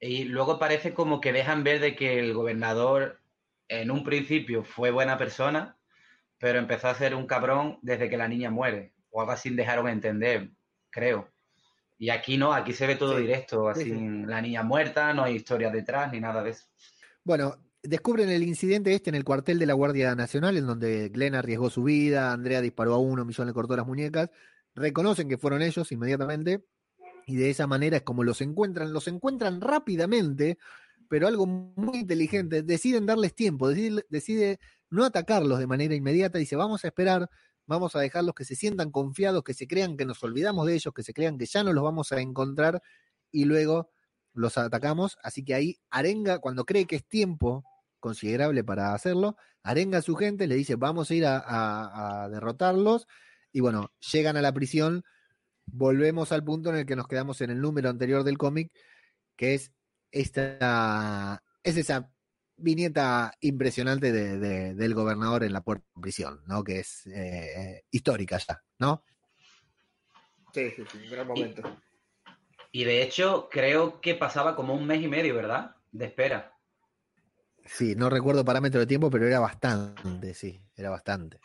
Y 0.00 0.24
luego 0.24 0.58
parece 0.58 0.94
como 0.94 1.20
que 1.20 1.32
dejan 1.32 1.64
ver 1.64 1.80
de 1.80 1.96
que 1.96 2.18
el 2.18 2.34
gobernador 2.34 3.20
en 3.68 3.90
un 3.90 4.04
principio 4.04 4.64
fue 4.64 4.90
buena 4.90 5.18
persona, 5.18 5.76
pero 6.38 6.58
empezó 6.58 6.88
a 6.88 6.94
ser 6.94 7.14
un 7.14 7.26
cabrón 7.26 7.78
desde 7.82 8.08
que 8.08 8.16
la 8.16 8.28
niña 8.28 8.50
muere, 8.50 8.94
o 9.10 9.20
algo 9.20 9.32
así 9.32 9.50
dejaron 9.50 9.88
entender, 9.88 10.50
creo. 10.90 11.30
Y 11.98 12.10
aquí 12.10 12.36
no, 12.36 12.52
aquí 12.52 12.72
se 12.72 12.86
ve 12.86 12.96
todo 12.96 13.16
directo, 13.16 13.68
así 13.68 13.90
la 13.90 14.42
niña 14.42 14.62
muerta, 14.62 15.14
no 15.14 15.24
hay 15.24 15.36
historia 15.36 15.70
detrás 15.70 16.12
ni 16.12 16.20
nada 16.20 16.42
de 16.42 16.50
eso. 16.50 16.66
Bueno, 17.24 17.56
descubren 17.82 18.28
el 18.28 18.42
incidente 18.42 18.92
este 18.92 19.10
en 19.10 19.16
el 19.16 19.24
cuartel 19.24 19.58
de 19.58 19.66
la 19.66 19.72
Guardia 19.72 20.14
Nacional, 20.14 20.56
en 20.56 20.66
donde 20.66 21.08
Glenn 21.08 21.34
arriesgó 21.34 21.70
su 21.70 21.82
vida, 21.82 22.32
Andrea 22.32 22.60
disparó 22.60 22.94
a 22.94 22.98
uno, 22.98 23.24
Millón 23.24 23.46
le 23.46 23.54
cortó 23.54 23.76
las 23.76 23.86
muñecas. 23.86 24.30
Reconocen 24.74 25.28
que 25.28 25.38
fueron 25.38 25.62
ellos 25.62 25.90
inmediatamente 25.90 26.64
y 27.26 27.36
de 27.36 27.50
esa 27.50 27.66
manera 27.66 27.96
es 27.96 28.02
como 28.04 28.22
los 28.22 28.40
encuentran, 28.40 28.92
los 28.92 29.08
encuentran 29.08 29.60
rápidamente, 29.60 30.58
pero 31.08 31.26
algo 31.26 31.46
muy 31.46 31.98
inteligente, 31.98 32.62
deciden 32.62 33.06
darles 33.06 33.34
tiempo, 33.34 33.68
decide, 33.68 34.04
decide 34.08 34.58
no 34.90 35.04
atacarlos 35.04 35.58
de 35.58 35.66
manera 35.66 35.94
inmediata, 35.94 36.38
dice, 36.38 36.56
vamos 36.56 36.84
a 36.84 36.88
esperar, 36.88 37.28
vamos 37.66 37.96
a 37.96 38.00
dejarlos 38.00 38.34
que 38.34 38.44
se 38.44 38.56
sientan 38.56 38.90
confiados, 38.90 39.42
que 39.42 39.54
se 39.54 39.66
crean 39.66 39.96
que 39.96 40.04
nos 40.04 40.22
olvidamos 40.22 40.66
de 40.66 40.74
ellos, 40.74 40.94
que 40.94 41.02
se 41.02 41.12
crean 41.12 41.38
que 41.38 41.46
ya 41.46 41.64
no 41.64 41.72
los 41.72 41.84
vamos 41.84 42.12
a 42.12 42.20
encontrar 42.20 42.82
y 43.30 43.44
luego 43.44 43.90
los 44.32 44.58
atacamos. 44.58 45.18
Así 45.22 45.44
que 45.44 45.54
ahí 45.54 45.78
Arenga, 45.90 46.38
cuando 46.38 46.64
cree 46.64 46.86
que 46.86 46.96
es 46.96 47.06
tiempo 47.06 47.64
considerable 48.00 48.62
para 48.62 48.94
hacerlo, 48.94 49.36
arenga 49.62 49.98
a 49.98 50.02
su 50.02 50.14
gente, 50.14 50.46
le 50.46 50.54
dice, 50.54 50.76
vamos 50.76 51.10
a 51.10 51.14
ir 51.14 51.26
a, 51.26 52.24
a 52.24 52.28
derrotarlos. 52.28 53.06
Y 53.52 53.60
bueno, 53.60 53.90
llegan 54.12 54.36
a 54.36 54.42
la 54.42 54.52
prisión, 54.52 55.02
volvemos 55.66 56.30
al 56.30 56.44
punto 56.44 56.70
en 56.70 56.76
el 56.76 56.86
que 56.86 56.96
nos 56.96 57.08
quedamos 57.08 57.40
en 57.40 57.50
el 57.50 57.60
número 57.60 57.88
anterior 57.88 58.22
del 58.22 58.38
cómic, 58.38 58.72
que 59.36 59.54
es 59.54 59.72
esta, 60.10 61.42
es 61.62 61.76
esa 61.76 62.10
viñeta 62.56 63.32
impresionante 63.40 64.12
de, 64.12 64.74
del 64.74 64.94
gobernador 64.94 65.44
en 65.44 65.52
la 65.52 65.60
puerta 65.60 65.84
de 65.94 66.00
prisión, 66.00 66.42
¿no? 66.46 66.64
Que 66.64 66.80
es 66.80 67.06
eh, 67.06 67.84
histórica 67.90 68.38
ya, 68.38 68.62
¿no? 68.78 69.04
Sí, 70.52 70.70
sí, 70.70 70.84
sí, 70.90 70.98
un 71.04 71.10
gran 71.10 71.26
momento. 71.26 71.62
Y, 72.72 72.82
y, 72.82 72.84
de 72.84 73.02
hecho, 73.02 73.48
creo 73.50 74.00
que 74.00 74.14
pasaba 74.14 74.56
como 74.56 74.74
un 74.74 74.86
mes 74.86 75.02
y 75.02 75.08
medio, 75.08 75.34
¿verdad? 75.34 75.76
De 75.92 76.06
espera. 76.06 76.56
Sí, 77.66 77.94
no 77.94 78.08
recuerdo 78.08 78.44
parámetro 78.44 78.80
de 78.80 78.86
tiempo, 78.86 79.10
pero 79.10 79.26
era 79.26 79.40
bastante, 79.40 80.32
sí, 80.34 80.62
era 80.76 80.88
bastante. 80.88 81.40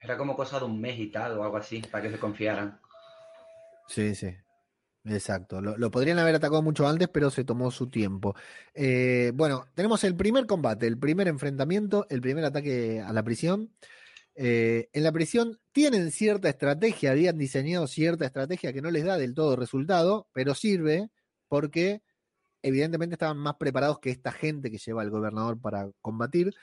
Era 0.00 0.16
como 0.16 0.36
cosa 0.36 0.58
de 0.58 0.66
un 0.66 0.80
mes 0.80 0.98
y 0.98 1.10
tal, 1.10 1.38
o 1.38 1.42
algo 1.42 1.56
así, 1.56 1.80
para 1.80 2.02
que 2.02 2.10
se 2.10 2.18
confiaran. 2.18 2.80
Sí, 3.88 4.14
sí. 4.14 4.36
Exacto, 5.04 5.60
lo, 5.60 5.90
podrían 5.90 6.18
haber 6.18 6.34
atacado 6.34 6.62
mucho 6.62 6.86
antes, 6.86 7.08
pero 7.08 7.30
se 7.30 7.44
tomó 7.44 7.70
su 7.70 7.88
tiempo. 7.88 8.34
Eh, 8.74 9.32
bueno, 9.34 9.66
tenemos 9.74 10.04
el 10.04 10.14
primer 10.16 10.46
combate, 10.46 10.86
el 10.86 10.98
primer 10.98 11.28
enfrentamiento, 11.28 12.06
el 12.10 12.20
primer 12.20 12.44
ataque 12.44 13.00
a 13.00 13.12
la 13.12 13.22
prisión. 13.22 13.70
Eh, 14.34 14.88
en 14.92 15.02
la 15.02 15.12
prisión 15.12 15.58
tienen 15.72 16.10
cierta 16.10 16.48
estrategia, 16.48 17.12
habían 17.12 17.38
diseñado 17.38 17.86
cierta 17.86 18.26
estrategia 18.26 18.72
que 18.72 18.82
no 18.82 18.90
les 18.90 19.04
da 19.04 19.16
del 19.16 19.34
todo 19.34 19.56
resultado, 19.56 20.28
pero 20.32 20.54
sirve 20.54 21.10
porque 21.48 22.02
evidentemente 22.62 23.14
estaban 23.14 23.38
más 23.38 23.54
preparados 23.56 23.98
que 24.00 24.10
esta 24.10 24.32
gente 24.32 24.70
que 24.70 24.78
lleva 24.78 25.02
al 25.02 25.10
gobernador 25.10 25.60
para 25.60 25.90
combatir. 26.02 26.54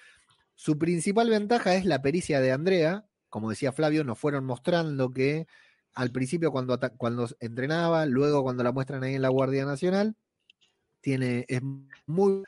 Su 0.53 0.77
principal 0.77 1.29
ventaja 1.29 1.75
es 1.75 1.85
la 1.85 2.01
pericia 2.01 2.39
de 2.41 2.51
Andrea. 2.51 3.05
Como 3.29 3.49
decía 3.49 3.71
Flavio, 3.71 4.03
nos 4.03 4.19
fueron 4.19 4.45
mostrando 4.45 5.11
que 5.11 5.47
al 5.95 6.11
principio 6.11 6.51
cuando, 6.51 6.77
cuando 6.97 7.27
entrenaba, 7.39 8.05
luego 8.05 8.43
cuando 8.43 8.63
la 8.63 8.73
muestran 8.73 9.03
ahí 9.03 9.15
en 9.15 9.21
la 9.21 9.29
Guardia 9.29 9.65
Nacional, 9.65 10.15
tiene, 10.99 11.45
es 11.47 11.61
muy, 12.05 12.43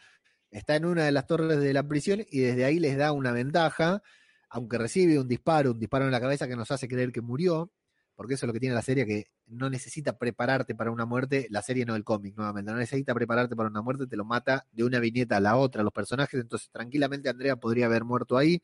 está 0.51 0.75
en 0.75 0.85
una 0.85 1.05
de 1.05 1.11
las 1.13 1.27
torres 1.27 1.59
de 1.59 1.73
la 1.73 1.87
prisión 1.87 2.25
y 2.29 2.39
desde 2.39 2.65
ahí 2.65 2.79
les 2.79 2.97
da 2.97 3.13
una 3.13 3.31
ventaja, 3.31 4.03
aunque 4.49 4.77
recibe 4.77 5.19
un 5.19 5.27
disparo, 5.27 5.71
un 5.71 5.79
disparo 5.79 6.05
en 6.05 6.11
la 6.11 6.19
cabeza 6.19 6.47
que 6.47 6.55
nos 6.57 6.71
hace 6.71 6.87
creer 6.89 7.11
que 7.11 7.21
murió, 7.21 7.71
porque 8.15 8.33
eso 8.33 8.45
es 8.45 8.47
lo 8.47 8.53
que 8.53 8.59
tiene 8.59 8.75
la 8.75 8.81
serie, 8.81 9.05
que 9.05 9.27
no 9.45 9.69
necesita 9.69 10.17
prepararte 10.17 10.75
para 10.75 10.91
una 10.91 11.05
muerte, 11.05 11.47
la 11.49 11.61
serie 11.61 11.85
no 11.85 11.95
el 11.95 12.03
cómic, 12.03 12.35
nuevamente, 12.35 12.71
no 12.71 12.77
necesita 12.77 13.13
prepararte 13.13 13.55
para 13.55 13.69
una 13.69 13.81
muerte, 13.81 14.07
te 14.07 14.17
lo 14.17 14.25
mata 14.25 14.65
de 14.71 14.83
una 14.83 14.99
viñeta 14.99 15.37
a 15.37 15.39
la 15.39 15.55
otra, 15.55 15.83
los 15.83 15.93
personajes, 15.93 16.41
entonces 16.41 16.69
tranquilamente 16.69 17.29
Andrea 17.29 17.55
podría 17.55 17.85
haber 17.85 18.03
muerto 18.03 18.37
ahí. 18.37 18.61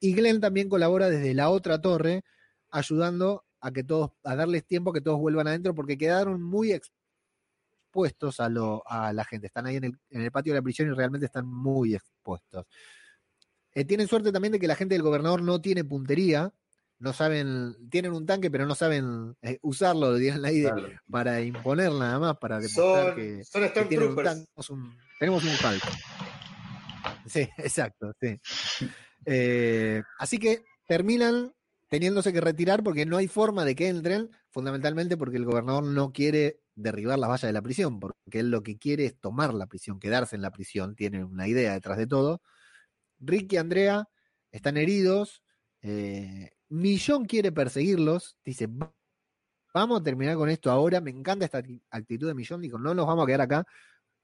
Y 0.00 0.14
Glenn 0.14 0.40
también 0.40 0.68
colabora 0.68 1.08
desde 1.08 1.32
la 1.32 1.48
otra 1.48 1.80
torre, 1.80 2.24
ayudando 2.70 3.44
a 3.62 3.70
que 3.70 3.84
todos, 3.84 4.10
a 4.24 4.34
darles 4.34 4.66
tiempo 4.66 4.90
a 4.90 4.92
que 4.92 5.00
todos 5.00 5.18
vuelvan 5.18 5.46
adentro, 5.46 5.74
porque 5.74 5.96
quedaron 5.96 6.42
muy 6.42 6.72
expuestos 6.72 8.40
a, 8.40 8.48
lo, 8.48 8.82
a 8.86 9.12
la 9.12 9.24
gente. 9.24 9.46
Están 9.46 9.66
ahí 9.66 9.76
en 9.76 9.84
el, 9.84 9.98
en 10.10 10.22
el 10.22 10.32
patio 10.32 10.52
de 10.52 10.58
la 10.58 10.62
prisión 10.62 10.88
y 10.88 10.94
realmente 10.94 11.26
están 11.26 11.46
muy 11.46 11.94
expuestos. 11.94 12.66
Eh, 13.74 13.84
tienen 13.84 14.08
suerte 14.08 14.32
también 14.32 14.52
de 14.52 14.58
que 14.58 14.66
la 14.66 14.74
gente 14.74 14.94
del 14.94 15.02
gobernador 15.02 15.42
no 15.42 15.60
tiene 15.60 15.84
puntería, 15.84 16.52
no 16.98 17.12
saben, 17.12 17.88
tienen 17.88 18.12
un 18.12 18.26
tanque, 18.26 18.50
pero 18.50 18.66
no 18.66 18.74
saben 18.74 19.36
eh, 19.42 19.58
usarlo, 19.62 20.18
la 20.18 20.52
idea 20.52 20.72
claro. 20.72 20.88
para 21.10 21.40
imponer 21.40 21.92
nada 21.92 22.18
más, 22.18 22.36
para 22.38 22.56
demostrar 22.56 23.06
son, 23.06 23.16
que, 23.16 23.44
son 23.44 23.62
que 23.62 23.84
tienen 23.84 24.08
un 24.08 24.16
tanque, 24.16 24.44
tenemos 24.44 24.70
un, 24.70 24.98
tenemos 25.18 25.44
un 25.44 25.50
Hulk. 25.50 25.82
Sí, 27.26 27.48
exacto, 27.58 28.12
sí. 28.20 28.38
Eh, 29.24 30.02
así 30.18 30.38
que 30.38 30.64
terminan 30.86 31.52
teniéndose 31.92 32.32
que 32.32 32.40
retirar 32.40 32.82
porque 32.82 33.04
no 33.04 33.18
hay 33.18 33.28
forma 33.28 33.66
de 33.66 33.74
que 33.74 33.88
entren, 33.88 34.30
fundamentalmente 34.48 35.18
porque 35.18 35.36
el 35.36 35.44
gobernador 35.44 35.84
no 35.84 36.10
quiere 36.10 36.62
derribar 36.74 37.18
las 37.18 37.28
vallas 37.28 37.50
de 37.50 37.52
la 37.52 37.60
prisión, 37.60 38.00
porque 38.00 38.40
él 38.40 38.50
lo 38.50 38.62
que 38.62 38.78
quiere 38.78 39.04
es 39.04 39.20
tomar 39.20 39.52
la 39.52 39.66
prisión, 39.66 40.00
quedarse 40.00 40.34
en 40.34 40.40
la 40.40 40.50
prisión, 40.50 40.96
tiene 40.96 41.22
una 41.22 41.46
idea 41.46 41.74
detrás 41.74 41.98
de 41.98 42.06
todo. 42.06 42.40
Rick 43.18 43.52
y 43.52 43.56
Andrea 43.58 44.08
están 44.50 44.78
heridos, 44.78 45.42
eh, 45.82 46.52
Millón 46.70 47.26
quiere 47.26 47.52
perseguirlos, 47.52 48.38
dice, 48.42 48.70
vamos 49.74 50.00
a 50.00 50.02
terminar 50.02 50.36
con 50.36 50.48
esto 50.48 50.70
ahora, 50.70 51.02
me 51.02 51.10
encanta 51.10 51.44
esta 51.44 51.62
actitud 51.90 52.26
de 52.26 52.34
Millón, 52.34 52.62
dijo, 52.62 52.78
no 52.78 52.94
nos 52.94 53.06
vamos 53.06 53.24
a 53.24 53.26
quedar 53.26 53.42
acá, 53.42 53.66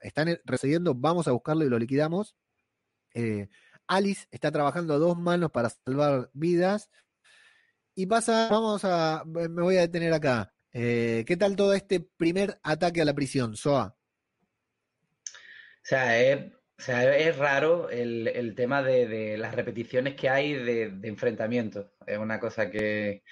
están 0.00 0.40
recibiendo, 0.46 0.94
vamos 0.94 1.28
a 1.28 1.32
buscarlo 1.32 1.66
y 1.66 1.68
lo 1.68 1.78
liquidamos. 1.78 2.34
Eh, 3.12 3.50
Alice 3.86 4.26
está 4.30 4.50
trabajando 4.50 4.94
a 4.94 4.98
dos 4.98 5.18
manos 5.18 5.50
para 5.50 5.68
salvar 5.68 6.30
vidas, 6.32 6.88
y 7.98 8.06
pasa, 8.06 8.46
vamos 8.48 8.84
a, 8.84 9.24
me 9.26 9.48
voy 9.48 9.76
a 9.76 9.80
detener 9.80 10.12
acá. 10.12 10.54
Eh, 10.72 11.24
¿Qué 11.26 11.36
tal 11.36 11.56
todo 11.56 11.74
este 11.74 11.98
primer 11.98 12.60
ataque 12.62 13.02
a 13.02 13.04
la 13.04 13.12
prisión, 13.12 13.56
Soa? 13.56 13.96
O 15.82 15.82
sea, 15.82 16.16
es, 16.16 17.36
raro 17.36 17.90
el, 17.90 18.54
tema 18.54 18.84
de, 18.84 19.36
las 19.36 19.52
repeticiones 19.52 20.14
que 20.14 20.28
hay 20.28 20.52
de, 20.52 20.90
de 20.90 21.08
enfrentamientos. 21.08 21.90
Es 22.06 22.18
una 22.18 22.38
cosa 22.38 22.70
que... 22.70 23.24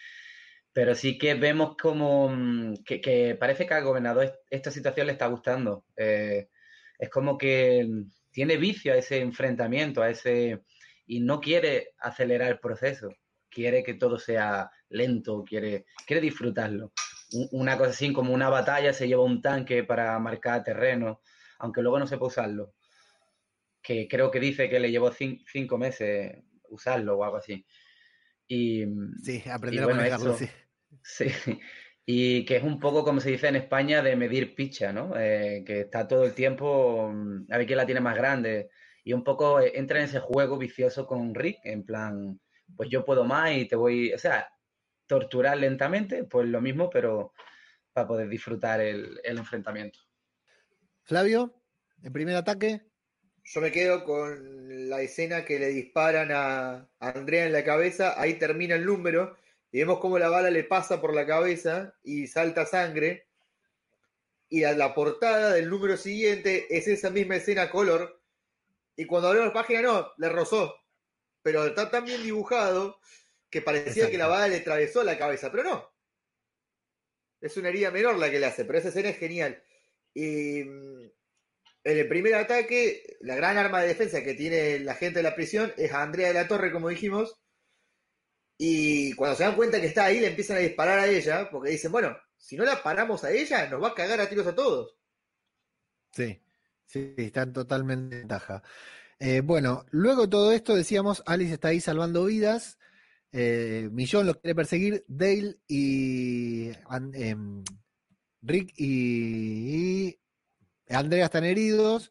Pero 0.73 0.97
sí 0.97 1.17
que 1.17 1.35
vemos 1.35 1.77
como 1.81 2.29
mm, 2.29 2.83
que, 2.85 3.37
parece 3.39 3.69
que 3.69 3.75
al 3.75 3.85
gobernador 3.85 4.37
esta 4.51 4.73
situación 4.73 5.07
le 5.07 5.13
está 5.13 5.29
gustando. 5.29 5.85
Eh, 5.97 6.49
es 6.99 7.09
como 7.09 7.39
que 7.39 7.87
tiene 8.33 8.57
vicio 8.57 8.95
a 8.95 8.97
ese 8.97 9.21
enfrentamiento, 9.21 10.03
a 10.03 10.11
ese... 10.11 10.65
y 11.07 11.21
no 11.21 11.41
quiere 11.41 11.95
acelerar 12.01 12.51
el 12.51 12.59
proceso 12.59 13.11
quiere 13.57 13.83
que 13.83 13.95
todo 13.95 14.19
sea 14.19 14.71
lento, 14.91 15.43
quiere, 15.43 15.87
quiere 16.07 16.21
disfrutarlo. 16.21 16.93
Una 17.53 17.79
cosa 17.79 17.91
así 17.91 18.13
como 18.13 18.35
una 18.35 18.51
batalla 18.51 18.93
se 18.93 19.09
lleva 19.09 19.25
un 19.25 19.41
tanque 19.41 19.83
para 19.83 20.19
marcar 20.19 20.63
terreno, 20.63 21.23
aunque 21.59 21.81
luego 21.81 21.99
no 21.99 22.07
sepa 22.07 22.27
usarlo. 22.27 22.75
Que 23.83 24.07
creo 24.09 24.31
que 24.31 24.41
dice 24.41 24.69
que 24.69 24.79
le 24.79 24.91
llevó 24.91 25.11
cinco 25.11 25.79
meses 25.79 26.37
usarlo 26.69 27.17
o 27.17 27.25
algo 27.25 27.39
así. 27.39 27.65
Y, 28.47 28.85
sí, 29.23 29.43
aprender 29.51 29.81
y 29.81 29.85
bueno, 29.85 30.01
a 30.01 30.03
manejarlo, 30.03 30.37
sí. 30.37 30.49
sí. 31.03 31.59
Y 32.05 32.45
que 32.45 32.57
es 32.57 32.63
un 32.63 32.79
poco 32.79 33.05
como 33.05 33.21
se 33.21 33.31
dice 33.31 33.49
en 33.49 33.57
España 33.57 34.03
de 34.03 34.17
medir 34.17 34.55
picha, 34.55 34.93
¿no? 34.93 35.19
Eh, 35.19 35.65
que 35.67 35.81
está 35.81 36.07
todo 36.07 36.25
el 36.25 36.35
tiempo 36.35 37.11
mm, 37.11 37.47
a 37.51 37.57
ver 37.57 37.67
quién 37.67 37.79
la 37.79 37.87
tiene 37.87 38.03
más 38.03 38.17
grande. 38.17 38.69
Y 39.03 39.15
un 39.15 39.25
poco 39.25 39.61
entra 39.63 39.99
en 39.99 40.05
ese 40.05 40.21
juego 40.21 40.59
vicioso 40.59 41.07
con 41.07 41.35
Rick, 41.35 41.61
en 41.65 41.85
plan, 41.85 42.39
pues 42.75 42.89
yo 42.91 43.05
puedo 43.05 43.25
más 43.25 43.53
y 43.53 43.67
te 43.67 43.77
voy, 43.77 44.13
o 44.13 44.19
sea, 44.19 44.49
torturar 45.07 45.57
lentamente, 45.59 46.25
pues 46.25 46.49
lo 46.49 46.61
mismo, 46.61 46.91
pero 46.91 47.33
para 47.93 48.07
poder 48.07 48.29
disfrutar 48.29 48.81
el, 48.81 49.21
el 49.23 49.39
enfrentamiento. 49.39 49.99
Flavio, 51.03 51.63
el 52.03 52.13
primer 52.13 52.37
ataque. 52.37 52.83
Yo 53.45 53.61
me 53.61 53.71
quedo 53.71 54.05
con 54.05 54.89
la 54.89 55.01
escena 55.03 55.45
que 55.45 55.59
le 55.59 55.69
disparan 55.69 56.31
a 56.33 56.89
Andrea 56.99 57.47
en 57.47 57.53
la 57.53 57.65
cabeza, 57.65 58.21
ahí 58.21 58.35
termina 58.35 58.75
el 58.75 58.85
número 58.85 59.37
y 59.71 59.79
vemos 59.79 60.01
cómo 60.01 60.19
la 60.19 60.29
bala 60.29 60.51
le 60.51 60.65
pasa 60.65 61.01
por 61.01 61.15
la 61.15 61.27
cabeza 61.27 61.95
y 62.03 62.27
salta 62.27 62.67
sangre. 62.67 63.29
Y 64.49 64.65
a 64.65 64.73
la 64.73 64.95
portada 64.95 65.53
del 65.53 65.69
número 65.69 65.97
siguiente 65.97 66.67
es 66.77 66.89
esa 66.89 67.11
misma 67.11 67.37
escena 67.37 67.71
color. 67.71 68.23
Y 68.97 69.05
cuando 69.05 69.29
abrimos 69.29 69.49
la 69.49 69.55
página, 69.55 69.83
no, 69.83 70.13
le 70.17 70.29
rozó 70.29 70.75
pero 71.47 71.65
está 71.65 71.89
tan 71.89 72.05
bien 72.05 72.25
dibujado 72.25 72.99
que 73.49 73.63
parecía 73.63 73.91
Exacto. 73.91 74.11
que 74.11 74.19
la 74.19 74.27
bala 74.27 74.49
le 74.49 74.57
atravesó 74.57 75.05
la 75.05 75.17
cabeza, 75.17 75.49
pero 75.53 75.63
no. 75.63 75.95
Es 77.41 77.57
una 77.57 77.69
herida 77.69 77.93
menor 77.93 78.19
la 78.19 78.29
que 78.29 78.41
le 78.41 78.47
hace, 78.47 78.65
pero 78.65 78.81
esa 78.81 78.89
escena 78.89 79.11
es 79.11 79.19
genial. 79.19 79.63
Y 80.13 80.65
mm, 80.65 81.03
en 81.85 81.99
el 81.99 82.09
primer 82.09 82.35
ataque, 82.35 83.17
la 83.21 83.37
gran 83.37 83.59
arma 83.59 83.81
de 83.81 83.87
defensa 83.87 84.25
que 84.25 84.35
tiene 84.35 84.81
la 84.81 84.97
gente 84.97 85.21
de 85.21 85.23
la 85.23 85.37
prisión 85.37 85.73
es 85.77 85.93
a 85.93 86.03
Andrea 86.03 86.27
de 86.27 86.35
la 86.35 86.49
Torre, 86.49 86.73
como 86.73 86.89
dijimos. 86.89 87.39
Y 88.59 89.13
cuando 89.13 89.37
se 89.37 89.45
dan 89.45 89.55
cuenta 89.55 89.81
que 89.81 89.87
está 89.87 90.07
ahí, 90.07 90.19
le 90.19 90.27
empiezan 90.27 90.57
a 90.57 90.61
disparar 90.61 90.99
a 90.99 91.07
ella, 91.07 91.49
porque 91.49 91.71
dicen, 91.71 91.93
bueno, 91.93 92.19
si 92.37 92.57
no 92.57 92.65
la 92.65 92.83
paramos 92.83 93.23
a 93.23 93.31
ella, 93.31 93.71
nos 93.71 93.81
va 93.81 93.91
a 93.91 93.95
cagar 93.95 94.21
a 94.21 94.29
tiros 94.29 94.49
a 94.49 94.55
todos. 94.57 94.99
Sí. 96.11 96.43
Sí, 96.87 97.15
están 97.17 97.53
totalmente 97.53 98.17
en 98.17 98.23
ventaja. 98.23 98.65
Eh, 99.19 99.41
bueno, 99.41 99.85
luego 99.91 100.23
de 100.23 100.29
todo 100.29 100.53
esto 100.53 100.75
decíamos, 100.75 101.23
Alice 101.27 101.55
está 101.55 101.69
ahí 101.69 101.81
salvando 101.81 102.25
vidas, 102.27 102.79
eh, 103.33 103.89
Millón 103.93 104.27
lo 104.27 104.35
quiere 104.35 104.55
perseguir, 104.55 105.05
Dale 105.09 105.59
y 105.67 106.71
em, 107.15 107.65
Rick 108.43 108.75
y, 108.77 110.09
y 110.09 110.19
Andrea 110.89 111.27
están 111.27 111.45
heridos, 111.45 112.11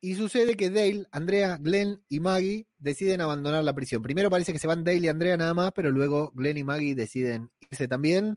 y 0.00 0.14
sucede 0.14 0.56
que 0.56 0.70
Dale, 0.70 1.06
Andrea, 1.10 1.58
Glenn 1.60 2.02
y 2.08 2.20
Maggie 2.20 2.66
deciden 2.78 3.20
abandonar 3.20 3.64
la 3.64 3.74
prisión. 3.74 4.02
Primero 4.02 4.30
parece 4.30 4.52
que 4.52 4.58
se 4.58 4.66
van 4.68 4.84
Dale 4.84 4.98
y 4.98 5.08
Andrea 5.08 5.36
nada 5.36 5.54
más, 5.54 5.72
pero 5.72 5.90
luego 5.90 6.32
Glenn 6.34 6.56
y 6.56 6.64
Maggie 6.64 6.94
deciden 6.94 7.50
irse 7.70 7.88
también. 7.88 8.36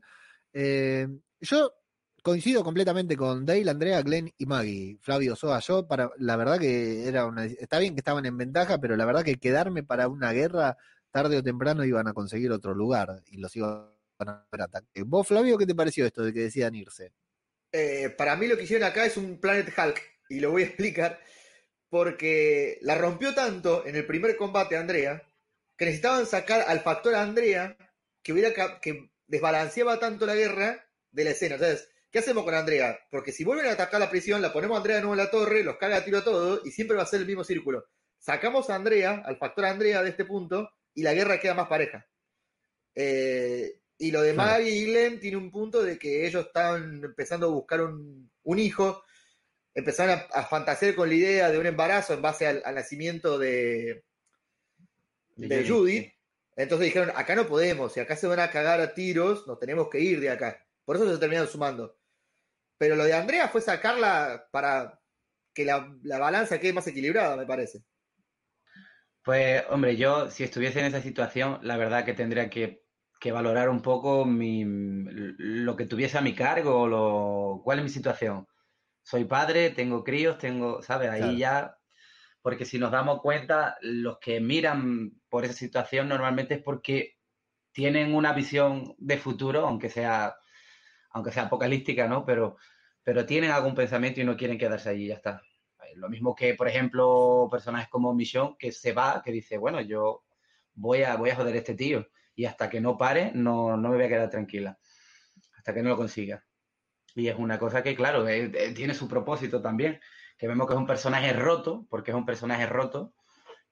Eh, 0.52 1.06
yo 1.40 1.72
coincido 2.22 2.64
completamente 2.64 3.16
con 3.16 3.44
Dale, 3.44 3.70
Andrea, 3.70 4.00
Glenn 4.02 4.32
y 4.38 4.46
Maggie. 4.46 4.98
Flavio 5.00 5.36
Soa, 5.36 5.58
yo 5.60 5.86
para 5.86 6.10
la 6.18 6.36
verdad 6.36 6.58
que 6.58 7.06
era 7.06 7.26
una 7.26 7.44
está 7.44 7.78
bien 7.78 7.94
que 7.94 8.00
estaban 8.00 8.24
en 8.24 8.38
ventaja, 8.38 8.78
pero 8.78 8.96
la 8.96 9.04
verdad 9.04 9.24
que 9.24 9.36
quedarme 9.36 9.82
para 9.82 10.08
una 10.08 10.32
guerra 10.32 10.78
tarde 11.10 11.36
o 11.36 11.42
temprano 11.42 11.84
iban 11.84 12.08
a 12.08 12.14
conseguir 12.14 12.50
otro 12.52 12.74
lugar 12.74 13.22
y 13.26 13.38
los 13.38 13.54
iban 13.56 13.90
a 14.18 14.46
ataque. 14.50 15.02
¿Vos, 15.04 15.26
Flavio, 15.26 15.58
qué 15.58 15.66
te 15.66 15.74
pareció 15.74 16.06
esto 16.06 16.22
de 16.22 16.32
que 16.32 16.40
decían 16.40 16.74
irse? 16.74 17.12
Eh, 17.72 18.14
para 18.16 18.36
mí 18.36 18.46
lo 18.46 18.56
que 18.56 18.64
hicieron 18.64 18.86
acá 18.86 19.04
es 19.04 19.16
un 19.16 19.38
Planet 19.38 19.72
Hulk 19.76 20.00
y 20.28 20.40
lo 20.40 20.50
voy 20.50 20.62
a 20.62 20.66
explicar 20.66 21.20
porque 21.88 22.78
la 22.82 22.94
rompió 22.94 23.34
tanto 23.34 23.86
en 23.86 23.96
el 23.96 24.06
primer 24.06 24.36
combate 24.36 24.76
Andrea 24.76 25.22
que 25.76 25.86
necesitaban 25.86 26.26
sacar 26.26 26.64
al 26.68 26.80
factor 26.80 27.14
Andrea 27.14 27.76
que 28.22 28.32
hubiera 28.32 28.80
que 28.80 29.10
desbalanceaba 29.26 29.98
tanto 29.98 30.24
la 30.24 30.34
guerra 30.34 30.88
de 31.10 31.24
la 31.24 31.30
escena. 31.30 31.56
Entonces, 31.56 31.91
¿qué 32.12 32.20
hacemos 32.20 32.44
con 32.44 32.54
Andrea? 32.54 32.98
Porque 33.10 33.32
si 33.32 33.42
vuelven 33.42 33.66
a 33.66 33.72
atacar 33.72 33.98
la 33.98 34.10
prisión, 34.10 34.40
la 34.42 34.52
ponemos 34.52 34.76
a 34.76 34.78
Andrea 34.78 34.96
de 34.96 35.02
nuevo 35.02 35.14
en 35.14 35.24
la 35.24 35.30
torre, 35.30 35.64
los 35.64 35.76
caga 35.76 35.96
a 35.96 36.04
tiro 36.04 36.18
a 36.18 36.24
todos 36.24 36.64
y 36.64 36.70
siempre 36.70 36.96
va 36.96 37.02
a 37.02 37.06
ser 37.06 37.20
el 37.20 37.26
mismo 37.26 37.42
círculo. 37.42 37.86
Sacamos 38.18 38.70
a 38.70 38.76
Andrea, 38.76 39.22
al 39.24 39.38
factor 39.38 39.64
Andrea 39.64 40.02
de 40.02 40.10
este 40.10 40.24
punto, 40.24 40.70
y 40.94 41.02
la 41.02 41.14
guerra 41.14 41.40
queda 41.40 41.54
más 41.54 41.68
pareja. 41.68 42.06
Eh, 42.94 43.80
y 43.98 44.10
lo 44.10 44.20
de 44.20 44.34
Maggie 44.34 44.70
y 44.70 44.84
Glenn 44.86 45.18
tiene 45.18 45.38
un 45.38 45.50
punto 45.50 45.82
de 45.82 45.98
que 45.98 46.26
ellos 46.26 46.46
estaban 46.46 47.02
empezando 47.02 47.46
a 47.46 47.50
buscar 47.50 47.80
un, 47.80 48.30
un 48.44 48.58
hijo 48.58 49.02
empezaron 49.74 50.20
a, 50.32 50.42
fantasear 50.44 50.94
con 50.94 51.08
la 51.08 51.14
idea 51.14 51.50
de 51.50 51.58
un 51.58 51.66
embarazo 51.66 52.14
en 52.14 52.22
base 52.22 52.46
al, 52.46 52.74
nacimiento 52.74 53.38
de, 53.38 54.04
de, 55.36 55.68
Judy. 55.68 56.12
Entonces 56.56 56.86
dijeron, 56.86 57.10
acá 57.14 57.34
no 57.34 57.46
podemos, 57.46 57.92
si 57.92 58.00
acá 58.00 58.16
se 58.16 58.26
van 58.26 58.40
a 58.40 58.50
cagar 58.50 58.80
a 58.80 58.92
tiros, 58.92 59.46
nos 59.46 59.58
tenemos 59.58 59.88
que 59.88 60.00
ir 60.00 60.20
de 60.20 60.30
acá. 60.30 60.64
Por 60.84 60.96
eso 60.96 61.10
se 61.10 61.18
terminaron 61.18 61.48
sumando. 61.48 61.96
Pero 62.82 62.96
lo 62.96 63.04
de 63.04 63.14
Andrea 63.14 63.46
fue 63.46 63.60
sacarla 63.60 64.48
para 64.50 64.98
que 65.54 65.64
la, 65.64 65.86
balanza 66.02 66.58
quede 66.58 66.72
más 66.72 66.88
equilibrada, 66.88 67.36
me 67.36 67.46
parece. 67.46 67.84
Pues, 69.22 69.62
hombre, 69.70 69.96
yo 69.96 70.28
si 70.32 70.42
estuviese 70.42 70.80
en 70.80 70.86
esa 70.86 71.00
situación, 71.00 71.60
la 71.62 71.76
verdad 71.76 72.04
que 72.04 72.12
tendría 72.12 72.50
que, 72.50 72.82
valorar 73.32 73.68
un 73.68 73.82
poco 73.82 74.24
mi, 74.24 74.64
lo 74.66 75.76
que 75.76 75.86
tuviese 75.86 76.18
a 76.18 76.22
mi 76.22 76.34
cargo, 76.34 76.88
lo, 76.88 77.60
cuál 77.62 77.78
es 77.78 77.84
mi 77.84 77.88
situación 77.88 78.48
soy 79.04 79.26
padre, 79.26 79.70
tengo 79.70 80.02
críos, 80.02 80.38
tengo, 80.38 80.82
¿sabes? 80.82 81.08
Ahí 81.10 81.38
ya, 81.38 81.76
porque 82.40 82.64
si 82.64 82.80
nos 82.80 82.90
damos 82.90 83.20
cuenta, 83.20 83.76
los 83.82 84.18
que 84.18 84.40
miran 84.40 85.12
por 85.28 85.44
esa 85.44 85.54
situación 85.54 86.08
normalmente 86.08 86.54
es 86.54 86.62
porque 86.64 87.16
tienen 87.70 88.12
una 88.12 88.32
visión 88.32 88.96
de 88.98 89.18
futuro, 89.18 89.68
aunque 89.68 89.88
sea, 89.88 90.34
aunque 91.12 91.30
sea 91.30 91.44
apocalíptica, 91.44 92.08
¿no? 92.08 92.24
Pero, 92.24 92.56
pero 93.04 93.26
tienen 93.26 93.50
algún 93.50 93.74
pensamiento 93.74 94.20
y 94.20 94.24
no 94.24 94.36
quieren 94.36 94.58
quedarse 94.58 94.90
allí, 94.90 95.08
ya 95.08 95.14
está. 95.14 95.42
Lo 95.96 96.08
mismo 96.08 96.34
que, 96.34 96.54
por 96.54 96.68
ejemplo, 96.68 97.48
personajes 97.50 97.88
como 97.88 98.14
Mission, 98.14 98.56
que 98.56 98.72
se 98.72 98.92
va, 98.92 99.22
que 99.22 99.32
dice, 99.32 99.58
bueno, 99.58 99.80
yo 99.80 100.24
voy 100.74 101.02
a, 101.02 101.16
voy 101.16 101.30
a 101.30 101.36
joder 101.36 101.54
a 101.54 101.58
este 101.58 101.74
tío 101.74 102.06
y 102.34 102.46
hasta 102.46 102.70
que 102.70 102.80
no 102.80 102.96
pare, 102.96 103.32
no, 103.34 103.76
no 103.76 103.90
me 103.90 103.96
voy 103.96 104.04
a 104.06 104.08
quedar 104.08 104.30
tranquila, 104.30 104.78
hasta 105.56 105.74
que 105.74 105.82
no 105.82 105.90
lo 105.90 105.96
consiga. 105.96 106.44
Y 107.14 107.28
es 107.28 107.36
una 107.36 107.58
cosa 107.58 107.82
que, 107.82 107.94
claro, 107.94 108.26
eh, 108.26 108.50
eh, 108.54 108.72
tiene 108.72 108.94
su 108.94 109.06
propósito 109.06 109.60
también, 109.60 110.00
que 110.38 110.48
vemos 110.48 110.66
que 110.66 110.72
es 110.72 110.78
un 110.78 110.86
personaje 110.86 111.32
roto, 111.34 111.86
porque 111.90 112.10
es 112.10 112.16
un 112.16 112.24
personaje 112.24 112.66
roto, 112.66 113.12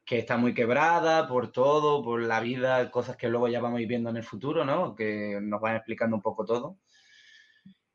que 0.05 0.19
está 0.19 0.37
muy 0.37 0.55
quebrada 0.55 1.29
por 1.29 1.53
todo, 1.53 2.03
por 2.03 2.21
la 2.21 2.41
vida, 2.41 2.91
cosas 2.91 3.17
que 3.17 3.29
luego 3.29 3.49
ya 3.49 3.61
vamos 3.61 3.81
viendo 3.87 4.11
en 4.11 4.17
el 4.17 4.25
futuro, 4.25 4.65
¿no? 4.65 4.95
Que 4.95 5.39
nos 5.41 5.61
van 5.61 5.77
explicando 5.77 6.17
un 6.17 6.23
poco 6.23 6.45
todo. 6.45 6.79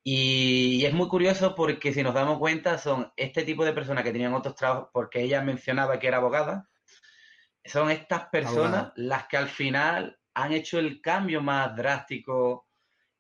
Y, 0.08 0.86
es 0.86 0.94
muy 0.94 1.08
curioso 1.08 1.56
porque 1.56 1.92
si 1.92 2.04
nos 2.04 2.14
damos 2.14 2.38
cuenta 2.38 2.78
son 2.78 3.12
este 3.18 3.42
tipo 3.42 3.66
de 3.66 3.74
personas 3.74 4.04
que 4.04 4.12
tenían 4.12 4.36
otros 4.36 4.54
trabajos, 4.54 4.90
porque 4.94 5.24
ella 5.24 5.42
mencionaba 5.42 5.98
que 5.98 6.08
era 6.08 6.18
abogada, 6.18 6.70
son 7.66 7.90
estas 7.90 8.28
personas 8.28 8.94
las 8.96 9.28
que 9.28 9.38
al 9.38 9.48
final 9.48 10.20
han 10.36 10.54
hecho 10.54 10.78
el 10.78 11.02
cambio 11.02 11.42
más 11.42 11.76
drástico 11.76 12.68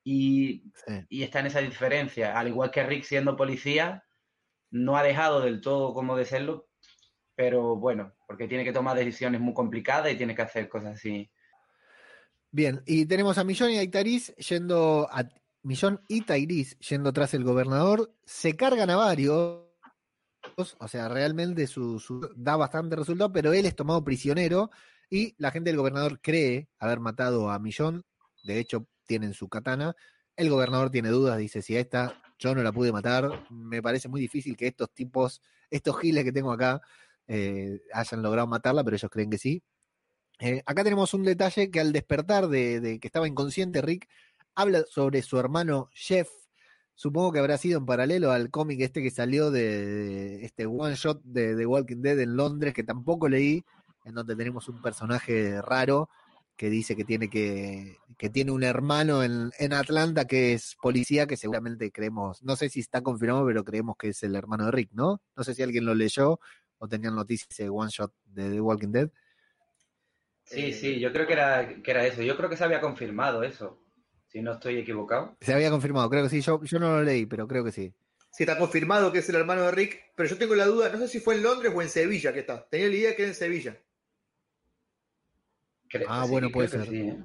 y, 0.03 0.71
está 1.09 1.39
en 1.39 1.47
esa 1.47 1.59
diferencia. 1.59 2.37
Al 2.37 2.49
igual 2.49 2.69
que 2.69 2.83
Rick 2.83 3.03
siendo 3.03 3.35
policía, 3.35 4.05
no 4.69 4.95
ha 4.95 5.01
dejado 5.01 5.41
del 5.41 5.61
todo 5.61 5.91
como 5.95 6.15
de 6.15 6.25
serlo, 6.25 6.69
pero 7.33 7.77
bueno, 7.77 8.13
porque 8.27 8.47
tiene 8.47 8.63
que 8.63 8.73
tomar 8.73 8.95
decisiones 8.95 9.41
muy 9.41 9.55
complicadas 9.55 10.13
y 10.13 10.17
tiene 10.17 10.35
que 10.35 10.43
hacer 10.43 10.69
cosas 10.69 10.97
así. 10.97 11.31
Bien, 12.51 12.83
y 12.85 13.07
tenemos 13.07 13.39
a 13.39 13.43
Millón 13.43 13.71
y 13.71 13.79
a 13.79 13.83
Itaris 13.83 14.35
yendo 14.35 15.07
a 15.11 15.27
Millón 15.65 16.01
y 16.07 16.21
Tairis 16.21 16.77
yendo 16.77 17.11
tras 17.11 17.33
el 17.33 17.43
gobernador, 17.43 18.13
se 18.23 18.55
cargan 18.55 18.91
a 18.91 18.95
varios, 18.95 19.63
o 20.77 20.87
sea, 20.87 21.09
realmente 21.09 21.65
su, 21.65 21.99
da 22.35 22.55
bastante 22.55 22.95
resultado, 22.95 23.33
pero 23.33 23.51
él 23.51 23.65
es 23.65 23.75
tomado 23.75 24.03
prisionero 24.03 24.69
y 25.09 25.33
la 25.39 25.49
gente 25.49 25.71
del 25.71 25.77
gobernador 25.77 26.21
cree 26.21 26.69
haber 26.77 26.99
matado 26.99 27.49
a 27.49 27.57
Millón, 27.57 28.05
de 28.43 28.59
hecho 28.59 28.87
tienen 29.07 29.33
su 29.33 29.49
katana. 29.49 29.95
El 30.35 30.51
gobernador 30.51 30.91
tiene 30.91 31.09
dudas, 31.09 31.39
dice, 31.39 31.63
si 31.63 31.75
a 31.75 31.79
esta 31.79 32.21
yo 32.37 32.53
no 32.53 32.61
la 32.61 32.71
pude 32.71 32.91
matar, 32.91 33.47
me 33.49 33.81
parece 33.81 34.07
muy 34.07 34.21
difícil 34.21 34.55
que 34.55 34.67
estos 34.67 34.91
tipos, 34.93 35.41
estos 35.71 35.99
giles 35.99 36.23
que 36.23 36.31
tengo 36.31 36.51
acá, 36.51 36.79
eh, 37.27 37.81
hayan 37.91 38.21
logrado 38.21 38.47
matarla, 38.47 38.83
pero 38.83 38.97
ellos 38.97 39.09
creen 39.09 39.31
que 39.31 39.39
sí. 39.39 39.63
Eh, 40.39 40.61
acá 40.65 40.83
tenemos 40.83 41.13
un 41.13 41.23
detalle 41.23 41.71
que 41.71 41.79
al 41.79 41.93
despertar 41.93 42.47
de, 42.47 42.99
que 43.01 43.07
estaba 43.07 43.27
inconsciente, 43.27 43.81
Rick 43.81 44.07
habla 44.55 44.83
sobre 44.89 45.21
su 45.21 45.37
hermano 45.37 45.89
Jeff. 45.93 46.29
Supongo 46.95 47.33
que 47.33 47.39
habrá 47.39 47.57
sido 47.57 47.77
en 47.77 47.85
paralelo 47.85 48.31
al 48.31 48.49
cómic 48.49 48.79
este 48.81 49.03
que 49.03 49.11
salió 49.11 49.51
de, 49.51 50.45
este 50.45 50.65
one 50.65 50.95
shot 50.95 51.21
de 51.23 51.55
The 51.55 51.65
Walking 51.65 52.01
Dead 52.01 52.19
en 52.19 52.37
Londres, 52.37 52.73
que 52.73 52.83
tampoco 52.83 53.27
leí, 53.27 53.63
en 54.05 54.15
donde 54.15 54.35
tenemos 54.35 54.69
un 54.69 54.81
personaje 54.81 55.61
raro 55.61 56.09
que 56.55 56.69
dice 56.69 56.95
que 56.95 57.03
tiene 57.03 57.29
que, 57.29 57.97
que 58.17 58.29
tiene 58.29 58.51
un 58.51 58.63
hermano 58.63 59.23
en, 59.23 59.73
Atlanta 59.73 60.25
que 60.25 60.53
es 60.53 60.77
policía, 60.81 61.27
que 61.27 61.35
seguramente 61.35 61.91
creemos, 61.91 62.41
no 62.43 62.55
sé 62.55 62.69
si 62.69 62.79
está 62.79 63.01
confirmado, 63.01 63.45
pero 63.45 63.65
creemos 63.65 63.97
que 63.97 64.09
es 64.09 64.23
el 64.23 64.35
hermano 64.35 64.65
de 64.65 64.71
Rick, 64.71 64.91
¿no? 64.93 65.21
No 65.35 65.43
sé 65.43 65.53
si 65.53 65.63
alguien 65.63 65.85
lo 65.85 65.93
leyó 65.93 66.39
o 66.77 66.87
tenían 66.87 67.15
noticias 67.15 67.49
de 67.57 67.69
One 67.69 67.91
Shot 67.91 68.13
de 68.23 68.51
The 68.51 68.61
Walking 68.61 68.91
Dead. 68.91 69.09
Sí, 70.43 70.71
sí, 70.71 70.99
yo 70.99 71.11
creo 71.11 71.27
que 71.27 71.33
era, 71.33 71.81
que 71.81 71.91
era 71.91 72.05
eso. 72.05 72.21
Yo 72.21 72.37
creo 72.37 72.49
que 72.49 72.55
se 72.55 72.63
había 72.63 72.79
confirmado 72.79 73.43
eso, 73.43 73.81
si 74.35 74.41
no 74.41 74.51
estoy 74.51 74.77
equivocado. 74.79 75.37
Se 75.39 75.53
había 75.53 75.69
confirmado, 75.69 76.09
creo 76.09 76.23
que 76.23 76.29
sí. 76.29 76.41
Yo, 76.41 76.61
yo 76.61 76.77
no 76.77 76.97
lo 76.97 77.03
leí, 77.03 77.25
pero 77.25 77.47
creo 77.47 77.63
que 77.63 77.71
sí. 77.71 77.93
Sí, 78.31 78.43
está 78.43 78.57
confirmado 78.57 79.13
que 79.13 79.19
es 79.19 79.29
el 79.29 79.35
hermano 79.35 79.61
de 79.61 79.71
Rick, 79.71 80.11
pero 80.13 80.27
yo 80.27 80.37
tengo 80.37 80.55
la 80.55 80.65
duda, 80.65 80.89
no 80.89 80.97
sé 80.97 81.07
si 81.07 81.19
fue 81.21 81.35
en 81.35 81.43
Londres 81.43 81.71
o 81.73 81.81
en 81.81 81.87
Sevilla 81.87 82.33
que 82.33 82.41
está. 82.41 82.67
Tenía 82.67 82.89
la 82.89 82.95
idea 82.95 83.15
que 83.15 83.21
era 83.21 83.29
en 83.29 83.35
Sevilla 83.35 83.79
ah, 86.09 86.25
bueno, 86.29 86.49
puede 86.49 86.67
ser. 86.67 86.93
¿eh? 86.93 87.17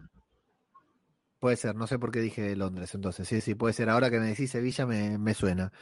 Puede 1.41 1.57
ser, 1.57 1.75
no 1.75 1.89
sé 1.89 1.99
por 1.99 2.13
qué 2.13 2.21
dije 2.21 2.55
Londres 2.55 2.95
entonces. 2.95 3.27
Sí, 3.27 3.41
sí, 3.41 3.57
puede 3.57 3.75
ser. 3.75 3.91
Ahora 3.91 4.09
que 4.09 4.21
me 4.21 4.27
decís 4.27 4.53
Sevilla 4.53 4.87
me, 4.87 5.35
suena. 5.35 5.73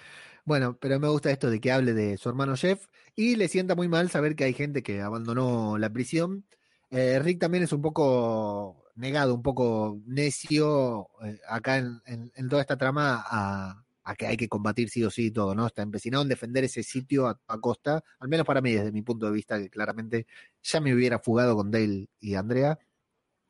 Bueno, 0.46 0.78
pero 0.80 0.98
me 0.98 1.08
gusta 1.08 1.30
esto 1.30 1.50
de 1.50 1.60
que 1.60 1.72
hable 1.72 1.92
de 1.92 2.16
su 2.16 2.30
hermano 2.30 2.56
Jeff 2.56 2.86
y 3.14 3.36
le 3.36 3.48
sienta 3.48 3.74
muy 3.74 3.88
mal 3.88 4.08
saber 4.08 4.34
que 4.34 4.44
hay 4.44 4.54
gente 4.54 4.82
que 4.82 5.02
abandonó 5.02 5.76
la 5.76 5.90
prisión. 5.90 6.46
Eh, 6.90 7.18
Rick 7.18 7.38
también 7.38 7.64
es 7.64 7.72
un 7.74 7.82
poco 7.82 8.87
negado, 8.98 9.34
un 9.34 9.42
poco 9.42 10.00
necio 10.06 11.08
eh, 11.24 11.38
acá 11.48 11.78
en, 11.78 12.30
toda 12.48 12.62
esta 12.62 12.76
trama 12.76 13.24
a, 13.26 13.84
que 14.16 14.26
hay 14.26 14.36
que 14.36 14.48
combatir 14.48 14.88
sí 14.88 15.04
o 15.04 15.10
sí 15.10 15.30
todo, 15.30 15.54
¿no? 15.54 15.66
Está 15.66 15.82
empecinado 15.82 16.22
en 16.22 16.30
defender 16.30 16.64
ese 16.64 16.82
sitio 16.82 17.26
a, 17.26 17.38
a, 17.46 17.58
costa, 17.58 18.02
al 18.18 18.28
menos 18.28 18.46
para 18.46 18.62
mí, 18.62 18.72
desde 18.72 18.90
mi 18.90 19.02
punto 19.02 19.26
de 19.26 19.32
vista, 19.32 19.58
que 19.58 19.68
claramente 19.68 20.26
ya 20.62 20.80
me 20.80 20.94
hubiera 20.94 21.18
fugado 21.18 21.54
con 21.54 21.70
Dale 21.70 22.08
y 22.18 22.34
Andrea. 22.34 22.78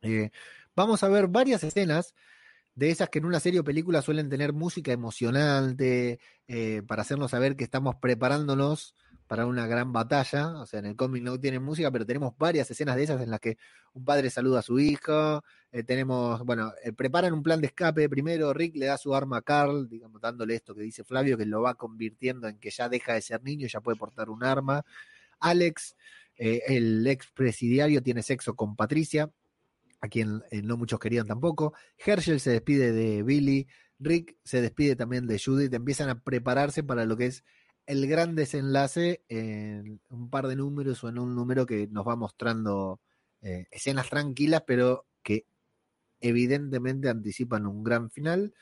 Eh, 0.02 0.30
vamos 0.74 1.02
a 1.02 1.08
ver 1.08 1.28
varias 1.28 1.62
escenas 1.64 2.14
de 2.74 2.90
esas 2.90 3.08
que 3.08 3.18
en 3.18 3.24
una 3.24 3.40
serie 3.40 3.60
o 3.60 3.64
película 3.64 4.02
suelen 4.02 4.28
tener 4.28 4.52
música 4.52 4.92
emocionante 4.92 6.20
eh, 6.46 6.82
para 6.86 7.02
hacernos 7.02 7.32
saber 7.32 7.56
que 7.56 7.64
estamos 7.64 7.96
preparándonos 7.96 8.94
para 9.28 9.46
una 9.46 9.66
gran 9.66 9.92
batalla. 9.92 10.58
O 10.60 10.66
sea, 10.66 10.80
en 10.80 10.86
el 10.86 10.96
cómic 10.96 11.22
no 11.22 11.38
tienen 11.38 11.62
música, 11.62 11.92
pero 11.92 12.04
tenemos 12.04 12.36
varias 12.36 12.68
escenas 12.70 12.96
de 12.96 13.04
esas 13.04 13.22
en 13.22 13.30
las 13.30 13.38
que 13.38 13.58
un 13.92 14.04
padre 14.04 14.30
saluda 14.30 14.60
a 14.60 14.62
su 14.62 14.80
hijo. 14.80 15.44
Eh, 15.70 15.84
tenemos, 15.84 16.42
bueno, 16.44 16.72
eh, 16.82 16.92
preparan 16.92 17.34
un 17.34 17.42
plan 17.42 17.60
de 17.60 17.68
escape. 17.68 18.08
Primero 18.08 18.52
Rick 18.54 18.74
le 18.76 18.86
da 18.86 18.96
su 18.96 19.14
arma 19.14 19.36
a 19.36 19.42
Carl, 19.42 19.88
digamos, 19.88 20.20
dándole 20.20 20.54
esto 20.54 20.74
que 20.74 20.80
dice 20.80 21.04
Flavio, 21.04 21.36
que 21.36 21.44
lo 21.44 21.60
va 21.62 21.74
convirtiendo 21.74 22.48
en 22.48 22.58
que 22.58 22.70
ya 22.70 22.88
deja 22.88 23.12
de 23.14 23.20
ser 23.20 23.42
niño 23.44 23.66
y 23.66 23.68
ya 23.68 23.80
puede 23.80 23.98
portar 23.98 24.30
un 24.30 24.42
arma. 24.42 24.82
Alex, 25.40 25.94
eh, 26.36 26.62
el 26.66 27.06
ex 27.06 27.30
presidiario, 27.32 28.02
tiene 28.02 28.22
sexo 28.22 28.56
con 28.56 28.76
Patricia, 28.76 29.30
a 30.00 30.08
quien 30.08 30.42
no 30.62 30.76
muchos 30.78 30.98
querían 30.98 31.26
tampoco. 31.26 31.74
Herschel 31.98 32.40
se 32.40 32.50
despide 32.50 32.92
de 32.92 33.22
Billy. 33.22 33.68
Rick 33.98 34.36
se 34.44 34.62
despide 34.62 34.96
también 34.96 35.26
de 35.26 35.38
Judith. 35.38 35.74
Empiezan 35.74 36.08
a 36.08 36.22
prepararse 36.22 36.82
para 36.82 37.04
lo 37.04 37.16
que 37.16 37.26
es 37.26 37.44
el 37.88 38.06
gran 38.06 38.34
desenlace 38.34 39.24
en 39.30 39.98
un 40.10 40.28
par 40.28 40.46
de 40.46 40.56
números 40.56 41.02
o 41.02 41.08
en 41.08 41.18
un 41.18 41.34
número 41.34 41.64
que 41.64 41.88
nos 41.88 42.06
va 42.06 42.16
mostrando 42.16 43.00
eh, 43.40 43.66
escenas 43.70 44.10
tranquilas, 44.10 44.62
pero 44.66 45.06
que 45.22 45.46
evidentemente 46.20 47.08
anticipan 47.08 47.66
un 47.66 47.82
gran 47.82 48.10
final. 48.10 48.52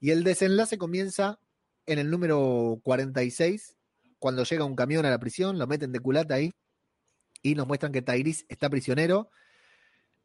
Y 0.00 0.10
el 0.10 0.24
desenlace 0.24 0.78
comienza 0.78 1.38
en 1.86 2.00
el 2.00 2.10
número 2.10 2.80
46, 2.82 3.76
cuando 4.18 4.42
llega 4.42 4.64
un 4.64 4.74
camión 4.74 5.06
a 5.06 5.10
la 5.10 5.20
prisión, 5.20 5.58
lo 5.58 5.68
meten 5.68 5.92
de 5.92 6.00
culata 6.00 6.34
ahí 6.34 6.52
y 7.42 7.54
nos 7.54 7.68
muestran 7.68 7.92
que 7.92 8.02
Tyrese 8.02 8.46
está 8.48 8.68
prisionero. 8.68 9.30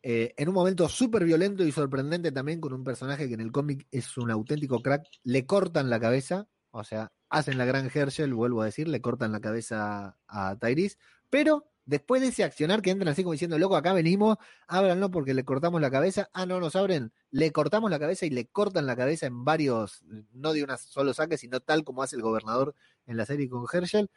Eh, 0.01 0.34
en 0.35 0.49
un 0.49 0.55
momento 0.55 0.89
súper 0.89 1.26
violento 1.26 1.63
y 1.63 1.72
sorprendente 1.72 2.31
también 2.31 2.59
con 2.59 2.73
un 2.73 2.84
personaje 2.84 3.27
que 3.27 3.35
en 3.35 3.41
el 3.41 3.51
cómic 3.51 3.85
es 3.91 4.18
un 4.18 4.31
auténtico 4.31 4.81
crack, 4.81 5.05
le 5.26 5.45
cortan 5.45 5.91
la 5.91 5.99
cabeza, 5.99 6.47
o 6.72 6.84
sea, 6.84 7.11
hacen 7.30 7.57
la 7.57 7.65
gran 7.65 7.89
Herschel, 7.93 8.34
vuelvo 8.34 8.61
a 8.61 8.65
decir, 8.65 8.88
le 8.88 9.02
cortan 9.02 9.31
la 9.31 9.39
cabeza 9.39 10.18
a 10.27 10.56
Tyrese, 10.57 10.98
pero 11.30 11.72
después 11.85 12.22
de 12.22 12.30
ese 12.30 12.43
accionar 12.43 12.81
que 12.81 12.91
entran 12.91 13.10
así 13.10 13.23
como 13.23 13.34
diciendo, 13.34 13.57
loco, 13.57 13.76
acá 13.76 13.93
venimos, 13.93 14.38
ábranlo 14.68 15.11
porque 15.11 15.34
le 15.34 15.43
cortamos 15.43 15.81
la 15.81 15.91
cabeza, 15.91 16.30
ah, 16.34 16.45
no 16.45 16.60
nos 16.60 16.76
abren, 16.76 17.14
le 17.31 17.52
cortamos 17.52 17.91
la 17.91 17.99
cabeza 17.99 18.26
y 18.26 18.30
le 18.30 18.48
cortan 18.48 18.85
la 18.85 18.95
cabeza 18.95 19.26
en 19.26 19.43
varios, 19.43 20.03
no 20.34 20.53
de 20.53 20.64
una 20.64 20.77
solo 20.77 21.14
saque, 21.14 21.38
sino 21.38 21.60
tal 21.60 21.84
como 21.84 22.03
hace 22.03 22.15
el 22.15 22.22
gobernador 22.22 22.76
en 23.06 23.18
la 23.18 23.26
serie 23.26 23.49
con 23.49 23.65
Herschel, 23.72 24.10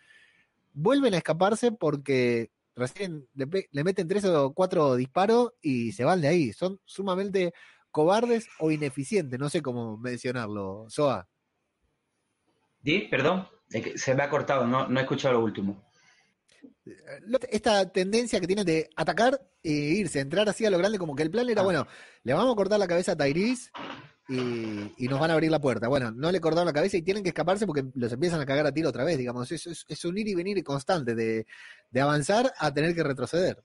vuelven 0.72 1.14
a 1.14 1.18
escaparse 1.18 1.72
porque 1.72 2.50
recién 2.76 3.28
le, 3.34 3.68
le 3.70 3.84
meten 3.84 4.08
tres 4.08 4.24
o 4.24 4.52
cuatro 4.54 4.96
disparos 4.96 5.52
y 5.62 5.92
se 5.92 6.04
van 6.04 6.20
de 6.20 6.28
ahí, 6.28 6.52
son 6.52 6.80
sumamente 6.84 7.54
cobardes 7.90 8.48
o 8.58 8.70
ineficientes, 8.72 9.38
no 9.38 9.48
sé 9.48 9.62
cómo 9.62 9.96
mencionarlo, 9.96 10.86
Soa. 10.88 11.28
Di, 12.84 13.08
perdón, 13.08 13.48
se 13.96 14.14
me 14.14 14.22
ha 14.22 14.28
cortado, 14.28 14.66
no, 14.66 14.86
no 14.86 15.00
he 15.00 15.02
escuchado 15.04 15.34
lo 15.34 15.44
último. 15.44 15.88
Esta 17.50 17.90
tendencia 17.90 18.38
que 18.40 18.46
tienen 18.46 18.66
de 18.66 18.90
atacar 18.94 19.40
e 19.62 19.70
irse, 19.70 20.20
entrar 20.20 20.46
así 20.50 20.66
a 20.66 20.70
lo 20.70 20.76
grande, 20.76 20.98
como 20.98 21.16
que 21.16 21.22
el 21.22 21.30
plan 21.30 21.48
era, 21.48 21.62
ah. 21.62 21.64
bueno, 21.64 21.86
le 22.24 22.34
vamos 22.34 22.52
a 22.52 22.56
cortar 22.56 22.78
la 22.78 22.86
cabeza 22.86 23.12
a 23.12 23.16
Tyrese 23.16 23.70
y, 24.28 25.08
nos 25.08 25.18
van 25.18 25.30
a 25.30 25.32
abrir 25.32 25.50
la 25.50 25.62
puerta. 25.62 25.88
Bueno, 25.88 26.10
no 26.10 26.30
le 26.30 26.42
cortaron 26.42 26.66
la 26.66 26.74
cabeza 26.74 26.98
y 26.98 27.02
tienen 27.02 27.22
que 27.22 27.30
escaparse 27.30 27.66
porque 27.66 27.84
los 27.94 28.12
empiezan 28.12 28.42
a 28.42 28.44
cagar 28.44 28.66
a 28.66 28.72
tiro 28.72 28.90
otra 28.90 29.04
vez, 29.04 29.16
digamos. 29.16 29.50
Es, 29.50 29.86
es, 29.88 30.04
un 30.04 30.18
ir 30.18 30.28
y 30.28 30.34
venir 30.34 30.62
constante, 30.62 31.14
de, 31.14 31.46
de, 31.90 32.00
avanzar 32.02 32.52
a 32.58 32.74
tener 32.74 32.94
que 32.94 33.02
retroceder. 33.02 33.64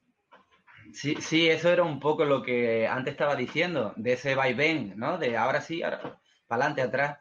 Sí, 0.94 1.18
sí, 1.20 1.50
eso 1.50 1.70
era 1.70 1.84
un 1.84 2.00
poco 2.00 2.24
lo 2.24 2.41
que 2.41 2.88
antes 2.88 3.12
estaba 3.12 3.36
diciendo, 3.36 3.94
de 3.98 4.14
ese 4.14 4.34
vaivén, 4.34 4.94
¿no? 4.96 5.18
De 5.18 5.36
ahora 5.36 5.60
sí, 5.60 5.84
ahora 5.84 6.22
para 6.48 6.68
adelante, 6.68 6.82
atrás. 6.84 7.18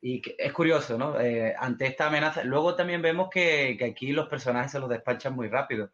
Y 0.00 0.20
es 0.36 0.52
curioso, 0.52 0.98
¿no? 0.98 1.18
Eh, 1.20 1.54
ante 1.56 1.86
esta 1.86 2.08
amenaza. 2.08 2.42
Luego 2.42 2.74
también 2.74 3.02
vemos 3.02 3.28
que, 3.30 3.78
aquí 3.88 4.12
los 4.12 4.28
personajes 4.28 4.72
se 4.72 4.80
los 4.80 4.90
despachan 4.90 5.34
muy 5.34 5.48
rápido. 5.48 5.92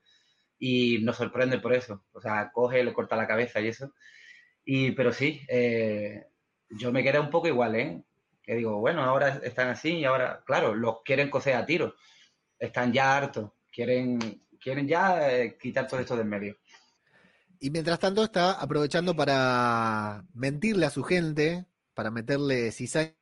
Y 0.59 0.99
nos 1.03 1.17
sorprende 1.17 1.59
por 1.59 1.75
eso. 1.75 2.05
O 2.13 2.21
sea, 2.21 2.51
coge, 2.51 2.83
le 2.83 2.95
corta 2.95 3.17
la 3.17 3.27
cabeza 3.27 3.61
y 3.61 3.69
eso. 3.69 3.93
Y, 4.65 4.93
pero 4.93 5.13
sí, 5.13 5.43
eh, 5.49 6.27
yo 6.71 6.91
me 6.91 7.03
quedé 7.03 7.21
un 7.21 7.31
poco 7.31 7.49
igual, 7.49 7.77
¿eh? 7.77 8.03
Que 8.43 8.55
digo, 8.55 8.79
bueno, 8.79 9.03
ahora 9.05 9.41
están 9.43 9.69
así 9.69 9.99
y 9.99 10.05
ahora, 10.05 10.43
claro, 10.47 10.75
los 10.75 11.03
quieren 11.05 11.31
coser 11.31 11.57
a 11.57 11.67
tiro. 11.67 11.95
Están 12.59 12.93
ya 12.93 13.15
hartos. 13.17 13.53
Quieren, 13.71 14.19
quieren 14.59 14.89
ya 14.89 15.31
eh, 15.31 15.59
quitar 15.61 15.87
todo 15.87 16.01
esto 16.01 16.17
del 16.17 16.27
medio. 16.27 16.57
Y 17.61 17.71
mientras 17.71 17.99
tanto 17.99 18.25
está 18.25 18.53
aprovechando 18.53 19.15
para 19.15 20.25
mentirle 20.33 20.87
a 20.87 20.91
su 20.91 21.03
gente, 21.03 21.67
para 21.93 22.11
meterle 22.11 22.73
cizaña 22.73 23.18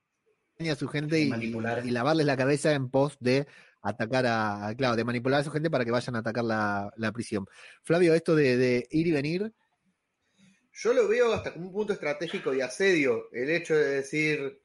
a 0.58 0.74
su 0.74 0.88
gente 0.88 1.20
y, 1.20 1.30
y, 1.32 1.90
lavarles 1.90 2.26
la 2.26 2.36
cabeza 2.36 2.72
en 2.72 2.88
pos 2.88 3.16
de 3.20 3.46
atacar 3.82 4.26
a, 4.26 4.74
claro, 4.76 4.96
de 4.96 5.04
manipular 5.04 5.40
a 5.40 5.44
su 5.44 5.50
gente 5.50 5.70
para 5.70 5.84
que 5.84 5.90
vayan 5.90 6.16
a 6.16 6.20
atacar 6.20 6.44
la, 6.44 7.12
prisión. 7.12 7.46
Flavio, 7.82 8.14
esto 8.14 8.34
de, 8.34 8.86
ir 8.90 9.06
y 9.06 9.12
venir. 9.12 9.52
Yo 10.72 10.92
lo 10.92 11.08
veo 11.08 11.32
hasta 11.32 11.52
como 11.52 11.68
un 11.68 11.72
punto 11.72 11.92
estratégico 11.92 12.50
de 12.50 12.62
asedio, 12.62 13.28
el 13.32 13.50
hecho 13.50 13.74
de 13.74 13.88
decir, 13.88 14.60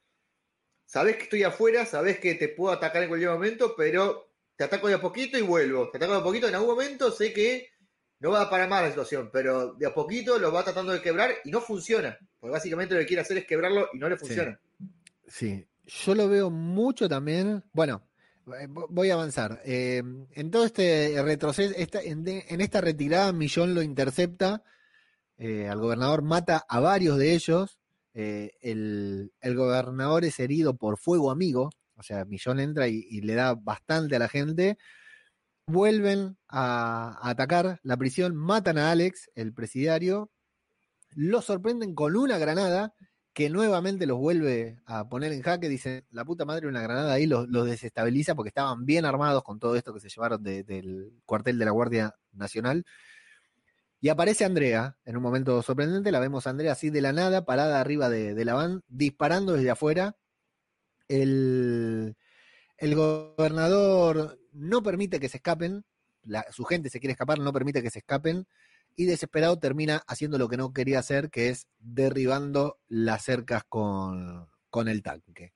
sabes 0.86 1.18
que 1.18 1.24
estoy 1.24 1.44
afuera, 1.44 1.86
sabes 1.86 2.20
que 2.20 2.36
te 2.36 2.50
puedo 2.50 2.74
atacar 2.74 3.04
en 3.04 3.10
cualquier 3.10 3.32
momento, 3.32 3.76
pero 3.78 4.34
te 4.56 4.64
ataco 4.64 4.88
de 4.88 4.96
a 4.96 5.02
poquito 5.02 5.38
y 5.38 5.42
vuelvo. 5.42 5.90
Te 5.90 5.98
ataco 5.98 6.14
de 6.14 6.20
a 6.20 6.24
poquito, 6.24 6.48
en 6.48 6.56
algún 6.56 6.72
momento 6.72 7.12
sé 7.12 7.32
que 7.32 7.70
no 8.20 8.32
va 8.32 8.42
a 8.42 8.50
parar 8.50 8.70
más 8.70 8.84
la 8.84 8.90
situación, 8.90 9.30
pero 9.32 9.74
de 9.74 9.88
a 9.88 9.94
poquito 9.94 10.38
lo 10.38 10.52
va 10.52 10.64
tratando 10.64 10.92
de 10.92 11.02
quebrar 11.02 11.32
y 11.44 11.52
no 11.52 11.62
funciona. 11.62 12.18
Porque 12.40 12.52
básicamente 12.52 12.94
lo 12.94 13.02
que 13.02 13.08
quiere 13.08 13.22
hacer 13.22 13.38
es 13.38 13.46
quebrarlo 13.46 13.90
y 13.94 14.00
no 14.00 14.10
le 14.10 14.18
funciona. 14.18 14.60
sí 15.28 15.66
yo 15.92 16.16
lo 16.16 16.30
veo 16.30 16.50
mucho 16.50 17.10
también. 17.10 17.64
Bueno, 17.74 18.02
eh, 18.60 18.68
voy 18.70 19.10
a 19.10 19.16
avanzar. 19.16 19.62
Eh, 19.66 20.02
en 20.32 20.52
todo 20.52 20.66
este 20.66 21.22
retroceso, 21.22 21.74
en, 21.78 22.62
esta 22.62 22.82
retirada, 22.82 23.34
Millón 23.34 23.76
lo 23.76 23.82
intercepta. 23.82 24.64
Eh, 25.38 25.68
al 25.68 25.80
gobernador 25.80 26.22
mata 26.22 26.66
a 26.68 26.80
varios 26.80 27.18
de 27.18 27.34
ellos. 27.34 27.78
El, 28.14 29.32
gobernador 29.44 30.24
es 30.24 30.40
herido 30.40 30.76
por 30.76 30.98
fuego 30.98 31.30
amigo. 31.30 31.70
O 31.98 32.04
sea, 32.04 32.26
Millón 32.26 32.60
entra 32.60 32.88
y, 32.88 33.22
le 33.22 33.36
da 33.36 33.56
bastante 33.56 34.16
a 34.16 34.20
la 34.20 34.30
gente. 34.30 34.78
Vuelven 35.68 36.38
a, 36.48 37.18
a 37.22 37.30
atacar 37.30 37.80
la 37.84 37.98
prisión, 37.98 38.36
matan 38.36 38.78
a 38.78 38.92
Alex, 38.92 39.30
el 39.36 39.54
presidiario. 39.54 40.32
Lo 41.16 41.42
sorprenden 41.42 41.94
con 41.96 42.16
una 42.16 42.38
granada 42.38 42.94
que 43.34 43.50
nuevamente 43.50 44.06
los 44.06 44.18
vuelve 44.18 44.80
a 44.86 45.08
poner 45.08 45.32
en 45.32 45.42
jaque, 45.42 45.70
dice, 45.70 46.06
la 46.12 46.26
puta 46.26 46.44
madre 46.44 46.68
una 46.68 46.82
granada 46.82 47.14
ahí 47.14 47.26
los, 47.26 47.50
desestabiliza 47.66 48.36
porque 48.36 48.50
estaban 48.50 48.86
bien 48.86 49.06
armados 49.06 49.44
con 49.44 49.60
todo 49.60 49.76
esto 49.76 49.94
que 49.94 50.02
se 50.02 50.10
llevaron 50.10 50.44
del 50.44 51.14
cuartel 51.26 51.58
de 51.58 51.66
la 51.66 51.72
Guardia 51.72 52.16
Nacional. 52.34 52.86
Y 54.02 54.10
aparece 54.10 54.44
Andrea 54.44 54.98
en 55.06 55.16
un 55.16 55.24
momento 55.24 55.62
sorprendente, 55.62 56.12
la 56.12 56.20
vemos 56.20 56.46
a 56.46 56.50
Andrea 56.50 56.74
así 56.74 56.90
de 56.90 57.02
la 57.02 57.14
nada, 57.14 57.46
parada 57.46 57.80
arriba 57.80 58.10
de, 58.10 58.44
la 58.44 58.54
van, 58.54 58.84
disparando 58.88 59.54
desde 59.54 59.70
afuera. 59.70 60.18
El, 61.08 62.18
el 62.78 62.96
gobernador 62.96 64.40
no 64.52 64.84
permite 64.84 65.20
que 65.20 65.30
se 65.30 65.38
escapen, 65.38 65.86
su 66.52 66.66
gente 66.66 66.90
se 66.90 67.00
quiere 67.00 67.12
escapar, 67.14 67.40
no 67.40 67.54
permite 67.54 67.82
que 67.82 67.92
se 67.92 68.00
escapen 68.00 68.46
y 69.02 69.06
desesperado 69.06 69.58
termina 69.58 70.04
haciendo 70.06 70.38
lo 70.38 70.48
que 70.48 70.58
no 70.58 70.74
quería 70.74 71.00
hacer, 71.00 71.32
que 71.32 71.50
es 71.50 71.68
derribando 71.80 72.80
las 72.88 73.24
cercas 73.24 73.64
con, 73.68 74.48
el 74.88 75.02
tanque. 75.02 75.54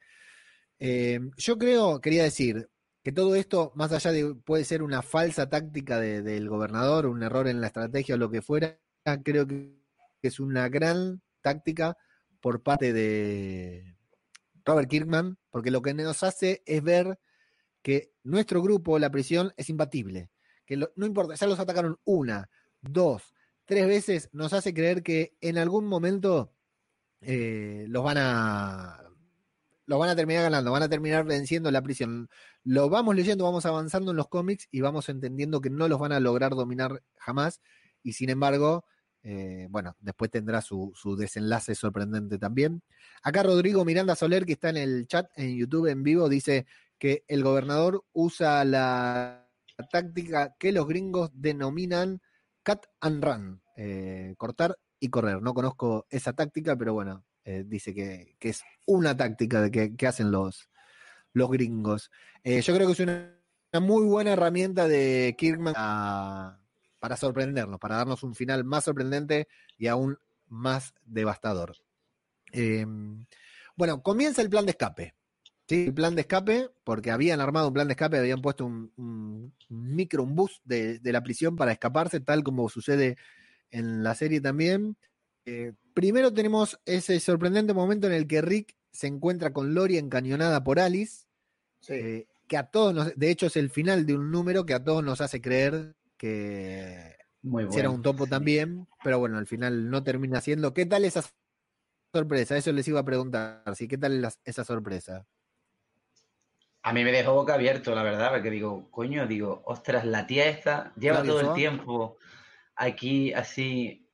Eh, 0.80 1.20
yo 1.38 1.58
creo, 1.60 2.02
quería 2.02 2.24
decir, 2.24 2.70
que 3.04 3.12
todo 3.12 3.36
esto, 3.36 3.72
más 3.76 3.92
allá 3.92 4.12
de 4.12 4.34
puede 4.34 4.66
ser 4.66 4.82
una 4.82 5.04
falsa 5.04 5.48
táctica 5.48 6.00
del 6.00 6.50
gobernador, 6.50 7.06
un 7.06 7.22
error 7.22 7.48
en 7.48 7.62
la 7.62 7.68
estrategia 7.68 8.16
o 8.16 8.18
lo 8.18 8.32
que 8.32 8.42
fuera, 8.42 8.80
creo 9.24 9.46
que 9.46 9.78
es 10.24 10.40
una 10.40 10.68
gran 10.68 11.22
táctica 11.42 11.96
por 12.42 12.64
parte 12.64 12.94
de 12.94 13.96
Robert 14.66 14.90
Kirkman, 14.90 15.38
porque 15.52 15.70
lo 15.70 15.84
que 15.84 15.94
nos 15.94 16.24
hace 16.24 16.64
es 16.66 16.82
ver 16.82 17.20
que 17.84 18.12
nuestro 18.24 18.64
grupo, 18.64 18.98
la 18.98 19.12
prisión, 19.12 19.54
es 19.56 19.70
imbatible. 19.70 20.32
Que 20.66 20.76
no 20.78 21.06
importa, 21.06 21.36
ya 21.36 21.46
los 21.46 21.60
atacaron 21.60 22.00
una, 22.06 22.50
dos, 22.82 23.35
tres 23.66 23.88
veces, 23.88 24.30
nos 24.32 24.54
hace 24.54 24.74
creer 24.74 25.04
que 25.04 25.36
en 25.42 25.58
algún 25.58 25.86
momento 25.86 26.54
eh, 27.22 27.86
los 27.90 28.04
van 28.04 28.18
a 28.20 29.02
los 29.88 30.00
van 30.00 30.10
a 30.10 30.16
terminar 30.16 30.44
ganando, 30.44 30.72
van 30.72 30.84
a 30.84 30.90
terminar 30.90 31.26
venciendo 31.26 31.70
la 31.70 31.82
prisión. 31.82 32.30
Lo 32.64 32.90
vamos 32.90 33.16
leyendo, 33.16 33.44
vamos 33.44 33.66
avanzando 33.66 34.12
en 34.12 34.18
los 34.18 34.28
cómics 34.30 34.68
y 34.72 34.82
vamos 34.82 35.10
entendiendo 35.10 35.62
que 35.62 35.70
no 35.70 35.88
los 35.88 36.00
van 36.00 36.12
a 36.12 36.20
lograr 36.20 36.56
dominar 36.56 37.04
jamás. 37.18 37.62
Y 38.02 38.14
sin 38.14 38.32
embargo, 38.32 38.86
eh, 39.22 39.68
bueno, 39.70 39.96
después 40.00 40.32
tendrá 40.32 40.62
su, 40.62 40.92
su, 40.96 41.16
desenlace 41.16 41.76
sorprendente 41.76 42.40
también. 42.40 42.82
Acá 43.22 43.44
Rodrigo 43.44 43.86
Miranda 43.86 44.16
Soler, 44.16 44.46
que 44.46 44.54
está 44.54 44.70
en 44.70 44.78
el 44.78 45.08
chat 45.08 45.30
en 45.36 45.56
YouTube 45.56 45.88
en 45.88 46.04
vivo, 46.04 46.30
dice 46.30 46.66
que 46.98 47.24
el 47.28 47.44
gobernador 47.44 48.04
usa 48.14 48.66
la 48.66 49.48
táctica 49.92 50.56
que 50.58 50.72
los 50.72 50.88
gringos 50.88 51.30
denominan 51.34 52.22
cut 52.66 52.88
and 53.00 53.24
run, 53.24 53.62
eh, 53.78 54.34
cortar 54.38 54.78
y 55.00 55.10
correr. 55.10 55.42
No 55.42 55.54
conozco 55.54 56.08
esa 56.10 56.34
táctica, 56.34 56.76
pero 56.76 56.94
bueno, 56.94 57.24
eh, 57.44 57.64
dice 57.66 57.94
que, 57.94 58.36
es 58.40 58.64
una 58.86 59.16
táctica 59.16 59.70
que, 59.70 60.08
hacen 60.08 60.32
los, 60.32 60.70
los 61.32 61.50
gringos. 61.50 62.12
Eh, 62.44 62.62
yo 62.62 62.74
creo 62.74 62.88
que 62.88 62.94
es 62.94 63.00
una, 63.00 63.40
muy 63.80 64.06
buena 64.06 64.34
herramienta 64.34 64.88
de 64.88 65.36
Kirkman 65.38 65.74
para 65.74 67.18
sorprendernos, 67.18 67.80
para 67.80 67.98
darnos 67.98 68.24
un 68.24 68.34
final 68.34 68.64
más 68.64 68.86
sorprendente 68.86 69.48
y 69.78 69.88
aún 69.88 70.18
más 70.48 70.94
devastador. 71.06 71.76
Em, 72.52 73.26
bueno, 73.76 74.02
comienza 74.02 74.42
el 74.42 74.50
plan 74.50 74.66
de 74.66 74.72
escape. 74.72 75.14
Sí, 75.68 75.86
el 75.86 75.94
plan 75.94 76.14
de 76.14 76.22
escape, 76.22 76.70
porque 76.84 77.10
habían 77.10 77.42
armado 77.42 77.70
un 77.70 77.74
plan 77.74 77.88
de 77.88 77.94
escape, 77.94 78.18
habían 78.18 78.42
puesto 78.42 78.66
un, 78.66 79.52
micro, 79.70 80.22
un 80.24 80.36
bus 80.36 80.62
de, 80.64 81.00
la 81.04 81.24
prisión 81.24 81.56
para 81.56 81.72
escaparse, 81.72 82.20
tal 82.20 82.44
como 82.44 82.70
sucede 82.70 83.18
en 83.72 84.04
la 84.04 84.14
serie 84.14 84.42
también. 84.42 84.96
Eh, 85.46 85.74
primero 85.94 86.34
tenemos 86.34 86.80
ese 86.86 87.20
sorprendente 87.20 87.74
momento 87.74 88.06
en 88.06 88.14
el 88.14 88.28
que 88.28 88.42
Rick 88.42 88.76
se 88.92 89.08
encuentra 89.08 89.54
con 89.54 89.74
Lori 89.74 89.98
encañonada 89.98 90.64
por 90.64 90.80
Alice, 90.80 91.26
eh, 91.88 92.28
que 92.48 92.58
a 92.58 92.68
todos 92.68 92.94
nos, 92.94 93.16
de 93.16 93.32
hecho 93.32 93.48
es 93.48 93.58
el 93.58 93.72
final 93.72 94.06
de 94.06 94.16
un 94.16 94.32
número 94.32 94.66
que 94.66 94.76
a 94.76 94.84
todos 94.84 95.04
nos 95.04 95.20
hace 95.20 95.42
creer 95.42 95.96
que 96.18 97.16
era 97.76 97.90
un 97.90 98.02
topo 98.02 98.28
también, 98.28 98.88
pero 99.04 99.20
bueno, 99.20 99.38
al 99.38 99.48
final 99.48 99.90
no 99.90 100.04
termina 100.04 100.42
siendo. 100.42 100.74
¿Qué 100.74 100.86
tal 100.86 101.06
esa 101.06 101.24
sorpresa? 102.14 102.58
Eso 102.58 102.72
les 102.72 102.88
iba 102.88 103.00
a 103.00 103.06
preguntar, 103.06 103.64
¿sí? 103.76 103.88
¿qué 103.88 103.98
tal 103.98 104.28
esa 104.44 104.64
sorpresa? 104.64 105.26
A 106.86 106.94
mí 106.94 107.04
me 107.04 107.12
dejó 107.12 107.34
boca 107.34 107.56
abierto, 107.56 107.96
la 107.96 108.04
verdad, 108.04 108.30
porque 108.30 108.52
digo, 108.52 108.92
coño, 108.92 109.26
digo, 109.26 109.64
ostras, 109.66 110.06
la 110.06 110.28
tía 110.28 110.46
esta 110.46 110.94
lleva 110.96 111.24
todo 111.24 111.40
el 111.40 111.54
tiempo 111.54 112.20
aquí 112.76 113.34
así 113.34 114.08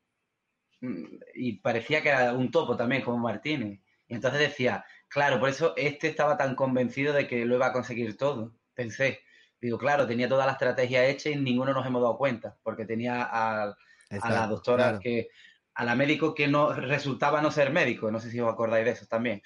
mm, 0.80 1.04
y 1.34 1.58
parecía 1.58 2.02
que 2.02 2.08
era 2.08 2.32
un 2.32 2.50
topo 2.50 2.78
también, 2.78 3.02
como 3.02 3.18
Martínez. 3.18 3.82
Y 4.08 4.16
entonces 4.16 4.40
decía, 4.40 4.86
claro, 5.10 5.38
por 5.38 5.50
eso 5.50 5.74
este 5.76 6.08
estaba 6.08 6.38
tan 6.38 6.56
convencido 6.56 7.12
de 7.12 7.28
que 7.28 7.44
lo 7.44 7.56
iba 7.56 7.68
a 7.68 7.74
conseguir 7.74 8.16
todo. 8.16 8.56
Pensé, 8.74 9.20
digo, 9.60 9.78
claro, 9.78 10.08
tenía 10.08 10.30
toda 10.30 10.46
la 10.46 10.54
estrategia 10.54 11.06
hecha 11.06 11.30
y 11.30 11.36
ninguno 11.36 11.74
nos 11.74 11.86
hemos 11.86 12.02
dado 12.02 12.18
cuenta, 12.18 12.56
porque 12.64 12.86
tenía 12.86 13.28
a, 13.30 13.76
la 14.10 14.48
doctora 14.48 14.98
que, 14.98 15.28
a 15.74 15.84
la 15.84 15.96
médico 15.96 16.34
que 16.34 16.48
no 16.48 16.72
resultaba 16.72 17.42
no 17.42 17.52
ser 17.52 17.70
médico, 17.74 18.10
no 18.10 18.22
sé 18.22 18.32
si 18.32 18.40
os 18.40 18.50
acordáis 18.50 18.86
de 18.86 18.92
eso 18.92 19.08
también. 19.08 19.42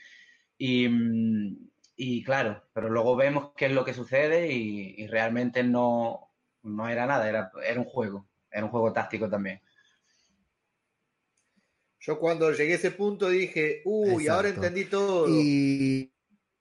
Y, 0.60 0.88
mm, 0.88 1.75
y 1.96 2.24
claro, 2.24 2.64
pero 2.74 2.90
luego 2.90 3.16
vemos 3.16 3.52
qué 3.56 3.68
es 3.68 3.72
lo 3.72 3.86
que 3.86 3.94
sucede 3.94 4.52
y, 4.52 5.08
realmente 5.08 5.64
no, 5.64 6.32
no, 6.64 6.90
era 6.90 7.06
nada, 7.06 7.30
era, 7.30 7.52
era 7.64 7.80
un 7.80 7.86
juego, 7.86 8.28
era 8.52 8.66
un 8.66 8.72
juego 8.72 8.92
táctico 8.92 9.30
también. 9.30 9.62
Yo 12.00 12.20
cuando 12.20 12.52
llegué 12.52 12.74
a 12.74 12.76
ese 12.76 12.92
punto 12.92 13.30
dije, 13.30 13.82
uy, 13.86 14.28
ahora 14.28 14.50
entendí 14.50 14.86
todo. 14.86 15.28
Y 15.28 16.12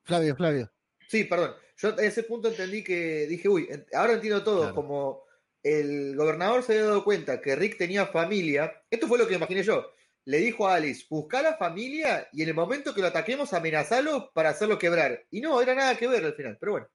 Flavio, 0.05 0.37
Flavio. 0.37 0.73
Sí, 1.09 1.25
perdón. 1.25 1.55
Yo 1.77 1.91
en 1.91 2.05
ese 2.05 2.23
punto 2.23 2.49
entendí 2.49 2.83
que 2.83 3.27
dije, 3.27 3.49
uy, 3.49 3.69
ahora 3.93 4.15
entiendo 4.15 4.43
todo. 4.43 4.75
Como 4.75 5.25
el 5.63 6.17
gobernador 6.17 6.63
se 6.63 6.73
había 6.73 6.87
dado 6.87 7.05
cuenta 7.05 7.43
que 7.43 7.57
Rick 7.57 7.77
tenía 7.77 8.07
familia. 8.07 8.73
Esto 8.89 9.07
fue 9.07 9.19
lo 9.19 9.29
que 9.29 9.35
imaginé 9.35 9.63
yo 9.63 9.95
le 10.25 10.39
dijo 10.39 10.67
a 10.67 10.75
Alice, 10.75 11.05
busca 11.09 11.41
a 11.41 11.43
la 11.43 11.57
familia 11.57 12.29
y 12.33 12.43
en 12.43 12.49
el 12.49 12.55
momento 12.55 12.95
que 12.95 13.01
lo 13.01 13.09
ataquemos 13.09 13.53
amenazalo 13.53 14.31
para 14.33 14.51
hacerlo 14.51 14.79
quebrar. 14.79 15.25
Y 15.31 15.41
no, 15.41 15.61
era 15.61 15.75
nada 15.75 15.97
que 15.97 16.09
ver 16.09 16.25
al 16.25 16.35
final, 16.35 16.57
pero 16.59 16.73
bueno. 16.73 16.89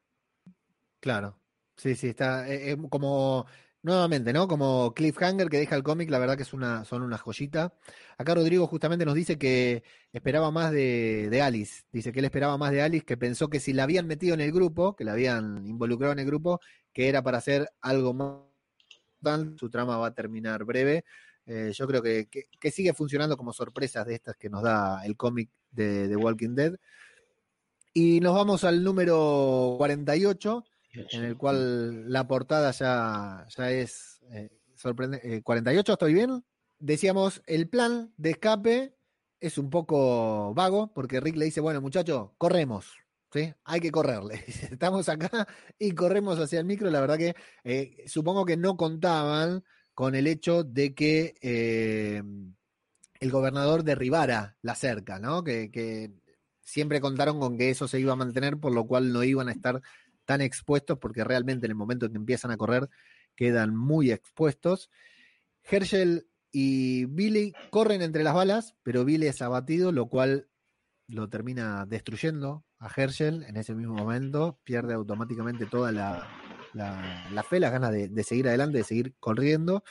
Claro, 0.99 1.39
sí, 1.77 1.95
sí, 1.95 2.09
está 2.09 2.49
eh, 2.49 2.71
eh, 2.71 2.77
como 2.89 3.45
nuevamente, 3.81 4.33
¿no? 4.33 4.47
Como 4.47 4.93
cliffhanger 4.93 5.49
que 5.49 5.59
deja 5.59 5.75
el 5.75 5.83
cómic, 5.83 6.09
la 6.09 6.19
verdad 6.19 6.35
que 6.35 6.43
es 6.43 6.53
una, 6.53 6.83
son 6.85 7.03
una 7.03 7.17
joyita. 7.17 7.73
Acá 8.17 8.35
Rodrigo 8.35 8.67
justamente 8.67 9.05
nos 9.05 9.15
dice 9.15 9.37
que 9.37 9.83
esperaba 10.11 10.51
más 10.51 10.71
de, 10.71 11.29
de, 11.29 11.41
Alice. 11.41 11.83
Dice 11.91 12.11
que 12.11 12.19
él 12.19 12.25
esperaba 12.25 12.57
más 12.57 12.71
de 12.71 12.81
Alice, 12.81 13.05
que 13.05 13.17
pensó 13.17 13.49
que 13.49 13.59
si 13.59 13.73
la 13.73 13.83
habían 13.83 14.07
metido 14.07 14.33
en 14.33 14.41
el 14.41 14.51
grupo, 14.51 14.95
que 14.95 15.05
la 15.05 15.13
habían 15.13 15.65
involucrado 15.65 16.13
en 16.13 16.19
el 16.19 16.25
grupo, 16.25 16.59
que 16.93 17.07
era 17.07 17.21
para 17.21 17.37
hacer 17.37 17.69
algo 17.81 18.13
más. 18.13 18.39
Su 19.57 19.69
trama 19.69 19.97
va 19.97 20.07
a 20.07 20.13
terminar 20.13 20.63
breve. 20.63 21.03
Eh, 21.51 21.71
yo 21.73 21.87
creo 21.87 22.03
que, 22.03 22.29
sigue 22.71 22.93
funcionando 22.93 23.35
como 23.35 23.53
sorpresas 23.53 24.05
de 24.05 24.13
estas 24.13 24.37
que 24.37 24.51
nos 24.51 24.61
da 24.61 25.03
el 25.03 25.17
cómic 25.17 25.49
de, 25.71 26.15
Walking 26.15 26.53
Dead. 26.53 26.75
Y 27.91 28.19
nos 28.19 28.35
vamos 28.35 28.63
al 28.63 28.83
número 28.83 29.73
48, 29.79 30.63
en 31.11 31.23
el 31.23 31.37
cual 31.37 32.11
la 32.11 32.27
portada 32.27 32.69
ya, 32.69 33.47
ya 33.57 33.71
es 33.71 34.21
eh, 34.31 34.51
sorprendente. 34.75 35.41
48, 35.41 35.91
eh, 35.91 35.93
¿estoy 35.93 36.13
bien? 36.13 36.45
Decíamos, 36.77 37.41
el 37.47 37.67
plan 37.67 38.13
de 38.15 38.29
escape 38.29 38.95
es 39.39 39.57
un 39.57 39.71
poco 39.71 40.53
vago, 40.53 40.93
porque 40.93 41.19
Rick 41.19 41.35
le 41.35 41.45
dice, 41.45 41.61
bueno, 41.61 41.81
muchachos, 41.81 42.29
corremos. 42.37 42.93
¿Sí? 43.33 43.51
Hay 43.63 43.79
que 43.79 43.91
correrle. 43.91 44.43
Estamos 44.71 45.09
acá 45.09 45.47
y 45.79 45.93
corremos 45.93 46.37
hacia 46.37 46.59
el 46.59 46.65
micro. 46.65 46.91
La 46.91 47.01
verdad 47.01 47.17
que 47.17 47.35
supongo 48.05 48.45
que 48.45 48.57
no 48.57 48.77
contaban 48.77 49.63
con 49.99 50.15
el 50.15 50.27
hecho 50.27 50.63
de 50.63 50.95
que 50.95 51.35
eh, 51.41 52.23
el 53.19 53.31
gobernador 53.31 53.83
derribara 53.83 54.55
la 54.61 54.73
cerca, 54.73 55.19
¿no? 55.19 55.43
Que, 55.43 56.13
siempre 56.61 57.01
contaron 57.01 57.37
con 57.37 57.57
que 57.57 57.69
eso 57.69 57.85
se 57.85 57.99
iba 57.99 58.13
a 58.13 58.15
mantener, 58.15 58.55
por 58.55 58.73
lo 58.73 58.87
cual 58.87 59.11
no 59.11 59.25
iban 59.25 59.49
a 59.49 59.51
estar 59.51 59.81
tan 60.23 60.39
expuestos, 60.39 60.97
porque 60.99 61.25
realmente 61.25 61.65
en 61.65 61.71
el 61.71 61.75
momento 61.75 62.05
en 62.05 62.13
que 62.13 62.17
empiezan 62.17 62.49
a 62.51 62.55
correr 62.55 62.89
quedan 63.35 63.75
muy 63.75 64.09
expuestos. 64.09 64.89
Herschel 65.69 66.29
y 66.49 67.03
Billy 67.03 67.51
corren 67.69 68.01
entre 68.01 68.23
las 68.23 68.35
balas, 68.35 68.75
pero 68.83 69.03
Billy 69.03 69.27
es 69.27 69.41
abatido, 69.41 69.91
lo 69.91 70.07
cual 70.07 70.47
lo 71.09 71.27
termina 71.27 71.85
destruyendo 71.85 72.63
a 72.77 72.89
Herschel 72.89 73.43
en 73.43 73.57
ese 73.57 73.75
mismo 73.75 73.95
momento, 73.95 74.61
pierde 74.63 74.93
automáticamente 74.93 75.65
toda 75.65 75.91
la, 75.91 76.48
la, 76.79 77.43
fe, 77.43 77.59
las 77.59 77.71
ganas 77.71 77.91
de, 77.91 78.23
seguir 78.23 78.47
adelante, 78.47 78.79
de 78.79 78.83
seguir 78.83 79.15
corriendo, 79.19 79.83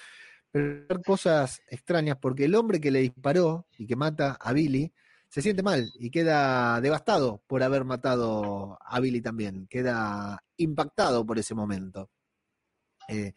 pero 0.50 1.02
cosas 1.02 1.62
extrañas 1.68 2.16
porque 2.20 2.46
el 2.46 2.54
hombre 2.54 2.80
que 2.80 2.90
le 2.90 3.00
disparó 3.00 3.66
y 3.76 3.86
que 3.86 3.96
mata 3.96 4.36
a 4.40 4.52
Billy 4.52 4.92
se 5.28 5.42
siente 5.42 5.62
mal 5.62 5.92
y 5.98 6.10
queda 6.10 6.80
devastado 6.80 7.42
por 7.46 7.62
haber 7.62 7.84
matado 7.84 8.78
a 8.84 9.00
Billy 9.00 9.20
también, 9.20 9.66
queda 9.68 10.42
impactado 10.56 11.24
por 11.26 11.38
ese 11.38 11.54
momento. 11.54 12.10
Eh, 13.08 13.34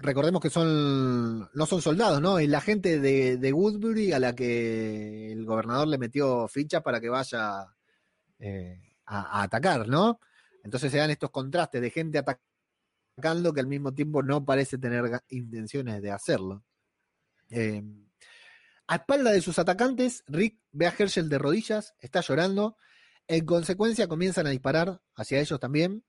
recordemos 0.00 0.40
que 0.40 0.50
son, 0.50 1.48
no 1.52 1.66
son 1.66 1.80
soldados, 1.80 2.20
¿no? 2.20 2.38
Es 2.38 2.48
la 2.48 2.60
gente 2.60 2.98
de, 3.00 3.52
Woodbury 3.52 4.12
a 4.12 4.18
la 4.18 4.34
que 4.34 5.32
el 5.32 5.44
gobernador 5.44 5.88
le 5.88 5.98
metió 5.98 6.48
ficha 6.48 6.82
para 6.82 7.00
que 7.00 7.08
vaya 7.08 7.66
eh, 8.38 8.80
a, 9.06 9.42
atacar, 9.42 9.88
¿no? 9.88 10.20
Entonces 10.62 10.92
se 10.92 10.98
dan 10.98 11.10
estos 11.10 11.30
contrastes 11.30 11.80
de 11.80 11.90
gente 11.90 12.18
atacando 12.18 13.52
que 13.52 13.60
al 13.60 13.66
mismo 13.66 13.92
tiempo 13.92 14.22
no 14.22 14.44
parece 14.44 14.78
tener 14.78 15.22
intenciones 15.28 16.00
de 16.02 16.10
hacerlo. 16.10 16.64
Eh, 17.50 17.82
a 18.86 18.96
espalda 18.96 19.32
de 19.32 19.40
sus 19.40 19.58
atacantes, 19.58 20.24
Rick 20.26 20.58
ve 20.72 20.86
a 20.86 20.94
Herschel 20.96 21.28
de 21.28 21.38
rodillas, 21.38 21.94
está 22.00 22.20
llorando. 22.20 22.76
En 23.26 23.46
consecuencia, 23.46 24.08
comienzan 24.08 24.46
a 24.46 24.50
disparar 24.50 25.00
hacia 25.14 25.40
ellos 25.40 25.58
también. 25.60 26.04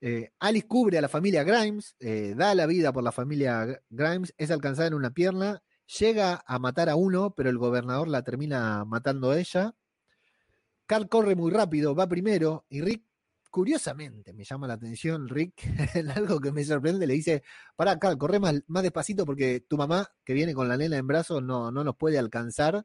Eh, 0.00 0.30
Alice 0.38 0.66
cubre 0.66 0.98
a 0.98 1.00
la 1.00 1.08
familia 1.08 1.42
Grimes, 1.42 1.96
eh, 2.00 2.34
da 2.36 2.54
la 2.54 2.66
vida 2.66 2.92
por 2.92 3.02
la 3.02 3.12
familia 3.12 3.82
Grimes, 3.88 4.34
es 4.36 4.50
alcanzada 4.50 4.88
en 4.88 4.94
una 4.94 5.10
pierna, 5.10 5.62
llega 5.98 6.44
a 6.46 6.58
matar 6.58 6.90
a 6.90 6.96
uno, 6.96 7.34
pero 7.34 7.48
el 7.48 7.56
gobernador 7.56 8.08
la 8.08 8.22
termina 8.22 8.84
matando 8.84 9.30
a 9.30 9.38
ella. 9.38 9.74
Carl 10.86 11.08
corre 11.08 11.34
muy 11.34 11.50
rápido, 11.50 11.94
va 11.94 12.06
primero, 12.06 12.66
y 12.68 12.82
Rick 12.82 13.04
curiosamente 13.56 14.34
me 14.34 14.44
llama 14.44 14.66
la 14.66 14.74
atención 14.74 15.30
Rick, 15.30 15.64
en 15.96 16.10
algo 16.10 16.40
que 16.40 16.52
me 16.52 16.62
sorprende, 16.62 17.06
le 17.06 17.14
dice, 17.14 17.42
para 17.74 17.92
acá, 17.92 18.14
corre 18.18 18.38
más, 18.38 18.62
más 18.66 18.82
despacito 18.82 19.24
porque 19.24 19.60
tu 19.60 19.78
mamá, 19.78 20.12
que 20.26 20.34
viene 20.34 20.52
con 20.52 20.68
la 20.68 20.76
nena 20.76 20.98
en 20.98 21.06
brazos, 21.06 21.42
no, 21.42 21.72
no 21.72 21.82
nos 21.82 21.96
puede 21.96 22.18
alcanzar, 22.18 22.84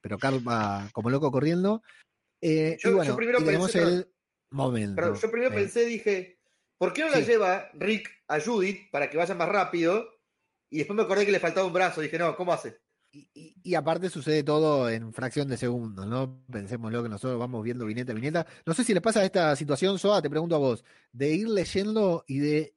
pero 0.00 0.16
Carl 0.16 0.40
va 0.48 0.88
como 0.94 1.10
loco 1.10 1.30
corriendo. 1.30 1.82
Eh, 2.40 2.78
yo, 2.80 2.92
y 2.92 2.94
bueno, 2.94 3.14
primero 3.14 3.44
pensé, 3.44 3.82
el 3.82 4.10
momento. 4.52 5.14
yo 5.20 5.30
primero 5.30 5.52
eh. 5.52 5.54
pensé, 5.54 5.84
dije, 5.84 6.40
¿por 6.78 6.94
qué 6.94 7.02
no 7.02 7.10
la 7.10 7.20
lleva 7.20 7.68
Rick 7.74 8.08
a 8.28 8.40
Judith 8.40 8.90
para 8.90 9.10
que 9.10 9.18
vaya 9.18 9.34
más 9.34 9.50
rápido? 9.50 10.08
Y 10.70 10.78
después 10.78 10.96
me 10.96 11.02
acordé 11.02 11.26
que 11.26 11.32
le 11.32 11.40
faltaba 11.40 11.66
un 11.66 11.74
brazo, 11.74 12.00
dije, 12.00 12.18
no, 12.18 12.34
¿cómo 12.36 12.54
hace? 12.54 12.80
Y, 13.34 13.74
aparte 13.74 14.10
sucede 14.10 14.42
todo 14.42 14.90
en 14.90 15.12
fracción 15.12 15.48
de 15.48 15.56
segundos, 15.56 16.06
¿no? 16.06 16.44
Pensémoslo 16.50 17.02
que 17.02 17.08
nosotros 17.08 17.38
vamos 17.38 17.64
viendo 17.64 17.86
viñeta 17.86 18.12
a 18.12 18.14
viñeta. 18.14 18.46
No 18.66 18.74
sé 18.74 18.84
si 18.84 18.92
le 18.94 19.00
pasa 19.00 19.24
esta 19.24 19.56
situación, 19.56 19.98
Soa, 19.98 20.20
te 20.20 20.30
pregunto 20.30 20.54
a 20.56 20.58
vos, 20.58 20.84
de 21.12 21.32
ir 21.34 21.48
leyendo 21.48 22.24
y 22.26 22.38
de. 22.38 22.74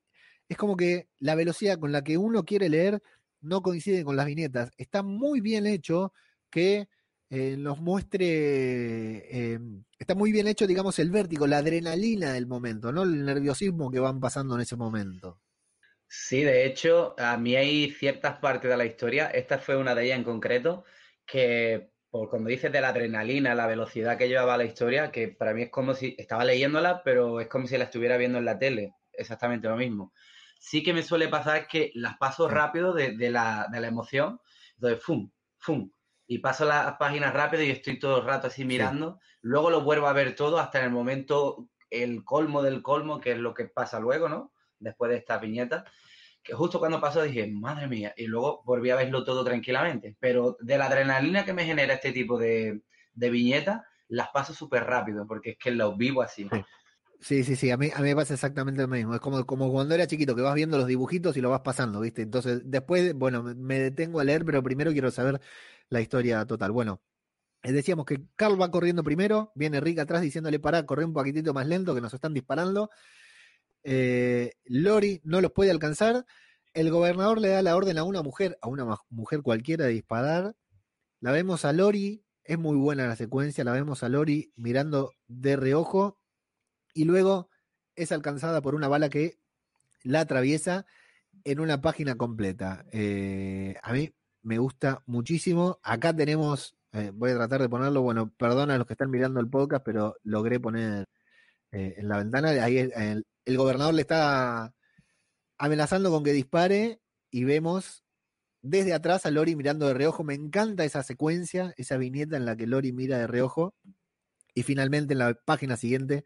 Es 0.48 0.58
como 0.58 0.78
que 0.78 1.10
la 1.20 1.36
velocidad 1.36 1.78
con 1.80 1.92
la 1.92 2.04
que 2.04 2.18
uno 2.18 2.44
quiere 2.46 2.70
leer 2.70 3.02
no 3.42 3.62
coincide 3.62 4.04
con 4.04 4.16
las 4.16 4.26
viñetas. 4.26 4.72
Está 4.78 5.04
muy 5.04 5.42
bien 5.42 5.68
hecho 5.68 6.14
que 6.50 6.88
eh, 7.30 7.56
nos 7.58 7.80
muestre. 7.82 8.28
Eh, 8.28 9.60
está 9.98 10.16
muy 10.16 10.32
bien 10.32 10.48
hecho, 10.48 10.68
digamos, 10.68 11.00
el 11.00 11.12
vértigo, 11.12 11.48
la 11.48 11.58
adrenalina 11.58 12.34
del 12.34 12.48
momento, 12.48 12.92
¿no? 12.92 13.04
El 13.04 13.26
nerviosismo 13.26 13.92
que 13.92 14.00
van 14.00 14.20
pasando 14.20 14.56
en 14.56 14.62
ese 14.62 14.76
momento. 14.76 15.40
Sí, 16.12 16.44
de 16.44 16.66
hecho, 16.66 17.14
a 17.20 17.38
mí 17.38 17.56
hay 17.56 17.92
ciertas 17.92 18.40
partes 18.40 18.70
de 18.70 18.78
la 18.78 18.86
historia, 18.86 19.28
esta 19.28 19.60
fue 19.60 19.78
una 19.78 19.94
de 19.94 20.06
ellas 20.06 20.18
en 20.18 20.24
concreto, 20.24 20.84
que 21.26 21.92
por 22.10 22.30
cuando 22.30 22.50
dices 22.50 22.72
de 22.72 22.82
la 22.82 22.90
adrenalina, 22.90 23.54
la 23.54 23.68
velocidad 23.68 24.18
que 24.18 24.28
llevaba 24.28 24.58
la 24.58 24.64
historia, 24.66 25.12
que 25.12 25.28
para 25.28 25.54
mí 25.54 25.64
es 25.64 25.70
como 25.70 25.94
si 25.94 26.16
estaba 26.18 26.44
leyéndola, 26.46 27.04
pero 27.04 27.40
es 27.40 27.48
como 27.48 27.68
si 27.68 27.78
la 27.78 27.84
estuviera 27.84 28.18
viendo 28.18 28.40
en 28.40 28.46
la 28.46 28.58
tele. 28.58 28.96
exactamente 29.14 29.68
lo 29.68 29.78
mismo. 29.78 30.12
Sí 30.60 30.82
que 30.82 30.94
me 30.94 31.04
suele 31.04 31.28
pasar 31.28 31.68
que 31.68 31.92
las 31.94 32.18
paso 32.18 32.50
rápido 32.50 32.94
de, 32.94 33.14
la, 33.30 33.68
de 33.72 33.80
la 33.80 33.88
emoción, 33.88 34.42
entonces, 34.76 35.04
¡fum! 35.04 35.32
¡fum! 35.58 35.92
y 36.26 36.40
paso 36.40 36.66
las 36.66 36.96
páginas 36.98 37.34
rápido 37.34 37.64
y 37.64 37.70
estoy 37.72 38.00
todo 38.00 38.20
el 38.20 38.26
rato 38.26 38.48
así 38.48 38.66
mirando. 38.66 39.20
Luego 39.42 39.70
lo 39.70 39.82
vuelvo 39.82 40.08
a 40.08 40.14
ver 40.14 40.36
todo 40.36 40.60
hasta 40.60 40.80
en 40.80 40.86
el 40.86 40.92
momento, 40.92 41.70
el 41.92 42.24
colmo 42.24 42.62
del 42.64 42.82
colmo, 42.82 43.20
que 43.20 43.32
es 43.34 43.38
lo 43.38 43.54
que 43.54 43.66
pasa 43.66 44.00
luego, 44.00 44.28
¿no? 44.30 44.54
Después 44.80 45.12
de 45.12 45.18
esta 45.18 45.38
viñeta. 45.38 45.86
Que 46.42 46.54
justo 46.54 46.80
cuando 46.80 47.02
pasó 47.02 47.22
dije, 47.22 47.48
madre 47.48 47.88
mía, 47.88 48.14
y 48.16 48.26
luego 48.26 48.64
volví 48.66 48.90
a 48.90 48.96
verlo 48.96 49.24
todo 49.24 49.44
tranquilamente. 49.44 50.16
Pero 50.20 50.58
de 50.62 50.78
la 50.78 50.86
adrenalina 50.86 51.46
que 51.46 51.54
me 51.54 51.66
genera 51.66 51.96
este 51.96 52.12
tipo 52.12 52.38
de, 52.38 52.82
de 53.14 53.30
viñetas, 53.30 53.82
las 54.08 54.30
paso 54.30 54.54
súper 54.54 54.86
rápido, 54.86 55.28
porque 55.28 55.52
es 55.52 55.58
que 55.58 55.72
los 55.72 55.98
vivo 55.98 56.22
así. 56.22 56.48
Sí. 56.52 56.64
Sí, 57.22 57.44
sí, 57.44 57.70
a 57.70 57.76
mí, 57.76 57.90
a 57.94 58.00
mí 58.00 58.04
me 58.10 58.16
pasa 58.16 58.34
exactamente 58.34 58.82
lo 58.82 58.88
mismo. 58.88 59.14
Es 59.14 59.20
como, 59.20 59.46
como 59.46 59.70
cuando 59.72 59.94
era 59.94 60.08
chiquito, 60.08 60.36
que 60.36 60.42
vas 60.42 60.56
viendo 60.56 60.78
los 60.78 60.88
dibujitos 60.88 61.36
y 61.36 61.42
lo 61.42 61.50
vas 61.50 61.60
pasando, 61.62 62.00
¿viste? 62.00 62.22
Entonces, 62.22 62.62
después, 62.64 63.14
bueno, 63.14 63.44
me 63.44 63.78
detengo 63.78 64.22
a 64.22 64.24
leer, 64.24 64.46
pero 64.46 64.64
primero 64.64 64.94
quiero 64.94 65.12
saber 65.12 65.42
la 65.90 66.00
historia 66.00 66.46
total. 66.46 66.72
Bueno, 66.72 67.02
eh, 67.62 67.74
decíamos 67.74 68.06
que 68.06 68.22
Carl 68.38 68.60
va 68.60 68.72
corriendo 68.72 69.04
primero, 69.04 69.52
viene 69.54 69.82
Rick 69.82 70.00
atrás 70.00 70.22
diciéndole 70.22 70.60
para 70.60 70.86
correr 70.86 71.06
un 71.06 71.14
poquitito 71.14 71.54
más 71.54 71.68
lento, 71.68 71.94
que 71.94 72.00
nos 72.00 72.14
están 72.14 72.34
disparando. 72.34 72.90
Eh, 73.84 74.54
Lori 74.66 75.22
no 75.24 75.42
los 75.42 75.52
puede 75.52 75.72
alcanzar. 75.72 76.26
El 76.74 76.92
gobernador 76.92 77.40
le 77.40 77.50
da 77.50 77.62
la 77.62 77.76
orden 77.76 77.98
a 77.98 78.04
una 78.04 78.22
mujer, 78.22 78.58
a 78.62 78.68
una 78.68 78.86
mujer 79.10 79.42
cualquiera 79.42 79.86
de 79.86 79.94
disparar. 79.94 80.56
La 81.20 81.32
vemos 81.32 81.66
a 81.66 81.74
Lori, 81.74 82.24
es 82.44 82.58
muy 82.58 82.78
buena 82.78 83.08
la 83.08 83.16
secuencia, 83.16 83.64
la 83.64 83.74
vemos 83.74 84.04
a 84.04 84.10
Lori 84.10 84.54
mirando 84.56 85.14
de 85.28 85.56
reojo 85.56 86.20
y 86.94 87.06
luego 87.06 87.50
es 87.96 88.12
alcanzada 88.12 88.62
por 88.62 88.76
una 88.76 88.88
bala 88.88 89.10
que 89.10 89.40
la 90.04 90.22
atraviesa 90.22 90.86
en 91.44 91.60
una 91.60 91.82
página 91.82 92.16
completa. 92.16 92.86
Eh, 92.92 93.76
a 93.82 93.94
mí 93.94 94.14
me 94.42 94.58
gusta 94.58 95.04
muchísimo. 95.06 95.80
Acá 95.84 96.16
tenemos, 96.16 96.78
eh, 96.94 97.12
voy 97.14 97.32
a 97.32 97.36
tratar 97.36 97.62
de 97.62 97.70
ponerlo, 97.70 98.02
bueno, 98.02 98.32
perdona 98.38 98.76
a 98.76 98.78
los 98.78 98.88
que 98.88 98.94
están 98.94 99.12
mirando 99.12 99.40
el 99.40 99.50
podcast, 99.50 99.84
pero 99.84 100.16
logré 100.24 100.60
poner 100.60 101.08
en 101.72 102.08
la 102.08 102.18
ventana, 102.18 102.50
ahí 102.50 102.80
el, 102.80 103.28
el, 103.50 103.58
gobernador 103.58 103.94
le 103.94 104.02
está 104.02 104.74
amenazando 105.58 106.10
con 106.12 106.24
que 106.24 106.32
dispare 106.32 107.02
y 107.32 107.44
vemos 107.44 108.04
desde 108.62 108.94
atrás 108.94 109.26
a 109.26 109.32
Lori 109.32 109.56
mirando 109.56 109.88
de 109.88 109.94
reojo. 109.94 110.24
Me 110.24 110.34
encanta 110.34 110.86
esa 110.86 111.04
secuencia, 111.04 111.74
esa 111.78 111.98
viñeta 111.98 112.38
en 112.38 112.46
la 112.46 112.56
que 112.56 112.68
Lori 112.68 112.94
mira 112.94 113.18
de 113.18 113.28
reojo. 113.28 113.76
Y 114.54 114.64
finalmente 114.64 115.14
en 115.14 115.20
la 115.20 115.34
página 115.34 115.78
siguiente, 115.78 116.26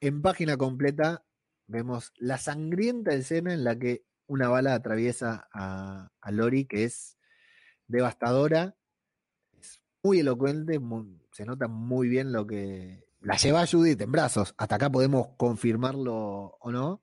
en 0.00 0.22
página 0.22 0.56
completa, 0.56 1.24
vemos 1.66 2.12
la 2.16 2.38
sangrienta 2.38 3.12
escena 3.12 3.52
en 3.52 3.64
la 3.64 3.78
que 3.78 4.04
una 4.26 4.48
bala 4.48 4.74
atraviesa 4.74 5.48
a, 5.52 6.10
Lori, 6.30 6.66
que 6.66 6.84
es 6.84 7.18
devastadora, 7.86 8.76
es 9.58 9.80
muy 10.02 10.20
elocuente, 10.20 10.78
se 11.32 11.44
nota 11.46 11.68
muy 11.68 12.08
bien 12.08 12.32
lo 12.32 12.46
que 12.46 13.07
la 13.20 13.36
lleva 13.36 13.66
Judith 13.66 14.00
en 14.00 14.12
brazos. 14.12 14.54
Hasta 14.56 14.76
acá 14.76 14.90
podemos 14.90 15.28
confirmarlo 15.36 16.56
o 16.60 16.72
no, 16.72 17.02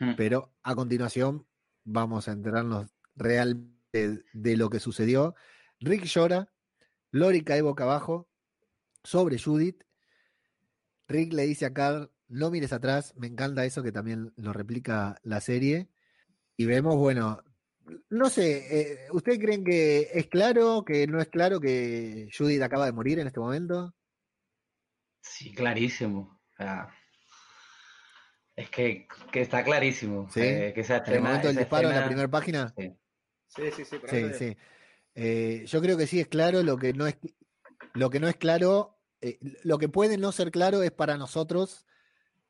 hmm. 0.00 0.12
pero 0.16 0.52
a 0.62 0.74
continuación 0.74 1.46
vamos 1.84 2.28
a 2.28 2.32
enterarnos 2.32 2.94
realmente 3.16 4.24
de 4.32 4.56
lo 4.56 4.70
que 4.70 4.80
sucedió. 4.80 5.34
Rick 5.80 6.04
llora, 6.04 6.52
Lori 7.10 7.42
cae 7.42 7.62
boca 7.62 7.84
abajo 7.84 8.28
sobre 9.02 9.38
Judith. 9.38 9.84
Rick 11.06 11.32
le 11.32 11.46
dice 11.46 11.66
a 11.66 11.72
Carl, 11.72 12.10
no 12.28 12.50
mires 12.50 12.72
atrás, 12.72 13.14
me 13.16 13.26
encanta 13.26 13.64
eso 13.64 13.82
que 13.82 13.92
también 13.92 14.32
lo 14.36 14.52
replica 14.52 15.20
la 15.22 15.40
serie. 15.40 15.88
Y 16.56 16.66
vemos, 16.66 16.96
bueno, 16.96 17.42
no 18.08 18.30
sé, 18.30 18.80
eh, 18.80 18.98
¿ustedes 19.12 19.38
creen 19.38 19.64
que 19.64 20.08
es 20.12 20.26
claro, 20.28 20.84
que 20.84 21.06
no 21.06 21.20
es 21.20 21.28
claro 21.28 21.60
que 21.60 22.28
Judith 22.36 22.62
acaba 22.62 22.86
de 22.86 22.92
morir 22.92 23.18
en 23.18 23.26
este 23.26 23.40
momento? 23.40 23.94
Sí, 25.24 25.52
clarísimo. 25.52 26.38
es 28.54 28.70
que, 28.70 29.08
está 29.32 29.64
clarísimo. 29.64 30.28
¿Sí? 30.30 30.40
Eh, 30.40 30.72
que 30.74 30.84
se 30.84 30.96
¿En 30.96 31.12
el 31.14 31.20
momento 31.22 31.48
del 31.48 31.56
disparo 31.56 31.88
en 31.88 31.96
la 31.96 32.06
primera 32.06 32.28
página? 32.28 32.72
Sí, 32.76 32.92
sí, 33.48 33.84
sí. 33.84 33.96
Sí, 34.06 34.32
sí. 34.38 34.56
Eh, 35.14 35.64
yo 35.66 35.80
creo 35.80 35.96
que 35.96 36.06
sí 36.06 36.20
es 36.20 36.28
claro, 36.28 36.62
lo 36.62 36.76
que 36.76 36.92
no 36.92 37.06
es, 37.06 37.16
lo 37.94 38.10
que 38.10 38.20
no 38.20 38.28
es 38.28 38.36
claro, 38.36 38.98
lo 39.62 39.78
que 39.78 39.88
puede 39.88 40.18
no 40.18 40.30
ser 40.32 40.50
claro 40.50 40.82
es 40.82 40.90
para 40.90 41.16
nosotros 41.16 41.86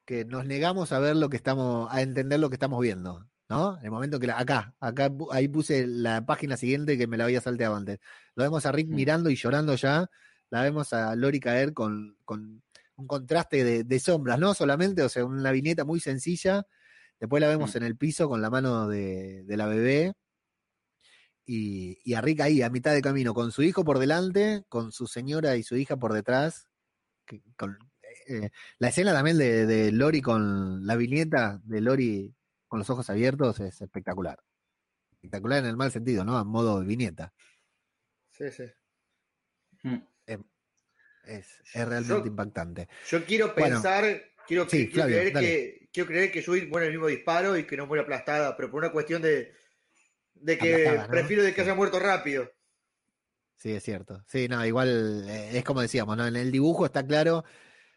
que 0.05 0.25
nos 0.25 0.45
negamos 0.45 0.93
a 0.93 0.99
ver 0.99 1.17
lo 1.17 1.29
que 1.29 1.37
estamos, 1.37 1.89
a 1.93 2.03
entender 2.03 2.41
lo 2.41 2.51
que 2.51 2.57
estamos 2.57 2.81
viendo. 2.81 3.29
¿no? 3.49 3.79
En 3.79 3.85
el 3.85 3.91
momento 3.91 4.19
que 4.19 4.27
la, 4.27 4.39
acá, 4.39 4.75
acá, 4.81 5.11
ahí 5.31 5.49
puse 5.49 5.87
la 5.87 6.25
página 6.27 6.57
siguiente 6.57 6.99
que 6.99 7.07
me 7.07 7.17
la 7.17 7.25
había 7.25 7.41
salteado 7.41 7.77
antes. 7.77 8.01
Lo 8.35 8.45
vemos 8.45 8.67
a 8.67 8.73
Rick 8.73 8.89
mm. 8.89 8.95
mirando 8.95 9.31
y 9.31 9.37
llorando 9.37 9.75
ya, 9.77 10.11
la 10.55 10.63
vemos 10.63 10.93
a 10.93 11.17
Lori 11.17 11.41
caer 11.41 11.75
con, 11.75 12.17
con 12.25 12.63
un 12.95 13.07
contraste 13.09 13.83
de, 13.83 13.99
sombras, 13.99 14.39
¿no? 14.39 14.55
Solamente, 14.55 15.03
o 15.03 15.09
sea, 15.09 15.25
una 15.25 15.51
viñeta 15.51 15.85
muy 15.85 15.99
sencilla. 15.99 16.65
Después 17.19 17.41
la 17.41 17.49
vemos 17.49 17.75
mm. 17.75 17.79
en 17.79 17.83
el 17.83 17.97
piso 17.97 18.29
con 18.29 18.41
la 18.41 18.51
mano 18.51 18.87
de, 18.87 19.45
la 19.49 19.67
bebé. 19.67 20.13
Y, 21.45 21.99
y, 22.05 22.15
a 22.15 22.21
Rick 22.21 22.43
ahí, 22.43 22.63
a 22.63 22.71
mitad 22.71 22.93
de 22.95 23.03
camino, 23.03 23.35
con 23.35 23.51
su 23.51 23.65
hijo 23.65 23.85
por 23.85 23.99
delante, 23.99 24.63
con 24.69 24.93
su 24.93 25.09
señora 25.09 25.57
y 25.57 25.65
su 25.65 25.77
hija 25.77 25.97
por 25.97 26.13
detrás. 26.13 26.69
con, 27.57 27.77
eh, 28.29 28.51
la 28.79 28.89
escena 28.89 29.13
también 29.13 29.37
de, 29.39 29.67
de 29.67 29.91
Lori 29.91 30.23
con 30.23 30.87
la 30.87 30.95
viñeta 30.95 31.61
de 31.65 31.81
Lori 31.81 32.33
con 32.69 32.79
los 32.79 32.89
ojos 32.91 33.11
abiertos 33.11 33.59
es 33.59 33.83
espectacular. 33.83 34.39
Espectacular 35.15 35.59
en 35.59 35.67
el 35.67 35.77
mal 35.77 35.91
sentido, 35.91 36.25
¿no? 36.25 36.39
A 36.39 36.45
modo 36.45 36.79
de 36.79 36.87
viñeta. 36.87 37.35
Sí, 38.31 38.53
sí. 38.53 38.65
Hmm. 39.83 40.14
Es, 40.27 41.47
realmente 41.75 42.29
impactante. 42.29 42.89
Yo 43.09 43.25
quiero 43.25 43.55
pensar, 43.55 44.05
quiero, 44.47 44.67
creer 44.67 45.33
que, 45.33 45.89
quiero 45.91 46.07
creer 46.07 46.31
que 46.31 46.43
Judith 46.43 46.69
muere 46.69 46.87
el 46.87 46.93
mismo 46.93 47.07
disparo 47.07 47.57
y 47.57 47.65
que 47.65 47.79
no 47.79 47.87
muere 47.87 48.03
aplastada, 48.03 48.55
pero 48.57 48.71
por 48.71 48.83
una 48.83 48.93
cuestión 48.93 49.23
de, 49.23 49.55
de 50.35 50.59
que 50.59 51.01
prefiero 51.09 51.43
de 51.43 51.55
que 51.55 51.63
haya 51.63 51.75
muerto 51.75 51.99
rápido. 51.99 52.51
Sí, 53.57 53.73
es 53.73 53.83
cierto. 53.83 54.23
Sí, 54.29 54.49
no, 54.49 54.65
igual 54.67 55.25
eh, 55.27 55.57
es 55.57 55.65
como 55.65 55.81
decíamos, 55.81 56.17
¿no? 56.17 56.27
En 56.27 56.37
el 56.37 56.53
dibujo 56.53 56.85
está 56.85 57.07
claro 57.07 57.45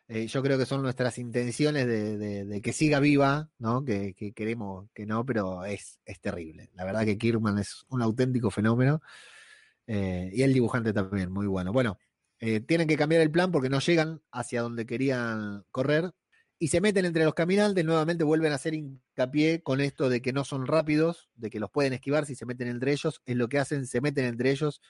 eh, 0.10 0.28
yo 0.28 0.42
creo 0.42 0.58
que 0.58 0.66
son 0.66 0.82
nuestras 0.82 1.18
intenciones 1.18 1.86
de, 1.86 2.62
que 2.64 2.72
siga 2.72 3.00
viva, 3.02 3.50
¿no? 3.60 3.84
Que, 3.84 4.14
queremos 4.34 4.90
que 4.94 5.06
no, 5.06 5.26
pero 5.26 5.66
es, 5.66 6.00
es, 6.06 6.22
terrible. 6.22 6.70
La 6.76 6.86
verdad 6.86 7.04
que 7.04 7.18
Kirman 7.18 7.60
es 7.60 7.86
un 7.90 8.02
auténtico 8.02 8.50
fenómeno. 8.50 9.02
Eh, 9.86 10.30
y 10.34 10.44
el 10.44 10.54
dibujante 10.54 10.94
también, 10.94 11.32
muy 11.32 11.48
bueno. 11.48 11.74
Bueno, 11.74 11.98
eh, 12.40 12.60
tienen 12.60 12.88
que 12.88 12.98
cambiar 12.98 13.22
el 13.22 13.32
plan 13.32 13.52
porque 13.52 13.70
no 13.70 13.80
llegan 13.80 14.22
hacia 14.32 14.62
donde 14.62 14.86
querían 14.86 15.66
correr 15.72 16.14
y 16.60 16.70
se 16.70 16.82
meten 16.82 17.06
entre 17.06 17.24
los 17.24 17.34
caminantes, 17.34 17.86
nuevamente 17.86 18.24
vuelven 18.24 18.52
a 18.52 18.56
hacer 18.56 18.74
hincapié 18.74 19.62
con 19.62 19.80
esto 19.80 20.10
de 20.10 20.22
que 20.22 20.34
no 20.34 20.44
son 20.44 20.66
rápidos, 20.66 21.30
de 21.36 21.50
que 21.50 21.60
los 21.60 21.70
pueden 21.70 21.94
esquivar 21.94 22.26
si 22.26 22.36
se 22.36 22.46
meten 22.46 22.68
entre 22.68 22.92
ellos, 22.92 23.22
es 23.26 23.36
lo 23.36 23.48
que 23.48 23.60
hacen, 23.60 23.86
se 23.86 24.02
meten 24.02 24.26
entre 24.26 24.52
ellos 24.52 24.82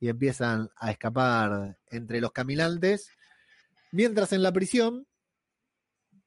y 0.00 0.08
empiezan 0.08 0.70
a 0.76 0.90
escapar 0.90 1.78
entre 1.90 2.20
los 2.20 2.32
caminantes. 2.32 3.10
Mientras 3.90 4.32
en 4.32 4.42
la 4.42 4.52
prisión 4.52 5.06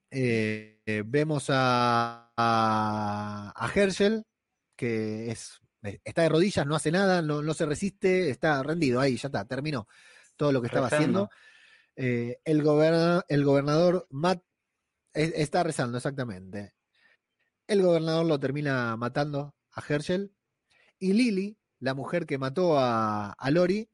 eh, 0.10 0.81
vemos 1.06 1.45
a, 1.49 2.31
a, 2.35 3.72
Herschel, 3.73 4.26
que 4.76 5.31
es, 5.31 5.61
está 6.03 6.23
de 6.23 6.30
rodillas, 6.30 6.65
no 6.65 6.76
hace 6.76 6.91
nada, 6.91 7.22
no, 7.22 7.53
se 7.53 7.65
resiste, 7.65 8.30
está 8.30 8.61
rendido 8.61 8.99
ahí, 8.99 9.15
ya 9.15 9.27
está, 9.27 9.45
terminó 9.45 9.88
todo 10.41 10.51
lo 10.51 10.59
que 10.59 10.68
estaba 10.69 10.88
haciendo. 10.88 11.30
Eh, 11.95 12.39
el, 12.45 12.63
el 13.27 13.45
gobernador 13.45 14.07
Matt 14.09 14.41
está 15.13 15.61
rezando, 15.61 15.99
exactamente. 15.99 16.73
El 17.68 17.84
gobernador 17.84 18.26
lo 18.26 18.39
termina 18.39 18.97
matando 18.97 19.53
a 19.72 19.84
Herschel. 19.88 20.34
Y 20.97 21.13
Lily, 21.13 21.59
la 21.77 21.93
mujer 21.93 22.26
que 22.26 22.39
mató 22.39 22.80
a, 22.80 23.35
Lori, 23.51 23.88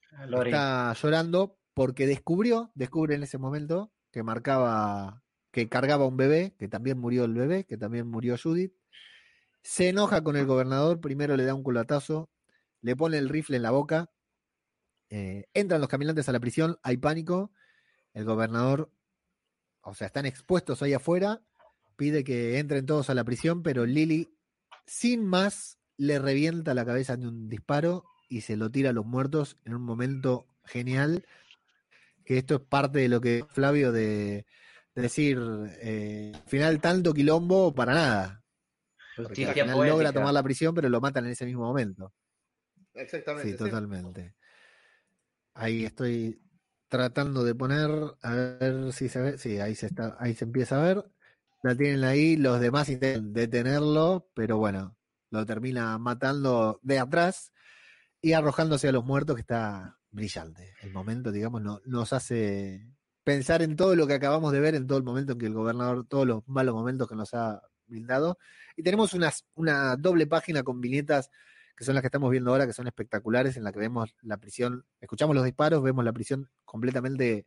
está 0.45 0.93
llorando 0.93 1.59
porque 1.73 2.07
descubrió, 2.07 2.71
descubre 2.75 3.15
en 3.15 3.23
ese 3.23 3.37
momento 3.37 3.91
que 4.09 4.23
marcaba, 4.23 5.21
que 5.51 5.67
cargaba 5.67 6.05
un 6.05 6.15
bebé, 6.15 6.55
que 6.57 6.69
también 6.69 6.97
murió 6.97 7.25
el 7.25 7.33
bebé, 7.33 7.65
que 7.65 7.75
también 7.75 8.07
murió 8.07 8.37
Judith. 8.41 8.71
Se 9.63 9.89
enoja 9.89 10.23
con 10.23 10.37
el 10.37 10.45
gobernador, 10.45 11.01
primero 11.01 11.35
le 11.35 11.43
da 11.43 11.53
un 11.53 11.63
culatazo, 11.63 12.29
le 12.79 12.95
pone 12.95 13.17
el 13.17 13.27
rifle 13.27 13.57
en 13.57 13.63
la 13.63 13.71
boca, 13.71 14.09
eh, 15.09 15.45
entran 15.53 15.81
los 15.81 15.89
caminantes 15.89 16.27
a 16.29 16.31
la 16.31 16.39
prisión, 16.39 16.77
hay 16.83 16.97
pánico, 16.97 17.51
el 18.13 18.25
gobernador, 18.25 18.91
o 19.81 19.93
sea, 19.93 20.07
están 20.07 20.25
expuestos 20.25 20.81
ahí 20.81 20.93
afuera, 20.93 21.41
pide 21.95 22.23
que 22.23 22.59
entren 22.59 22.85
todos 22.85 23.09
a 23.09 23.13
la 23.13 23.23
prisión, 23.23 23.63
pero 23.63 23.85
Lily, 23.85 24.29
sin 24.85 25.25
más, 25.25 25.79
le 25.97 26.19
revienta 26.19 26.73
la 26.73 26.85
cabeza 26.85 27.17
de 27.17 27.27
un 27.27 27.49
disparo 27.49 28.03
y 28.29 28.41
se 28.41 28.57
lo 28.57 28.69
tira 28.69 28.89
a 28.91 28.93
los 28.93 29.05
muertos 29.05 29.57
en 29.65 29.73
un 29.73 29.81
momento 29.81 30.47
genial 30.65 31.25
que 32.25 32.37
esto 32.37 32.55
es 32.55 32.61
parte 32.61 32.99
de 32.99 33.07
lo 33.07 33.21
que 33.21 33.45
Flavio 33.49 33.93
de, 33.93 34.45
decir, 35.01 35.39
eh, 35.81 36.31
al 36.35 36.49
final 36.49 36.81
tanto 36.81 37.13
quilombo 37.13 37.73
para 37.73 37.93
nada. 37.93 38.43
Porque 39.15 39.45
al 39.45 39.53
final 39.53 39.87
logra 39.87 40.11
tomar 40.11 40.33
la 40.33 40.43
prisión, 40.43 40.75
pero 40.75 40.89
lo 40.89 41.01
matan 41.01 41.25
en 41.25 41.31
ese 41.31 41.45
mismo 41.45 41.63
momento. 41.63 42.13
Exactamente. 42.93 43.49
Sí, 43.49 43.57
sí. 43.57 43.57
totalmente. 43.57 44.35
Ahí 45.59 45.85
estoy 45.85 46.39
tratando 46.87 47.43
de 47.43 47.55
poner, 47.55 47.89
a 48.21 48.33
ver 48.35 48.93
si 48.93 49.09
se 49.09 49.19
ve. 49.19 49.37
Sí, 49.39 49.59
ahí 49.59 49.73
se 49.73 49.87
está, 49.87 50.15
ahí 50.19 50.35
se 50.35 50.45
empieza 50.45 50.79
a 50.79 50.83
ver. 50.83 51.05
La 51.63 51.75
tienen 51.75 52.03
ahí, 52.03 52.35
los 52.37 52.59
demás 52.59 52.89
intentan 52.89 53.33
detenerlo, 53.33 54.29
pero 54.35 54.57
bueno, 54.57 54.95
lo 55.31 55.45
termina 55.47 55.97
matando 55.97 56.79
de 56.83 56.99
atrás 56.99 57.51
y 58.21 58.33
arrojándose 58.33 58.87
a 58.87 58.91
los 58.91 59.03
muertos, 59.03 59.35
que 59.35 59.41
está 59.41 59.99
brillante. 60.11 60.73
El 60.81 60.91
momento, 60.93 61.31
digamos, 61.31 61.61
no- 61.63 61.81
nos 61.85 62.13
hace 62.13 62.87
pensar 63.23 63.63
en 63.63 63.75
todo 63.75 63.95
lo 63.95 64.05
que 64.05 64.13
acabamos 64.13 64.53
de 64.53 64.59
ver, 64.59 64.75
en 64.75 64.85
todo 64.85 64.99
el 64.99 65.03
momento 65.03 65.33
en 65.33 65.39
que 65.39 65.47
el 65.47 65.53
gobernador, 65.53 66.05
todos 66.07 66.27
los 66.27 66.47
malos 66.47 66.75
momentos 66.75 67.09
que 67.09 67.15
nos 67.15 67.33
ha 67.33 67.61
brindado. 67.87 68.37
Y 68.75 68.83
tenemos 68.83 69.13
una 69.55 69.95
doble 69.97 70.27
página 70.27 70.61
con 70.63 70.79
viñetas 70.79 71.31
que 71.77 71.85
son 71.85 71.93
las 71.93 72.01
que 72.01 72.07
estamos 72.07 72.31
viendo 72.31 72.51
ahora, 72.51 72.65
que 72.65 72.73
son 72.73 72.87
espectaculares, 72.87 73.55
en 73.55 73.63
la 73.63 73.71
que 73.71 73.79
vemos 73.79 74.15
la 74.23 74.37
prisión, 74.37 74.85
escuchamos 74.99 75.35
los 75.35 75.45
disparos, 75.45 75.83
vemos 75.83 76.03
la 76.03 76.11
prisión 76.11 76.49
completamente 76.65 77.45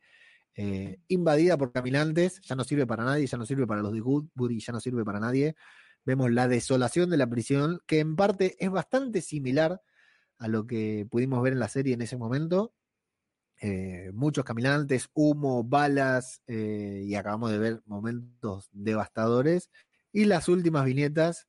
eh, 0.55 1.01
invadida 1.09 1.59
por 1.59 1.73
caminantes, 1.73 2.41
ya 2.43 2.55
no 2.55 2.63
sirve 2.63 2.87
para 2.87 3.05
nadie, 3.05 3.27
ya 3.27 3.37
no 3.37 3.45
sirve 3.45 3.67
para 3.67 3.83
los 3.83 3.93
de 3.93 4.01
Goodbury, 4.01 4.61
ya 4.61 4.73
no 4.73 4.81
sirve 4.81 5.05
para 5.05 5.19
nadie. 5.19 5.57
Vemos 6.05 6.31
la 6.31 6.47
desolación 6.47 7.11
de 7.11 7.17
la 7.17 7.29
prisión, 7.29 7.81
que 7.87 7.99
en 7.99 8.15
parte 8.15 8.57
es 8.65 8.71
bastante 8.71 9.21
similar 9.21 9.83
a 10.39 10.47
lo 10.47 10.67
que 10.67 11.07
pudimos 11.11 11.43
ver 11.43 11.53
en 11.53 11.59
la 11.59 11.69
serie 11.69 11.95
en 11.95 12.03
ese 12.03 12.17
momento. 12.17 12.73
Eh, 13.61 14.13
muchos 14.15 14.45
caminantes, 14.45 15.11
humo, 15.13 15.65
balas, 15.65 16.41
eh, 16.47 17.03
y 17.05 17.17
acabamos 17.17 17.51
de 17.51 17.59
ver 17.59 17.83
momentos 17.85 18.69
devastadores. 18.73 19.71
Y 20.13 20.25
las 20.25 20.49
últimas 20.49 20.85
viñetas, 20.85 21.49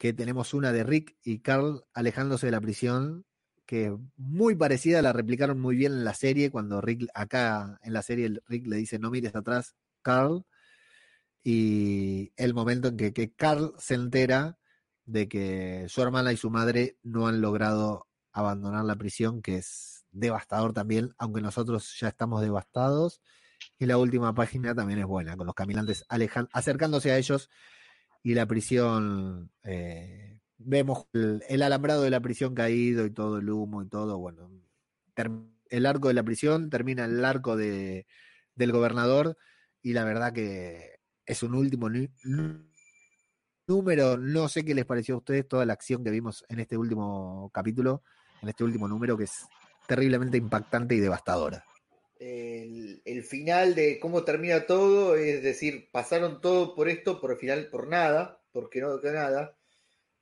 que 0.00 0.14
tenemos 0.14 0.54
una 0.54 0.72
de 0.72 0.82
Rick 0.82 1.18
y 1.22 1.40
Carl 1.40 1.84
alejándose 1.92 2.46
de 2.46 2.52
la 2.52 2.60
prisión, 2.62 3.26
que 3.66 3.88
es 3.88 3.92
muy 4.16 4.54
parecida, 4.54 5.02
la 5.02 5.12
replicaron 5.12 5.60
muy 5.60 5.76
bien 5.76 5.92
en 5.92 6.04
la 6.04 6.14
serie, 6.14 6.50
cuando 6.50 6.80
Rick, 6.80 7.06
acá 7.12 7.78
en 7.82 7.92
la 7.92 8.00
serie, 8.00 8.40
Rick 8.46 8.66
le 8.66 8.76
dice 8.76 8.98
no 8.98 9.10
mires 9.10 9.36
atrás, 9.36 9.76
Carl, 10.00 10.46
y 11.44 12.32
el 12.36 12.54
momento 12.54 12.88
en 12.88 12.96
que, 12.96 13.12
que 13.12 13.34
Carl 13.34 13.74
se 13.76 13.92
entera 13.92 14.58
de 15.04 15.28
que 15.28 15.84
su 15.90 16.00
hermana 16.00 16.32
y 16.32 16.38
su 16.38 16.48
madre 16.48 16.96
no 17.02 17.26
han 17.26 17.42
logrado 17.42 18.08
abandonar 18.32 18.86
la 18.86 18.96
prisión, 18.96 19.42
que 19.42 19.56
es 19.58 20.06
devastador 20.12 20.72
también, 20.72 21.14
aunque 21.18 21.42
nosotros 21.42 21.94
ya 22.00 22.08
estamos 22.08 22.40
devastados. 22.40 23.20
Y 23.78 23.84
la 23.84 23.98
última 23.98 24.34
página 24.34 24.74
también 24.74 25.00
es 25.00 25.06
buena, 25.06 25.36
con 25.36 25.46
los 25.46 25.54
caminantes 25.54 26.06
alejan, 26.08 26.48
acercándose 26.54 27.12
a 27.12 27.18
ellos 27.18 27.50
y 28.22 28.34
la 28.34 28.46
prisión, 28.46 29.50
eh, 29.62 30.40
vemos 30.58 31.06
el, 31.12 31.42
el 31.48 31.62
alambrado 31.62 32.02
de 32.02 32.10
la 32.10 32.20
prisión 32.20 32.54
caído 32.54 33.06
y 33.06 33.10
todo 33.10 33.38
el 33.38 33.50
humo 33.50 33.82
y 33.82 33.88
todo, 33.88 34.18
bueno, 34.18 34.50
el 35.70 35.86
arco 35.86 36.08
de 36.08 36.14
la 36.14 36.22
prisión 36.22 36.70
termina 36.70 37.04
el 37.04 37.24
arco 37.24 37.56
de, 37.56 38.06
del 38.54 38.72
gobernador 38.72 39.36
y 39.82 39.92
la 39.92 40.04
verdad 40.04 40.32
que 40.32 41.00
es 41.24 41.42
un 41.42 41.54
último 41.54 41.88
número, 43.66 44.16
no 44.18 44.48
sé 44.48 44.64
qué 44.64 44.74
les 44.74 44.84
pareció 44.84 45.14
a 45.14 45.18
ustedes 45.18 45.46
toda 45.46 45.64
la 45.64 45.72
acción 45.72 46.02
que 46.02 46.10
vimos 46.10 46.44
en 46.48 46.60
este 46.60 46.76
último 46.76 47.50
capítulo, 47.54 48.02
en 48.42 48.48
este 48.48 48.64
último 48.64 48.88
número 48.88 49.16
que 49.16 49.24
es 49.24 49.46
terriblemente 49.86 50.36
impactante 50.36 50.94
y 50.94 51.00
devastadora. 51.00 51.64
El, 52.20 53.24
final 53.24 53.74
de 53.74 53.98
cómo 53.98 54.24
termina 54.24 54.66
todo, 54.66 55.16
es 55.16 55.42
decir, 55.42 55.88
pasaron 55.90 56.40
todo 56.40 56.74
por 56.74 56.88
esto, 56.88 57.20
por 57.20 57.32
el 57.32 57.38
final, 57.38 57.68
por 57.70 57.88
nada, 57.88 58.42
porque 58.52 58.80
no 58.80 59.00
quedó 59.00 59.14
nada. 59.14 59.56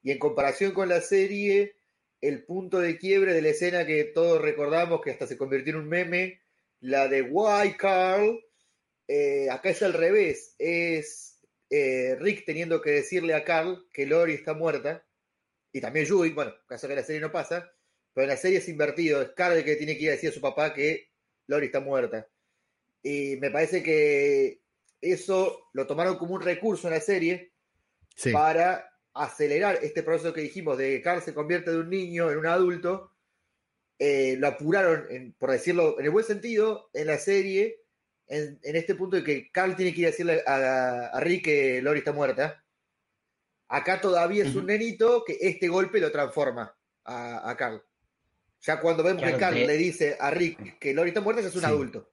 Y 0.03 0.13
en 0.13 0.19
comparación 0.19 0.73
con 0.73 0.89
la 0.89 1.01
serie, 1.01 1.77
el 2.21 2.45
punto 2.45 2.79
de 2.79 2.99
quiebre 2.99 3.35
de 3.35 3.43
la 3.43 3.49
escena 3.49 3.87
que 3.87 4.05
todos 4.05 4.41
recordamos, 4.41 5.01
que 5.03 5.11
hasta 5.11 5.27
se 5.27 5.37
convirtió 5.37 5.73
en 5.75 5.81
un 5.81 5.89
meme, 5.89 6.41
la 6.81 7.09
de 7.09 7.23
Why 7.23 7.77
Carl, 7.77 8.45
eh, 9.09 9.49
acá 9.51 9.71
es 9.71 9.83
al 9.83 9.95
revés, 9.95 10.55
es 10.59 11.41
eh, 11.71 12.17
Rick 12.21 12.45
teniendo 12.47 12.81
que 12.81 12.91
decirle 12.91 13.35
a 13.35 13.45
Carl 13.45 13.89
que 13.93 14.07
Lori 14.07 14.35
está 14.35 14.55
muerta, 14.55 15.05
y 15.73 15.81
también 15.81 16.09
Judy, 16.09 16.31
bueno, 16.31 16.55
caso 16.69 16.87
que 16.87 16.95
la 16.95 17.03
serie 17.03 17.21
no 17.21 17.33
pasa, 17.33 17.73
pero 18.15 18.25
en 18.25 18.31
la 18.31 18.37
serie 18.37 18.59
es 18.59 18.69
invertido, 18.69 19.21
es 19.21 19.31
Carl 19.31 19.57
el 19.57 19.65
que 19.65 19.77
tiene 19.77 19.97
que 19.97 20.05
ir 20.05 20.09
a 20.11 20.13
decir 20.13 20.31
a 20.31 20.33
su 20.33 20.41
papá 20.41 20.73
que 20.73 21.08
Lori 21.49 21.67
está 21.67 21.81
muerta. 21.81 22.29
Y 23.03 23.37
me 23.41 23.51
parece 23.51 23.83
que 23.83 24.61
eso 25.01 25.69
lo 25.73 25.87
tomaron 25.87 26.17
como 26.19 26.35
un 26.35 26.43
recurso 26.43 26.87
en 26.89 26.95
la 26.95 27.01
serie 27.01 27.53
Sí, 28.15 28.33
para 28.33 28.91
acelerar 29.15 29.79
este 29.83 30.03
proceso 30.03 30.33
que 30.33 30.41
dijimos 30.41 30.77
de 30.79 30.91
que 30.91 31.03
Carl 31.03 31.23
se 31.23 31.35
convierte 31.35 31.71
de 31.73 31.79
un 31.79 31.91
niño 31.91 32.31
en 32.31 32.39
un 32.39 32.47
adulto. 32.47 33.13
Eh, 33.99 34.37
lo 34.39 34.49
apuraron, 34.49 35.07
en- 35.11 35.33
por 35.33 35.51
decirlo 35.51 35.99
en 35.99 36.05
el 36.05 36.11
buen 36.11 36.25
sentido, 36.25 36.89
en 36.93 37.07
la 37.09 37.19
serie, 37.19 37.81
en, 38.29 38.59
en 38.63 38.77
este 38.77 38.95
punto 38.95 39.17
de 39.17 39.25
que 39.25 39.51
Carl 39.51 39.75
tiene 39.75 39.93
que 39.95 40.01
ir 40.03 40.07
a 40.07 40.11
decirle 40.11 40.43
a, 40.47 41.07
a 41.13 41.21
Rick 41.21 41.45
que 41.47 41.83
Lori 41.83 41.99
está 42.01 42.13
muerta. 42.13 42.65
Acá 43.69 44.01
todavía 44.01 44.45
es 44.45 44.55
un 44.55 44.67
nenito 44.67 45.25
que 45.25 45.37
este 45.41 45.69
golpe 45.69 46.01
lo 46.01 46.11
transforma 46.11 46.75
a, 47.05 47.51
a 47.51 47.57
Carl. 47.57 47.83
Ya 48.63 48.81
cuando 48.81 49.03
vemos 49.03 49.23
Claro, 49.23 49.37
que 49.37 49.41
Carl 49.41 49.55
de- 49.55 49.67
le 49.67 49.77
dice 49.77 50.17
a 50.19 50.31
Rick 50.31 50.79
que 50.79 50.93
Lori 50.95 51.09
está 51.11 51.21
muerta, 51.21 51.43
ya 51.43 51.49
es 51.49 51.55
un 51.55 51.61
Sí. 51.63 51.67
adulto. 51.67 52.11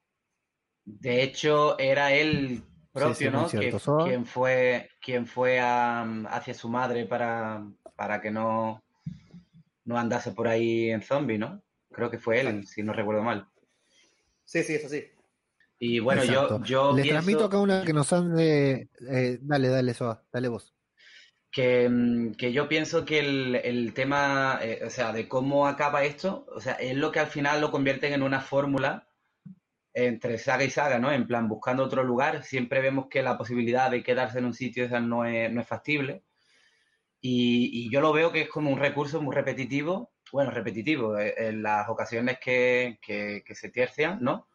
De 0.86 1.24
hecho, 1.24 1.78
era 1.80 2.14
él 2.14 2.64
propio, 2.94 3.16
Sí, 3.16 3.24
sí, 3.26 3.30
muy 3.30 3.42
¿no? 3.42 3.50
cierto, 3.50 3.78
Que- 3.78 3.84
Soa. 3.84 4.04
quien 4.06 4.26
fue, 4.26 4.90
quien 5.02 5.26
fue 5.28 5.60
a- 5.60 6.04
hacia 6.30 6.54
su 6.54 6.70
madre 6.70 7.06
para, 7.06 7.66
para 7.96 8.22
que 8.22 8.30
no, 8.32 8.84
no 9.86 9.98
andase 9.98 10.32
por 10.32 10.48
ahí 10.48 10.92
en 10.92 11.02
zombie, 11.02 11.38
¿no? 11.38 11.62
Creo 11.92 12.12
que 12.12 12.20
fue 12.20 12.40
él, 12.42 12.68
si 12.68 12.84
no 12.84 12.94
recuerdo 12.94 13.24
mal. 13.24 13.48
Sí, 14.44 14.62
sí, 14.64 14.76
es 14.76 14.86
así. 14.86 15.06
Y 15.80 16.00
bueno, 16.00 16.22
Exacto. 16.24 16.60
yo, 16.60 16.64
yo 16.66 16.96
Les 16.96 17.04
pienso 17.04 17.14
transmito 17.16 17.46
acá 17.46 17.58
una 17.58 17.84
que 17.84 17.94
nos 17.94 18.14
han 18.14 18.36
de... 18.36 18.90
eh, 19.10 19.40
dale, 19.42 19.70
dale, 19.70 19.94
Soa, 19.94 20.24
dale 20.32 20.48
vos. 20.50 20.75
Que, 21.56 21.88
mm, 21.90 22.34
que 22.34 22.52
yo 22.52 22.68
pienso 22.68 23.06
que 23.06 23.20
el, 23.20 23.56
el 23.56 23.94
tema, 23.94 24.60
eh, 24.62 24.82
o 24.86 24.90
sea, 24.90 25.14
de 25.14 25.30
cómo 25.30 25.68
acaba 25.68 26.04
esto, 26.04 26.46
o 26.54 26.60
sea, 26.60 26.74
es 26.74 26.98
lo 26.98 27.14
que 27.14 27.20
al 27.22 27.28
final 27.28 27.62
lo 27.62 27.72
convierten 27.72 28.12
en 28.12 28.24
una 28.24 28.42
fórmula 28.42 29.08
entre 29.94 30.38
saga 30.38 30.66
y 30.66 30.70
saga, 30.70 31.00
¿no? 31.00 31.14
En 31.14 31.28
plan, 31.28 31.48
buscando 31.48 31.86
otro 31.86 32.04
lugar, 32.04 32.44
siempre 32.44 32.82
vemos 32.82 33.08
que 33.10 33.24
la 33.24 33.38
posibilidad 33.38 33.90
de 33.90 34.04
quedarse 34.04 34.40
en 34.40 34.46
un 34.46 34.54
sitio 34.54 34.90
no 35.00 35.26
es, 35.26 35.50
no 35.52 35.62
es 35.62 35.68
factible. 35.68 36.26
Y, 37.22 37.86
y 37.86 37.90
yo 37.90 38.02
lo 38.02 38.12
veo 38.12 38.34
que 38.34 38.42
es 38.42 38.50
como 38.50 38.70
un 38.72 38.80
recurso 38.80 39.22
muy 39.22 39.34
repetitivo, 39.34 40.14
bueno, 40.34 40.52
repetitivo, 40.52 41.18
eh, 41.18 41.36
en 41.38 41.64
las 41.64 41.88
ocasiones 41.88 42.38
que, 42.40 43.00
que, 43.02 43.44
que 43.46 43.56
se 43.56 43.70
tercian, 43.70 44.20
¿no? 44.22 44.50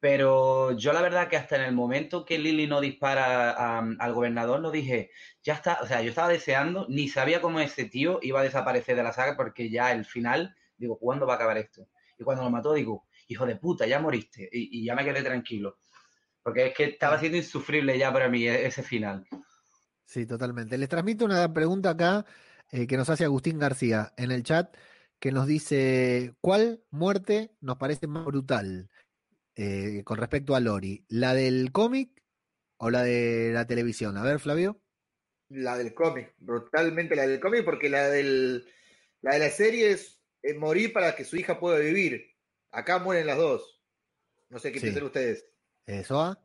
Pero 0.00 0.72
yo 0.76 0.92
la 0.94 1.02
verdad 1.02 1.28
que 1.28 1.36
hasta 1.36 1.56
en 1.56 1.62
el 1.62 1.74
momento 1.74 2.24
que 2.24 2.38
Lily 2.38 2.66
no 2.66 2.80
dispara 2.80 3.50
a- 3.52 3.78
al 3.98 4.14
gobernador, 4.14 4.60
no 4.60 4.70
dije, 4.70 5.10
ya 5.42 5.54
está, 5.54 5.78
o 5.82 5.86
sea, 5.86 6.00
yo 6.02 6.08
estaba 6.10 6.28
deseando, 6.28 6.86
ni 6.88 7.08
sabía 7.08 7.40
cómo 7.42 7.60
ese 7.60 7.84
tío 7.84 8.18
iba 8.22 8.40
a 8.40 8.42
desaparecer 8.42 8.96
de 8.96 9.02
la 9.02 9.12
saga 9.12 9.36
porque 9.36 9.70
ya 9.70 9.92
el 9.92 10.04
final, 10.06 10.54
digo, 10.78 10.98
¿cuándo 10.98 11.26
va 11.26 11.34
a 11.34 11.36
acabar 11.36 11.58
esto? 11.58 11.88
Y 12.18 12.24
cuando 12.24 12.42
lo 12.44 12.50
mató, 12.50 12.72
digo, 12.74 13.06
hijo 13.28 13.46
de 13.46 13.56
puta, 13.56 13.86
ya 13.86 14.00
moriste. 14.00 14.48
Y, 14.52 14.80
y 14.82 14.84
ya 14.86 14.94
me 14.94 15.04
quedé 15.04 15.22
tranquilo. 15.22 15.78
Porque 16.42 16.68
es 16.68 16.74
que 16.74 16.84
estaba 16.84 17.18
siendo 17.20 17.38
insufrible 17.38 17.98
ya 17.98 18.12
para 18.12 18.28
mí 18.28 18.46
e- 18.46 18.66
ese 18.66 18.82
final. 18.82 19.26
Sí, 20.06 20.26
totalmente. 20.26 20.76
Les 20.76 20.88
transmito 20.88 21.24
una 21.24 21.52
pregunta 21.52 21.90
acá 21.90 22.26
eh, 22.70 22.86
que 22.86 22.96
nos 22.96 23.08
hace 23.10 23.24
Agustín 23.24 23.58
García 23.58 24.12
en 24.16 24.32
el 24.32 24.42
chat, 24.42 24.76
que 25.20 25.30
nos 25.32 25.46
dice, 25.46 26.34
¿cuál 26.40 26.82
muerte 26.90 27.54
nos 27.60 27.76
parece 27.76 28.06
más 28.08 28.24
brutal 28.24 28.89
eh, 29.60 30.02
con 30.04 30.16
respecto 30.18 30.54
a 30.54 30.60
Lori? 30.60 31.04
¿La 31.08 31.34
del 31.34 31.70
cómic 31.72 32.22
o 32.78 32.90
la 32.90 33.02
de 33.02 33.50
la 33.52 33.66
televisión? 33.66 34.16
A 34.16 34.22
ver, 34.22 34.40
Flavio. 34.40 34.80
La 35.50 35.76
del 35.76 35.92
cómic, 35.94 36.34
brutalmente 36.38 37.16
la 37.16 37.26
del 37.26 37.40
cómic, 37.40 37.64
porque 37.64 37.90
la 37.90 38.08
del 38.08 38.64
la 39.20 39.34
de 39.34 39.38
la 39.40 39.50
serie 39.50 39.90
es 39.90 40.22
eh, 40.42 40.54
morir 40.54 40.92
para 40.92 41.14
que 41.14 41.24
su 41.24 41.36
hija 41.36 41.60
pueda 41.60 41.78
vivir. 41.78 42.36
Acá 42.70 42.98
mueren 43.00 43.26
las 43.26 43.36
dos. 43.36 43.82
No 44.48 44.58
sé 44.58 44.72
qué 44.72 44.78
Sí. 44.78 44.86
piensan 44.86 45.04
ustedes. 45.04 45.46
Eh, 45.86 46.04
Soa. 46.04 46.38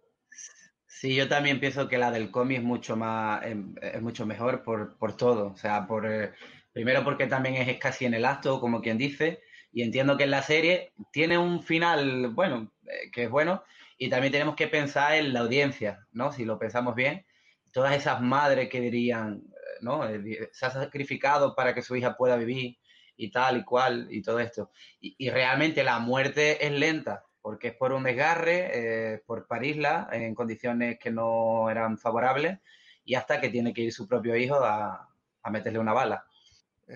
Sí, 0.88 1.16
yo 1.16 1.28
también 1.30 1.60
pienso 1.60 1.88
que 1.88 1.98
la 1.98 2.12
del 2.12 2.32
cómic 2.32 2.58
es 2.60 2.64
mucho 2.64 2.96
más, 2.96 3.46
em, 3.46 3.76
es 3.82 4.02
mucho 4.02 4.26
mejor 4.26 4.64
por, 4.64 4.98
por 4.98 5.16
todo. 5.16 5.48
O 5.54 5.58
sea, 5.58 5.88
por 5.88 6.06
eh, 6.12 6.34
primero 6.74 7.04
porque 7.04 7.28
también 7.28 7.56
es 7.56 7.78
casi 7.80 8.06
en 8.06 8.14
el 8.14 8.26
acto, 8.26 8.60
como 8.60 8.82
quien 8.82 8.98
dice, 8.98 9.42
y 9.72 9.84
entiendo 9.84 10.18
que 10.18 10.24
en 10.24 10.32
la 10.32 10.42
serie 10.42 10.94
tiene 11.12 11.38
un 11.38 11.62
final, 11.64 12.30
bueno, 12.30 12.72
eh, 12.72 12.74
que 13.12 13.24
es 13.24 13.30
bueno, 13.30 13.64
y 13.98 14.10
también 14.10 14.32
tenemos 14.32 14.56
que 14.56 14.68
pensar 14.68 15.16
en 15.16 15.34
la 15.34 15.41
audiencia, 15.41 16.06
¿no? 16.12 16.32
Si 16.32 16.45
lo 16.45 16.60
pensamos 16.60 16.95
bien, 16.95 17.26
todas 17.72 17.95
esas 17.95 18.22
madres 18.22 18.70
que 18.70 18.82
dirían, 18.82 19.44
eh, 19.48 19.78
¿no? 19.82 20.07
Eh, 20.07 20.49
Se 20.52 20.66
ha 20.66 20.72
sacrificado 20.72 21.56
para 21.56 21.74
que 21.74 21.82
su 21.82 21.95
hija 21.95 22.18
pueda 22.18 22.36
vivir 22.36 22.78
y 23.18 23.32
tal 23.32 23.57
y 23.57 23.64
cual 23.64 24.07
y 24.10 24.22
todo 24.22 24.40
esto. 24.40 24.72
Y, 24.99 25.16
y 25.18 25.30
realmente 25.30 25.84
la 25.84 25.99
muerte 25.99 26.66
es 26.66 26.72
lenta, 26.72 27.26
porque 27.45 27.68
es 27.68 27.76
por 27.76 27.94
un 27.94 28.02
desgarre, 28.02 28.72
eh, 29.14 29.22
por 29.24 29.45
parirla 29.45 30.10
en 30.12 30.34
condiciones 30.34 30.98
que 30.98 31.12
no 31.12 31.70
eran 31.70 31.99
favorables 31.99 32.57
y 33.03 33.14
hasta 33.14 33.40
que 33.40 33.49
tiene 33.49 33.72
que 33.72 33.84
ir 33.84 33.94
su 33.94 34.07
propio 34.07 34.36
hijo 34.36 34.56
a, 34.56 35.10
meterle 35.52 35.78
una 35.78 35.94
bala. 35.94 36.26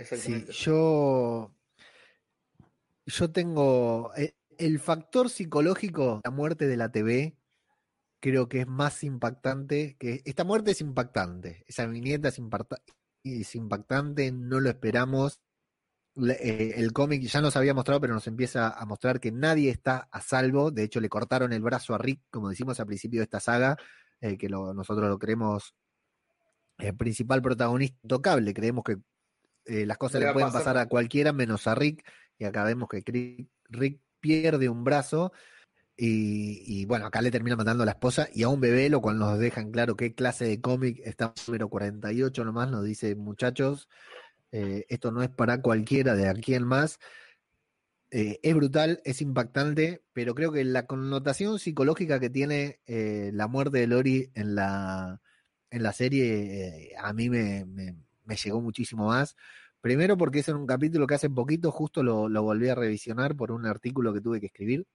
Sí, 0.05 0.43
yo, 0.49 1.51
yo 3.05 3.31
tengo 3.31 4.11
eh, 4.17 4.33
el 4.59 4.79
factor 4.79 5.29
psicológico, 5.29 6.21
la 6.23 6.31
muerte 6.31 6.67
de 6.67 6.77
la 6.77 6.91
TV, 6.91 7.35
creo 8.19 8.49
que 8.49 8.61
es 8.61 8.67
más 8.67 9.03
impactante, 9.03 9.95
que 9.97 10.21
esta 10.25 10.43
muerte 10.43 10.71
es 10.71 10.81
impactante, 10.81 11.63
esa 11.67 11.85
viñeta 11.87 12.27
es, 12.27 12.39
es 13.23 13.55
impactante, 13.55 14.31
no 14.31 14.59
lo 14.59 14.69
esperamos, 14.69 15.39
eh, 16.27 16.73
el 16.75 16.91
cómic 16.91 17.21
ya 17.23 17.39
nos 17.39 17.55
había 17.55 17.73
mostrado, 17.73 18.01
pero 18.01 18.13
nos 18.13 18.27
empieza 18.27 18.69
a 18.69 18.85
mostrar 18.85 19.21
que 19.21 19.31
nadie 19.31 19.69
está 19.69 20.09
a 20.11 20.19
salvo. 20.19 20.71
De 20.71 20.83
hecho, 20.83 20.99
le 20.99 21.07
cortaron 21.07 21.53
el 21.53 21.61
brazo 21.61 21.95
a 21.95 21.97
Rick, 21.97 22.21
como 22.29 22.49
decimos 22.49 22.79
al 22.79 22.87
principio 22.87 23.21
de 23.21 23.23
esta 23.23 23.39
saga, 23.39 23.77
eh, 24.19 24.37
que 24.37 24.49
nosotros 24.49 25.07
lo 25.07 25.17
creemos 25.17 25.73
el 26.77 26.87
eh, 26.87 26.93
principal 26.93 27.41
protagonista 27.41 27.97
tocable. 28.07 28.53
Creemos 28.53 28.83
que 28.83 28.97
las 29.85 29.97
cosas 29.97 30.21
le, 30.21 30.33
pueden 30.33 30.51
pasar 30.51 30.77
a 30.77 30.87
cualquiera 30.87 31.31
menos 31.31 31.67
a 31.67 31.75
Rick. 31.75 32.03
Y 32.37 32.45
acá 32.45 32.63
vemos 32.63 32.89
que 32.89 33.03
Rick, 33.69 34.01
pierde 34.19 34.69
un 34.69 34.83
brazo. 34.83 35.31
Y, 36.01 36.85
bueno, 36.85 37.07
acá 37.07 37.21
le 37.21 37.29
termina 37.29 37.57
matando 37.57 37.83
a 37.83 37.85
la 37.85 37.91
esposa 37.91 38.29
y 38.33 38.43
a 38.43 38.47
un 38.47 38.61
bebé, 38.61 38.89
lo 38.89 39.01
cual 39.01 39.19
nos 39.19 39.37
deja 39.37 39.59
en 39.59 39.71
claro 39.71 39.97
qué 39.97 40.15
clase 40.15 40.45
de 40.45 40.61
cómic 40.61 41.01
está 41.03 41.33
número 41.45 41.67
48 41.67 42.45
nomás, 42.45 42.71
nos 42.71 42.85
dice 42.85 43.15
muchachos, 43.15 43.89
eh, 44.51 44.85
esto 44.89 45.11
no 45.11 45.21
es 45.23 45.29
para 45.29 45.61
cualquiera 45.61 46.15
de 46.15 46.29
aquí 46.29 46.55
en 46.55 46.63
más. 46.63 46.99
Eh, 48.11 48.39
es 48.41 48.55
brutal, 48.55 49.01
es 49.03 49.21
impactante, 49.21 50.01
pero 50.13 50.33
creo 50.33 50.51
que 50.51 50.63
la 50.63 50.87
connotación 50.87 51.59
psicológica 51.59 52.19
que 52.19 52.29
tiene 52.29 52.79
eh, 52.87 53.31
la 53.33 53.47
muerte 53.47 53.79
de 53.79 53.87
Lori 53.87 54.31
en 54.33 54.55
la, 54.55 55.21
en 55.69 55.83
la 55.83 55.93
serie 55.93 56.93
a 56.97 57.13
mí 57.13 57.29
me, 57.29 57.65
llegó 58.43 58.61
muchísimo 58.61 59.07
más. 59.07 59.35
Primero 59.81 60.17
porque 60.17 60.39
es 60.39 60.49
en 60.49 60.57
un 60.57 60.67
capítulo 60.67 61.07
que 61.07 61.15
hace 61.15 61.29
poquito 61.29 61.71
justo 61.71 62.03
lo, 62.03 62.29
volví 62.43 62.69
a 62.69 62.75
revisionar 62.75 63.35
por 63.35 63.51
un 63.51 63.65
artículo 63.65 64.13
que 64.13 64.21
tuve 64.21 64.39
que 64.39 64.47
escribir 64.47 64.85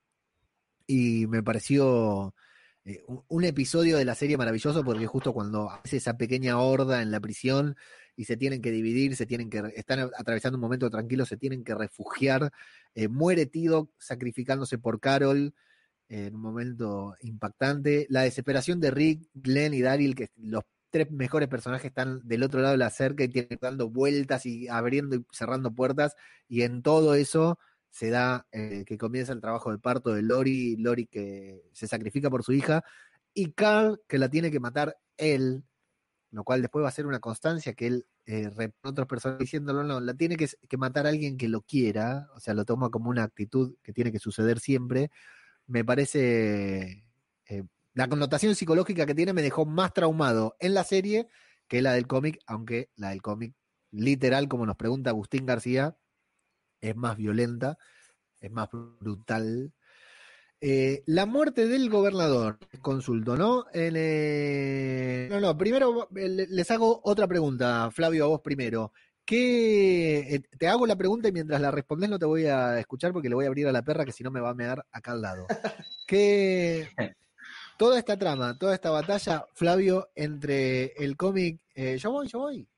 y 0.86 1.26
me 1.26 1.42
pareció 1.42 2.34
un, 3.28 3.44
episodio 3.44 3.96
de 3.96 4.04
la 4.04 4.14
serie 4.14 4.36
maravilloso 4.36 4.84
porque 4.84 5.06
justo 5.06 5.32
cuando 5.32 5.70
hace 5.70 5.96
esa 5.96 6.18
pequeña 6.18 6.58
horda 6.58 7.00
en 7.00 7.10
la 7.10 7.20
prisión 7.20 7.76
y 8.14 8.24
se 8.26 8.36
tienen 8.36 8.60
que 8.60 8.70
dividir, 8.70 9.16
se 9.16 9.26
tienen 9.26 9.48
que, 9.48 9.62
están 9.74 10.10
atravesando 10.18 10.56
un 10.58 10.62
momento 10.62 10.90
tranquilo, 10.90 11.24
se 11.24 11.38
tienen 11.38 11.64
que 11.64 11.74
refugiar. 11.74 12.52
Eh, 12.94 13.08
muere 13.08 13.46
Tido 13.46 13.90
sacrificándose 13.98 14.78
por 14.78 15.00
Carol 15.00 15.54
en 16.08 16.34
un 16.34 16.40
momento 16.42 17.16
impactante. 17.20 18.06
La 18.10 18.22
desesperación 18.22 18.80
de 18.80 18.90
Rick, 18.90 19.28
Glenn 19.34 19.74
y 19.74 19.80
Daryl, 19.80 20.14
que 20.14 20.30
los 20.36 20.64
tres 20.94 21.10
mejores 21.10 21.48
personajes 21.48 21.86
están 21.86 22.20
del 22.24 22.44
otro 22.44 22.60
lado 22.60 22.72
de 22.72 22.78
la 22.78 22.90
cerca 22.90 23.24
y 23.24 23.28
tienen 23.28 23.58
dando 23.60 23.90
vueltas 23.90 24.46
y 24.46 24.68
abriendo 24.68 25.16
y 25.16 25.26
cerrando 25.32 25.74
puertas. 25.74 26.14
Y 26.48 26.62
en 26.62 26.82
todo 26.82 27.14
eso 27.16 27.58
se 27.90 28.10
da 28.10 28.46
eh, 28.52 28.84
que 28.86 28.96
comienza 28.96 29.32
el 29.32 29.40
trabajo 29.40 29.72
de 29.72 29.78
parto 29.78 30.14
de 30.14 30.22
Lori, 30.22 30.76
Lori 30.76 31.06
que 31.06 31.62
se 31.72 31.88
sacrifica 31.88 32.30
por 32.30 32.44
su 32.44 32.52
hija, 32.52 32.82
y 33.34 33.52
Carl 33.52 34.00
que 34.08 34.18
la 34.18 34.28
tiene 34.28 34.50
que 34.50 34.60
matar 34.60 34.96
él 35.16 35.64
lo 36.34 36.42
cual 36.42 36.62
después 36.62 36.84
va 36.84 36.88
a 36.88 36.92
ser 36.92 37.06
una 37.06 37.20
constancia 37.20 37.74
que 37.74 37.86
él, 37.86 38.06
eh, 38.26 38.50
otras 38.82 39.06
personas 39.06 39.38
diciéndolo, 39.38 39.84
no, 39.84 40.00
la 40.00 40.14
tiene 40.14 40.36
que, 40.36 40.48
matar 40.76 41.06
a 41.06 41.10
alguien 41.10 41.36
que 41.36 41.48
lo 41.48 41.62
quiera, 41.62 42.28
o 42.34 42.40
sea, 42.40 42.54
lo 42.54 42.64
toma 42.64 42.90
como 42.90 43.08
una 43.08 43.22
actitud 43.22 43.76
que 43.82 43.92
tiene 43.92 44.10
que 44.10 44.18
suceder 44.18 44.58
siempre, 44.58 45.10
me 45.68 45.84
parece, 45.84 47.04
eh, 47.46 47.64
la 47.94 48.08
connotación 48.08 48.54
psicológica 48.54 49.06
que 49.06 49.14
tiene 49.14 49.32
me 49.32 49.42
dejó 49.42 49.64
más 49.64 49.92
traumado 49.92 50.56
en 50.58 50.74
la 50.74 50.84
serie 50.84 51.28
que 51.68 51.80
la 51.80 51.92
del 51.92 52.06
cómic, 52.06 52.40
aunque 52.46 52.90
la 52.96 53.10
del 53.10 53.22
cómic, 53.22 53.54
literal, 53.90 54.48
como 54.48 54.66
nos 54.66 54.76
pregunta 54.76 55.10
Agustín 55.10 55.46
García, 55.46 55.96
es 56.80 56.96
más 56.96 57.16
violenta, 57.16 57.78
es 58.40 58.50
más 58.50 58.68
brutal, 58.70 59.72
eh, 60.60 61.02
la 61.06 61.26
muerte 61.26 61.66
del 61.66 61.90
gobernador, 61.90 62.58
consulto, 62.80 63.36
¿no? 63.36 63.66
Eh, 63.74 65.28
no, 65.30 65.40
no, 65.40 65.56
primero 65.58 66.08
eh, 66.16 66.46
les 66.48 66.70
hago 66.70 67.00
otra 67.04 67.28
pregunta, 67.28 67.90
Flavio, 67.90 68.24
a 68.24 68.28
vos 68.28 68.40
primero. 68.40 68.92
¿Qué, 69.26 70.42
te 70.58 70.68
hago 70.68 70.86
la 70.86 70.96
pregunta 70.96 71.28
y 71.28 71.32
mientras 71.32 71.60
la 71.60 71.70
respondes 71.70 72.10
no 72.10 72.18
te 72.18 72.26
voy 72.26 72.46
a 72.46 72.78
escuchar 72.78 73.12
porque 73.12 73.28
le 73.28 73.34
voy 73.34 73.44
a 73.46 73.48
abrir 73.48 73.66
a 73.66 73.72
la 73.72 73.82
perra 73.82 74.04
que 74.04 74.12
si 74.12 74.22
no 74.22 74.30
me 74.30 74.40
va 74.40 74.50
a 74.50 74.54
mear 74.54 74.84
acá 74.90 75.12
al 75.12 75.22
lado. 75.22 75.46
¿Qué, 76.06 76.88
toda 77.76 77.98
esta 77.98 78.16
trama, 78.16 78.58
toda 78.58 78.74
esta 78.74 78.90
batalla, 78.90 79.46
Flavio, 79.54 80.10
entre 80.14 80.92
el 81.02 81.16
cómic, 81.16 81.60
yo 81.74 82.10
voy, 82.10 82.28
yo 82.28 82.38
voy. 82.38 82.68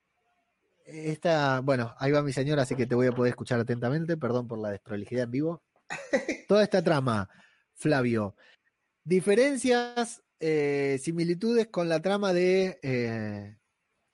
Esta, 0.86 1.60
bueno, 1.60 1.94
ahí 1.98 2.12
va 2.12 2.22
mi 2.22 2.32
señora, 2.32 2.62
así 2.62 2.76
que 2.76 2.86
te 2.86 2.94
voy 2.94 3.08
a 3.08 3.12
poder 3.12 3.30
escuchar 3.30 3.58
atentamente, 3.58 4.16
perdón 4.16 4.46
por 4.46 4.58
la 4.58 4.70
desprolijidad 4.70 5.24
en 5.24 5.30
vivo. 5.32 5.62
Toda 6.48 6.62
esta 6.62 6.82
trama 6.82 7.28
Flavio. 7.74 8.36
Diferencias, 9.04 10.22
eh, 10.40 10.98
similitudes 11.02 11.68
con 11.68 11.88
la 11.88 12.00
trama 12.00 12.32
de 12.32 12.78
eh, 12.82 13.58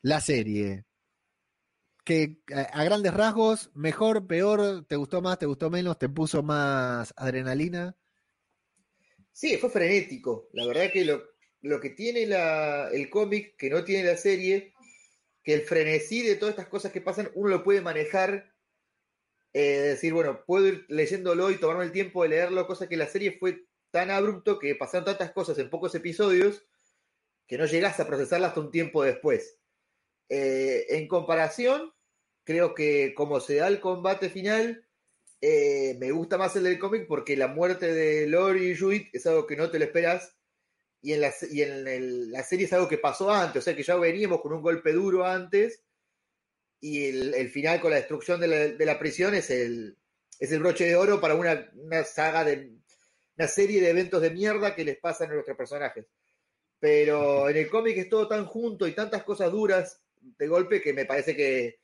la 0.03 0.21
serie. 0.21 0.85
Que 2.05 2.43
a 2.53 2.83
grandes 2.83 3.15
rasgos, 3.15 3.71
mejor, 3.75 4.27
peor, 4.27 4.85
te 4.87 4.97
gustó 4.97 5.23
más, 5.23 5.39
te 5.39 5.47
gustó 5.47 5.71
menos, 5.71 5.99
te 5.99 6.09
puso 6.09 6.43
más 6.43 7.15
adrenalina. 7.17 7.97
Sí, 9.33 9.57
fue 9.57 9.71
frenético. 9.71 10.49
La 10.53 10.67
verdad 10.67 10.91
que 10.93 11.05
lo, 11.05 11.81
que 11.81 11.91
tiene 11.91 12.23
el 12.93 13.11
cómic, 13.11 13.57
que 13.57 13.71
no 13.71 13.83
tiene 13.85 14.07
la 14.07 14.17
serie, 14.17 14.75
que 15.43 15.55
el 15.55 15.63
frenesí 15.63 16.23
de 16.23 16.37
todas 16.37 16.53
estas 16.53 16.69
cosas 16.69 16.93
que 16.93 17.01
pasan, 17.01 17.31
uno 17.35 17.49
lo 17.49 17.65
puede 17.65 17.81
manejar 17.81 18.53
eh, 19.53 19.61
decir, 19.61 20.13
bueno, 20.13 20.45
puedo 20.47 20.69
ir 20.69 20.87
leyéndolo 20.89 21.51
y 21.51 21.59
tomarme 21.59 21.85
el 21.85 21.93
tiempo 21.93 22.23
de 22.23 22.31
leerlo, 22.31 22.67
cosa 22.67 22.89
que 22.89 22.97
la 22.97 23.07
serie 23.07 23.39
fue 23.39 23.67
tan 23.91 24.11
abrupto 24.11 24.59
que 24.59 24.75
pasaron 24.75 25.05
tantas 25.05 25.33
cosas 25.33 25.59
en 25.59 25.69
pocos 25.69 25.95
episodios 25.95 26.65
que 27.47 27.59
no 27.59 27.67
llegas 27.67 28.01
a 28.01 28.07
procesarla 28.07 28.49
hasta 28.49 28.61
un 28.61 28.71
tiempo 28.71 29.03
después. 29.03 29.59
Eh, 30.29 30.87
en 30.89 31.09
comparación, 31.09 31.93
creo 32.45 32.75
que 32.75 33.13
como 33.15 33.41
se 33.41 33.57
da 33.57 33.69
el 33.69 33.81
combate 33.81 34.31
final, 34.31 34.87
eh, 35.45 35.97
me 35.99 36.13
gusta 36.13 36.39
más 36.39 36.55
el 36.55 36.63
del 36.63 36.79
cómic 36.79 37.07
porque 37.09 37.37
la 37.37 37.49
muerte 37.49 37.93
de 37.93 38.29
Lori 38.29 38.71
y 38.71 38.77
Judith 38.77 39.09
es 39.13 39.27
algo 39.27 39.45
que 39.45 39.57
no 39.57 39.71
te 39.71 39.81
lo 39.81 39.85
esperas 39.85 40.37
y 41.03 41.13
en, 41.13 41.21
la, 41.21 41.33
en 41.41 42.31
la 42.31 42.45
serie 42.45 42.67
es 42.67 42.73
algo 42.73 42.87
que 42.87 42.99
pasó 42.99 43.29
antes, 43.29 43.61
o 43.61 43.65
sea 43.65 43.75
que 43.75 43.83
ya 43.83 43.97
veníamos 43.97 44.41
con 44.41 44.53
un 44.53 44.63
golpe 44.63 44.93
duro 44.93 45.27
antes 45.27 45.83
y 46.81 47.07
el, 47.07 47.51
final 47.51 47.81
con 47.81 47.91
la 47.91 47.97
destrucción 47.97 48.41
de 48.41 48.77
la, 48.79 48.99
prisión 49.01 49.35
es 49.35 49.51
el, 49.51 49.97
es 50.39 50.53
el 50.53 50.61
broche 50.61 50.85
de 50.85 50.95
oro 50.95 51.21
para 51.21 51.35
una, 51.35 51.69
saga 52.05 52.45
de 52.45 52.77
una 53.37 53.49
serie 53.49 53.81
de 53.81 53.91
eventos 53.91 54.23
de 54.23 54.31
mierda 54.31 54.77
que 54.77 54.85
les 54.85 54.99
pasan 54.99 55.31
a 55.31 55.35
nuestros 55.35 55.57
personajes. 55.57 56.07
Pero 56.79 57.49
en 57.49 57.57
el 57.57 57.71
cómic 57.71 57.97
es 57.99 58.09
todo 58.09 58.27
tan 58.27 58.47
junto 58.47 58.89
y 58.89 58.95
tantas 58.95 59.23
cosas 59.23 59.51
duras 59.51 60.03
de 60.21 60.49
golpe 60.49 60.81
que 60.81 60.93
me 60.93 61.05
parece 61.05 61.37
que 61.37 61.81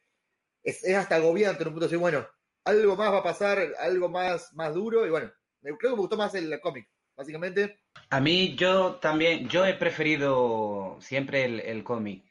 es, 0.64 0.84
hasta 0.94 1.16
agobiante 1.16 1.62
en 1.62 1.68
un 1.68 1.74
punto 1.74 1.86
así, 1.86 1.96
bueno, 1.96 2.28
algo 2.64 2.96
más 2.96 3.12
va 3.12 3.18
a 3.18 3.22
pasar, 3.22 3.58
algo 3.80 4.08
más, 4.08 4.52
más 4.54 4.74
duro, 4.74 5.06
y 5.06 5.10
bueno, 5.10 5.30
creo 5.62 5.78
que 5.78 5.88
me 5.88 5.94
gustó 5.94 6.16
más 6.16 6.34
el 6.34 6.60
cómic, 6.60 6.88
básicamente. 7.16 7.80
A 8.10 8.20
mí 8.20 8.54
yo 8.56 8.96
también, 8.96 9.48
yo 9.48 9.66
he 9.66 9.74
preferido 9.74 10.96
siempre 11.00 11.44
el, 11.44 11.60
el 11.60 11.84
cómic. 11.84 12.24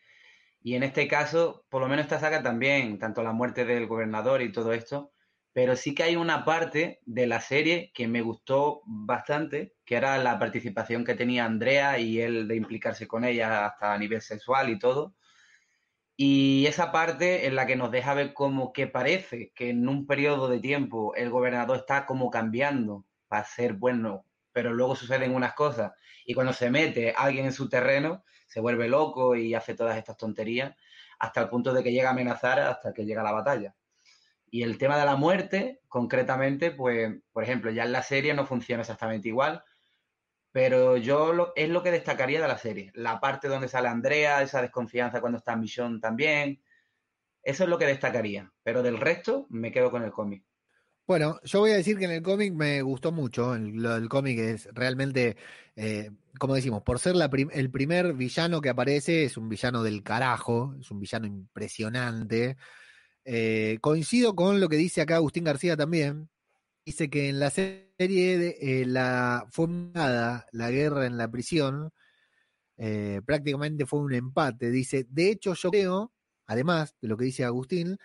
Y 0.62 0.76
en 0.76 0.84
este 0.84 1.08
caso, 1.08 1.66
por 1.70 1.82
lo 1.82 1.88
menos 1.88 2.06
esta 2.06 2.20
saga 2.20 2.44
también, 2.44 3.00
tanto 3.00 3.24
la 3.24 3.32
muerte 3.32 3.64
del 3.66 3.88
gobernador 3.88 4.42
y 4.42 4.52
todo 4.52 4.74
esto, 4.74 5.14
pero 5.58 5.76
sí 5.76 5.96
que 5.96 6.04
hay 6.04 6.16
una 6.16 6.46
parte 6.46 7.00
de 7.08 7.26
la 7.26 7.42
serie 7.42 7.92
que 7.96 8.08
me 8.08 8.22
gustó 8.22 8.84
bastante, 8.86 9.74
que 9.86 9.96
era 9.96 10.20
la 10.20 10.38
participación 10.38 11.04
que 11.04 11.16
tenía 11.16 11.46
Andrea 11.46 11.98
y 11.98 12.22
él 12.22 12.48
de 12.48 12.56
implicarse 12.58 13.08
con 13.08 13.26
ella 13.26 13.66
hasta 13.66 13.92
a 13.92 13.98
nivel 13.98 14.22
sexual 14.22 14.70
y 14.70 14.78
todo. 14.78 15.16
Y 16.20 16.66
esa 16.66 16.92
parte 16.92 17.46
en 17.46 17.56
la 17.56 17.68
que 17.68 17.76
nos 17.76 17.92
deja 17.92 18.16
ver 18.16 18.34
como 18.34 18.74
que 18.74 18.88
parece 18.88 19.52
que 19.54 19.70
en 19.70 19.88
un 19.88 20.08
periodo 20.08 20.50
de 20.50 20.60
tiempo 20.60 21.14
el 21.14 21.30
gobernador 21.30 21.78
está 21.78 22.08
como 22.08 22.32
cambiando 22.32 23.06
para 23.28 23.46
ser 23.46 23.74
bueno, 23.74 24.26
pero 24.52 24.74
luego 24.74 24.96
suceden 24.96 25.36
unas 25.36 25.54
cosas 25.54 25.92
y 26.26 26.34
cuando 26.34 26.54
se 26.54 26.72
mete 26.72 27.14
alguien 27.16 27.46
en 27.46 27.54
su 27.54 27.70
terreno, 27.70 28.24
se 28.48 28.60
vuelve 28.60 28.88
loco 28.88 29.36
y 29.36 29.54
hace 29.54 29.76
todas 29.76 29.96
estas 29.96 30.18
tonterías 30.18 30.76
hasta 31.20 31.42
el 31.42 31.50
punto 31.50 31.72
de 31.72 31.84
que 31.84 31.92
llega 31.92 32.10
a 32.10 32.14
amenazar 32.14 32.60
hasta 32.60 32.94
que 32.94 33.06
llega 33.06 33.22
la 33.22 33.32
batalla. 33.32 33.76
Y 34.50 34.64
el 34.64 34.80
tema 34.80 34.98
de 34.98 35.06
la 35.06 35.16
muerte, 35.16 35.82
concretamente, 35.88 36.72
pues, 36.72 37.14
por 37.32 37.44
ejemplo, 37.44 37.70
ya 37.70 37.84
en 37.84 37.92
la 37.92 38.02
serie 38.02 38.34
no 38.34 38.46
funciona 38.46 38.82
exactamente 38.82 39.28
igual, 39.28 39.64
pero 40.58 40.98
yo 40.98 41.34
lo, 41.34 41.54
es 41.56 41.70
lo 41.70 41.84
que 41.84 41.92
destacaría 41.92 42.42
de 42.42 42.48
la 42.48 42.58
serie. 42.58 42.90
La 42.96 43.20
parte 43.20 43.48
donde 43.48 43.68
sale 43.68 43.90
Andrea, 43.90 44.42
esa 44.42 44.60
desconfianza 44.60 45.22
cuando 45.22 45.38
está 45.38 45.54
en 45.54 45.60
misión 45.60 46.02
también, 46.02 46.64
eso 47.44 47.64
es 47.66 47.70
lo 47.70 47.78
que 47.78 47.86
destacaría. 47.86 48.52
Pero 48.64 48.82
del 48.82 48.98
resto 48.98 49.46
me 49.52 49.72
quedo 49.72 49.92
con 49.92 50.02
el 50.02 50.10
cómic. 50.10 50.44
Bueno, 51.06 51.40
yo 51.44 51.60
voy 51.60 51.70
a 51.70 51.78
decir 51.78 52.00
que 52.00 52.06
en 52.06 52.12
el 52.12 52.24
cómic 52.24 52.56
me 52.56 52.82
gustó 52.82 53.12
mucho. 53.12 53.54
El, 53.54 53.84
del 53.84 54.10
cómic 54.10 54.40
es 54.40 54.68
realmente, 54.74 55.38
eh, 55.76 56.10
como 56.40 56.56
decimos, 56.56 56.82
por 56.82 56.98
ser 56.98 57.14
el 57.52 57.70
primer 57.70 58.14
villano 58.14 58.60
que 58.60 58.70
aparece, 58.70 59.26
es 59.26 59.38
un 59.38 59.50
villano 59.50 59.84
del 59.84 60.02
carajo, 60.02 60.74
es 60.80 60.90
un 60.90 61.00
villano 61.00 61.28
impresionante. 61.28 62.58
Eh, 63.26 63.78
coincido 63.80 64.36
con 64.36 64.60
lo 64.60 64.70
que 64.70 64.78
dice 64.78 65.02
acá 65.02 65.18
Agustín 65.18 65.44
García 65.44 65.78
también. 65.78 66.32
Dice 66.88 67.10
que 67.10 67.28
en 67.28 67.40
la 67.42 67.50
serie 67.50 68.38
de, 68.38 68.58
eh, 68.62 68.86
la, 68.86 69.46
fue 69.52 69.68
nada 69.68 70.46
la 70.54 70.72
guerra 70.72 71.06
en 71.06 71.18
la 71.18 71.30
prisión. 71.30 71.92
eh, 72.78 73.22
prácticamente 73.26 73.86
fue 73.88 74.00
un 74.02 74.14
empate. 74.14 74.72
Dice, 74.72 75.06
de 75.10 75.32
hecho, 75.32 75.54
yo 75.56 75.72
creo, 75.72 76.14
además 76.48 76.96
de 77.02 77.08
lo 77.10 77.18
que 77.18 77.26
dice 77.26 77.46
Agustín, 77.46 77.98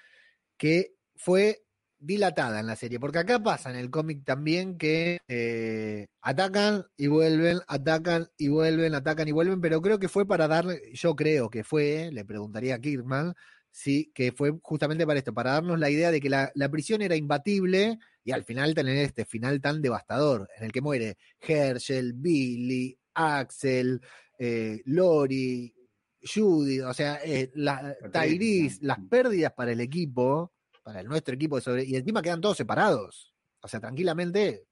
que 0.58 0.94
fue 1.16 1.62
dilatada 1.98 2.60
en 2.60 2.66
la 2.68 2.76
serie, 2.76 3.00
porque 3.00 3.18
acá 3.20 3.42
pasa 3.42 3.70
en 3.70 3.76
el 3.76 3.90
cómic 3.90 4.24
también 4.24 4.78
que 4.78 5.20
eh, 5.28 6.08
atacan 6.22 6.84
y 6.96 7.08
vuelven, 7.08 7.60
atacan 7.68 8.28
y 8.38 8.48
vuelven, 8.48 8.94
atacan 8.94 9.28
y 9.28 9.32
vuelven, 9.32 9.60
pero 9.62 9.82
creo 9.82 9.98
que 10.00 10.08
fue 10.08 10.26
para 10.26 10.48
darle, 10.48 10.80
yo 10.94 11.16
creo 11.16 11.50
que 11.50 11.64
fue, 11.64 12.10
le 12.12 12.24
preguntaría 12.24 12.76
a 12.76 12.80
Kirkman, 12.80 13.34
sí, 13.70 14.10
que 14.14 14.32
fue 14.32 14.52
justamente 14.62 15.06
para 15.06 15.18
esto, 15.20 15.34
para 15.34 15.52
darnos 15.52 15.78
la 15.80 15.90
idea 15.90 16.10
de 16.12 16.20
que 16.20 16.30
la, 16.30 16.50
la 16.54 16.70
prisión 16.70 17.02
era 17.02 17.16
imbatible 17.16 17.98
y 18.24 18.32
al 18.32 18.44
final 18.44 18.74
tener 18.74 18.96
este 18.98 19.24
final 19.24 19.60
tan 19.60 19.82
devastador, 19.82 20.48
en 20.56 20.64
el 20.64 20.72
que 20.72 20.80
muere 20.80 21.16
Herschel, 21.40 22.12
Billy, 22.14 22.96
Axel, 23.14 24.00
eh, 24.38 24.80
Lori, 24.86 25.74
Judy, 26.22 26.80
o 26.80 26.94
sea, 26.94 27.20
eh, 27.24 27.50
la, 27.54 27.96
Tyrese, 28.12 28.78
las 28.82 28.98
pérdidas 29.10 29.52
para 29.52 29.72
el 29.72 29.80
equipo, 29.80 30.52
para 30.82 31.00
el 31.00 31.08
nuestro 31.08 31.34
equipo 31.34 31.56
de 31.56 31.62
sobre, 31.62 31.84
y 31.84 31.96
encima 31.96 32.22
quedan 32.22 32.40
todos 32.40 32.56
separados. 32.56 33.34
O 33.60 33.68
sea, 33.68 33.80
tranquilamente 33.80 34.66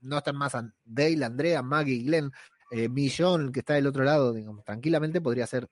no 0.00 0.18
están 0.18 0.36
más 0.36 0.52
Dale, 0.84 1.24
Andrea, 1.24 1.62
Maggie, 1.62 2.02
Glenn, 2.02 2.30
eh, 2.70 2.88
Millón, 2.88 3.52
que 3.52 3.60
está 3.60 3.74
del 3.74 3.86
otro 3.86 4.04
lado, 4.04 4.32
digamos, 4.32 4.64
tranquilamente 4.64 5.20
podría 5.20 5.46
ser 5.46 5.68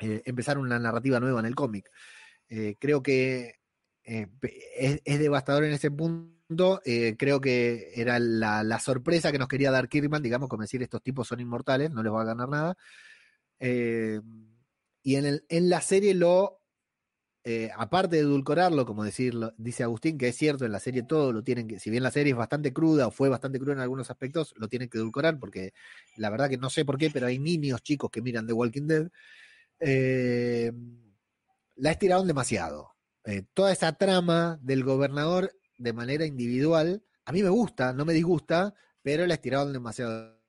eh, 0.00 0.22
empezar 0.24 0.58
una 0.58 0.78
narrativa 0.78 1.20
nueva 1.20 1.40
en 1.40 1.46
el 1.46 1.54
cómic. 1.54 1.90
Eh, 2.48 2.76
creo 2.78 3.02
que 3.02 3.54
es 4.04 5.18
devastador 5.20 5.64
en 5.64 5.72
ese 5.72 5.90
punto. 5.90 6.41
Eh, 6.84 7.16
creo 7.18 7.40
que 7.40 7.92
era 7.94 8.18
la, 8.18 8.78
sorpresa 8.78 9.32
que 9.32 9.38
nos 9.38 9.48
quería 9.48 9.70
dar 9.70 9.88
Kirkman, 9.88 10.22
digamos, 10.22 10.48
como 10.48 10.62
decir, 10.62 10.82
estos 10.82 11.02
tipos 11.02 11.28
son 11.28 11.40
inmortales, 11.40 11.90
no 11.90 12.02
les 12.02 12.12
va 12.12 12.22
a 12.22 12.24
ganar 12.24 12.48
nada. 12.48 12.76
Eh, 13.60 14.20
y 15.02 15.16
en, 15.16 15.40
la 15.68 15.80
serie 15.80 16.14
lo, 16.14 16.62
eh, 17.44 17.70
aparte 17.76 18.16
de 18.16 18.22
edulcorarlo, 18.22 18.86
como 18.86 19.04
decirlo, 19.04 19.52
dice 19.56 19.82
Agustín, 19.82 20.18
que 20.18 20.28
es 20.28 20.36
cierto, 20.36 20.64
en 20.64 20.72
la 20.72 20.80
serie 20.80 21.02
todo 21.02 21.32
lo 21.32 21.42
tienen 21.42 21.68
que, 21.68 21.78
si 21.78 21.90
bien 21.90 22.02
la 22.02 22.10
serie 22.10 22.32
es 22.32 22.38
bastante 22.38 22.72
cruda 22.72 23.08
o 23.08 23.10
fue 23.10 23.28
bastante 23.28 23.58
cruda 23.58 23.74
en 23.74 23.80
algunos 23.80 24.10
aspectos, 24.10 24.54
lo 24.56 24.68
tienen 24.68 24.88
que 24.88 24.98
edulcorar, 24.98 25.38
porque 25.38 25.72
la 26.16 26.30
verdad 26.30 26.48
que 26.48 26.58
no 26.58 26.70
sé 26.70 26.84
por 26.84 26.98
qué, 26.98 27.10
pero 27.10 27.26
hay 27.26 27.38
niños 27.38 27.82
chicos 27.82 28.10
que 28.10 28.22
miran 28.22 28.46
The 28.46 28.52
Walking 28.52 28.86
Dead. 28.86 29.10
La 31.76 31.90
estiraron 31.90 32.26
demasiado. 32.26 32.94
Toda 33.54 33.72
esa 33.72 33.92
trama 33.92 34.58
del 34.62 34.84
gobernador 34.84 35.52
de 35.82 35.92
manera 35.92 36.24
individual, 36.24 37.02
a 37.24 37.32
mí 37.32 37.42
me 37.42 37.48
gusta, 37.48 37.92
no 37.92 38.04
me 38.04 38.12
disgusta, 38.12 38.74
pero 39.02 39.26
la 39.26 39.34
estiraron 39.34 39.72
demasiado. 39.72 40.40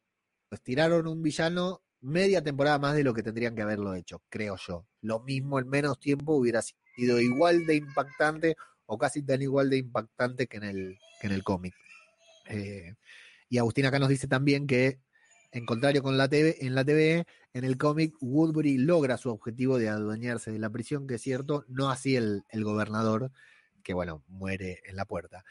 Estiraron 0.51 1.07
un 1.07 1.23
villano 1.23 1.81
media 2.01 2.43
temporada 2.43 2.77
más 2.77 2.95
de 2.95 3.03
lo 3.03 3.13
que 3.13 3.23
tendrían 3.23 3.55
que 3.55 3.63
haberlo 3.63 3.95
hecho, 3.95 4.21
creo 4.29 4.55
yo. 4.57 4.85
Lo 5.01 5.21
mismo 5.21 5.59
en 5.59 5.69
menos 5.69 5.99
tiempo 5.99 6.35
hubiera 6.35 6.61
sido 6.61 7.19
igual 7.19 7.65
de 7.65 7.75
impactante 7.75 8.55
o 8.85 8.97
casi 8.97 9.23
tan 9.23 9.41
igual 9.41 9.69
de 9.69 9.77
impactante 9.77 10.47
que 10.47 10.57
en 10.57 10.63
el, 10.63 10.97
que 11.19 11.27
en 11.27 11.33
el 11.33 11.43
cómic. 11.43 11.73
Eh, 12.47 12.93
y 13.49 13.57
Agustín 13.57 13.85
acá 13.85 13.99
nos 13.99 14.09
dice 14.09 14.27
también 14.27 14.67
que, 14.67 14.99
en 15.51 15.65
contrario 15.65 16.03
con 16.03 16.17
la 16.17 16.27
TV, 16.27 16.57
en 16.59 16.75
la 16.75 16.83
TV, 16.83 17.25
en 17.53 17.63
el 17.63 17.77
cómic, 17.77 18.13
Woodbury 18.21 18.77
logra 18.77 19.17
su 19.17 19.29
objetivo 19.29 19.79
de 19.79 19.89
adueñarse 19.89 20.51
de 20.51 20.59
la 20.59 20.69
prisión, 20.69 21.07
que 21.07 21.15
es 21.15 21.21
cierto, 21.21 21.65
no 21.67 21.89
así 21.89 22.15
el, 22.15 22.43
el 22.49 22.63
gobernador, 22.63 23.31
que 23.83 23.93
bueno, 23.93 24.23
muere 24.27 24.81
en 24.85 24.95
la 24.95 25.05
puerta. 25.05 25.43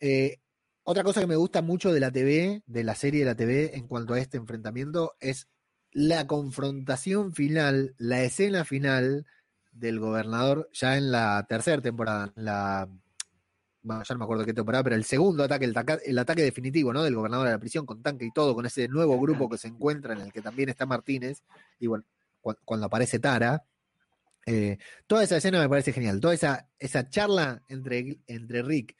Eh, 0.00 0.38
otra 0.84 1.04
cosa 1.04 1.20
que 1.20 1.26
me 1.26 1.36
gusta 1.36 1.62
mucho 1.62 1.92
de 1.92 2.00
la 2.00 2.10
TV, 2.10 2.62
de 2.66 2.84
la 2.84 2.94
serie 2.94 3.20
de 3.20 3.26
la 3.26 3.36
TV, 3.36 3.76
en 3.76 3.86
cuanto 3.86 4.14
a 4.14 4.18
este 4.18 4.36
enfrentamiento, 4.36 5.14
es 5.20 5.48
la 5.92 6.26
confrontación 6.26 7.32
final, 7.34 7.94
la 7.98 8.22
escena 8.22 8.64
final 8.64 9.26
del 9.70 10.00
gobernador, 10.00 10.68
ya 10.72 10.96
en 10.96 11.12
la 11.12 11.44
tercera 11.48 11.80
temporada, 11.80 12.32
en 12.36 12.44
la 12.44 12.88
bueno, 13.84 14.02
ya 14.04 14.14
no 14.14 14.20
me 14.20 14.24
acuerdo 14.24 14.44
qué 14.44 14.54
temporada, 14.54 14.84
pero 14.84 14.94
el 14.96 15.04
segundo 15.04 15.42
ataque, 15.42 15.64
el, 15.64 15.74
taca- 15.74 15.98
el 16.04 16.16
ataque 16.18 16.42
definitivo, 16.42 16.92
¿no? 16.92 17.02
Del 17.02 17.16
gobernador 17.16 17.46
de 17.46 17.52
la 17.54 17.58
prisión 17.58 17.84
con 17.84 18.00
tanque 18.00 18.24
y 18.26 18.30
todo, 18.32 18.54
con 18.54 18.64
ese 18.64 18.86
nuevo 18.86 19.18
grupo 19.20 19.48
que 19.48 19.58
se 19.58 19.68
encuentra 19.68 20.12
en 20.14 20.20
el 20.20 20.32
que 20.32 20.40
también 20.40 20.68
está 20.68 20.86
Martínez, 20.86 21.42
y 21.80 21.88
bueno, 21.88 22.04
cu- 22.40 22.54
cuando 22.64 22.86
aparece 22.86 23.18
Tara. 23.18 23.64
Eh, 24.46 24.78
toda 25.06 25.22
esa 25.24 25.36
escena 25.36 25.60
me 25.60 25.68
parece 25.68 25.92
genial. 25.92 26.20
Toda 26.20 26.34
esa, 26.34 26.68
esa 26.78 27.08
charla 27.08 27.62
entre, 27.68 28.18
entre 28.26 28.62
Rick 28.62 28.96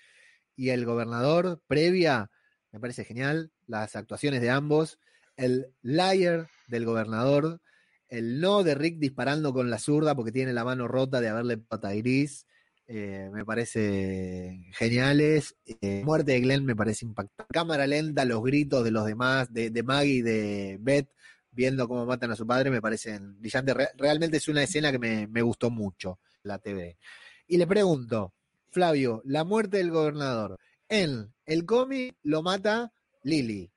y 0.57 0.71
el 0.71 0.85
gobernador 0.85 1.63
previa 1.67 2.31
me 2.71 2.81
parece 2.81 3.05
genial. 3.05 3.53
Las 3.67 3.97
actuaciones 3.97 4.41
de 4.41 4.51
ambos. 4.51 4.99
El 5.37 5.67
liar 5.83 6.49
del 6.69 6.85
gobernador. 6.85 7.61
El 8.09 8.41
no 8.41 8.63
de 8.63 8.75
Rick 8.75 8.99
disparando 8.99 9.53
con 9.53 9.71
la 9.71 9.79
zurda 9.79 10.15
porque 10.15 10.33
tiene 10.33 10.53
la 10.53 10.65
mano 10.65 10.87
rota 10.87 11.21
de 11.21 11.29
haberle 11.29 11.59
pata 11.59 11.89
a 11.89 11.95
Iris. 11.95 12.47
eh, 12.87 13.31
me 13.33 13.45
parece 13.45 14.61
geniales. 14.73 15.57
Eh, 15.81 16.03
muerte 16.05 16.33
de 16.33 16.41
Glenn 16.41 16.65
me 16.65 16.77
parece 16.77 17.07
impactante. 17.07 17.53
Cámara 17.53 17.87
lenta, 17.87 18.25
los 18.25 18.43
gritos 18.43 18.85
de 18.85 18.91
los 18.91 19.07
demás, 19.07 19.53
de, 19.53 19.71
de 19.71 19.83
Maggie 19.83 20.17
y 20.17 20.23
de 20.23 20.77
Beth, 20.81 21.09
viendo 21.53 21.87
cómo 21.87 22.05
matan 22.07 22.33
a 22.33 22.37
su 22.37 22.47
padre, 22.47 22.71
me 22.71 22.83
parecen 22.83 23.39
brillantes. 23.41 23.75
Re- 23.77 23.91
realmente 23.97 24.39
es 24.39 24.49
una 24.49 24.63
escena 24.63 24.91
que 24.91 24.99
me, 24.99 25.27
me 25.29 25.43
gustó 25.43 25.71
mucho, 25.71 26.19
la 26.43 26.59
TV. 26.59 26.99
Y 27.47 27.59
le 27.59 27.67
pregunto, 27.67 28.35
Flavio, 28.71 29.23
la 29.25 29.45
muerte 29.45 29.77
del 29.77 29.91
gobernador. 29.91 30.59
En 30.89 31.33
el 31.47 31.65
cómic 31.65 32.17
lo 32.23 32.43
mata 32.43 32.93
Lily. 33.23 33.71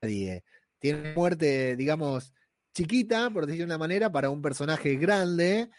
Nadie. 0.00 0.44
Tiene 0.78 1.12
muerte, 1.14 1.76
digamos, 1.76 2.32
chiquita, 2.74 3.30
por 3.30 3.46
decirlo 3.46 3.64
de 3.66 3.74
una 3.74 3.78
manera, 3.78 4.10
para 4.10 4.30
un 4.30 4.42
personaje 4.42 4.96
grande. 4.96 5.70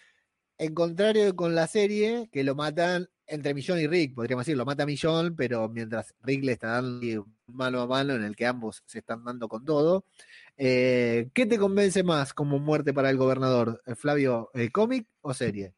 En 0.58 0.74
contrario 0.74 1.36
con 1.36 1.56
la 1.56 1.68
serie, 1.68 2.30
que 2.32 2.44
lo 2.44 2.56
matan 2.56 3.10
entre 3.26 3.54
Millón 3.54 3.80
y 3.80 3.88
Rick, 3.88 4.16
podríamos 4.16 4.46
decir, 4.46 4.58
lo 4.58 4.66
mata 4.66 4.86
Millón, 4.86 5.36
pero 5.36 5.68
mientras 5.70 6.14
Rick 6.22 6.44
le 6.44 6.52
está 6.54 6.68
dando 6.82 7.28
mano 7.48 7.82
a 7.82 7.88
mano 7.88 8.14
en 8.14 8.24
el 8.24 8.36
que 8.36 8.46
ambos 8.46 8.84
se 8.86 9.00
están 9.00 9.24
dando 9.24 9.48
con 9.48 9.66
todo. 9.66 10.06
Eh, 10.58 11.30
¿Qué 11.34 11.46
te 11.46 11.58
convence 11.58 12.04
más 12.04 12.34
como 12.34 12.60
muerte 12.60 12.94
para 12.94 13.10
el 13.10 13.18
gobernador, 13.18 13.82
eh, 13.86 13.96
Flavio? 13.96 14.52
¿El 14.54 14.72
cómic 14.72 15.08
o 15.22 15.34
serie? 15.34 15.74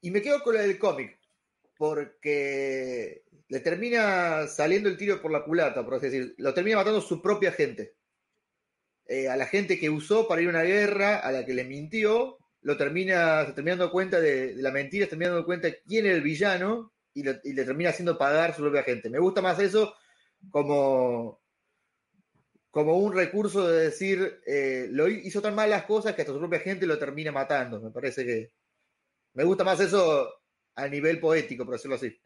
Y 0.00 0.10
me 0.10 0.20
quedo 0.20 0.42
con 0.42 0.54
la 0.54 0.62
del 0.62 0.78
cómic, 0.78 1.18
porque 1.76 3.24
le 3.48 3.60
termina 3.60 4.46
saliendo 4.46 4.88
el 4.88 4.96
tiro 4.96 5.22
por 5.22 5.30
la 5.30 5.44
culata, 5.44 5.84
por 5.84 5.94
así 5.94 6.06
decir. 6.06 6.34
Lo 6.38 6.52
termina 6.52 6.76
matando 6.76 7.00
su 7.00 7.22
propia 7.22 7.52
gente. 7.52 7.96
Eh, 9.06 9.28
a 9.28 9.36
la 9.36 9.46
gente 9.46 9.78
que 9.78 9.90
usó 9.90 10.28
para 10.28 10.42
ir 10.42 10.48
a 10.48 10.50
una 10.50 10.62
guerra, 10.62 11.18
a 11.18 11.32
la 11.32 11.44
que 11.44 11.54
le 11.54 11.64
mintió, 11.64 12.38
lo 12.62 12.76
termina, 12.76 13.44
se 13.46 13.52
termina 13.52 13.76
dando 13.76 13.92
cuenta 13.92 14.20
de, 14.20 14.54
la 14.56 14.70
mentira, 14.70 15.06
se 15.06 15.10
termina 15.10 15.30
dando 15.30 15.46
cuenta 15.46 15.68
de 15.68 15.82
quién 15.86 16.06
era 16.06 16.14
el 16.14 16.22
villano 16.22 16.92
y, 17.12 17.20
y 17.20 17.52
le 17.52 17.64
termina 17.64 17.90
haciendo 17.90 18.16
pagar 18.18 18.54
su 18.54 18.62
propia 18.62 18.82
gente. 18.82 19.10
Me 19.10 19.18
gusta 19.18 19.42
más 19.42 19.58
eso 19.60 19.94
como, 20.50 21.43
como 22.74 22.98
un 22.98 23.14
recurso 23.14 23.68
de 23.68 23.84
decir, 23.84 24.40
eh, 24.46 24.88
lo 24.90 25.08
hi- 25.08 25.22
hizo 25.24 25.40
tan 25.40 25.54
mal 25.54 25.70
las 25.70 25.84
cosas 25.84 26.14
que 26.14 26.22
hasta 26.22 26.32
su 26.34 26.40
propia 26.40 26.58
gente 26.58 26.86
lo 26.86 26.98
termina 26.98 27.30
matando. 27.32 27.80
Me 27.80 27.90
parece 27.92 28.26
que 28.26 28.50
me 29.34 29.44
gusta 29.44 29.62
más 29.64 29.78
eso 29.80 30.28
a 30.74 30.88
nivel 30.88 31.20
poético, 31.20 31.64
por 31.64 31.74
decirlo 31.74 31.94
así. 31.96 32.18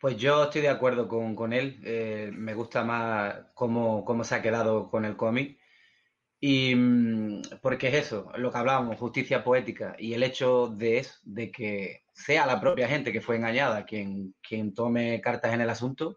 Pues 0.00 0.16
yo 0.16 0.44
estoy 0.44 0.62
de 0.62 0.70
acuerdo 0.70 1.06
con, 1.08 1.36
con 1.36 1.52
él. 1.52 1.78
eh, 1.84 2.30
me 2.32 2.54
gusta 2.54 2.84
más 2.84 3.34
cómo, 3.54 4.04
cómo 4.04 4.24
se 4.24 4.34
ha 4.36 4.42
quedado 4.42 4.90
con 4.90 5.04
el 5.04 5.14
cómic. 5.16 5.58
Y 6.40 6.74
mm, 6.74 7.42
porque 7.62 7.88
es 7.88 7.94
eso, 8.06 8.30
lo 8.36 8.50
que 8.50 8.58
hablábamos, 8.58 8.98
justicia 8.98 9.44
poética. 9.44 9.94
Y 9.98 10.14
el 10.14 10.22
hecho 10.22 10.68
de 10.68 10.98
eso, 10.98 11.18
de 11.24 11.50
que 11.50 12.04
sea 12.14 12.46
la 12.46 12.60
propia 12.60 12.88
gente 12.88 13.12
que 13.12 13.20
fue 13.20 13.36
engañada 13.36 13.84
quien, 13.84 14.34
quien 14.46 14.72
tome 14.74 15.20
cartas 15.20 15.52
en 15.54 15.60
el 15.60 15.70
asunto, 15.70 16.16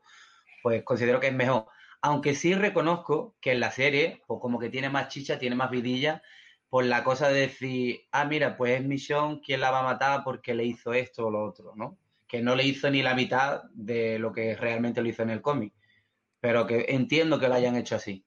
pues 0.64 0.84
considero 0.84 1.19
que 1.19 1.27
es 1.27 1.34
mejor. 1.34 1.65
Aunque 2.02 2.36
sí 2.36 2.54
reconozco 2.54 3.36
que 3.42 3.52
en 3.52 3.60
la 3.60 3.72
serie, 3.72 4.22
pues 4.28 4.40
como 4.42 4.60
que 4.60 4.70
tiene 4.70 4.90
más 4.90 5.10
chicha, 5.10 5.38
tiene 5.38 5.56
más 5.56 5.70
vidilla, 5.70 6.22
por 6.70 6.86
la 6.86 7.04
cosa 7.04 7.30
de 7.30 7.42
decir, 7.42 8.02
ah, 8.12 8.26
mira, 8.26 8.56
pues 8.56 8.80
es 8.80 8.86
Michonne 8.86 9.42
quien 9.42 9.60
la 9.60 9.72
va 9.72 9.80
a 9.80 9.84
matar 9.84 10.24
porque 10.24 10.54
le 10.54 10.66
hizo 10.66 10.94
esto 10.94 11.28
o 11.28 11.32
lo 11.32 11.44
otro, 11.44 11.74
¿no? 11.76 11.98
Que 12.28 12.42
no 12.42 12.56
le 12.56 12.64
hizo 12.64 12.90
ni 12.92 13.02
la 13.02 13.16
mitad 13.16 13.64
de 13.74 14.20
lo 14.20 14.32
que 14.32 14.56
realmente 14.56 15.02
lo 15.02 15.10
hizo 15.10 15.24
en 15.24 15.32
el 15.32 15.42
cómic. 15.42 15.74
Pero 16.40 16.68
que 16.68 16.86
entiendo 16.90 17.40
que 17.40 17.48
lo 17.48 17.56
hayan 17.56 17.76
hecho 17.76 17.96
así. 17.96 18.24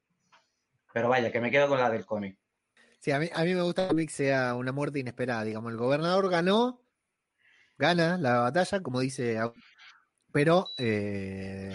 Pero 0.93 1.09
vaya, 1.09 1.31
que 1.31 1.41
me 1.41 1.51
quedo 1.51 1.69
con 1.69 1.79
la 1.79 1.89
del 1.89 2.05
cómic. 2.05 2.37
Sí, 2.99 3.13
a 3.13 3.19
mí, 3.19 3.29
a 3.33 3.45
mí 3.45 3.55
me 3.55 3.63
gusta 3.63 3.83
que 3.83 3.87
el 3.87 3.91
cómic 3.91 4.11
sea 4.11 4.55
una 4.55 4.73
muerte 4.73 4.99
inesperada. 4.99 5.45
Digamos, 5.45 5.71
el 5.71 5.79
gobernador 5.79 6.29
ganó, 6.29 6.83
gana 7.79 8.19
la 8.19 8.41
batalla, 8.41 8.81
como 8.81 9.01
dice, 9.01 9.39
pero 10.33 10.67
eh, 10.79 11.73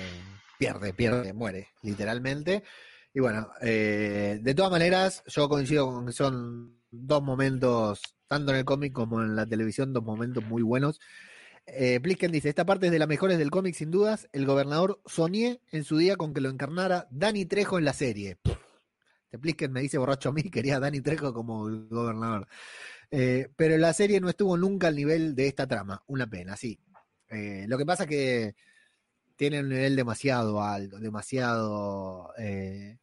pierde, 0.58 0.94
pierde, 0.94 1.34
muere, 1.34 1.70
literalmente. 1.84 2.64
Y 3.14 3.20
bueno, 3.20 3.50
eh, 3.62 4.40
de 4.42 4.56
todas 4.56 4.72
maneras, 4.72 5.24
yo 5.28 5.50
coincido 5.50 5.88
con 5.88 6.06
que 6.06 6.12
son 6.12 6.80
dos 6.92 7.24
momentos, 7.24 8.02
tanto 8.28 8.52
en 8.52 8.60
el 8.60 8.66
cómic 8.66 8.94
como 8.94 9.22
en 9.22 9.36
la 9.36 9.46
televisión, 9.46 9.94
dos 9.94 10.04
momentos 10.04 10.44
muy 10.46 10.62
buenos. 10.62 11.00
Eh, 11.66 12.00
Plisken 12.00 12.32
dice, 12.32 12.50
esta 12.50 12.66
parte 12.66 12.86
es 12.86 12.92
de 12.92 13.00
las 13.00 13.10
mejores 13.10 13.38
del 13.38 13.52
cómic 13.52 13.76
sin 13.76 13.92
dudas. 13.92 14.30
El 14.32 14.46
gobernador 14.46 15.02
soñé 15.06 15.60
en 15.72 15.84
su 15.84 15.98
día 15.98 16.16
con 16.16 16.34
que 16.34 16.42
lo 16.42 16.50
encarnara 16.50 17.08
Dani 17.12 17.46
Trejo 17.46 17.78
en 17.78 17.86
la 17.86 17.94
serie. 17.94 18.38
Este 19.26 19.38
Plisken 19.40 19.72
me 19.74 19.82
dice 19.82 19.98
borracho 19.98 20.30
a 20.30 20.34
mí, 20.34 20.44
quería 20.52 20.80
Dani 20.80 21.02
Trejo 21.02 21.34
como 21.34 21.70
gobernador. 21.90 22.48
Eh, 23.12 23.50
pero 23.56 23.78
la 23.78 23.94
serie 23.94 24.20
no 24.22 24.30
estuvo 24.30 24.58
nunca 24.58 24.88
al 24.88 24.96
nivel 24.96 25.36
de 25.36 25.48
esta 25.48 25.68
trama. 25.68 26.02
Una 26.08 26.28
pena, 26.28 26.56
sí. 26.56 26.80
Eh, 27.30 27.66
lo 27.68 27.78
que 27.78 27.86
pasa 27.86 28.04
es 28.04 28.10
que 28.10 28.56
tiene 29.38 29.62
un 29.62 29.70
nivel 29.70 29.96
demasiado 29.96 30.62
alto, 30.62 31.00
demasiado... 31.00 32.34
eh, 32.38 32.98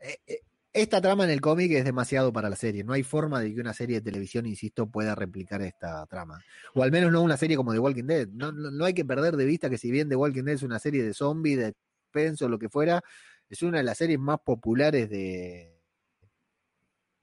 eh, 0.00 0.18
eh, 0.26 0.40
esta 0.72 1.00
trama 1.00 1.24
en 1.24 1.30
el 1.30 1.40
cómic 1.40 1.72
es 1.72 1.86
demasiado 1.86 2.32
para 2.34 2.50
la 2.50 2.56
serie. 2.56 2.84
No 2.84 2.92
hay 2.92 3.02
forma 3.02 3.40
de 3.40 3.54
que 3.54 3.60
una 3.62 3.72
serie 3.72 3.96
de 3.96 4.02
televisión, 4.02 4.44
insisto, 4.44 4.86
pueda 4.90 5.14
replicar 5.14 5.62
esta 5.62 6.04
trama. 6.06 6.44
O 6.74 6.82
al 6.82 6.92
menos 6.92 7.10
no 7.10 7.22
una 7.22 7.38
serie 7.38 7.56
como 7.56 7.72
The 7.72 7.78
Walking 7.78 8.04
Dead. 8.04 8.28
No, 8.28 8.52
no, 8.52 8.84
hay 8.84 8.92
que 8.92 9.04
perder 9.06 9.36
de 9.36 9.46
vista 9.46 9.70
que 9.70 9.78
si 9.78 9.90
bien 9.90 10.10
The 10.10 10.16
Walking 10.16 10.42
Dead 10.42 10.56
es 10.56 10.62
una 10.62 10.78
serie 10.78 11.02
de 11.02 11.14
zombies, 11.14 11.58
de 11.58 11.74
suspenso, 12.04 12.48
lo 12.50 12.58
que 12.58 12.68
fuera, 12.68 13.02
es 13.48 13.62
una 13.62 13.78
de 13.78 13.84
las 13.84 13.96
series 13.96 14.18
más 14.18 14.38
populares 14.44 15.08
de, 15.08 15.80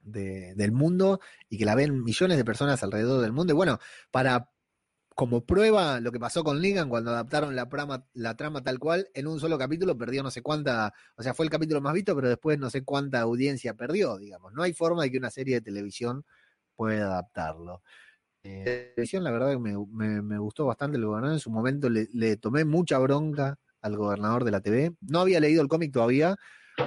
de- 0.00 0.54
del 0.56 0.72
mundo 0.72 1.20
y 1.48 1.56
que 1.56 1.64
la 1.64 1.76
ven 1.76 2.02
millones 2.02 2.36
de 2.36 2.44
personas 2.44 2.82
alrededor 2.82 3.22
del 3.22 3.32
mundo. 3.32 3.52
Y 3.52 3.56
bueno, 3.56 3.78
para 4.10 4.50
como 5.14 5.44
prueba 5.46 6.00
lo 6.00 6.10
que 6.12 6.18
pasó 6.20 6.42
con 6.44 6.60
Negan 6.60 6.88
cuando 6.88 7.10
adaptaron 7.12 7.54
la, 7.56 7.68
trama- 7.68 8.06
la 8.14 8.36
trama 8.36 8.62
tal 8.62 8.78
cual, 8.78 9.08
en 9.14 9.26
un 9.28 9.40
solo 9.40 9.58
capítulo 9.58 9.96
perdió 9.96 10.22
no 10.22 10.30
sé 10.30 10.42
cuánta, 10.42 10.92
o 11.16 11.22
sea, 11.22 11.34
fue 11.34 11.46
el 11.46 11.50
capítulo 11.50 11.80
más 11.80 11.94
visto, 11.94 12.14
pero 12.16 12.28
después 12.28 12.58
no 12.58 12.70
sé 12.70 12.82
cuánta 12.84 13.20
audiencia 13.20 13.74
perdió, 13.74 14.18
digamos. 14.18 14.52
No 14.52 14.62
hay 14.62 14.72
forma 14.72 15.02
de 15.04 15.10
que 15.12 15.18
una 15.18 15.30
serie 15.30 15.56
de 15.56 15.60
televisión 15.60 16.24
pueda 16.76 17.06
adaptarlo. 17.06 17.82
Eh, 18.42 18.64
la 18.88 18.94
televisión, 18.94 19.24
la 19.24 19.30
verdad 19.30 19.50
que 19.52 19.58
me, 19.58 19.74
me- 19.92 20.22
me 20.22 20.38
gustó 20.38 20.66
bastante 20.66 20.98
el 20.98 21.04
gobernador. 21.06 21.34
En 21.36 21.40
su 21.40 21.50
momento 21.50 21.88
le, 21.90 22.08
le 22.12 22.36
tomé 22.36 22.64
mucha 22.64 22.98
bronca 22.98 23.58
al 23.82 23.96
gobernador 23.96 24.44
de 24.44 24.50
la 24.50 24.60
TV. 24.60 24.92
No 25.00 25.20
había 25.20 25.40
leído 25.40 25.62
el 25.62 25.68
cómic 25.68 25.92
todavía. 25.92 26.36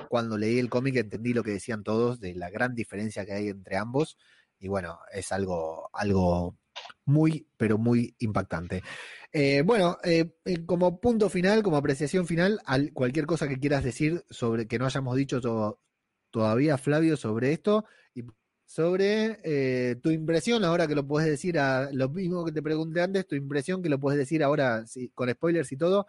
Cuando 0.10 0.38
leí 0.38 0.60
el 0.60 0.70
cómic 0.70 0.96
entendí 0.98 1.34
lo 1.34 1.44
que 1.44 1.52
decían 1.52 1.84
todos 1.84 2.20
de 2.20 2.36
la 2.36 2.50
gran 2.50 2.76
diferencia 2.76 3.26
que 3.26 3.34
hay 3.34 3.50
entre 3.50 3.78
ambos. 3.78 4.18
Y 4.60 4.68
bueno, 4.68 5.00
es 5.12 5.32
algo, 5.32 5.90
algo 5.94 6.58
muy, 7.08 7.48
pero 7.58 7.78
muy 7.78 8.16
impactante. 8.20 8.84
Eh, 9.32 9.62
bueno, 9.66 9.98
eh, 10.04 10.36
eh, 10.46 10.66
como 10.66 11.00
punto 11.00 11.30
final, 11.30 11.64
como 11.64 11.78
apreciación 11.78 12.28
final, 12.28 12.60
al- 12.66 12.94
cualquier 12.94 13.26
cosa 13.26 13.48
que 13.48 13.60
quieras 13.60 13.84
decir 13.84 14.24
sobre 14.30 14.68
que 14.68 14.80
no 14.80 14.86
hayamos 14.86 15.16
dicho 15.16 15.42
to- 15.42 15.80
todavía, 16.32 16.78
Flavio, 16.78 17.18
sobre 17.18 17.54
esto 17.54 17.86
y 18.14 18.24
sobre 18.66 19.40
eh, 19.44 19.96
tu 20.02 20.12
impresión, 20.12 20.64
ahora 20.66 20.88
que 20.88 20.96
lo 20.96 21.08
puedes 21.08 21.30
decir 21.30 21.58
a 21.60 21.90
lo 21.92 22.10
mismo 22.10 22.46
que 22.46 22.52
te 22.52 22.62
pregunté 22.62 23.02
antes, 23.02 23.28
tu 23.28 23.36
impresión 23.36 23.82
que 23.82 23.90
lo 23.90 24.00
puedes 24.00 24.20
decir 24.20 24.44
ahora 24.44 24.86
sí, 24.86 25.10
con 25.16 25.30
spoilers 25.32 25.72
y 25.72 25.78
todo. 25.78 26.08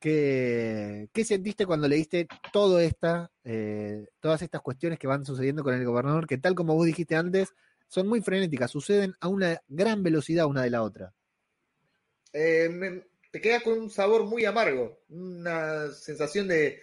¿Qué, 0.00 1.08
qué 1.12 1.24
sentiste 1.24 1.64
cuando 1.64 1.86
leíste 1.86 2.26
todo 2.52 2.80
esta, 2.80 3.30
eh, 3.44 4.06
todas 4.20 4.42
estas 4.42 4.60
cuestiones 4.60 4.98
que 4.98 5.06
van 5.06 5.24
sucediendo 5.24 5.62
con 5.62 5.74
el 5.74 5.84
gobernador, 5.84 6.26
que 6.26 6.38
tal 6.38 6.56
como 6.56 6.74
vos 6.74 6.86
dijiste 6.86 7.14
antes, 7.14 7.50
son 7.92 8.08
muy 8.08 8.22
frenéticas, 8.22 8.70
suceden 8.70 9.14
a 9.20 9.28
una 9.28 9.60
gran 9.68 10.02
velocidad 10.02 10.46
una 10.46 10.62
de 10.62 10.70
la 10.70 10.82
otra? 10.82 11.12
Eh, 12.32 12.68
me- 12.70 13.04
te 13.30 13.40
queda 13.40 13.60
con 13.60 13.74
un 13.78 13.90
sabor 13.90 14.24
muy 14.24 14.44
amargo, 14.44 15.00
una 15.08 15.90
sensación 15.92 16.48
de 16.48 16.80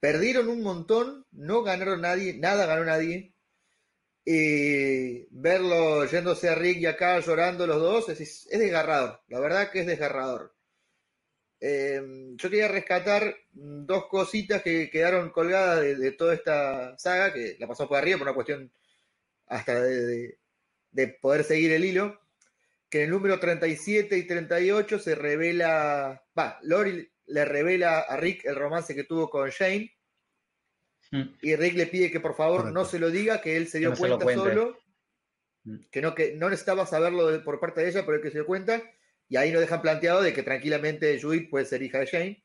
perdieron 0.00 0.48
un 0.48 0.62
montón, 0.62 1.26
no 1.32 1.62
ganaron 1.62 2.02
nadie, 2.02 2.34
nada 2.38 2.66
ganó 2.66 2.84
nadie. 2.84 3.34
Y 4.24 5.26
verlo 5.30 6.04
yéndose 6.06 6.48
a 6.48 6.54
Rick 6.54 6.78
y 6.80 6.86
acá 6.86 7.20
llorando 7.20 7.66
los 7.66 7.80
dos 7.80 8.08
es, 8.10 8.20
es 8.48 8.60
desgarrador, 8.60 9.20
la 9.28 9.40
verdad 9.40 9.70
que 9.72 9.80
es 9.80 9.86
desgarrador. 9.86 10.54
Eh, 11.62 12.00
yo 12.36 12.48
quería 12.50 12.68
rescatar 12.68 13.36
dos 13.52 14.06
cositas 14.06 14.62
que 14.62 14.88
quedaron 14.90 15.30
colgadas 15.30 15.80
de, 15.82 15.94
de 15.96 16.12
toda 16.12 16.34
esta 16.34 16.96
saga, 16.98 17.32
que 17.34 17.56
la 17.58 17.66
pasamos 17.68 17.88
por 17.88 17.98
arriba 17.98 18.18
por 18.18 18.26
una 18.28 18.34
cuestión 18.34 18.72
hasta 19.50 19.82
de, 19.82 20.06
de- 20.06 20.38
de 20.92 21.08
poder 21.08 21.44
seguir 21.44 21.70
el 21.72 21.84
hilo 21.84 22.18
que 22.88 22.98
en 22.98 23.04
el 23.04 23.10
número 23.10 23.38
37 23.38 24.16
y 24.18 24.26
38 24.26 24.98
se 24.98 25.14
revela, 25.14 26.24
va, 26.36 26.58
Lori 26.62 27.08
le 27.26 27.44
revela 27.44 28.00
a 28.00 28.16
Rick 28.16 28.44
el 28.46 28.56
romance 28.56 28.94
que 28.94 29.04
tuvo 29.04 29.28
con 29.30 29.48
Shane 29.50 29.94
Mm. 31.12 31.22
y 31.42 31.56
Rick 31.56 31.74
le 31.74 31.86
pide 31.88 32.10
que 32.10 32.20
por 32.20 32.36
favor 32.36 32.58
Correcto. 32.60 32.78
no 32.78 32.84
se 32.84 32.98
lo 33.00 33.10
diga, 33.10 33.40
que 33.40 33.56
él 33.56 33.66
se 33.66 33.78
dio 33.80 33.90
no 33.90 33.96
cuenta 33.96 34.24
solo, 34.32 34.78
Mm. 35.64 35.76
que 35.90 36.00
no, 36.02 36.14
que 36.14 36.34
no 36.36 36.48
necesitaba 36.48 36.86
saberlo 36.86 37.26
de- 37.28 37.40
por 37.40 37.58
parte 37.60 37.80
de 37.82 37.88
ella, 37.90 38.02
pero 38.06 38.16
él 38.16 38.22
que 38.22 38.30
se 38.30 38.38
dio 38.38 38.46
cuenta, 38.46 38.80
y 39.28 39.36
ahí 39.36 39.50
nos 39.52 39.60
dejan 39.60 39.82
planteado 39.82 40.22
de 40.22 40.32
que 40.32 40.42
tranquilamente 40.44 41.20
Judith 41.20 41.50
puede 41.50 41.64
ser 41.66 41.82
hija 41.82 41.98
de 41.98 42.06
Shane. 42.06 42.44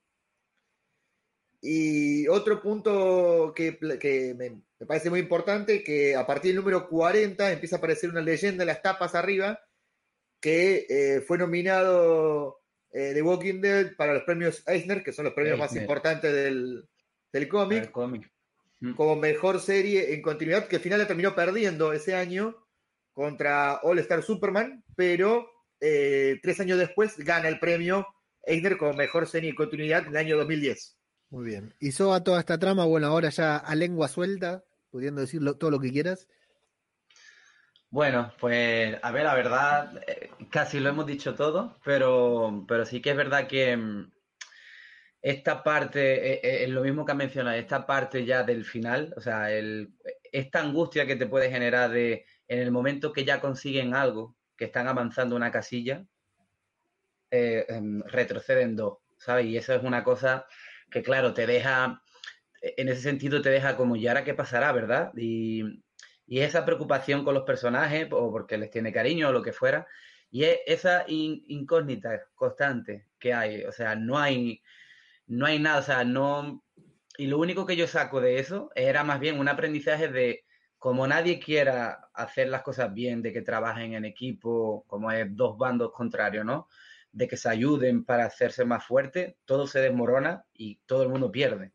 Y 1.61 2.27
otro 2.27 2.61
punto 2.61 3.53
que, 3.55 3.77
que 3.99 4.33
me, 4.35 4.61
me 4.85 4.89
parece 4.89 5.09
muy 5.09 5.19
importante, 5.19 5.83
que 5.83 6.15
a 6.15 6.27
partir 6.27 6.51
del 6.51 6.57
número 6.61 6.87
40 6.87 7.51
empieza 7.51 7.77
a 7.77 7.79
aparecer 7.79 8.11
una 8.11 8.21
leyenda 8.21 8.61
en 8.61 8.67
las 8.67 8.83
tapas 8.83 9.15
arriba, 9.15 9.59
que 10.39 10.85
eh, 10.87 11.21
fue 11.21 11.39
nominado 11.39 12.61
eh, 12.91 13.13
The 13.15 13.21
Walking 13.23 13.61
Dead 13.61 13.95
para 13.95 14.13
los 14.13 14.21
premios 14.25 14.61
Eisner, 14.67 15.01
que 15.01 15.11
son 15.11 15.25
los 15.25 15.33
premios 15.33 15.57
más 15.57 15.75
importantes 15.75 16.31
del, 16.31 16.87
del 17.33 17.43
El 17.43 17.49
cómic, 17.49 17.89
cómic. 17.89 18.31
Mm. 18.79 18.93
como 18.93 19.15
mejor 19.15 19.59
serie 19.59 20.13
en 20.13 20.21
continuidad, 20.21 20.67
que 20.67 20.75
al 20.75 20.83
final 20.83 20.99
la 20.99 21.07
terminó 21.07 21.33
perdiendo 21.33 21.91
ese 21.91 22.13
año 22.13 22.55
contra 23.11 23.79
All 23.81 23.97
Star 23.97 24.21
Superman, 24.21 24.83
pero 24.95 25.49
eh, 25.81 26.39
tres 26.43 26.59
años 26.59 26.77
después 26.77 27.17
gana 27.17 27.47
el 27.47 27.57
premio 27.57 28.05
Eisner 28.43 28.77
como 28.77 28.93
mejor 28.93 29.25
serie 29.25 29.49
en 29.49 29.55
continuidad 29.55 30.03
en 30.03 30.09
el 30.09 30.17
año 30.17 30.37
2010. 30.37 30.95
Muy 31.31 31.45
bien. 31.45 31.73
Y 31.79 31.89
a 31.89 32.23
toda 32.23 32.39
esta 32.39 32.59
trama, 32.59 32.85
bueno, 32.85 33.07
ahora 33.07 33.29
ya 33.29 33.57
a 33.57 33.73
lengua 33.73 34.07
suelta, 34.07 34.63
pudiendo 34.95 35.19
decir 35.19 35.41
todo 35.59 35.71
lo 35.71 35.79
que 35.81 35.91
quieras. 35.91 36.25
Bueno, 37.89 38.31
pues 38.39 38.97
a 39.01 39.11
ver, 39.11 39.25
la 39.25 39.35
verdad, 39.35 40.01
eh, 40.07 40.29
casi 40.49 40.79
lo 40.79 40.87
hemos 40.87 41.05
dicho 41.05 41.35
todo, 41.35 41.77
pero, 41.83 42.63
pero 42.65 42.85
sí 42.85 43.01
que 43.01 43.09
es 43.09 43.17
verdad 43.17 43.45
que 43.45 43.75
mm, 43.75 44.09
esta 45.21 45.63
parte, 45.63 46.31
eh, 46.31 46.39
eh, 46.41 46.63
es 46.63 46.69
lo 46.69 46.81
mismo 46.81 47.03
que 47.03 47.11
has 47.11 47.17
mencionado, 47.17 47.57
esta 47.57 47.85
parte 47.85 48.23
ya 48.23 48.43
del 48.43 48.63
final, 48.63 49.13
o 49.17 49.19
sea, 49.19 49.51
el, 49.51 49.93
esta 50.31 50.61
angustia 50.61 51.05
que 51.05 51.17
te 51.17 51.27
puede 51.27 51.51
generar 51.51 51.89
de 51.89 52.25
en 52.47 52.59
el 52.59 52.71
momento 52.71 53.11
que 53.11 53.25
ya 53.25 53.41
consiguen 53.41 53.95
algo, 53.95 54.37
que 54.55 54.63
están 54.63 54.87
avanzando 54.87 55.35
una 55.35 55.51
casilla, 55.51 56.05
em, 57.31 58.01
retroceden 58.03 58.77
dos, 58.77 58.99
¿sabes? 59.17 59.47
Y 59.47 59.57
eso 59.57 59.73
es 59.73 59.83
una 59.83 60.05
cosa 60.05 60.45
que, 60.89 61.03
claro, 61.03 61.33
te 61.33 61.45
deja, 61.45 62.01
en 62.77 62.89
ese 62.89 63.01
sentido 63.01 63.41
te 63.41 63.49
deja 63.49 63.77
como, 63.77 63.95
¿y 63.95 64.07
ahora 64.07 64.23
qué 64.23 64.33
pasará, 64.33 64.71
verdad? 64.71 65.11
Y, 65.15 65.63
y 66.27 66.39
esa 66.39 66.65
preocupación 66.65 67.23
con 67.23 67.33
los 67.33 67.43
personajes, 67.43 68.07
o 68.11 68.31
porque 68.31 68.57
les 68.57 68.71
tiene 68.71 68.91
cariño 68.93 69.29
o 69.29 69.31
lo 69.31 69.41
que 69.43 69.53
fuera, 69.53 69.87
y 70.31 70.43
es 70.45 70.59
esa 70.67 71.05
in- 71.07 71.43
incógnita 71.47 72.27
constante 72.35 73.07
que 73.19 73.33
hay, 73.33 73.63
o 73.65 73.71
sea, 73.71 73.95
no 73.95 74.17
hay, 74.19 74.61
no 75.27 75.45
hay 75.45 75.59
nada, 75.59 75.79
o 75.79 75.83
sea, 75.83 76.03
no... 76.03 76.63
Y 77.17 77.27
lo 77.27 77.39
único 77.39 77.65
que 77.65 77.75
yo 77.77 77.87
saco 77.87 78.21
de 78.21 78.39
eso 78.39 78.71
era 78.75 79.03
más 79.03 79.19
bien 79.19 79.39
un 79.39 79.47
aprendizaje 79.47 80.09
de 80.09 80.45
como 80.77 81.07
nadie 81.07 81.39
quiera 81.39 82.09
hacer 82.13 82.49
las 82.49 82.61
cosas 82.63 82.93
bien, 82.93 83.21
de 83.21 83.33
que 83.33 83.41
trabajen 83.41 83.93
en 83.93 84.05
equipo, 84.05 84.85
como 84.87 85.11
es 85.11 85.27
dos 85.35 85.57
bandos 85.57 85.91
contrarios, 85.93 86.45
¿no? 86.45 86.67
De 87.11 87.27
que 87.27 87.37
se 87.37 87.49
ayuden 87.49 88.05
para 88.05 88.25
hacerse 88.25 88.65
más 88.65 88.85
fuerte, 88.85 89.37
todo 89.45 89.67
se 89.67 89.79
desmorona 89.81 90.45
y 90.53 90.77
todo 90.85 91.03
el 91.03 91.09
mundo 91.09 91.31
pierde. 91.31 91.73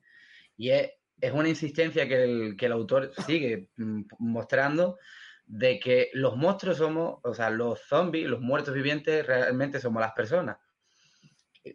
Y 0.61 0.73
es, 0.73 0.93
una 1.33 1.49
insistencia 1.49 2.07
que 2.07 2.23
el, 2.23 2.55
que 2.55 2.67
el 2.67 2.73
autor 2.73 3.13
sigue 3.27 3.71
mm, 3.79 4.03
mostrando 4.19 4.99
de 5.47 5.81
que 5.81 6.11
los 6.13 6.37
monstruos 6.37 6.77
somos, 6.77 7.19
o 7.23 7.33
sea, 7.33 7.49
los 7.49 7.81
zombies, 7.89 8.29
los 8.29 8.43
muertos 8.43 8.75
vivientes, 8.75 9.27
realmente 9.27 9.81
somos 9.81 10.03
las 10.03 10.13
personas. 10.13 10.59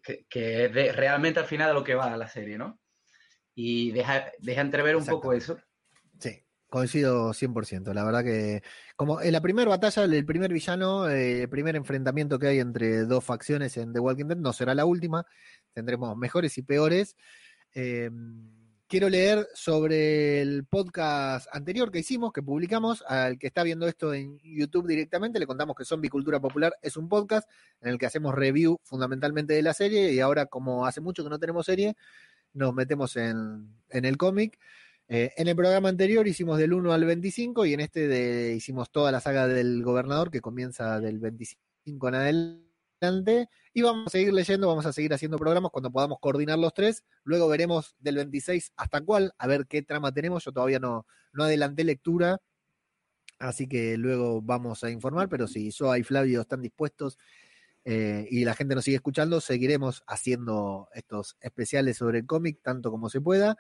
Que, 0.03 0.27
que 0.29 0.65
es 0.65 0.95
realmente 0.95 1.39
al 1.39 1.47
final 1.47 1.69
de 1.69 1.73
lo 1.73 1.83
que 1.83 1.95
va 1.95 2.15
la 2.15 2.27
serie, 2.27 2.59
¿no? 2.59 2.79
Y 3.55 3.91
deja, 3.91 4.31
deja 4.37 4.61
entrever 4.61 4.95
un 4.95 5.05
poco 5.05 5.33
eso. 5.33 5.57
Sí, 6.19 6.45
coincido 6.69 7.33
100%. 7.33 7.91
La 7.91 8.03
verdad 8.03 8.23
que, 8.23 8.61
como 8.95 9.19
en 9.19 9.31
la 9.31 9.41
primera 9.41 9.67
batalla, 9.67 10.03
el 10.03 10.25
primer 10.27 10.53
villano, 10.53 11.09
eh, 11.09 11.41
el 11.41 11.49
primer 11.49 11.75
enfrentamiento 11.75 12.37
que 12.37 12.47
hay 12.47 12.59
entre 12.59 13.05
dos 13.05 13.23
facciones 13.23 13.77
en 13.77 13.93
The 13.93 13.99
Walking 13.99 14.25
Dead, 14.25 14.37
no 14.37 14.53
será 14.53 14.75
la 14.75 14.85
última. 14.85 15.25
Tendremos 15.73 16.15
mejores 16.15 16.55
y 16.59 16.61
peores. 16.61 17.15
Eh, 17.73 18.11
quiero 18.95 19.09
leer 19.09 19.45
sobre 19.53 20.41
el 20.41 20.63
podcast 20.63 21.47
anterior 21.51 21.91
que 21.91 21.99
hicimos, 21.99 22.31
que 22.31 22.41
publicamos, 22.41 23.03
al 23.05 23.37
que 23.37 23.47
está 23.47 23.61
viendo 23.61 23.89
esto 23.89 24.13
en 24.13 24.39
YouTube 24.39 24.87
directamente, 24.87 25.37
le 25.37 25.45
contamos 25.45 25.75
que 25.75 25.83
Zombie 25.83 26.09
Cultura 26.09 26.39
Popular 26.39 26.73
es 26.81 26.95
un 26.95 27.09
podcast 27.09 27.45
en 27.81 27.89
el 27.89 27.97
que 27.97 28.05
hacemos 28.05 28.33
review 28.33 28.79
fundamentalmente 28.83 29.53
de 29.53 29.63
la 29.63 29.73
serie 29.73 30.13
y 30.13 30.21
ahora 30.21 30.45
como 30.45 30.85
hace 30.85 31.01
mucho 31.01 31.25
que 31.25 31.29
no 31.29 31.39
tenemos 31.39 31.65
serie, 31.65 31.97
nos 32.53 32.73
metemos 32.73 33.17
en, 33.17 33.67
el 33.89 34.15
cómic. 34.15 34.57
Eh, 35.09 35.33
en 35.35 35.49
el 35.49 35.57
programa 35.57 35.89
anterior 35.89 36.25
hicimos 36.25 36.57
del 36.57 36.71
1 36.71 36.93
al 36.93 37.03
25 37.03 37.65
y 37.65 37.73
en 37.73 37.81
este 37.81 38.07
de, 38.07 38.55
hicimos 38.55 38.91
toda 38.91 39.11
la 39.11 39.19
saga 39.19 39.45
del 39.45 39.83
gobernador 39.83 40.31
que 40.31 40.39
comienza 40.39 41.01
del 41.01 41.19
25 41.19 42.07
en 42.07 42.15
adelante 42.15 42.64
y 43.73 43.81
vamos 43.81 44.07
a 44.07 44.09
seguir 44.09 44.33
leyendo, 44.33 44.67
vamos 44.67 44.85
a 44.85 44.93
seguir 44.93 45.13
haciendo 45.13 45.37
programas 45.37 45.71
cuando 45.71 45.91
podamos 45.91 46.19
coordinar 46.19 46.57
los 46.57 46.73
tres. 46.73 47.03
Luego 47.23 47.47
veremos 47.47 47.95
del 47.99 48.15
26 48.15 48.73
hasta 48.75 49.01
cuál, 49.01 49.33
a 49.37 49.47
ver 49.47 49.67
qué 49.67 49.81
trama 49.81 50.13
tenemos. 50.13 50.43
Yo 50.45 50.51
todavía 50.51 50.79
no, 50.79 51.05
no 51.33 51.43
adelanté 51.43 51.83
lectura, 51.83 52.41
así 53.39 53.67
que 53.67 53.97
luego 53.97 54.41
vamos 54.41 54.83
a 54.83 54.89
informar, 54.89 55.29
pero 55.29 55.47
si 55.47 55.71
Soa 55.71 55.99
y 55.99 56.03
Flavio 56.03 56.41
están 56.41 56.61
dispuestos 56.61 57.17
eh, 57.83 58.27
y 58.31 58.45
la 58.45 58.55
gente 58.55 58.75
nos 58.75 58.85
sigue 58.85 58.95
escuchando, 58.97 59.41
seguiremos 59.41 60.03
haciendo 60.07 60.87
estos 60.93 61.37
especiales 61.39 61.97
sobre 61.97 62.19
el 62.19 62.25
cómic 62.25 62.59
tanto 62.63 62.91
como 62.91 63.09
se 63.09 63.21
pueda. 63.21 63.57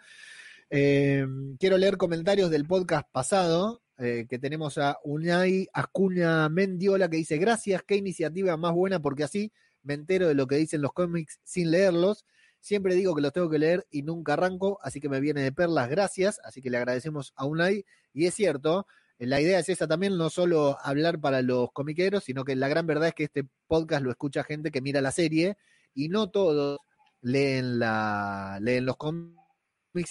Eh, 0.69 1.27
quiero 1.59 1.77
leer 1.77 1.97
comentarios 1.97 2.49
del 2.49 2.65
podcast 2.65 3.07
pasado, 3.11 3.83
eh, 3.97 4.25
que 4.29 4.39
tenemos 4.39 4.77
a 4.77 4.97
Unai 5.03 5.67
Acuña 5.73 6.49
Mendiola 6.49 7.09
que 7.09 7.17
dice, 7.17 7.37
gracias, 7.37 7.83
qué 7.83 7.95
iniciativa 7.95 8.57
más 8.57 8.73
buena, 8.73 8.99
porque 8.99 9.23
así 9.23 9.51
me 9.83 9.93
entero 9.93 10.27
de 10.27 10.35
lo 10.35 10.47
que 10.47 10.57
dicen 10.57 10.81
los 10.81 10.91
cómics 10.93 11.39
sin 11.43 11.71
leerlos. 11.71 12.25
Siempre 12.59 12.95
digo 12.95 13.15
que 13.15 13.21
los 13.21 13.31
tengo 13.31 13.49
que 13.49 13.59
leer 13.59 13.85
y 13.91 14.01
nunca 14.01 14.33
arranco, 14.33 14.79
así 14.81 14.99
que 14.99 15.07
me 15.07 15.19
viene 15.19 15.41
de 15.41 15.51
perlas, 15.51 15.89
gracias. 15.89 16.39
Así 16.43 16.61
que 16.61 16.69
le 16.69 16.77
agradecemos 16.77 17.31
a 17.35 17.45
Unai. 17.45 17.85
Y 18.11 18.25
es 18.25 18.33
cierto, 18.33 18.87
la 19.17 19.39
idea 19.39 19.59
es 19.59 19.69
esa 19.69 19.87
también, 19.87 20.17
no 20.17 20.29
solo 20.29 20.77
hablar 20.81 21.21
para 21.21 21.41
los 21.41 21.71
comiqueros, 21.71 22.23
sino 22.25 22.43
que 22.43 22.55
la 22.55 22.67
gran 22.67 22.87
verdad 22.87 23.09
es 23.09 23.13
que 23.13 23.25
este 23.25 23.47
podcast 23.67 24.03
lo 24.03 24.11
escucha 24.11 24.43
gente 24.43 24.71
que 24.71 24.81
mira 24.81 24.99
la 25.01 25.11
serie 25.11 25.57
y 25.93 26.09
no 26.09 26.29
todos 26.31 26.79
leen, 27.21 27.79
la, 27.79 28.59
leen 28.61 28.85
los 28.85 28.97
cómics, 28.97 29.39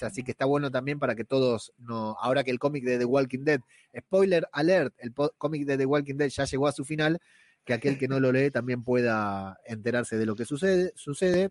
así 0.02 0.23
que 0.23 0.32
está 0.32 0.44
bueno 0.44 0.70
también 0.70 0.98
para 0.98 1.15
que 1.15 1.24
todos, 1.24 1.73
no, 1.78 2.16
ahora 2.20 2.44
que 2.44 2.51
el 2.51 2.59
cómic 2.59 2.85
de 2.85 2.98
The 2.98 3.05
Walking 3.05 3.44
Dead, 3.44 3.61
spoiler 3.98 4.48
alert, 4.52 4.94
el 4.98 5.12
cómic 5.39 5.65
de 5.66 5.77
The 5.77 5.86
Walking 5.86 6.16
Dead 6.16 6.28
ya 6.28 6.44
llegó 6.44 6.66
a 6.66 6.73
su 6.73 6.85
final, 6.85 7.19
que 7.65 7.74
aquel 7.74 7.98
que 7.98 8.09
no 8.09 8.20
lo 8.20 8.32
lee 8.32 8.51
también 8.51 8.82
pueda 8.82 9.59
enterarse 9.66 10.16
de 10.16 10.27
lo 10.27 10.35
que 10.35 10.44
sucede. 10.44 10.93
sucede. 10.97 11.51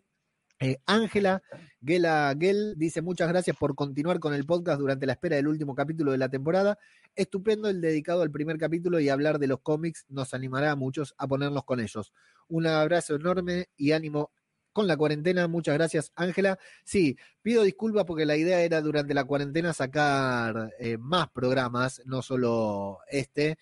Eh, 0.60 0.78
Ángela 0.86 1.42
Gela 1.84 2.34
Gel 2.40 2.76
dice 2.78 3.02
muchas 3.02 3.28
gracias 3.28 3.58
por 3.58 3.76
continuar 3.76 4.20
con 4.20 4.34
el 4.34 4.46
podcast 4.46 4.80
durante 4.80 5.06
la 5.06 5.14
espera 5.14 5.36
del 5.36 5.48
último 5.48 5.76
capítulo 5.76 6.12
de 6.12 6.18
la 6.18 6.30
temporada. 6.30 6.78
Estupendo 7.16 7.70
el 7.70 7.82
dedicado 7.82 8.22
al 8.22 8.32
primer 8.32 8.58
capítulo 8.58 9.00
y 9.00 9.10
hablar 9.10 9.40
de 9.40 9.48
los 9.48 9.60
cómics 9.62 10.06
nos 10.10 10.34
animará 10.34 10.72
a 10.72 10.76
muchos 10.76 11.16
a 11.18 11.28
ponernos 11.28 11.66
con 11.66 11.80
ellos. 11.80 12.14
Un 12.48 12.68
abrazo 12.68 13.16
enorme 13.16 13.70
y 13.76 13.92
ánimo 13.92 14.32
con 14.74 14.88
la 14.88 14.98
cuarentena. 14.98 15.48
Muchas 15.48 15.76
gracias, 15.76 16.12
Ángela. 16.16 16.60
Sí, 16.84 17.18
pido 17.42 17.64
disculpas 17.64 18.06
porque 18.06 18.26
la 18.26 18.36
idea 18.36 18.62
era 18.62 18.82
durante 18.82 19.14
la 19.14 19.24
cuarentena 19.24 19.74
sacar 19.74 20.74
eh, 20.80 20.98
más 20.98 21.30
programas, 21.30 22.02
no 22.06 22.22
solo 22.22 23.00
este 23.10 23.58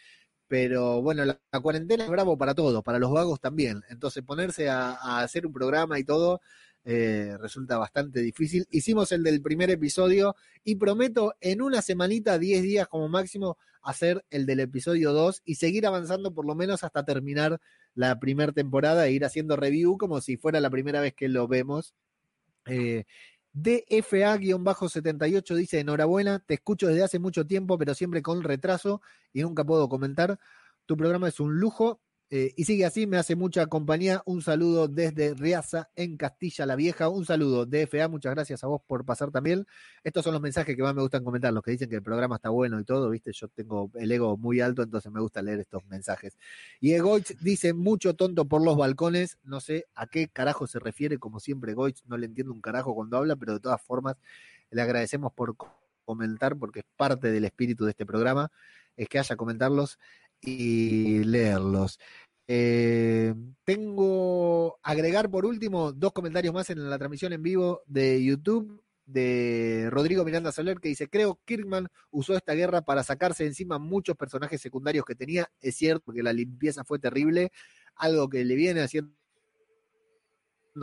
pero 0.52 1.02
bueno, 1.02 1.24
la, 1.24 1.40
cuarentena 1.62 2.04
es 2.04 2.10
bravo 2.10 2.38
para 2.38 2.54
todos, 2.54 2.84
para 2.84 3.00
los 3.00 3.10
vagos 3.10 3.40
también. 3.40 3.84
Entonces 3.88 4.22
ponerse 4.22 4.68
a, 4.68 5.22
hacer 5.22 5.48
un 5.48 5.54
programa 5.54 5.98
y 5.98 6.04
todo 6.04 6.42
eh, 6.84 7.38
resulta 7.40 7.78
bastante 7.78 8.20
difícil. 8.20 8.68
Hicimos 8.70 9.14
el 9.14 9.24
del 9.24 9.42
primer 9.42 9.70
episodio 9.70 10.36
y 10.66 10.76
prometo 10.76 11.36
en 11.40 11.62
una 11.62 11.82
semanita, 11.82 12.38
10 12.38 12.64
días 12.64 12.88
como 12.90 13.08
máximo, 13.08 13.58
hacer 13.82 14.26
el 14.30 14.46
del 14.46 14.60
episodio 14.60 15.14
2 15.14 15.42
y 15.46 15.56
seguir 15.56 15.88
avanzando 15.88 16.34
por 16.34 16.46
lo 16.46 16.54
menos 16.54 16.84
hasta 16.84 17.06
terminar 17.06 17.62
la 17.95 18.19
primera 18.19 18.51
temporada 18.51 19.07
e 19.07 19.11
ir 19.11 19.26
haciendo 19.26 19.55
review 19.55 19.97
como 19.97 20.22
si 20.22 20.38
fuera 20.38 20.59
la 20.59 20.69
primera 20.69 21.01
vez 21.01 21.13
que 21.13 21.27
lo 21.27 21.47
vemos. 21.47 21.93
Eh, 22.65 23.05
DFA-78 23.53 25.55
dice, 25.55 25.80
enhorabuena, 25.80 26.39
te 26.39 26.55
escucho 26.55 26.88
desde 26.88 27.03
hace 27.03 27.19
mucho 27.19 27.45
tiempo, 27.45 27.77
pero 27.77 27.93
siempre 27.93 28.22
con 28.22 28.43
retraso 28.43 29.01
y 29.34 29.41
nunca 29.41 29.65
puedo 29.65 29.89
comentar. 29.89 30.39
Tu 30.85 30.95
programa 30.95 31.27
es 31.27 31.39
un 31.39 31.59
lujo 31.59 32.01
eh, 32.34 32.53
y 32.56 32.64
sigue 32.64 32.86
así, 32.86 33.08
me 33.08 33.18
hace 33.18 33.36
mucha 33.36 33.68
compañía. 33.68 34.24
Un 34.26 34.41
saludo 34.41 34.88
desde 34.88 35.34
Riaza, 35.34 35.90
en 35.98 36.16
Castilla 36.16 36.66
la 36.66 36.78
Vieja. 36.78 37.10
Un 37.10 37.26
saludo, 37.26 37.66
DFA, 37.66 38.08
muchas 38.08 38.34
gracias 38.34 38.64
a 38.64 38.68
vos 38.68 38.82
por 38.88 39.03
pasar 39.03 39.32
también. 39.32 39.68
Estos 40.02 40.24
son 40.24 40.32
los 40.32 40.41
mensajes 40.41 40.74
que 40.78 40.82
más 40.82 40.95
me 40.95 41.02
gustan 41.02 41.26
comentar, 41.26 41.52
los 41.52 41.62
que 41.62 41.72
dicen 41.72 41.90
que 41.90 41.98
el 41.98 42.02
programa 42.02 42.38
está 42.38 42.48
bueno 42.48 42.80
y 42.80 42.86
todo, 42.86 43.10
¿viste? 43.10 43.34
Yo 43.34 43.49
tengo 43.49 43.91
el 43.95 44.10
ego 44.10 44.38
muy 44.38 44.62
alto, 44.62 44.82
entonces 44.82 45.12
me 45.12 45.20
gusta 45.20 45.41
leer 45.41 45.60
estos 45.60 45.86
mensajes. 45.88 46.38
Y 46.80 46.98
Goich 46.99 47.38
dice, 47.40 47.74
mucho 47.74 48.14
tonto 48.14 48.45
por 48.45 48.64
los 48.64 48.78
balcones. 48.78 49.38
No 49.44 49.60
sé 49.60 49.88
a 49.94 50.08
qué 50.08 50.30
carajo 50.30 50.68
se 50.68 50.80
refiere, 50.80 51.18
como 51.18 51.41
siempre 51.41 51.74
Goich, 51.74 52.02
no 52.06 52.16
le 52.16 52.28
entiendo 52.28 52.53
un 52.53 52.62
carajo 52.62 52.95
cuando 52.95 53.18
habla, 53.18 53.36
pero 53.36 53.56
de 53.56 53.60
todas 53.60 53.82
formas 53.82 54.16
le 54.70 54.82
agradecemos 54.82 55.34
por 55.34 55.58
comentar 56.06 56.56
porque 56.56 56.80
es 56.80 56.86
parte 56.95 57.30
del 57.30 57.44
espíritu 57.44 57.84
de 57.84 57.91
este 57.91 58.06
programa, 58.06 58.53
es 58.95 59.10
que 59.10 59.20
haya 59.20 59.36
comentarlos 59.36 59.99
y 60.41 61.23
leerlos. 61.23 61.99
Eh, 62.47 63.34
tengo 63.63 64.80
agregar 64.84 65.30
por 65.30 65.45
último 65.45 65.93
dos 65.93 66.11
comentarios 66.11 66.53
más 66.53 66.69
en 66.69 66.89
la 66.89 66.97
transmisión 66.97 67.31
en 67.31 67.43
vivo 67.43 67.81
de 67.85 68.23
YouTube 68.23 68.84
de 69.05 69.88
Rodrigo 69.89 70.23
Miranda 70.26 70.51
Soler 70.51 70.80
que 70.80 70.89
dice, 70.89 71.07
creo 71.07 71.39
Kirkman 71.45 71.88
usó 72.09 72.35
esta 72.35 72.53
guerra 72.53 72.81
para 72.81 73.03
sacarse 73.03 73.45
encima 73.45 73.80
muchos 73.80 74.15
personajes 74.18 74.61
secundarios 74.61 75.05
que 75.05 75.15
tenía. 75.15 75.49
Es 75.61 75.76
cierto 75.76 76.03
porque 76.05 76.23
la 76.23 76.34
limpieza 76.34 76.84
fue 76.84 76.99
terrible, 76.99 77.51
algo 77.95 78.30
que 78.30 78.43
le 78.45 78.55
viene 78.55 78.81
haciendo 78.81 79.13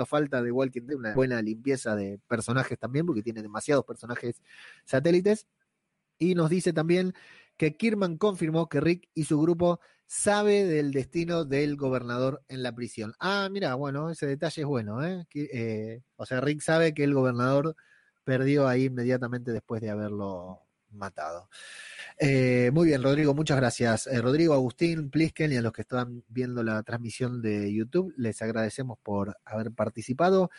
falta 0.06 0.43
de 0.43 0.52
Walking 0.52 0.82
Dead, 0.82 0.97
una 0.98 1.14
buena 1.14 1.40
limpieza 1.43 1.97
de 1.97 2.20
personajes 2.28 2.78
también, 2.78 3.06
porque 3.06 3.22
tiene 3.22 3.43
demasiados 3.43 3.85
personajes 3.85 4.43
satélites. 4.85 5.47
Y 6.18 6.35
nos 6.35 6.51
dice 6.51 6.72
también 6.72 7.14
que 7.59 7.76
Kirman 7.76 8.16
confirmó 8.16 8.68
que 8.68 8.80
Rick 8.80 9.10
y 9.14 9.24
su 9.24 9.39
grupo 9.39 9.80
sabe 10.06 10.64
del 10.64 10.93
destino 10.93 11.44
del 11.44 11.76
gobernador 11.76 12.43
en 12.48 12.62
la 12.62 12.74
prisión. 12.74 13.12
Ah, 13.20 13.48
mira, 13.51 13.74
bueno, 13.74 14.09
ese 14.10 14.26
detalle 14.26 14.62
es 14.62 14.66
bueno, 14.66 15.05
¿eh? 15.05 15.26
¿eh? 15.35 16.01
o 16.16 16.24
sea, 16.24 16.40
Rick 16.40 16.62
sabe 16.62 16.94
que 16.94 17.05
el 17.05 17.12
gobernador 17.12 17.76
perdió 18.24 18.66
ahí 18.68 18.85
inmediatamente 18.85 19.52
después 19.52 19.82
de 19.82 19.90
haberlo 19.90 20.60
matado. 20.93 21.51
Eh, 22.18 22.70
muy 22.72 22.86
bien, 22.86 23.02
Rodrigo, 23.02 23.35
muchas 23.35 23.59
gracias. 23.59 24.06
Eh, 24.06 24.22
Rodrigo, 24.22 24.55
Agustín, 24.55 25.10
Plisken 25.10 25.52
y 25.52 25.56
a 25.56 25.62
los 25.62 25.72
que 25.72 25.82
están 25.82 26.24
viendo 26.28 26.62
la 26.62 26.82
transmisión 26.85 27.43
de 27.43 27.72
YouTube, 27.74 28.14
les 28.16 28.40
agradecemos 28.40 28.98
por 29.02 29.36
haber 29.44 29.72
participado. 29.72 30.51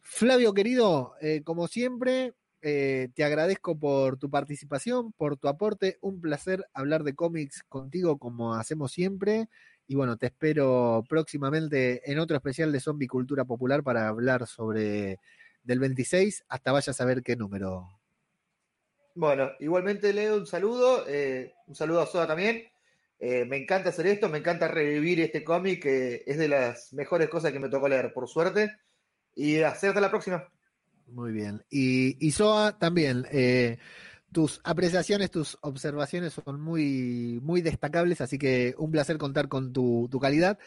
Flavio, 0.00 0.54
querido, 0.54 1.14
como 1.44 1.66
siempre, 1.66 2.34
eh, 2.68 3.10
te 3.14 3.22
agradezco 3.22 3.78
por 3.78 4.18
tu 4.18 4.28
participación, 4.28 5.12
por 5.12 5.36
tu 5.36 5.46
aporte. 5.46 5.98
Un 6.00 6.20
placer 6.20 6.66
hablar 6.74 7.04
de 7.04 7.14
cómics 7.14 7.62
contigo 7.68 8.18
como 8.18 8.54
hacemos 8.54 8.90
siempre. 8.90 9.48
Y 9.86 9.94
bueno, 9.94 10.16
te 10.16 10.26
espero 10.26 11.04
próximamente 11.08 12.10
en 12.10 12.18
otro 12.18 12.36
especial 12.36 12.72
de 12.72 12.80
Zombie 12.80 13.06
Cultura 13.06 13.44
Popular 13.44 13.84
para 13.84 14.08
hablar 14.08 14.48
sobre 14.48 15.20
del 15.62 15.78
26 15.78 16.44
hasta 16.48 16.72
vaya 16.72 16.90
a 16.90 16.94
saber 16.94 17.22
qué 17.22 17.36
número. 17.36 17.86
Bueno, 19.14 19.52
igualmente 19.60 20.12
Leo, 20.12 20.36
un 20.36 20.46
saludo. 20.48 21.04
Eh, 21.06 21.54
un 21.68 21.76
saludo 21.76 22.00
a 22.00 22.06
Soda 22.06 22.26
también. 22.26 22.64
Eh, 23.20 23.44
me 23.44 23.58
encanta 23.58 23.90
hacer 23.90 24.08
esto, 24.08 24.28
me 24.28 24.38
encanta 24.38 24.66
revivir 24.66 25.20
este 25.20 25.44
cómic, 25.44 25.84
que 25.84 26.24
es 26.26 26.36
de 26.36 26.48
las 26.48 26.92
mejores 26.94 27.28
cosas 27.28 27.52
que 27.52 27.60
me 27.60 27.68
tocó 27.68 27.88
leer, 27.88 28.12
por 28.12 28.26
suerte. 28.26 28.72
Y 29.36 29.60
hacerte 29.60 30.00
la 30.00 30.10
próxima. 30.10 30.50
Muy 31.06 31.32
bien. 31.32 31.64
Y, 31.70 32.16
y 32.24 32.32
Soa 32.32 32.78
también, 32.78 33.26
eh, 33.30 33.78
tus 34.32 34.60
apreciaciones, 34.64 35.30
tus 35.30 35.56
observaciones 35.62 36.34
son 36.34 36.60
muy, 36.60 37.40
muy 37.42 37.62
destacables, 37.62 38.20
así 38.20 38.38
que 38.38 38.74
un 38.76 38.90
placer 38.90 39.18
contar 39.18 39.48
con 39.48 39.72
tu, 39.72 40.08
calidad 40.20 40.58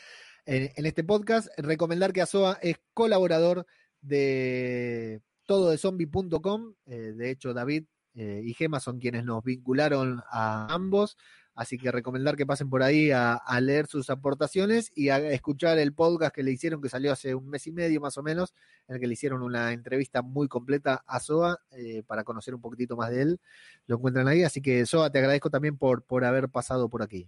en, 0.46 0.86
este 0.86 1.04
podcast. 1.04 1.50
Recomendar 1.58 2.14
que 2.14 2.22
Asoa 2.22 2.58
es 2.62 2.78
colaborador 2.94 3.66
de 4.02 5.22
todo 5.46 5.70
de 5.70 5.78
zombie.com. 5.78 6.74
Eh, 6.86 7.14
de 7.16 7.30
hecho, 7.30 7.54
David 7.54 7.86
eh, 8.16 8.42
y 8.44 8.54
Gema 8.54 8.80
son 8.80 9.00
quienes 9.00 9.26
nos 9.26 9.44
vincularon 9.44 10.22
a 10.32 10.74
ambos. 10.74 11.18
Así 11.60 11.78
que 11.78 11.92
recomendar 11.92 12.38
que 12.38 12.46
pasen 12.46 12.70
por 12.70 12.82
ahí 12.84 13.12
a, 13.12 13.42
leer 13.60 13.86
sus 13.86 14.10
aportaciones 14.10 14.94
y 14.96 15.10
a 15.10 15.18
escuchar 15.18 15.78
el 15.78 15.94
podcast 15.94 16.34
que 16.34 16.42
le 16.42 16.52
hicieron, 16.52 16.82
que 16.82 16.88
salió 16.88 17.12
hace 17.12 17.36
un 17.36 17.50
mes 17.50 17.68
y 17.68 17.74
medio 17.74 18.00
más 18.00 18.18
o 18.18 18.24
menos, 18.24 18.54
en 18.88 18.96
el 18.96 19.02
que 19.02 19.08
le 19.08 19.12
hicieron 19.12 19.44
una 19.44 19.74
entrevista 19.74 20.22
muy 20.22 20.48
completa 20.48 21.04
a 21.06 21.20
Soa 21.20 21.60
eh, 21.72 22.02
para 22.08 22.24
conocer 22.24 22.56
un 22.56 22.62
poquitito 22.62 22.96
más 22.96 23.10
de 23.10 23.24
él. 23.24 23.42
Lo 23.88 23.98
encuentran 23.98 24.30
ahí. 24.30 24.42
Así 24.44 24.62
que 24.62 24.86
Soa, 24.86 25.10
te 25.10 25.20
agradezco 25.20 25.50
también 25.50 25.78
por, 25.78 26.02
por 26.04 26.24
haber 26.24 26.48
pasado 26.48 26.88
por 26.88 27.02
aquí. 27.02 27.28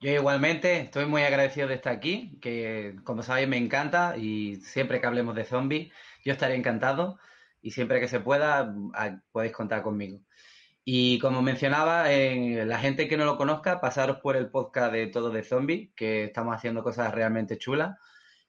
Yo 0.00 0.10
igualmente 0.10 0.80
estoy 0.80 1.06
muy 1.06 1.22
agradecido 1.22 1.68
de 1.68 1.74
estar 1.74 1.92
aquí, 1.92 2.36
que 2.40 2.96
como 3.04 3.22
sabéis 3.22 3.46
me 3.46 3.58
encanta 3.58 4.16
y 4.16 4.56
siempre 4.56 5.00
que 5.00 5.06
hablemos 5.06 5.36
de 5.36 5.44
zombies 5.44 5.92
yo 6.24 6.32
estaré 6.32 6.56
encantado. 6.56 7.20
y 7.64 7.70
siempre 7.70 8.00
que 8.00 8.08
se 8.08 8.18
pueda 8.18 8.74
podéis 9.30 9.52
contar 9.52 9.82
conmigo. 9.82 10.18
Y 10.84 11.20
como 11.20 11.42
mencionaba, 11.42 12.08
la 12.08 12.78
gente 12.78 13.06
que 13.06 13.16
no 13.16 13.24
lo 13.24 13.36
conozca, 13.36 13.80
pasaros 13.80 14.18
por 14.18 14.36
el 14.36 14.50
podcast 14.50 14.92
de 14.92 15.06
Todo 15.06 15.30
de 15.30 15.44
Zombie, 15.44 15.92
que 15.94 16.24
estamos 16.24 16.56
haciendo 16.56 16.82
cosas 16.82 17.14
realmente 17.14 17.56
chulas. 17.56 17.96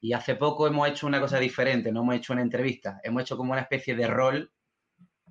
Y 0.01 0.13
hace 0.13 0.35
poco 0.35 0.65
hemos 0.67 0.89
hecho 0.89 1.05
una 1.05 1.21
cosa 1.21 1.39
diferente, 1.39 1.91
no 1.91 2.01
hemos 2.01 2.15
hecho 2.15 2.33
una 2.33 2.41
entrevista, 2.41 2.99
hemos 3.03 3.21
hecho 3.21 3.37
como 3.37 3.51
una 3.51 3.61
especie 3.61 3.95
de 3.95 4.07
rol 4.07 4.51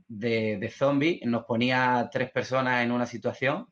de, 0.06 0.58
de 0.58 0.70
zombie. 0.70 1.20
Nos 1.24 1.44
ponía 1.44 2.08
tres 2.10 2.30
personas 2.30 2.84
en 2.84 2.92
una 2.92 3.06
situación, 3.06 3.66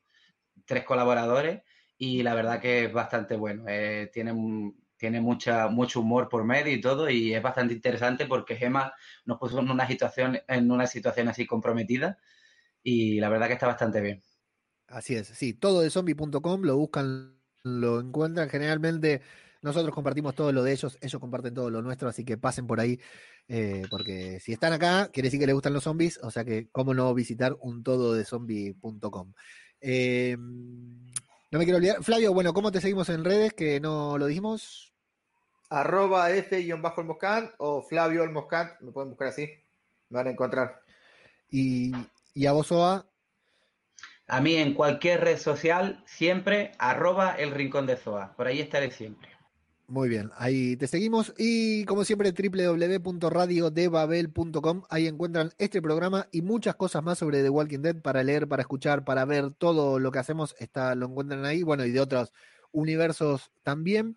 tres 0.67 0.85
colaboradores, 0.85 1.63
y 1.97 2.25
la 2.25 2.35
verdad 2.35 2.61
que 2.61 2.87
es 2.87 2.93
bastante 2.93 3.37
bueno. 3.37 3.65
Eh, 3.69 4.11
tiene, 4.13 4.35
tiene 4.97 5.21
mucha, 5.21 5.69
mucho 5.69 6.01
humor 6.01 6.29
por 6.29 6.45
medio 6.45 6.73
y 6.73 6.81
todo, 6.81 7.09
y 7.09 7.33
es 7.33 7.43
bastante 7.43 7.75
interesante 7.75 8.27
porque 8.27 8.57
Gema 8.57 8.93
nos 9.25 9.39
puso 9.39 9.61
en 9.61 9.71
una 9.71 9.87
situación, 9.87 10.41
en 10.49 10.71
una 10.71 10.89
situación 10.89 11.29
así 11.29 11.47
comprometida 11.47 12.19
y 12.83 13.21
la 13.21 13.29
verdad 13.29 13.47
que 13.47 13.55
está 13.55 13.67
bastante 13.67 14.01
bien. 14.01 14.23
Así 14.89 15.15
es, 15.15 15.29
sí, 15.29 15.55
todo 15.55 15.83
de 15.83 15.91
zombie.com, 15.91 16.63
lo 16.63 16.77
buscan, 16.77 17.39
lo 17.63 18.01
encuentran 18.01 18.49
generalmente. 18.49 19.23
Nosotros 19.63 19.95
compartimos 19.95 20.35
todo 20.35 20.53
lo 20.53 20.63
de 20.63 20.73
ellos, 20.73 20.99
ellos 21.01 21.21
comparten 21.21 21.55
todo 21.55 21.71
lo 21.71 21.83
nuestro, 21.83 22.09
así 22.09 22.25
que 22.25 22.39
pasen 22.39 22.67
por 22.67 22.81
ahí, 22.81 22.99
eh, 23.47 23.83
porque 23.91 24.41
si 24.41 24.53
están 24.53 24.73
acá, 24.73 25.11
quiere 25.13 25.27
decir 25.27 25.39
que 25.39 25.47
les 25.47 25.55
gustan 25.55 25.75
los 25.75 25.85
zombies, 25.85 26.19
o 26.23 26.31
sea 26.31 26.45
que 26.45 26.69
cómo 26.71 26.95
no 26.95 27.13
visitar 27.15 27.57
un 27.61 27.83
todo 27.83 28.15
de 28.15 28.25
zombie.com. 28.25 29.33
Eh, 29.81 30.37
no 30.39 31.59
me 31.59 31.65
quiero 31.65 31.79
olvidar. 31.79 32.03
Flavio, 32.03 32.33
bueno, 32.33 32.53
¿cómo 32.53 32.73
te 32.73 32.81
seguimos 32.81 33.09
en 33.11 33.25
redes? 33.25 33.53
Que 33.53 33.81
no 33.81 34.17
lo 34.19 34.27
dijimos. 34.27 34.95
Arroba 35.69 36.31
F-el 36.33 36.73
o 37.59 37.83
Flavio 37.83 38.25
el 38.25 38.31
me 38.31 38.93
pueden 38.93 39.11
buscar 39.11 39.29
así, 39.29 39.47
me 40.09 40.19
van 40.19 40.27
a 40.29 40.31
encontrar. 40.31 40.83
Y, 41.51 41.93
¿Y 42.35 42.47
a 42.47 42.53
vos, 42.53 42.71
Oa? 42.73 43.07
A 44.27 44.41
mí 44.41 44.55
en 44.55 44.75
cualquier 44.75 45.23
red 45.23 45.39
social, 45.39 46.05
siempre 46.07 46.73
arroba 46.79 47.33
el 47.33 47.51
rincón 47.51 47.87
de 47.87 47.97
Zoa. 47.97 48.35
Por 48.37 48.47
ahí 48.47 48.61
estaré 48.61 48.93
siempre. 48.93 49.31
Muy 49.91 50.09
bien, 50.09 50.31
ahí 50.37 50.77
te 50.77 50.87
seguimos 50.87 51.35
y 51.37 51.85
como 51.85 52.05
siempre 52.05 52.31
www.radiodebabel.com, 52.31 54.83
ahí 54.89 55.09
encuentran 55.09 55.51
este 55.59 55.83
programa 55.83 56.29
y 56.31 56.43
muchas 56.43 56.77
cosas 56.77 57.03
más 57.03 57.19
sobre 57.19 57.43
The 57.43 57.51
Walking 57.51 57.81
Dead 57.81 58.01
para 58.01 58.23
leer, 58.23 58.47
para 58.47 58.63
escuchar, 58.63 59.05
para 59.05 59.25
ver 59.25 59.51
todo 59.51 59.99
lo 59.99 60.13
que 60.13 60.21
hacemos, 60.21 60.55
está, 60.61 60.95
lo 60.95 61.07
encuentran 61.07 61.45
ahí, 61.45 61.65
bueno, 61.65 61.85
y 61.85 61.91
de 61.91 61.99
otros 61.99 62.33
universos 62.71 63.51
también. 63.65 64.17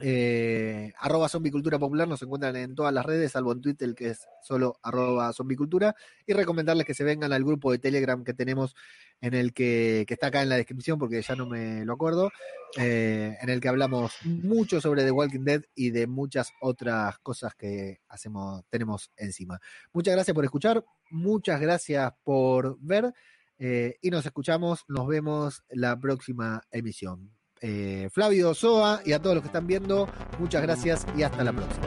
Eh, 0.00 0.92
arroba 0.98 1.28
zombicultura 1.28 1.78
popular 1.78 2.08
nos 2.08 2.22
encuentran 2.22 2.56
en 2.56 2.74
todas 2.74 2.94
las 2.94 3.04
redes, 3.04 3.32
salvo 3.32 3.52
en 3.52 3.60
Twitter, 3.60 3.94
que 3.94 4.10
es 4.10 4.26
solo 4.42 4.78
arroba 4.82 5.32
zombicultura, 5.32 5.94
y 6.26 6.32
recomendarles 6.32 6.86
que 6.86 6.94
se 6.94 7.04
vengan 7.04 7.32
al 7.32 7.44
grupo 7.44 7.70
de 7.70 7.78
Telegram 7.78 8.24
que 8.24 8.32
tenemos 8.32 8.74
en 9.20 9.34
el 9.34 9.52
que, 9.52 10.06
está 10.08 10.28
acá 10.28 10.42
en 10.42 10.48
la 10.48 10.56
descripción, 10.56 10.98
porque 10.98 11.20
ya 11.20 11.36
no 11.36 11.46
me 11.46 11.84
lo 11.84 11.92
acuerdo, 11.92 12.30
eh, 12.78 13.36
en 13.40 13.50
el 13.50 13.60
que 13.60 13.68
hablamos 13.68 14.14
mucho 14.24 14.80
sobre 14.80 15.04
The 15.04 15.10
Walking 15.10 15.44
Dead 15.44 15.62
y 15.74 15.90
de 15.90 16.06
muchas 16.06 16.52
otras 16.60 17.18
cosas 17.18 17.54
que 17.54 18.00
hacemos, 18.08 18.64
tenemos 18.70 19.10
encima. 19.16 19.60
Muchas 19.92 20.14
gracias 20.14 20.34
por 20.34 20.44
escuchar, 20.44 20.84
muchas 21.10 21.60
gracias 21.60 22.12
por 22.24 22.78
ver, 22.80 23.12
eh, 23.58 23.98
y 24.00 24.10
nos 24.10 24.24
escuchamos, 24.24 24.84
nos 24.88 25.06
vemos 25.06 25.62
la 25.68 26.00
próxima 26.00 26.62
emisión. 26.70 27.41
Eh, 27.64 28.08
Flavio 28.10 28.54
Soa 28.54 29.02
y 29.04 29.12
a 29.12 29.20
todos 29.20 29.36
los 29.36 29.42
que 29.42 29.46
están 29.46 29.68
viendo, 29.68 30.08
muchas 30.40 30.62
gracias 30.62 31.06
y 31.16 31.22
hasta 31.22 31.44
la 31.44 31.52
próxima. 31.52 31.86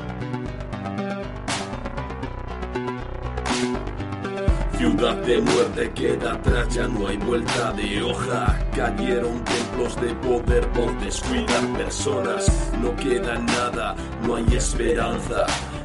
Ciudad 4.78 5.16
de 5.18 5.42
muerte 5.42 5.92
queda 5.92 6.34
atrás, 6.34 6.74
ya 6.74 6.88
no 6.88 7.08
hay 7.08 7.18
vuelta 7.18 7.74
de 7.74 8.02
hoja. 8.02 8.58
Cayeron 8.74 9.44
templos 9.44 10.00
de 10.02 10.14
poder 10.16 10.68
por 10.72 10.98
descuidar 11.00 11.66
personas. 11.78 12.72
No 12.82 12.96
queda 12.96 13.38
nada, 13.40 13.96
no 14.26 14.36
hay 14.36 14.46
esperanza. 14.56 15.46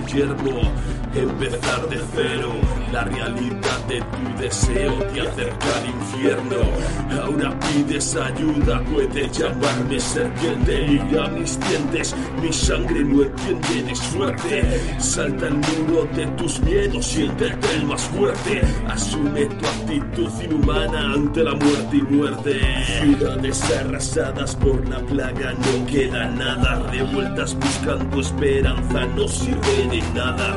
legitimate 0.00 0.44
law. 0.44 0.99
Empezar 1.14 1.88
de 1.88 2.00
cero, 2.14 2.52
la 2.92 3.04
realidad 3.04 3.86
de 3.88 4.00
tu 4.00 4.40
deseo 4.40 4.98
de 5.12 5.20
acercar 5.20 5.82
al 5.82 5.88
infierno. 5.88 6.56
Ahora 7.22 7.58
pides 7.60 8.16
ayuda, 8.16 8.82
puedes 8.92 9.38
llamarme 9.38 9.98
serpiente. 9.98 10.86
Mira 10.88 11.28
mis 11.28 11.58
dientes, 11.60 12.14
mi 12.40 12.52
sangre 12.52 13.04
no 13.04 13.22
entiende, 13.22 13.92
es 13.92 14.00
fuerte. 14.00 14.80
Salta 14.98 15.48
el 15.48 15.54
muro 15.54 16.08
de 16.14 16.26
tus 16.38 16.60
miedos, 16.60 17.06
siéntete 17.06 17.74
el 17.74 17.86
más 17.86 18.02
fuerte. 18.02 18.62
Asume 18.88 19.46
tu 19.46 19.66
actitud 19.66 20.30
inhumana 20.42 21.14
ante 21.14 21.42
la 21.42 21.54
muerte 21.54 21.96
y 21.96 22.02
muerte. 22.02 22.60
Ciudades 23.02 23.62
arrasadas 23.78 24.54
por 24.56 24.88
la 24.88 25.00
plaga, 25.00 25.52
no 25.52 25.86
queda 25.86 26.28
nada. 26.30 26.90
Revueltas 26.90 27.54
buscando 27.56 28.20
esperanza, 28.20 29.06
no 29.16 29.26
sirve 29.28 29.88
de 29.90 30.02
nada 30.14 30.56